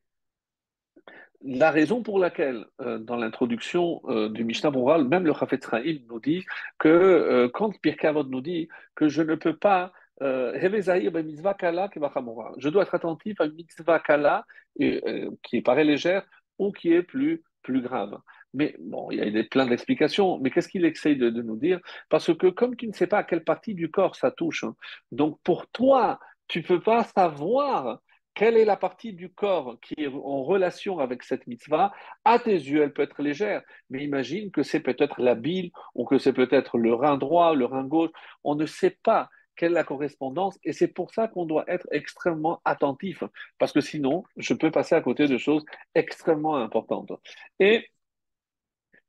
la 1.43 1.70
raison 1.70 2.02
pour 2.02 2.18
laquelle, 2.18 2.66
euh, 2.82 2.98
dans 2.98 3.16
l'introduction 3.16 4.02
du 4.30 4.43
Mishnah 4.43 4.72
Moral, 4.72 5.08
même 5.08 5.26
le 5.26 5.34
Chafetz 5.34 5.70
Chaim 5.70 5.98
nous 6.10 6.20
dit 6.20 6.45
que 6.80 7.48
quand 7.54 7.80
Pirkei 7.82 8.12
nous 8.14 8.41
dit 8.41 8.70
que 8.95 9.08
je 9.08 9.22
ne 9.22 9.36
peux 9.36 9.56
pas 9.56 9.86
euh, 9.86 9.89
je 10.20 10.59
dois 12.70 12.84
être 12.84 12.95
attentif 12.95 13.39
à 13.39 13.45
une 13.45 13.53
mitzvah 13.53 13.99
kala 13.99 14.45
euh, 14.82 15.32
qui 15.43 15.61
paraît 15.61 15.84
légère 15.84 16.26
ou 16.57 16.72
qui 16.72 16.91
est 16.93 17.03
plus, 17.03 17.43
plus 17.61 17.82
grave. 17.82 18.18
Mais 18.53 18.76
bon, 18.80 19.11
il 19.11 19.20
y 19.20 19.22
a 19.22 19.30
des, 19.30 19.43
plein 19.43 19.68
d'explications. 19.68 20.39
Mais 20.39 20.49
qu'est-ce 20.49 20.70
qu'il 20.70 20.86
essaye 20.86 21.18
de, 21.18 21.30
nous 21.30 21.57
dire? 21.57 21.80
Parce 22.09 22.34
que 22.34 22.47
comme 22.47 22.76
tu 22.76 22.88
ne 22.88 22.93
sais 22.93 23.07
pas 23.07 23.20
à 23.20 23.24
quelle 23.24 23.43
partie 23.43 23.76
du 23.76 23.91
corps 23.91 24.15
ça 24.15 24.32
touche, 24.32 24.63
hein, 24.63 24.76
donc 25.11 25.39
pour 25.43 25.68
toi, 25.68 26.20
tu 26.47 26.59
ne 26.59 26.63
peux 26.63 26.82
pas 26.82 27.03
savoir 27.03 27.99
quelle 28.34 28.55
est 28.55 28.65
la 28.65 28.78
partie 28.78 29.13
du 29.13 29.30
corps 29.30 29.80
qui 29.82 29.95
est 29.97 30.07
en 30.07 30.43
relation 30.43 30.99
avec 30.99 31.24
cette 31.24 31.47
mitzvah 31.47 31.91
À 32.24 32.39
tes 32.39 32.53
yeux, 32.53 32.84
elle 32.84 32.93
peut 32.93 33.01
être 33.01 33.22
légère, 33.22 33.63
mais 33.89 34.03
imagine 34.03 34.51
que 34.51 34.63
c'est 34.63 34.80
peut-être 34.80 35.22
la 35.22 35.36
bile 35.36 35.72
ou 35.95 36.05
que 36.05 36.20
c'est 36.20 36.34
peut-être 36.34 36.78
le 36.78 36.93
rein 36.93 37.18
droit, 37.18 37.55
le 37.55 37.65
rein 37.65 37.84
gauche. 37.84 38.11
On 38.43 38.55
ne 38.55 38.68
sait 38.68 38.97
pas 39.03 39.30
quelle 39.58 39.72
est 39.72 39.76
la 39.76 39.84
correspondance, 39.84 40.58
et 40.64 40.74
c'est 40.74 40.88
pour 40.88 41.14
ça 41.14 41.28
qu'on 41.28 41.45
doit 41.45 41.66
être 41.68 41.88
extrêmement 41.91 42.62
attentif, 42.66 43.24
parce 43.58 43.72
que 43.74 43.82
sinon, 43.82 44.24
je 44.38 44.53
peux 44.53 44.72
passer 44.72 44.95
à 44.95 45.01
côté 45.01 45.28
de 45.28 45.38
choses 45.38 45.66
extrêmement 45.95 46.55
importantes. 46.55 47.12
Et 47.60 47.88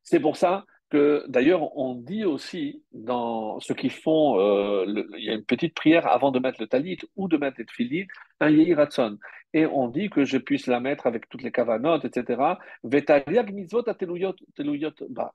c'est 0.02 0.20
pour 0.20 0.36
ça 0.36 0.64
que, 0.90 1.24
d'ailleurs, 1.28 1.76
on 1.76 1.94
dit 1.94 2.24
aussi 2.24 2.82
dans 2.92 3.60
ceux 3.60 3.74
qui 3.74 3.90
font, 3.90 4.40
euh, 4.40 4.86
il 5.18 5.24
y 5.24 5.30
a 5.30 5.34
une 5.34 5.44
petite 5.44 5.74
prière 5.74 6.06
avant 6.06 6.30
de 6.30 6.38
mettre 6.38 6.60
le 6.60 6.66
talit 6.66 6.98
ou 7.16 7.28
de 7.28 7.36
mettre 7.36 7.56
le 7.58 7.66
tefillin, 7.66 8.06
un 8.40 8.50
yehiratson. 8.50 9.18
Et 9.52 9.66
on 9.66 9.88
dit 9.88 10.08
que 10.10 10.24
je 10.24 10.38
puisse 10.38 10.66
la 10.66 10.80
mettre 10.80 11.06
avec 11.06 11.28
toutes 11.28 11.42
les 11.42 11.52
kavanotes, 11.52 12.04
etc. 12.04 12.58
Vetaliak 12.84 13.52
mitzvot 13.52 13.82
ba 15.10 15.32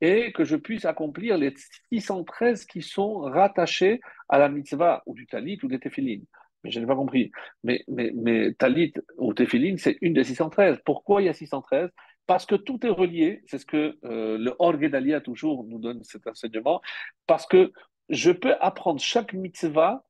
et 0.00 0.32
que 0.32 0.44
je 0.44 0.56
puisse 0.56 0.84
accomplir 0.84 1.38
les 1.38 1.54
613 1.92 2.66
qui 2.66 2.82
sont 2.82 3.20
rattachés 3.20 4.00
à 4.28 4.38
la 4.38 4.48
mitzvah 4.48 5.02
ou 5.06 5.14
du 5.14 5.26
talit 5.26 5.58
ou 5.62 5.68
des 5.68 5.78
téphilines. 5.78 6.24
Mais 6.64 6.70
je 6.70 6.80
n'ai 6.80 6.86
pas 6.86 6.96
compris. 6.96 7.30
Mais, 7.64 7.84
mais, 7.88 8.52
talit 8.54 8.92
ou 9.18 9.34
téphilines, 9.34 9.78
c'est 9.78 9.98
une 10.00 10.14
des 10.14 10.24
613. 10.24 10.80
Pourquoi 10.84 11.22
il 11.22 11.26
y 11.26 11.28
a 11.28 11.34
613 11.34 11.90
Parce 12.26 12.46
que 12.46 12.54
tout 12.54 12.84
est 12.84 12.90
relié. 12.90 13.42
C'est 13.46 13.58
ce 13.58 13.66
que 13.66 13.96
euh, 14.04 14.36
le 14.38 14.54
Orgedalia 14.58 15.20
toujours 15.20 15.64
nous 15.64 15.78
donne 15.78 16.02
cet 16.04 16.26
enseignement. 16.26 16.82
Parce 17.26 17.46
que 17.46 17.72
je 18.08 18.30
peux 18.30 18.54
apprendre 18.60 19.00
chaque 19.00 19.32
mitzvah 19.32 20.04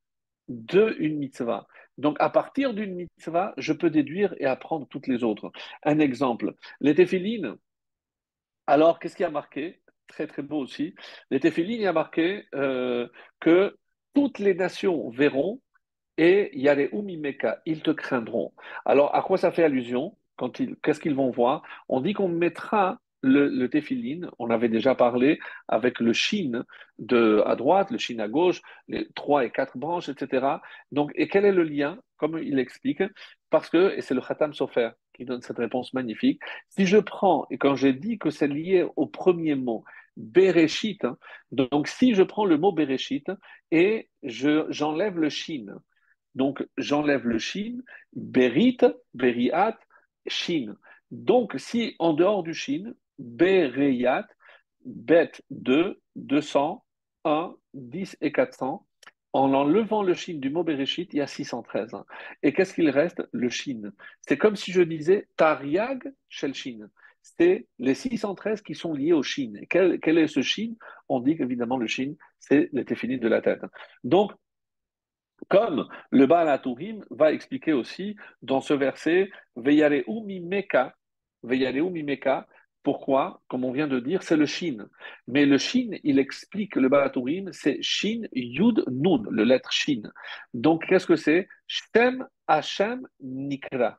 de 0.48 0.96
une 0.98 1.18
mitzvah. 1.18 1.66
Donc, 1.98 2.16
à 2.20 2.28
partir 2.28 2.74
d'une 2.74 2.94
mitzvah, 2.94 3.54
je 3.56 3.72
peux 3.72 3.90
déduire 3.90 4.34
et 4.38 4.44
apprendre 4.44 4.86
toutes 4.88 5.06
les 5.06 5.24
autres. 5.24 5.50
Un 5.82 5.98
exemple, 5.98 6.54
les 6.80 6.94
téphilines, 6.94 7.56
alors, 8.66 8.98
qu'est-ce 8.98 9.16
qui 9.16 9.24
a 9.24 9.30
marqué? 9.30 9.80
Très, 10.06 10.26
très 10.26 10.42
beau 10.42 10.58
aussi. 10.58 10.94
Les 11.30 11.40
téphilines, 11.40 11.80
il 11.80 11.86
a 11.86 11.92
marqué 11.92 12.44
euh, 12.54 13.08
que 13.40 13.76
toutes 14.14 14.38
les 14.38 14.54
nations 14.54 15.10
verront 15.10 15.60
et 16.18 16.50
Yare 16.58 16.88
Umimeka, 16.92 17.60
ils 17.66 17.82
te 17.82 17.90
craindront. 17.90 18.52
Alors, 18.84 19.14
à 19.14 19.22
quoi 19.22 19.38
ça 19.38 19.52
fait 19.52 19.64
allusion 19.64 20.16
Qu'est-ce 20.82 21.00
qu'ils 21.00 21.14
vont 21.14 21.30
voir? 21.30 21.62
On 21.88 22.00
dit 22.00 22.12
qu'on 22.12 22.28
mettra 22.28 23.00
le, 23.22 23.48
le 23.48 23.68
on 24.38 24.50
avait 24.50 24.68
déjà 24.68 24.94
parlé 24.94 25.38
avec 25.68 26.00
le 26.00 26.12
shin 26.12 26.64
de, 26.98 27.42
à 27.46 27.56
droite, 27.56 27.90
le 27.90 27.98
shin 27.98 28.18
à 28.18 28.28
gauche, 28.28 28.60
les 28.88 29.08
trois 29.14 29.44
et 29.44 29.50
quatre 29.50 29.76
branches, 29.76 30.08
etc. 30.08 30.46
Donc, 30.92 31.10
et 31.14 31.28
quel 31.28 31.44
est 31.44 31.52
le 31.52 31.64
lien 31.64 31.98
Comme 32.16 32.38
il 32.38 32.58
explique, 32.58 33.02
parce 33.50 33.68
que, 33.68 33.96
et 33.96 34.00
c'est 34.02 34.14
le 34.14 34.20
Khatam 34.20 34.52
Sofer 34.52 34.90
qui 35.16 35.24
donne 35.24 35.42
cette 35.42 35.58
réponse 35.58 35.92
magnifique, 35.94 36.40
si 36.68 36.86
je 36.86 36.98
prends, 36.98 37.46
et 37.50 37.58
quand 37.58 37.74
j'ai 37.74 37.92
dit 37.92 38.18
que 38.18 38.30
c'est 38.30 38.48
lié 38.48 38.86
au 38.96 39.06
premier 39.06 39.54
mot, 39.54 39.84
Bereshit, 40.16 41.04
hein, 41.04 41.18
donc 41.50 41.88
si 41.88 42.14
je 42.14 42.22
prends 42.22 42.44
le 42.44 42.56
mot 42.56 42.72
Bereshit 42.72 43.30
et 43.70 44.08
j'enlève 44.22 45.18
le 45.18 45.28
shin, 45.28 45.66
donc 46.34 46.66
j'enlève 46.78 47.26
le 47.26 47.38
shin, 47.38 47.78
Berit, 48.14 48.78
Beriat, 49.14 49.78
shin. 50.26 50.76
Donc 51.10 51.54
si 51.58 51.96
en 51.98 52.12
dehors 52.12 52.42
du 52.42 52.54
shin, 52.54 52.94
Bereyat, 53.18 54.26
Bet 54.84 55.32
2, 55.50 56.00
200, 56.14 56.84
1, 57.24 57.56
10 57.74 58.16
et 58.20 58.32
400, 58.32 58.85
en 59.36 59.52
enlevant 59.52 60.02
le 60.02 60.14
shin 60.14 60.38
du 60.38 60.48
mot 60.48 60.64
Bereshit, 60.64 61.12
il 61.12 61.18
y 61.18 61.20
a 61.20 61.26
613. 61.26 61.94
Et 62.42 62.54
qu'est-ce 62.54 62.72
qu'il 62.72 62.88
reste? 62.88 63.22
Le 63.32 63.50
shin. 63.50 63.92
C'est 64.22 64.38
comme 64.38 64.56
si 64.56 64.72
je 64.72 64.80
disais 64.80 65.28
Tariag 65.36 66.10
Shel 66.30 66.54
Shin. 66.54 66.88
C'est 67.20 67.66
les 67.78 67.94
613 67.94 68.62
qui 68.62 68.74
sont 68.74 68.94
liés 68.94 69.12
au 69.12 69.22
shin. 69.22 69.52
quel, 69.68 70.18
est 70.18 70.26
ce 70.26 70.40
shin 70.40 70.72
On 71.10 71.20
dit 71.20 71.36
qu'évidemment 71.36 71.76
le 71.76 71.86
shin, 71.86 72.14
c'est 72.38 72.70
le 72.72 72.84
téphilin 72.86 73.18
de 73.18 73.28
la 73.28 73.42
tête. 73.42 73.60
Donc, 74.04 74.32
comme 75.48 75.86
le 76.10 76.26
Baal 76.26 76.48
Aturim 76.48 77.04
va 77.10 77.30
expliquer 77.30 77.74
aussi 77.74 78.16
dans 78.40 78.62
ce 78.62 78.72
verset, 78.72 79.28
Veyare 79.54 80.02
Meka, 80.08 80.96
Veyare 81.42 81.90
Meka, 81.90 82.46
pourquoi 82.86 83.42
Comme 83.48 83.64
on 83.64 83.72
vient 83.72 83.88
de 83.88 83.98
dire, 83.98 84.22
c'est 84.22 84.36
le 84.36 84.46
Shin. 84.46 84.86
Mais 85.26 85.44
le 85.44 85.58
Shin, 85.58 85.90
il 86.04 86.20
explique 86.20 86.76
le 86.76 86.88
Baratourim, 86.88 87.52
c'est 87.52 87.82
Shin 87.82 88.28
Yud 88.32 88.84
Nun, 88.88 89.24
le 89.28 89.42
lettre 89.42 89.72
Shin. 89.72 90.02
Donc, 90.54 90.86
qu'est-ce 90.86 91.08
que 91.08 91.16
c'est? 91.16 91.48
Shem 91.66 92.24
Hashem 92.46 93.08
Nikra. 93.20 93.98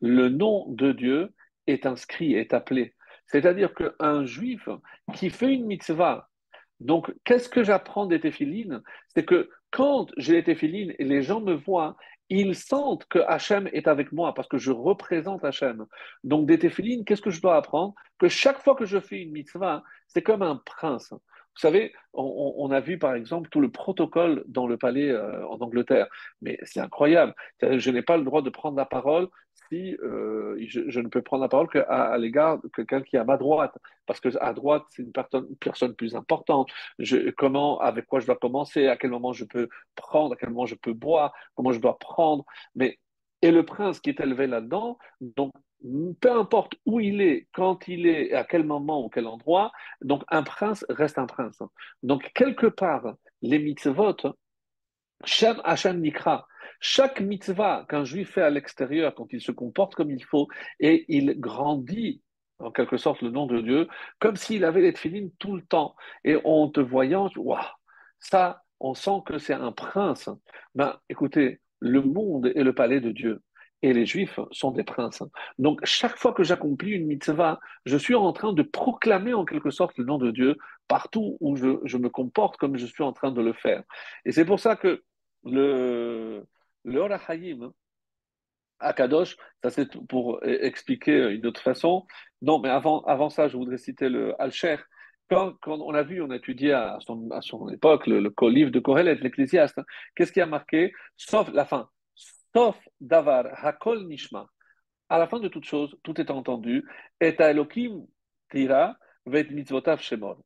Le 0.00 0.28
nom 0.30 0.66
de 0.68 0.90
Dieu 0.90 1.32
est 1.68 1.86
inscrit, 1.86 2.34
est 2.34 2.52
appelé. 2.54 2.94
C'est-à-dire 3.28 3.72
qu'un 3.72 4.24
juif 4.24 4.68
qui 5.14 5.30
fait 5.30 5.54
une 5.54 5.66
mitzvah, 5.66 6.28
donc 6.80 7.14
qu'est-ce 7.22 7.48
que 7.48 7.62
j'apprends 7.62 8.06
des 8.06 8.18
téphilines? 8.18 8.82
C'est 9.14 9.24
que 9.24 9.48
quand 9.70 10.10
j'ai 10.16 10.32
les 10.32 10.44
téphilines 10.44 10.92
et 10.98 11.04
les 11.04 11.22
gens 11.22 11.40
me 11.40 11.54
voient, 11.54 11.96
ils 12.30 12.54
sentent 12.54 13.04
que 13.06 13.18
Hachem 13.18 13.68
est 13.72 13.88
avec 13.88 14.12
moi 14.12 14.34
parce 14.34 14.48
que 14.48 14.58
je 14.58 14.70
représente 14.70 15.44
Hachem. 15.44 15.86
Donc, 16.22 16.46
des 16.46 16.58
téphilines, 16.58 17.04
qu'est-ce 17.04 17.22
que 17.22 17.30
je 17.30 17.40
dois 17.40 17.56
apprendre? 17.56 17.94
Que 18.18 18.28
chaque 18.28 18.62
fois 18.62 18.74
que 18.74 18.84
je 18.84 18.98
fais 18.98 19.22
une 19.22 19.32
mitzvah, 19.32 19.82
c'est 20.08 20.22
comme 20.22 20.42
un 20.42 20.60
prince. 20.64 21.12
Vous 21.12 21.60
savez, 21.60 21.92
on, 22.12 22.68
a 22.72 22.80
vu 22.80 22.98
par 22.98 23.14
exemple 23.14 23.48
tout 23.48 23.60
le 23.60 23.70
protocole 23.70 24.42
dans 24.48 24.66
le 24.66 24.76
palais 24.76 25.10
euh, 25.10 25.46
en 25.46 25.60
Angleterre, 25.60 26.08
mais 26.42 26.58
c'est 26.64 26.80
incroyable. 26.80 27.32
Je 27.62 27.90
n'ai 27.90 28.02
pas 28.02 28.16
le 28.16 28.24
droit 28.24 28.42
de 28.42 28.50
prendre 28.50 28.76
la 28.76 28.86
parole 28.86 29.28
euh, 30.02 30.56
je, 30.66 31.00
ne 31.00 31.08
peux 31.08 31.22
prendre 31.22 31.42
la 31.42 31.48
parole 31.48 31.68
qu'à 31.68 32.16
l'égard 32.18 32.60
de 32.60 32.68
quelqu'un 32.68 33.02
qui 33.02 33.16
est 33.16 33.18
à 33.18 33.24
ma 33.24 33.36
droite, 33.36 33.76
parce 34.06 34.20
que 34.20 34.28
à 34.40 34.52
droite 34.52 34.84
c'est 34.90 35.02
une, 35.02 35.12
personne 35.60 35.94
plus 35.94 36.14
importante. 36.14 36.70
Comment, 37.36 37.78
avec 37.80 38.06
quoi 38.06 38.20
je 38.20 38.26
dois 38.26 38.36
commencer, 38.36 38.86
à 38.86 38.96
quel 38.96 39.10
moment 39.10 39.32
je 39.32 39.44
peux 39.44 39.68
prendre, 39.94 40.34
à 40.34 40.36
quel 40.36 40.50
moment 40.50 40.66
je 40.66 40.74
peux 40.74 40.92
boire, 40.92 41.32
comment 41.54 41.72
je 41.72 41.80
dois 41.80 41.98
prendre. 41.98 42.44
Mais 42.74 42.98
et 43.42 43.50
le 43.50 43.64
prince 43.64 44.00
qui 44.00 44.10
est 44.10 44.20
élevé 44.20 44.46
là-dedans, 44.46 44.98
donc 45.20 45.52
peu 46.20 46.32
importe 46.32 46.74
où 46.86 47.00
il 47.00 47.20
est, 47.20 47.46
quand 47.52 47.88
il 47.88 48.06
est, 48.06 48.32
à 48.32 48.44
quel 48.44 48.64
moment 48.64 49.04
ou 49.04 49.08
quel 49.08 49.26
endroit, 49.26 49.70
donc 50.00 50.22
un 50.28 50.42
prince 50.42 50.84
reste 50.88 51.18
un 51.18 51.26
prince. 51.26 51.62
Donc 52.02 52.30
quelque 52.34 52.66
part, 52.66 53.14
les 53.42 53.58
mitzvot 53.58 54.16
Shem 55.26 55.60
Hashem 55.64 56.00
Nikra. 56.00 56.46
Chaque 56.80 57.20
mitzvah 57.20 57.86
qu'un 57.88 58.04
juif 58.04 58.32
fait 58.32 58.42
à 58.42 58.50
l'extérieur, 58.50 59.14
quand 59.14 59.32
il 59.32 59.40
se 59.40 59.52
comporte 59.52 59.94
comme 59.94 60.10
il 60.10 60.24
faut 60.24 60.48
et 60.80 61.04
il 61.08 61.40
grandit 61.40 62.22
en 62.58 62.70
quelque 62.70 62.96
sorte 62.96 63.22
le 63.22 63.30
nom 63.30 63.46
de 63.46 63.60
Dieu, 63.60 63.88
comme 64.20 64.36
s'il 64.36 64.64
avait 64.64 64.82
les 64.82 64.92
tefilines 64.92 65.30
tout 65.38 65.56
le 65.56 65.62
temps. 65.62 65.96
Et 66.24 66.36
en 66.44 66.68
te 66.68 66.80
voyant, 66.80 67.30
waouh, 67.36 67.58
ça, 68.20 68.62
on 68.80 68.94
sent 68.94 69.22
que 69.26 69.38
c'est 69.38 69.54
un 69.54 69.72
prince. 69.72 70.28
Ben, 70.74 70.98
écoutez, 71.08 71.60
le 71.80 72.02
monde 72.02 72.52
est 72.54 72.62
le 72.62 72.74
palais 72.74 73.00
de 73.00 73.10
Dieu. 73.10 73.42
Et 73.82 73.92
les 73.92 74.06
juifs 74.06 74.40
sont 74.50 74.70
des 74.70 74.84
princes. 74.84 75.22
Donc, 75.58 75.80
chaque 75.84 76.16
fois 76.16 76.32
que 76.32 76.42
j'accomplis 76.42 76.92
une 76.92 77.06
mitzvah, 77.06 77.60
je 77.84 77.98
suis 77.98 78.14
en 78.14 78.32
train 78.32 78.54
de 78.54 78.62
proclamer 78.62 79.34
en 79.34 79.44
quelque 79.44 79.70
sorte 79.70 79.98
le 79.98 80.04
nom 80.04 80.16
de 80.16 80.30
Dieu 80.30 80.56
partout 80.88 81.36
où 81.40 81.56
je, 81.56 81.80
je 81.84 81.98
me 81.98 82.08
comporte 82.08 82.56
comme 82.56 82.78
je 82.78 82.86
suis 82.86 83.02
en 83.02 83.12
train 83.12 83.30
de 83.30 83.42
le 83.42 83.52
faire. 83.52 83.82
Et 84.24 84.32
c'est 84.32 84.46
pour 84.46 84.58
ça 84.58 84.76
que 84.76 85.02
le, 85.44 86.46
le 86.84 87.00
Orahayim, 87.00 87.72
Akadosh, 88.80 89.36
ça 89.62 89.70
c'est 89.70 89.88
pour 90.08 90.44
expliquer 90.44 91.30
une 91.30 91.46
autre 91.46 91.60
façon. 91.60 92.06
Non, 92.42 92.58
mais 92.58 92.68
avant, 92.68 93.02
avant 93.04 93.30
ça, 93.30 93.48
je 93.48 93.56
voudrais 93.56 93.78
citer 93.78 94.08
le 94.08 94.40
Alcher. 94.40 94.76
Quand, 95.30 95.54
quand, 95.62 95.78
on 95.80 95.94
a 95.94 96.02
vu, 96.02 96.20
on 96.20 96.30
a 96.30 96.36
étudié 96.36 96.72
à 96.72 96.98
son, 97.00 97.30
à 97.30 97.40
son 97.40 97.68
époque 97.70 98.06
le, 98.06 98.20
le, 98.20 98.50
livre 98.50 98.70
de 98.70 98.78
Kohelet, 98.80 99.14
l'Ecclésiaste, 99.16 99.78
hein, 99.78 99.84
qu'est-ce 100.14 100.32
qui 100.32 100.40
a 100.40 100.46
marqué? 100.46 100.92
Sauf 101.16 101.50
la 101.52 101.64
fin. 101.64 101.88
Sauf 102.54 102.76
Davar, 103.00 103.46
Hakol 103.64 104.06
Nishma. 104.06 104.46
À 105.08 105.18
la 105.18 105.26
fin 105.26 105.40
de 105.40 105.48
toute 105.48 105.64
chose, 105.64 105.96
tout 106.02 106.20
est 106.20 106.30
entendu. 106.30 106.84
Et 107.20 107.34
Elohim 107.38 108.06
tira 108.50 108.96
vet 109.26 109.44
mitzvotav 109.50 110.00
shemor. 110.00 110.42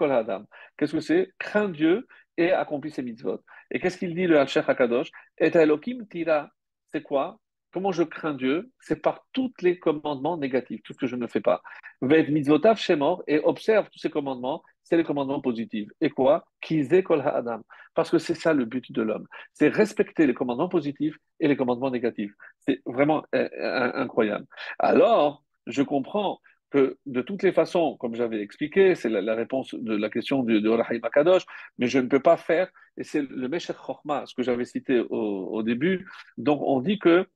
Adam? 0.00 0.46
Qu'est-ce 0.76 0.92
que 0.92 1.00
c'est? 1.00 1.32
Crains 1.38 1.68
Dieu 1.68 2.06
et 2.36 2.52
accomplis 2.52 2.90
ses 2.90 3.02
mitzvot. 3.02 3.40
Et 3.70 3.80
qu'est-ce 3.80 3.98
qu'il 3.98 4.14
dit 4.14 4.26
le 4.26 4.38
Hachech 4.38 4.68
Hakadosh 4.68 5.10
Et 5.38 5.46
Elohim 5.56 6.06
tira. 6.08 6.50
C'est 6.92 7.02
quoi? 7.02 7.38
Comment 7.72 7.92
je 7.92 8.02
crains 8.02 8.34
Dieu? 8.34 8.70
C'est 8.80 9.00
par 9.00 9.24
tous 9.32 9.52
les 9.62 9.78
commandements 9.78 10.36
négatifs, 10.36 10.82
tout 10.82 10.92
ce 10.92 10.98
que 10.98 11.06
je 11.06 11.16
ne 11.16 11.26
fais 11.26 11.40
pas. 11.40 11.62
Ved 12.02 12.30
mitzvotav 12.30 12.76
shemor 12.76 13.22
et 13.26 13.38
observe 13.38 13.88
tous 13.90 13.98
ces 13.98 14.10
commandements, 14.10 14.62
c'est 14.82 14.98
les 14.98 15.04
commandements 15.04 15.40
positifs. 15.40 15.88
Et 16.02 16.10
quoi? 16.10 16.44
Kize 16.60 17.02
kol 17.02 17.22
adam. 17.22 17.62
Parce 17.94 18.10
que 18.10 18.18
c'est 18.18 18.34
ça 18.34 18.52
le 18.52 18.66
but 18.66 18.92
de 18.92 19.00
l'homme. 19.00 19.26
C'est 19.54 19.68
respecter 19.68 20.26
les 20.26 20.34
commandements 20.34 20.68
positifs 20.68 21.16
et 21.40 21.48
les 21.48 21.56
commandements 21.56 21.90
négatifs. 21.90 22.32
C'est 22.58 22.82
vraiment 22.84 23.24
euh, 23.34 23.48
euh, 23.58 23.92
incroyable. 23.94 24.44
Alors, 24.78 25.42
je 25.66 25.82
comprends 25.82 26.40
que 26.72 26.98
de 27.06 27.20
toutes 27.20 27.42
les 27.42 27.52
façons, 27.52 27.96
comme 27.98 28.14
j'avais 28.14 28.40
expliqué, 28.40 28.94
c'est 28.94 29.10
la, 29.10 29.34
réponse 29.34 29.74
de 29.74 29.94
la 29.94 30.08
question 30.08 30.42
de, 30.42 30.68
Rahim 30.68 31.04
Akadosh, 31.04 31.44
mais 31.78 31.86
je 31.86 31.98
ne 31.98 32.08
peux 32.08 32.20
pas 32.20 32.36
faire, 32.36 32.68
et 32.96 33.04
c'est 33.04 33.22
le 33.22 33.48
Meshech 33.48 33.76
Chochma, 33.76 34.24
ce 34.26 34.34
que 34.34 34.42
j'avais 34.42 34.64
cité 34.64 35.00
au, 35.00 35.48
au, 35.56 35.62
début. 35.62 36.08
Donc 36.38 36.60
on 36.62 36.80
dit 36.80 36.98
que 36.98 37.26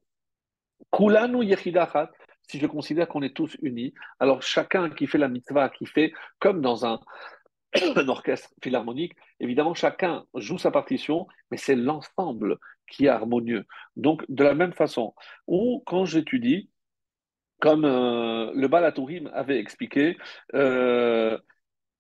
Kulanu 0.91 1.45
Yechidachat, 1.45 2.11
si 2.49 2.59
je 2.59 2.67
considère 2.67 3.09
qu'on 3.09 3.23
est 3.23 3.37
tous 3.37 3.57
unis, 3.63 3.93
alors 4.21 4.43
chacun 4.43 4.89
qui 4.91 5.07
fait 5.07 5.19
la 5.19 5.29
mitzvah, 5.29 5.69
qui 5.69 5.85
fait 5.85 6.13
comme 6.39 6.63
dans 6.63 6.87
un, 6.87 7.01
un 7.97 8.09
orchestre 8.09 8.51
philharmonique, 8.63 9.15
évidemment 9.39 9.75
chacun 9.75 10.25
joue 10.35 10.59
sa 10.59 10.71
partition, 10.71 11.27
mais 11.51 11.59
c'est 11.59 11.77
l'ensemble 11.77 12.59
qui 12.89 13.07
est 13.07 13.09
harmonieux. 13.09 13.67
Donc 13.97 14.25
de 14.31 14.45
la 14.45 14.55
même 14.55 14.73
façon, 14.73 15.15
ou 15.47 15.83
quand 15.87 16.07
j'étudie, 16.07 16.71
comme 17.61 17.85
euh, 17.85 18.53
le 18.55 18.69
Balatourim 18.69 19.31
avait 19.33 19.59
expliqué, 19.59 20.17
euh, 20.55 21.39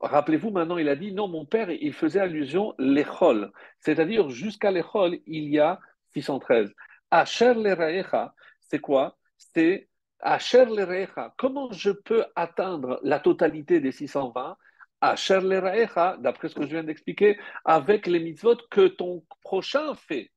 rappelez-vous 0.01 0.51
maintenant, 0.51 0.79
il 0.79 0.89
a 0.89 0.97
dit 0.97 1.13
non, 1.13 1.29
mon 1.29 1.47
père, 1.47 1.71
il 1.71 1.93
faisait 1.93 2.21
allusion 2.21 2.75
l'échol, 2.79 3.53
c'est-à-dire 3.81 4.29
jusqu'à 4.29 4.71
l'échol, 4.71 5.19
il 5.27 5.49
y 5.49 5.59
a 5.59 5.81
613. 6.13 6.73
Asher 7.11 7.55
l'erecha, 7.55 8.35
c'est 8.61 8.81
quoi? 8.81 9.17
C'est 9.39 9.89
Asher 10.21 10.67
l'erecha. 10.67 11.35
Comment 11.37 11.71
je 11.73 11.91
peux 11.91 12.25
atteindre 12.35 13.01
la 13.03 13.21
totalité 13.21 13.81
des 13.81 13.93
620 13.93 14.57
Asher 15.01 15.41
l'erecha, 15.41 16.17
d'après 16.19 16.49
ce 16.49 16.55
que 16.55 16.63
je 16.63 16.71
viens 16.71 16.85
d'expliquer, 16.85 17.39
avec 17.65 18.07
les 18.07 18.19
mitzvot 18.19 18.57
que 18.71 18.89
ton 18.89 19.25
prochain 19.43 19.95
fait. 19.95 20.31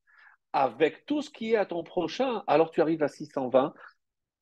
Avec 0.52 1.06
tout 1.06 1.22
ce 1.22 1.30
qui 1.30 1.52
est 1.52 1.56
à 1.56 1.64
ton 1.64 1.82
prochain, 1.82 2.42
alors 2.46 2.70
tu 2.70 2.80
arrives 2.80 3.02
à 3.02 3.08
620 3.08 3.72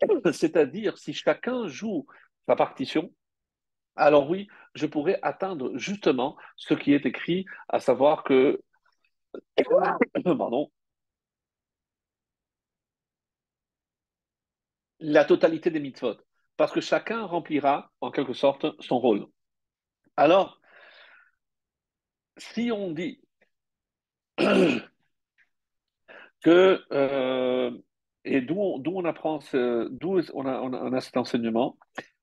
c'est-à-dire, 0.32 0.98
si 0.98 1.12
chacun 1.12 1.68
joue 1.68 2.06
sa 2.46 2.56
partition, 2.56 3.12
alors 3.96 4.30
oui, 4.30 4.48
je 4.74 4.86
pourrais 4.86 5.18
atteindre 5.22 5.76
justement 5.76 6.36
ce 6.56 6.74
qui 6.74 6.92
est 6.92 7.06
écrit, 7.06 7.46
à 7.68 7.80
savoir 7.80 8.24
que, 8.24 8.60
pardon, 10.24 10.70
la 15.00 15.24
totalité 15.24 15.70
des 15.70 15.80
mitzvot, 15.80 16.16
parce 16.56 16.72
que 16.72 16.80
chacun 16.80 17.24
remplira 17.24 17.90
en 18.00 18.10
quelque 18.10 18.34
sorte 18.34 18.66
son 18.80 18.98
rôle. 18.98 19.26
Alors, 20.16 20.60
si 22.36 22.70
on 22.72 22.92
dit 22.92 23.20
que 26.42 26.84
euh, 26.92 27.70
et 28.28 28.40
d'où 28.40 28.56
on, 28.60 29.04
apprend, 29.04 29.40
d'où 29.52 30.20
on 30.34 30.92
a, 30.92 31.00
cet 31.00 31.16
enseignement? 31.16 31.76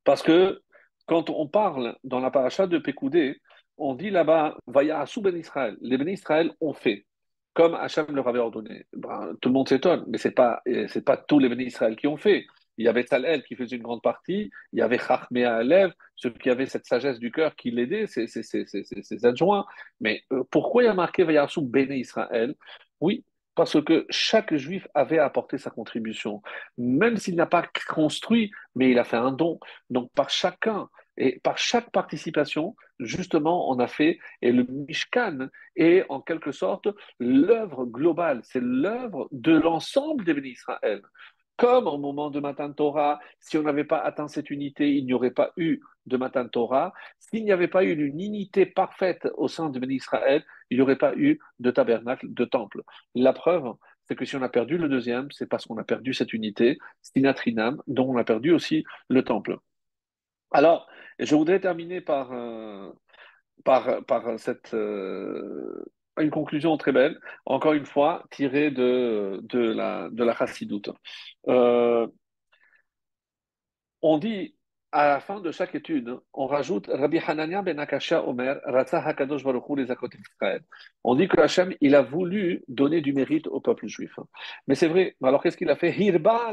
Parce 0.03 0.22
que 0.22 0.61
quand 1.07 1.30
on 1.30 1.48
parle 1.48 1.98
dans 2.03 2.19
la 2.19 2.32
paracha 2.32 2.68
de 2.68 2.77
Pécoudé, 2.77 3.41
on 3.77 3.95
dit 3.95 4.10
là-bas, 4.10 4.57
Vaya 4.68 5.06
sous 5.06 5.22
Ben 5.22 5.36
Israël. 5.36 5.77
Les 5.82 5.98
Ben 5.98 6.07
Israël 6.07 6.52
ont 6.61 6.73
fait, 6.73 7.06
comme 7.53 7.76
Hachem 7.76 8.07
leur 8.15 8.27
avait 8.27 8.40
ordonné. 8.40 8.86
Ben, 8.94 9.36
tout 9.41 9.49
le 9.49 9.53
monde 9.53 9.69
s'étonne, 9.69 10.06
mais 10.07 10.18
ce 10.18 10.27
n'est 10.27 10.34
pas, 10.34 10.61
c'est 10.88 11.03
pas 11.03 11.18
tous 11.18 11.40
les 11.40 11.49
Ben 11.49 11.60
Israël 11.60 11.95
qui 11.95 12.07
ont 12.07 12.18
fait. 12.18 12.45
Il 12.77 12.86
y 12.86 12.90
avait 12.90 13.06
Talel 13.06 13.44
qui 13.44 13.56
faisait 13.56 13.77
une 13.77 13.84
grande 13.84 14.02
partie, 14.02 14.52
il 14.73 14.80
y 14.80 14.82
avait 14.82 14.98
Chachmea 14.98 15.45
Alev, 15.45 15.94
ceux 16.15 16.32
qui 16.32 16.49
avaient 16.49 16.65
cette 16.65 16.86
sagesse 16.86 17.19
du 17.19 17.32
cœur 17.32 17.56
qui 17.56 17.72
l'aidaient, 17.72 18.06
ses, 18.07 19.26
adjoints. 19.26 19.65
Mais 20.02 20.23
euh, 20.34 20.44
pourquoi 20.52 20.84
il 20.84 20.88
y 20.88 20.90
a 20.90 20.94
marqué 20.94 21.23
Vayarsou 21.23 21.61
Ben 21.61 21.91
Israël? 21.91 22.53
Oui, 22.99 23.23
parce 23.56 23.82
que 23.84 24.06
chaque 24.10 24.56
juif 24.56 24.88
avait 24.94 25.19
apporté 25.19 25.57
sa 25.57 25.69
contribution, 25.69 26.41
même 26.77 27.18
s'il 27.18 27.36
n'a 27.36 27.45
pas 27.45 27.65
construit, 27.88 28.52
mais 28.76 28.91
il 28.91 28.99
a 28.99 29.03
fait 29.03 29.18
un 29.18 29.32
don. 29.32 29.60
Donc 29.90 30.11
par 30.14 30.30
chacun 30.30 30.90
et 31.18 31.40
par 31.40 31.57
chaque 31.57 31.91
participation, 31.91 32.76
justement, 32.99 33.72
on 33.72 33.80
a 33.80 33.88
fait, 33.88 34.19
et 34.41 34.52
le 34.52 34.64
Mishkan 34.64 35.48
est 35.77 36.06
en 36.10 36.19
quelque 36.19 36.52
sorte 36.52 36.90
l'œuvre 37.19 37.86
globale, 37.86 38.41
c'est 38.44 38.61
l'œuvre 38.61 39.30
de 39.32 39.53
l'ensemble 39.53 40.26
des 40.26 40.34
Israël. 40.49 41.02
Comme 41.57 41.88
au 41.88 41.98
moment 41.98 42.30
de 42.30 42.40
Matan 42.41 42.73
Torah, 42.73 43.19
si 43.40 43.57
on 43.57 43.64
n'avait 43.64 43.86
pas 43.86 43.99
atteint 43.99 44.27
cette 44.27 44.49
unité, 44.49 44.94
il 44.94 45.06
n'y 45.06 45.14
aurait 45.14 45.32
pas 45.32 45.53
eu 45.56 45.80
de 46.06 46.18
Matan 46.18 46.48
Torah. 46.49 46.94
S'il 47.19 47.45
n'y 47.45 47.52
avait 47.52 47.69
pas 47.69 47.84
eu 47.86 47.91
une 47.91 48.19
unité 48.19 48.65
parfaite 48.65 49.27
au 49.38 49.48
sein 49.48 49.69
de 49.69 49.86
Israël, 49.90 50.44
il 50.69 50.77
n'y 50.77 50.82
aurait 50.82 50.98
pas 50.98 51.15
eu 51.15 51.40
de 51.60 51.72
tabernacle, 51.72 52.34
de 52.34 52.45
temple. 52.45 52.82
La 53.14 53.32
preuve, 53.32 53.73
c'est 54.07 54.15
que 54.15 54.26
si 54.26 54.36
on 54.36 54.41
a 54.41 54.49
perdu 54.49 54.77
le 54.77 54.90
deuxième, 54.90 55.32
c'est 55.32 55.48
parce 55.48 55.65
qu'on 55.65 55.77
a 55.77 55.84
perdu 55.84 56.14
cette 56.14 56.34
unité, 56.34 56.77
Sinatrinam, 57.02 57.82
dont 57.88 58.10
on 58.10 58.18
a 58.18 58.23
perdu 58.23 58.52
aussi 58.52 58.84
le 59.10 59.23
temple. 59.23 59.57
Alors, 60.52 60.88
je 61.19 61.36
voudrais 61.36 61.60
terminer 61.60 62.02
par, 62.02 62.32
euh, 62.34 62.91
par, 63.64 64.03
par 64.06 64.40
cette, 64.40 64.73
euh, 64.73 65.86
une 66.19 66.31
conclusion 66.31 66.77
très 66.77 66.91
belle, 66.91 67.19
encore 67.45 67.73
une 67.73 67.85
fois, 67.85 68.23
tirée 68.31 68.71
de, 68.71 69.39
de 69.43 69.59
la, 69.59 70.09
de 70.11 70.23
la 70.23 70.35
chassidoute. 70.35 70.89
Euh, 71.47 72.07
on 74.01 74.17
dit, 74.17 74.55
à 74.91 75.09
la 75.09 75.19
fin 75.19 75.41
de 75.41 75.51
chaque 75.51 75.75
étude, 75.75 76.17
on 76.33 76.47
rajoute 76.47 76.87
Rabbi 76.87 77.19
Hanania 77.19 77.61
ben 77.61 77.79
Akasha 77.79 78.25
Omer, 78.25 78.61
Ratza 78.63 78.99
Hakadosh 79.05 79.43
Baruch 79.43 79.63
les 79.75 79.91
Israël. 79.91 80.63
On 81.03 81.15
dit 81.15 81.27
que 81.27 81.41
Hachem, 81.41 81.73
il 81.81 81.95
a 81.95 82.01
voulu 82.01 82.63
donner 82.69 83.01
du 83.01 83.11
mérite 83.11 83.47
au 83.47 83.59
peuple 83.59 83.87
juif. 83.87 84.17
Mais 84.67 84.75
c'est 84.75 84.87
vrai, 84.87 85.17
alors 85.21 85.43
qu'est-ce 85.43 85.57
qu'il 85.57 85.69
a 85.69 85.75
fait? 85.75 85.91
Hirba 85.91 86.49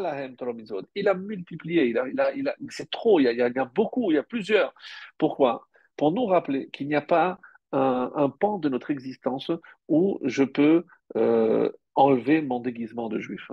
Il 0.97 1.09
a 1.09 1.15
multiplié, 1.15 1.85
il 1.85 1.99
a, 1.99 2.33
il 2.35 2.49
a, 2.49 2.55
c'est 2.69 2.91
trop, 2.91 3.21
il 3.21 3.27
y, 3.27 3.31
il 3.31 3.37
y 3.37 3.59
a 3.61 3.65
beaucoup, 3.65 4.11
il 4.11 4.17
y 4.17 4.19
a 4.19 4.25
plusieurs. 4.25 4.75
Pourquoi? 5.19 5.69
Pour 5.97 6.11
nous 6.11 6.27
rappeler 6.27 6.69
qu'il 6.71 6.89
n'y 6.89 6.97
a 6.97 7.01
pas 7.03 7.39
un, 7.73 8.29
pan 8.29 8.59
de 8.59 8.69
notre 8.69 8.91
existence 8.91 9.51
où 9.89 10.19
je 10.25 10.45
peux 10.45 10.85
euh, 11.17 11.71
enlever 11.95 12.43
mon 12.43 12.61
déguisement 12.61 13.09
de 13.09 13.19
juif. 13.19 13.51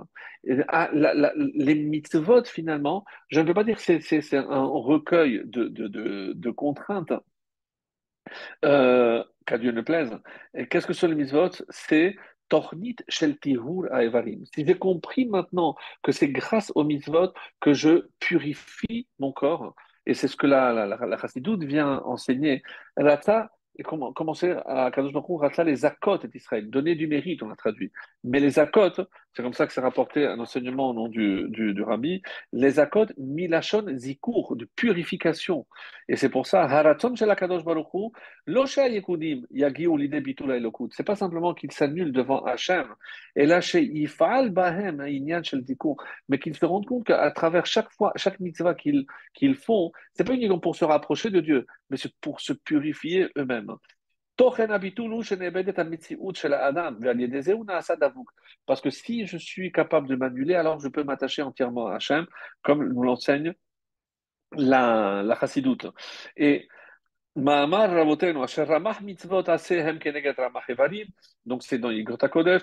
Ah, 0.68 0.90
les 0.92 1.74
mitzvot, 1.74 2.44
finalement, 2.44 3.04
je 3.28 3.40
ne 3.40 3.46
peux 3.46 3.54
pas 3.54 3.64
dire 3.64 3.76
que 3.76 4.00
c'est 4.00 4.36
un 4.36 4.64
recueil 4.64 5.42
de, 5.44 6.50
contraintes, 6.50 7.12
euh, 8.64 9.22
qu'à 9.46 9.58
Dieu 9.58 9.72
ne 9.72 9.80
plaise. 9.80 10.16
Qu'est-ce 10.70 10.86
que 10.86 10.92
sont 10.92 11.08
les 11.08 11.14
mitzvot? 11.14 11.50
C'est 11.68 12.16
Tornit 12.48 12.96
shel 13.08 13.36
à 13.90 14.04
Evarim. 14.04 14.44
Si 14.54 14.66
j'ai 14.66 14.78
compris 14.78 15.26
maintenant 15.26 15.76
que 16.02 16.12
c'est 16.12 16.28
grâce 16.28 16.72
aux 16.74 16.84
mitzvot 16.84 17.32
que 17.60 17.72
je 17.72 18.08
purifie 18.18 19.06
mon 19.18 19.32
corps, 19.32 19.74
et 20.06 20.14
c'est 20.14 20.28
ce 20.28 20.36
que 20.36 20.46
la, 20.46 20.72
la, 20.72 20.86
la, 20.86 21.18
vient 21.66 22.00
enseigner, 22.04 22.62
Rata 22.96 23.50
commencer 23.82 24.54
à 24.66 24.90
Kadosh 24.90 25.12
Baruch 25.12 25.56
les 25.58 25.84
Akot 25.84 26.18
d'Israël, 26.18 26.70
donner 26.70 26.94
du 26.94 27.06
mérite, 27.06 27.42
on 27.42 27.50
a 27.50 27.56
traduit. 27.56 27.92
Mais 28.24 28.40
les 28.40 28.58
Akot, 28.58 28.92
c'est 29.32 29.42
comme 29.42 29.52
ça 29.52 29.66
que 29.66 29.72
c'est 29.72 29.80
rapporté 29.80 30.26
un 30.26 30.38
enseignement 30.40 30.90
au 30.90 30.94
nom 30.94 31.08
du, 31.08 31.48
du, 31.48 31.72
du 31.72 31.82
rabbi, 31.82 32.20
les 32.52 32.80
Akot 32.80 33.06
milachon 33.16 33.86
zikur, 33.96 34.56
de 34.56 34.68
purification. 34.76 35.66
Et 36.08 36.16
c'est 36.16 36.28
pour 36.28 36.46
ça, 36.46 36.62
haraton 36.64 37.14
shel 37.14 37.34
Kadosh 37.36 37.64
Baruch 37.64 37.86
Hu, 37.94 38.10
lo 38.46 38.64
yekudim 38.66 39.46
yagiu 39.50 39.96
l'idée 39.96 40.20
bitul 40.20 40.50
elokut. 40.50 40.88
C'est 40.90 41.04
pas 41.06 41.14
simplement 41.16 41.54
qu'ils 41.54 41.72
s'annulent 41.72 42.12
devant 42.12 42.42
Hachem, 42.44 42.86
et 43.36 43.46
là, 43.46 43.60
chez 43.60 43.82
Yifal 43.84 44.50
bahem 44.50 45.00
inyan 45.06 45.42
shel 45.42 45.64
zikur, 45.64 45.96
mais 46.28 46.38
qu'ils 46.38 46.56
se 46.56 46.66
rendent 46.66 46.86
compte 46.86 47.04
qu'à 47.04 47.30
travers 47.30 47.66
chaque 47.66 47.90
fois, 47.92 48.12
chaque 48.16 48.40
mitzvah 48.40 48.74
qu'ils 48.74 49.06
qu'ils 49.34 49.54
font, 49.54 49.92
c'est 50.14 50.24
pas 50.24 50.34
uniquement 50.34 50.58
pour 50.58 50.74
se 50.74 50.84
rapprocher 50.84 51.30
de 51.30 51.40
Dieu, 51.40 51.66
mais 51.88 51.96
c'est 51.96 52.12
pour 52.20 52.40
se 52.40 52.52
purifier 52.52 53.28
eux-mêmes. 53.38 53.76
Parce 58.66 58.80
que 58.80 58.90
si 58.90 59.26
je 59.26 59.36
suis 59.36 59.72
capable 59.72 60.08
de 60.08 60.16
m'annuler, 60.16 60.54
alors 60.54 60.80
je 60.80 60.88
peux 60.88 61.04
m'attacher 61.04 61.42
entièrement 61.42 61.88
à 61.88 61.96
Hachem, 61.96 62.26
comme 62.62 62.92
nous 62.92 63.02
l'enseigne 63.02 63.54
la, 64.52 65.22
la 65.22 65.38
chassidoute. 65.38 65.86
Donc 67.36 67.52
c'est 71.62 71.78
dans 71.78 71.92
Yigrot 71.92 72.16
HaKodesh. 72.20 72.62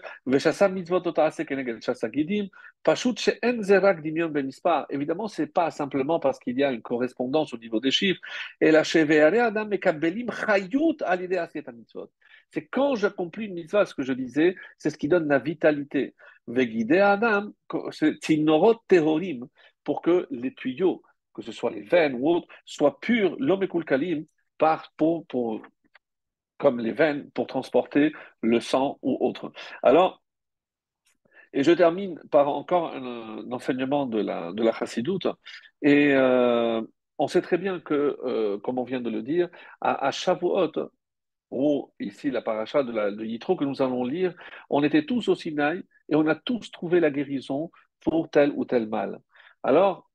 Évidemment, 4.90 5.30
c'est 5.30 5.48
pas 5.48 5.72
simplement 5.72 6.20
parce 6.20 6.38
qu'il 6.40 6.60
y 6.60 6.66
a 6.66 6.74
une 6.74 6.82
correspondance 6.82 7.54
au 7.54 7.58
niveau 7.58 7.80
des 7.80 7.92
chiffres, 7.92 8.20
et 8.60 8.72
la. 8.72 8.84
C'est 8.84 9.06
quand 12.68 12.96
j'accomplis 12.96 13.46
une 13.46 13.54
mitzvah, 13.54 13.86
ce 13.86 13.96
que 13.96 14.04
je 14.04 14.12
disais, 14.12 14.58
c'est 14.78 14.90
ce 14.90 14.98
qui 14.98 15.08
donne 15.08 15.30
la 15.30 15.40
vitalité. 15.40 16.14
Pour 19.84 20.02
que 20.02 20.28
les 20.30 20.54
tuyaux, 20.54 21.02
que 21.34 21.42
ce 21.42 21.52
soit 21.54 21.72
les 21.72 21.84
veines 21.84 22.16
ou 22.16 22.30
autres, 22.30 22.48
soient 22.66 23.00
purs, 23.00 23.38
l'homme 23.40 23.64
par, 24.58 24.92
pour, 24.98 25.26
pour, 25.28 25.62
comme 26.58 26.80
les 26.80 26.92
veines, 26.92 27.30
pour 27.32 27.48
transporter 27.48 28.14
le 28.42 28.60
sang 28.60 28.98
ou 29.02 29.18
autre. 29.20 29.52
Alors, 29.84 30.22
et 31.54 31.64
je 31.64 31.72
termine 31.72 32.20
par 32.30 32.50
encore 32.50 32.94
un, 32.94 33.50
enseignement 33.52 34.06
de 34.06 34.20
la, 34.20 34.52
de 34.54 34.64
la 34.64 34.74
chassidoute. 34.74 35.28
Et 35.82 36.14
euh, 36.14 36.82
on 37.18 37.28
sait 37.28 37.42
très 37.42 37.58
bien 37.58 37.80
que, 37.80 38.18
euh, 38.24 38.60
comme 38.60 38.78
on 38.80 38.84
vient 38.84 39.02
de 39.02 39.10
le 39.10 39.22
dire, 39.22 39.50
à, 39.82 40.06
à 40.06 40.12
Shavuot, 40.12 40.72
ou 41.50 41.92
ici 42.00 42.30
la 42.30 42.42
paracha 42.42 42.84
de, 42.84 42.92
de 42.92 43.26
Yitro 43.26 43.56
que 43.56 43.64
nous 43.64 43.82
allons 43.82 44.04
lire, 44.04 44.34
on 44.70 44.84
était 44.84 45.06
tous 45.06 45.30
au 45.30 45.36
Sinaï 45.36 45.82
et 46.10 46.16
on 46.16 46.28
a 46.28 46.36
tous 46.36 46.72
trouvé 46.72 47.00
la 47.00 47.10
guérison 47.10 47.72
pour 48.02 48.30
tel 48.30 48.52
ou 48.56 48.66
tel 48.66 48.88
mal. 48.88 49.20
Alors, 49.64 50.07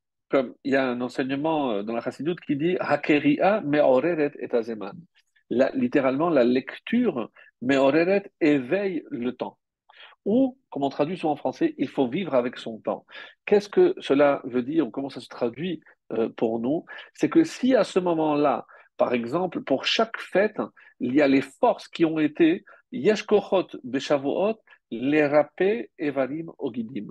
il 0.65 0.73
y 0.73 0.77
a 0.77 0.87
un 0.87 1.01
enseignement 1.01 1.73
euh, 1.73 1.83
dans 1.83 1.95
la 1.95 2.01
Chassidoute 2.01 2.41
qui 2.41 2.57
dit 2.57 2.77
Hakeria 2.81 3.61
me'oreret 3.63 4.33
et 4.39 4.55
azeman. 4.55 4.99
littéralement, 5.75 6.31
la 6.31 6.45
lecture 6.45 7.31
me'oreret 7.61 8.31
éveille 8.41 9.05
le 9.11 9.33
temps. 9.33 9.59
Ou, 10.25 10.57
comme 10.71 10.85
on 10.85 10.89
traduit 10.89 11.17
souvent 11.17 11.33
en 11.33 11.37
français, 11.37 11.75
il 11.79 11.89
faut 11.89 12.09
vivre 12.09 12.35
avec 12.35 12.57
son 12.57 12.79
temps. 12.79 13.05
Qu'est-ce 13.45 13.69
que 13.69 13.95
cela 13.99 14.41
veut 14.45 14.63
dire 14.63 14.89
comment 14.93 15.11
ça 15.11 15.21
se 15.21 15.29
traduit 15.29 15.81
euh, 16.13 16.29
pour 16.29 16.61
nous? 16.61 16.85
C'est 17.15 17.29
que 17.29 17.45
si 17.45 17.75
à 17.75 17.85
ce 17.85 17.99
moment-là, 17.99 18.67
par 18.97 19.15
exemple, 19.15 19.63
pour 19.63 19.85
chaque 19.85 20.19
fête, 20.19 20.61
il 21.01 21.15
y 21.15 21.23
a 21.23 21.29
les 21.29 21.43
forces 21.43 21.89
qui 21.89 22.05
ont 22.05 22.21
été 22.21 22.65
Yeshkochot 22.93 23.69
Beshavuot, 23.83 24.55
les 24.93 25.29
Evarim 25.99 26.53
Ogidim. 26.59 27.09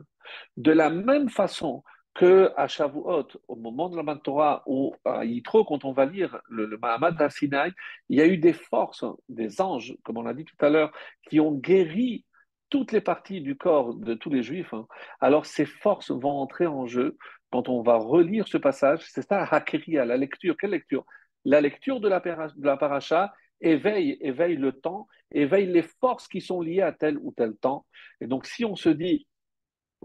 De 0.55 0.71
la 0.71 0.89
même 0.89 1.29
façon 1.29 1.83
que 2.13 2.51
à 2.57 2.67
Shavuot, 2.67 3.27
au 3.47 3.55
moment 3.55 3.89
de 3.89 3.95
la 3.95 4.15
Torah, 4.17 4.63
ou 4.65 4.93
à 5.05 5.23
Yitro, 5.23 5.63
quand 5.63 5.85
on 5.85 5.93
va 5.93 6.05
lire 6.05 6.39
le, 6.49 6.65
le 6.65 6.77
Mahamad 6.77 7.15
d'Arsinaï, 7.15 7.71
il 8.09 8.17
y 8.17 8.21
a 8.21 8.27
eu 8.27 8.37
des 8.37 8.53
forces, 8.53 9.05
des 9.29 9.61
anges, 9.61 9.95
comme 10.03 10.17
on 10.17 10.23
l'a 10.23 10.33
dit 10.33 10.45
tout 10.45 10.65
à 10.65 10.69
l'heure, 10.69 10.91
qui 11.29 11.39
ont 11.39 11.53
guéri 11.53 12.25
toutes 12.69 12.91
les 12.91 13.01
parties 13.01 13.41
du 13.41 13.55
corps 13.55 13.93
de 13.93 14.13
tous 14.15 14.29
les 14.29 14.43
juifs. 14.43 14.73
Hein. 14.73 14.87
Alors 15.19 15.45
ces 15.45 15.65
forces 15.65 16.09
vont 16.09 16.31
entrer 16.31 16.65
en 16.65 16.85
jeu 16.87 17.17
quand 17.51 17.69
on 17.69 17.81
va 17.81 17.97
relire 17.97 18.47
ce 18.47 18.57
passage. 18.57 19.05
C'est 19.09 19.27
ça, 19.27 19.45
la 19.45 20.17
lecture. 20.17 20.55
Quelle 20.57 20.71
lecture? 20.71 21.05
La 21.45 21.61
lecture 21.61 21.99
de 21.99 22.07
la, 22.07 22.19
de 22.19 22.75
paracha 22.77 23.33
éveille, 23.59 24.17
éveille 24.21 24.55
le 24.55 24.71
temps, 24.71 25.07
éveille 25.31 25.67
les 25.67 25.83
forces 25.83 26.27
qui 26.27 26.41
sont 26.41 26.61
liées 26.61 26.81
à 26.81 26.93
tel 26.93 27.17
ou 27.19 27.31
tel 27.31 27.55
temps. 27.55 27.85
Et 28.21 28.27
donc 28.27 28.45
si 28.45 28.65
on 28.65 28.75
se 28.75 28.89
dit, 28.89 29.27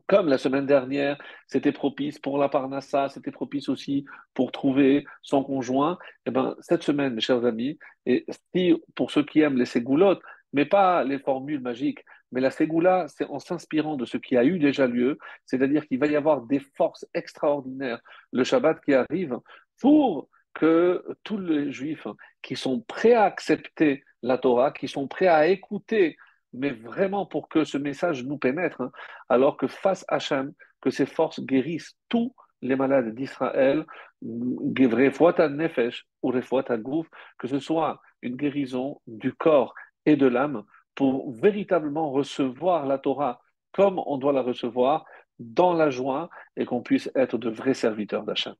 comme 0.06 0.28
la 0.28 0.38
semaine 0.38 0.66
dernière, 0.66 1.18
c'était 1.46 1.72
propice 1.72 2.18
pour 2.18 2.38
la 2.38 2.48
Parnassa, 2.48 3.08
c'était 3.08 3.30
propice 3.30 3.68
aussi 3.68 4.04
pour 4.34 4.52
trouver 4.52 5.06
son 5.22 5.42
conjoint. 5.42 5.98
Eh 6.26 6.30
ben, 6.30 6.54
cette 6.60 6.82
semaine, 6.82 7.14
mes 7.14 7.20
chers 7.20 7.44
amis, 7.44 7.78
et 8.04 8.26
si 8.54 8.74
pour 8.94 9.10
ceux 9.10 9.24
qui 9.24 9.40
aiment 9.40 9.56
les 9.56 9.66
ségoulottes, 9.66 10.22
mais 10.52 10.64
pas 10.64 11.04
les 11.04 11.18
formules 11.18 11.60
magiques, 11.60 12.04
mais 12.32 12.40
la 12.40 12.50
ségoula, 12.50 13.06
c'est 13.08 13.24
en 13.26 13.38
s'inspirant 13.38 13.96
de 13.96 14.04
ce 14.04 14.16
qui 14.16 14.36
a 14.36 14.44
eu 14.44 14.58
déjà 14.58 14.86
lieu, 14.86 15.18
c'est-à-dire 15.44 15.86
qu'il 15.86 15.98
va 15.98 16.06
y 16.06 16.16
avoir 16.16 16.42
des 16.42 16.60
forces 16.60 17.06
extraordinaires 17.14 18.00
le 18.32 18.44
Shabbat 18.44 18.80
qui 18.84 18.94
arrive 18.94 19.38
pour 19.80 20.28
que 20.54 21.04
tous 21.22 21.38
les 21.38 21.70
juifs 21.70 22.06
qui 22.42 22.56
sont 22.56 22.80
prêts 22.80 23.12
à 23.12 23.24
accepter 23.24 24.04
la 24.22 24.38
Torah, 24.38 24.72
qui 24.72 24.88
sont 24.88 25.06
prêts 25.06 25.28
à 25.28 25.46
écouter 25.46 26.16
mais 26.52 26.70
vraiment 26.70 27.26
pour 27.26 27.48
que 27.48 27.64
ce 27.64 27.78
message 27.78 28.24
nous 28.24 28.38
pénètre, 28.38 28.80
hein, 28.80 28.90
alors 29.28 29.56
que 29.56 29.66
face 29.66 30.04
à 30.08 30.16
Hachem, 30.16 30.52
que 30.80 30.90
ces 30.90 31.06
forces 31.06 31.40
guérissent 31.40 31.96
tous 32.08 32.34
les 32.62 32.76
malades 32.76 33.14
d'Israël, 33.14 33.84
nefesh 34.22 36.06
ou 36.22 36.32
que 36.32 37.48
ce 37.48 37.58
soit 37.58 38.00
une 38.22 38.36
guérison 38.36 39.00
du 39.06 39.32
corps 39.34 39.74
et 40.06 40.16
de 40.16 40.26
l'âme 40.26 40.64
pour 40.94 41.32
véritablement 41.32 42.10
recevoir 42.10 42.86
la 42.86 42.98
Torah 42.98 43.40
comme 43.72 44.00
on 44.06 44.16
doit 44.16 44.32
la 44.32 44.42
recevoir 44.42 45.04
dans 45.38 45.74
la 45.74 45.90
joie 45.90 46.30
et 46.56 46.64
qu'on 46.64 46.80
puisse 46.80 47.10
être 47.14 47.36
de 47.36 47.50
vrais 47.50 47.74
serviteurs 47.74 48.24
d'Hachem. 48.24 48.54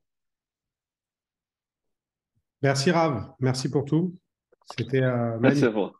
Merci 2.61 2.91
Rav, 2.91 3.33
merci 3.39 3.69
pour 3.69 3.85
tout. 3.85 4.15
C'était 4.77 5.01
euh, 5.01 5.37
Merci 5.39 5.65
à 5.65 5.69
vous. 5.69 5.91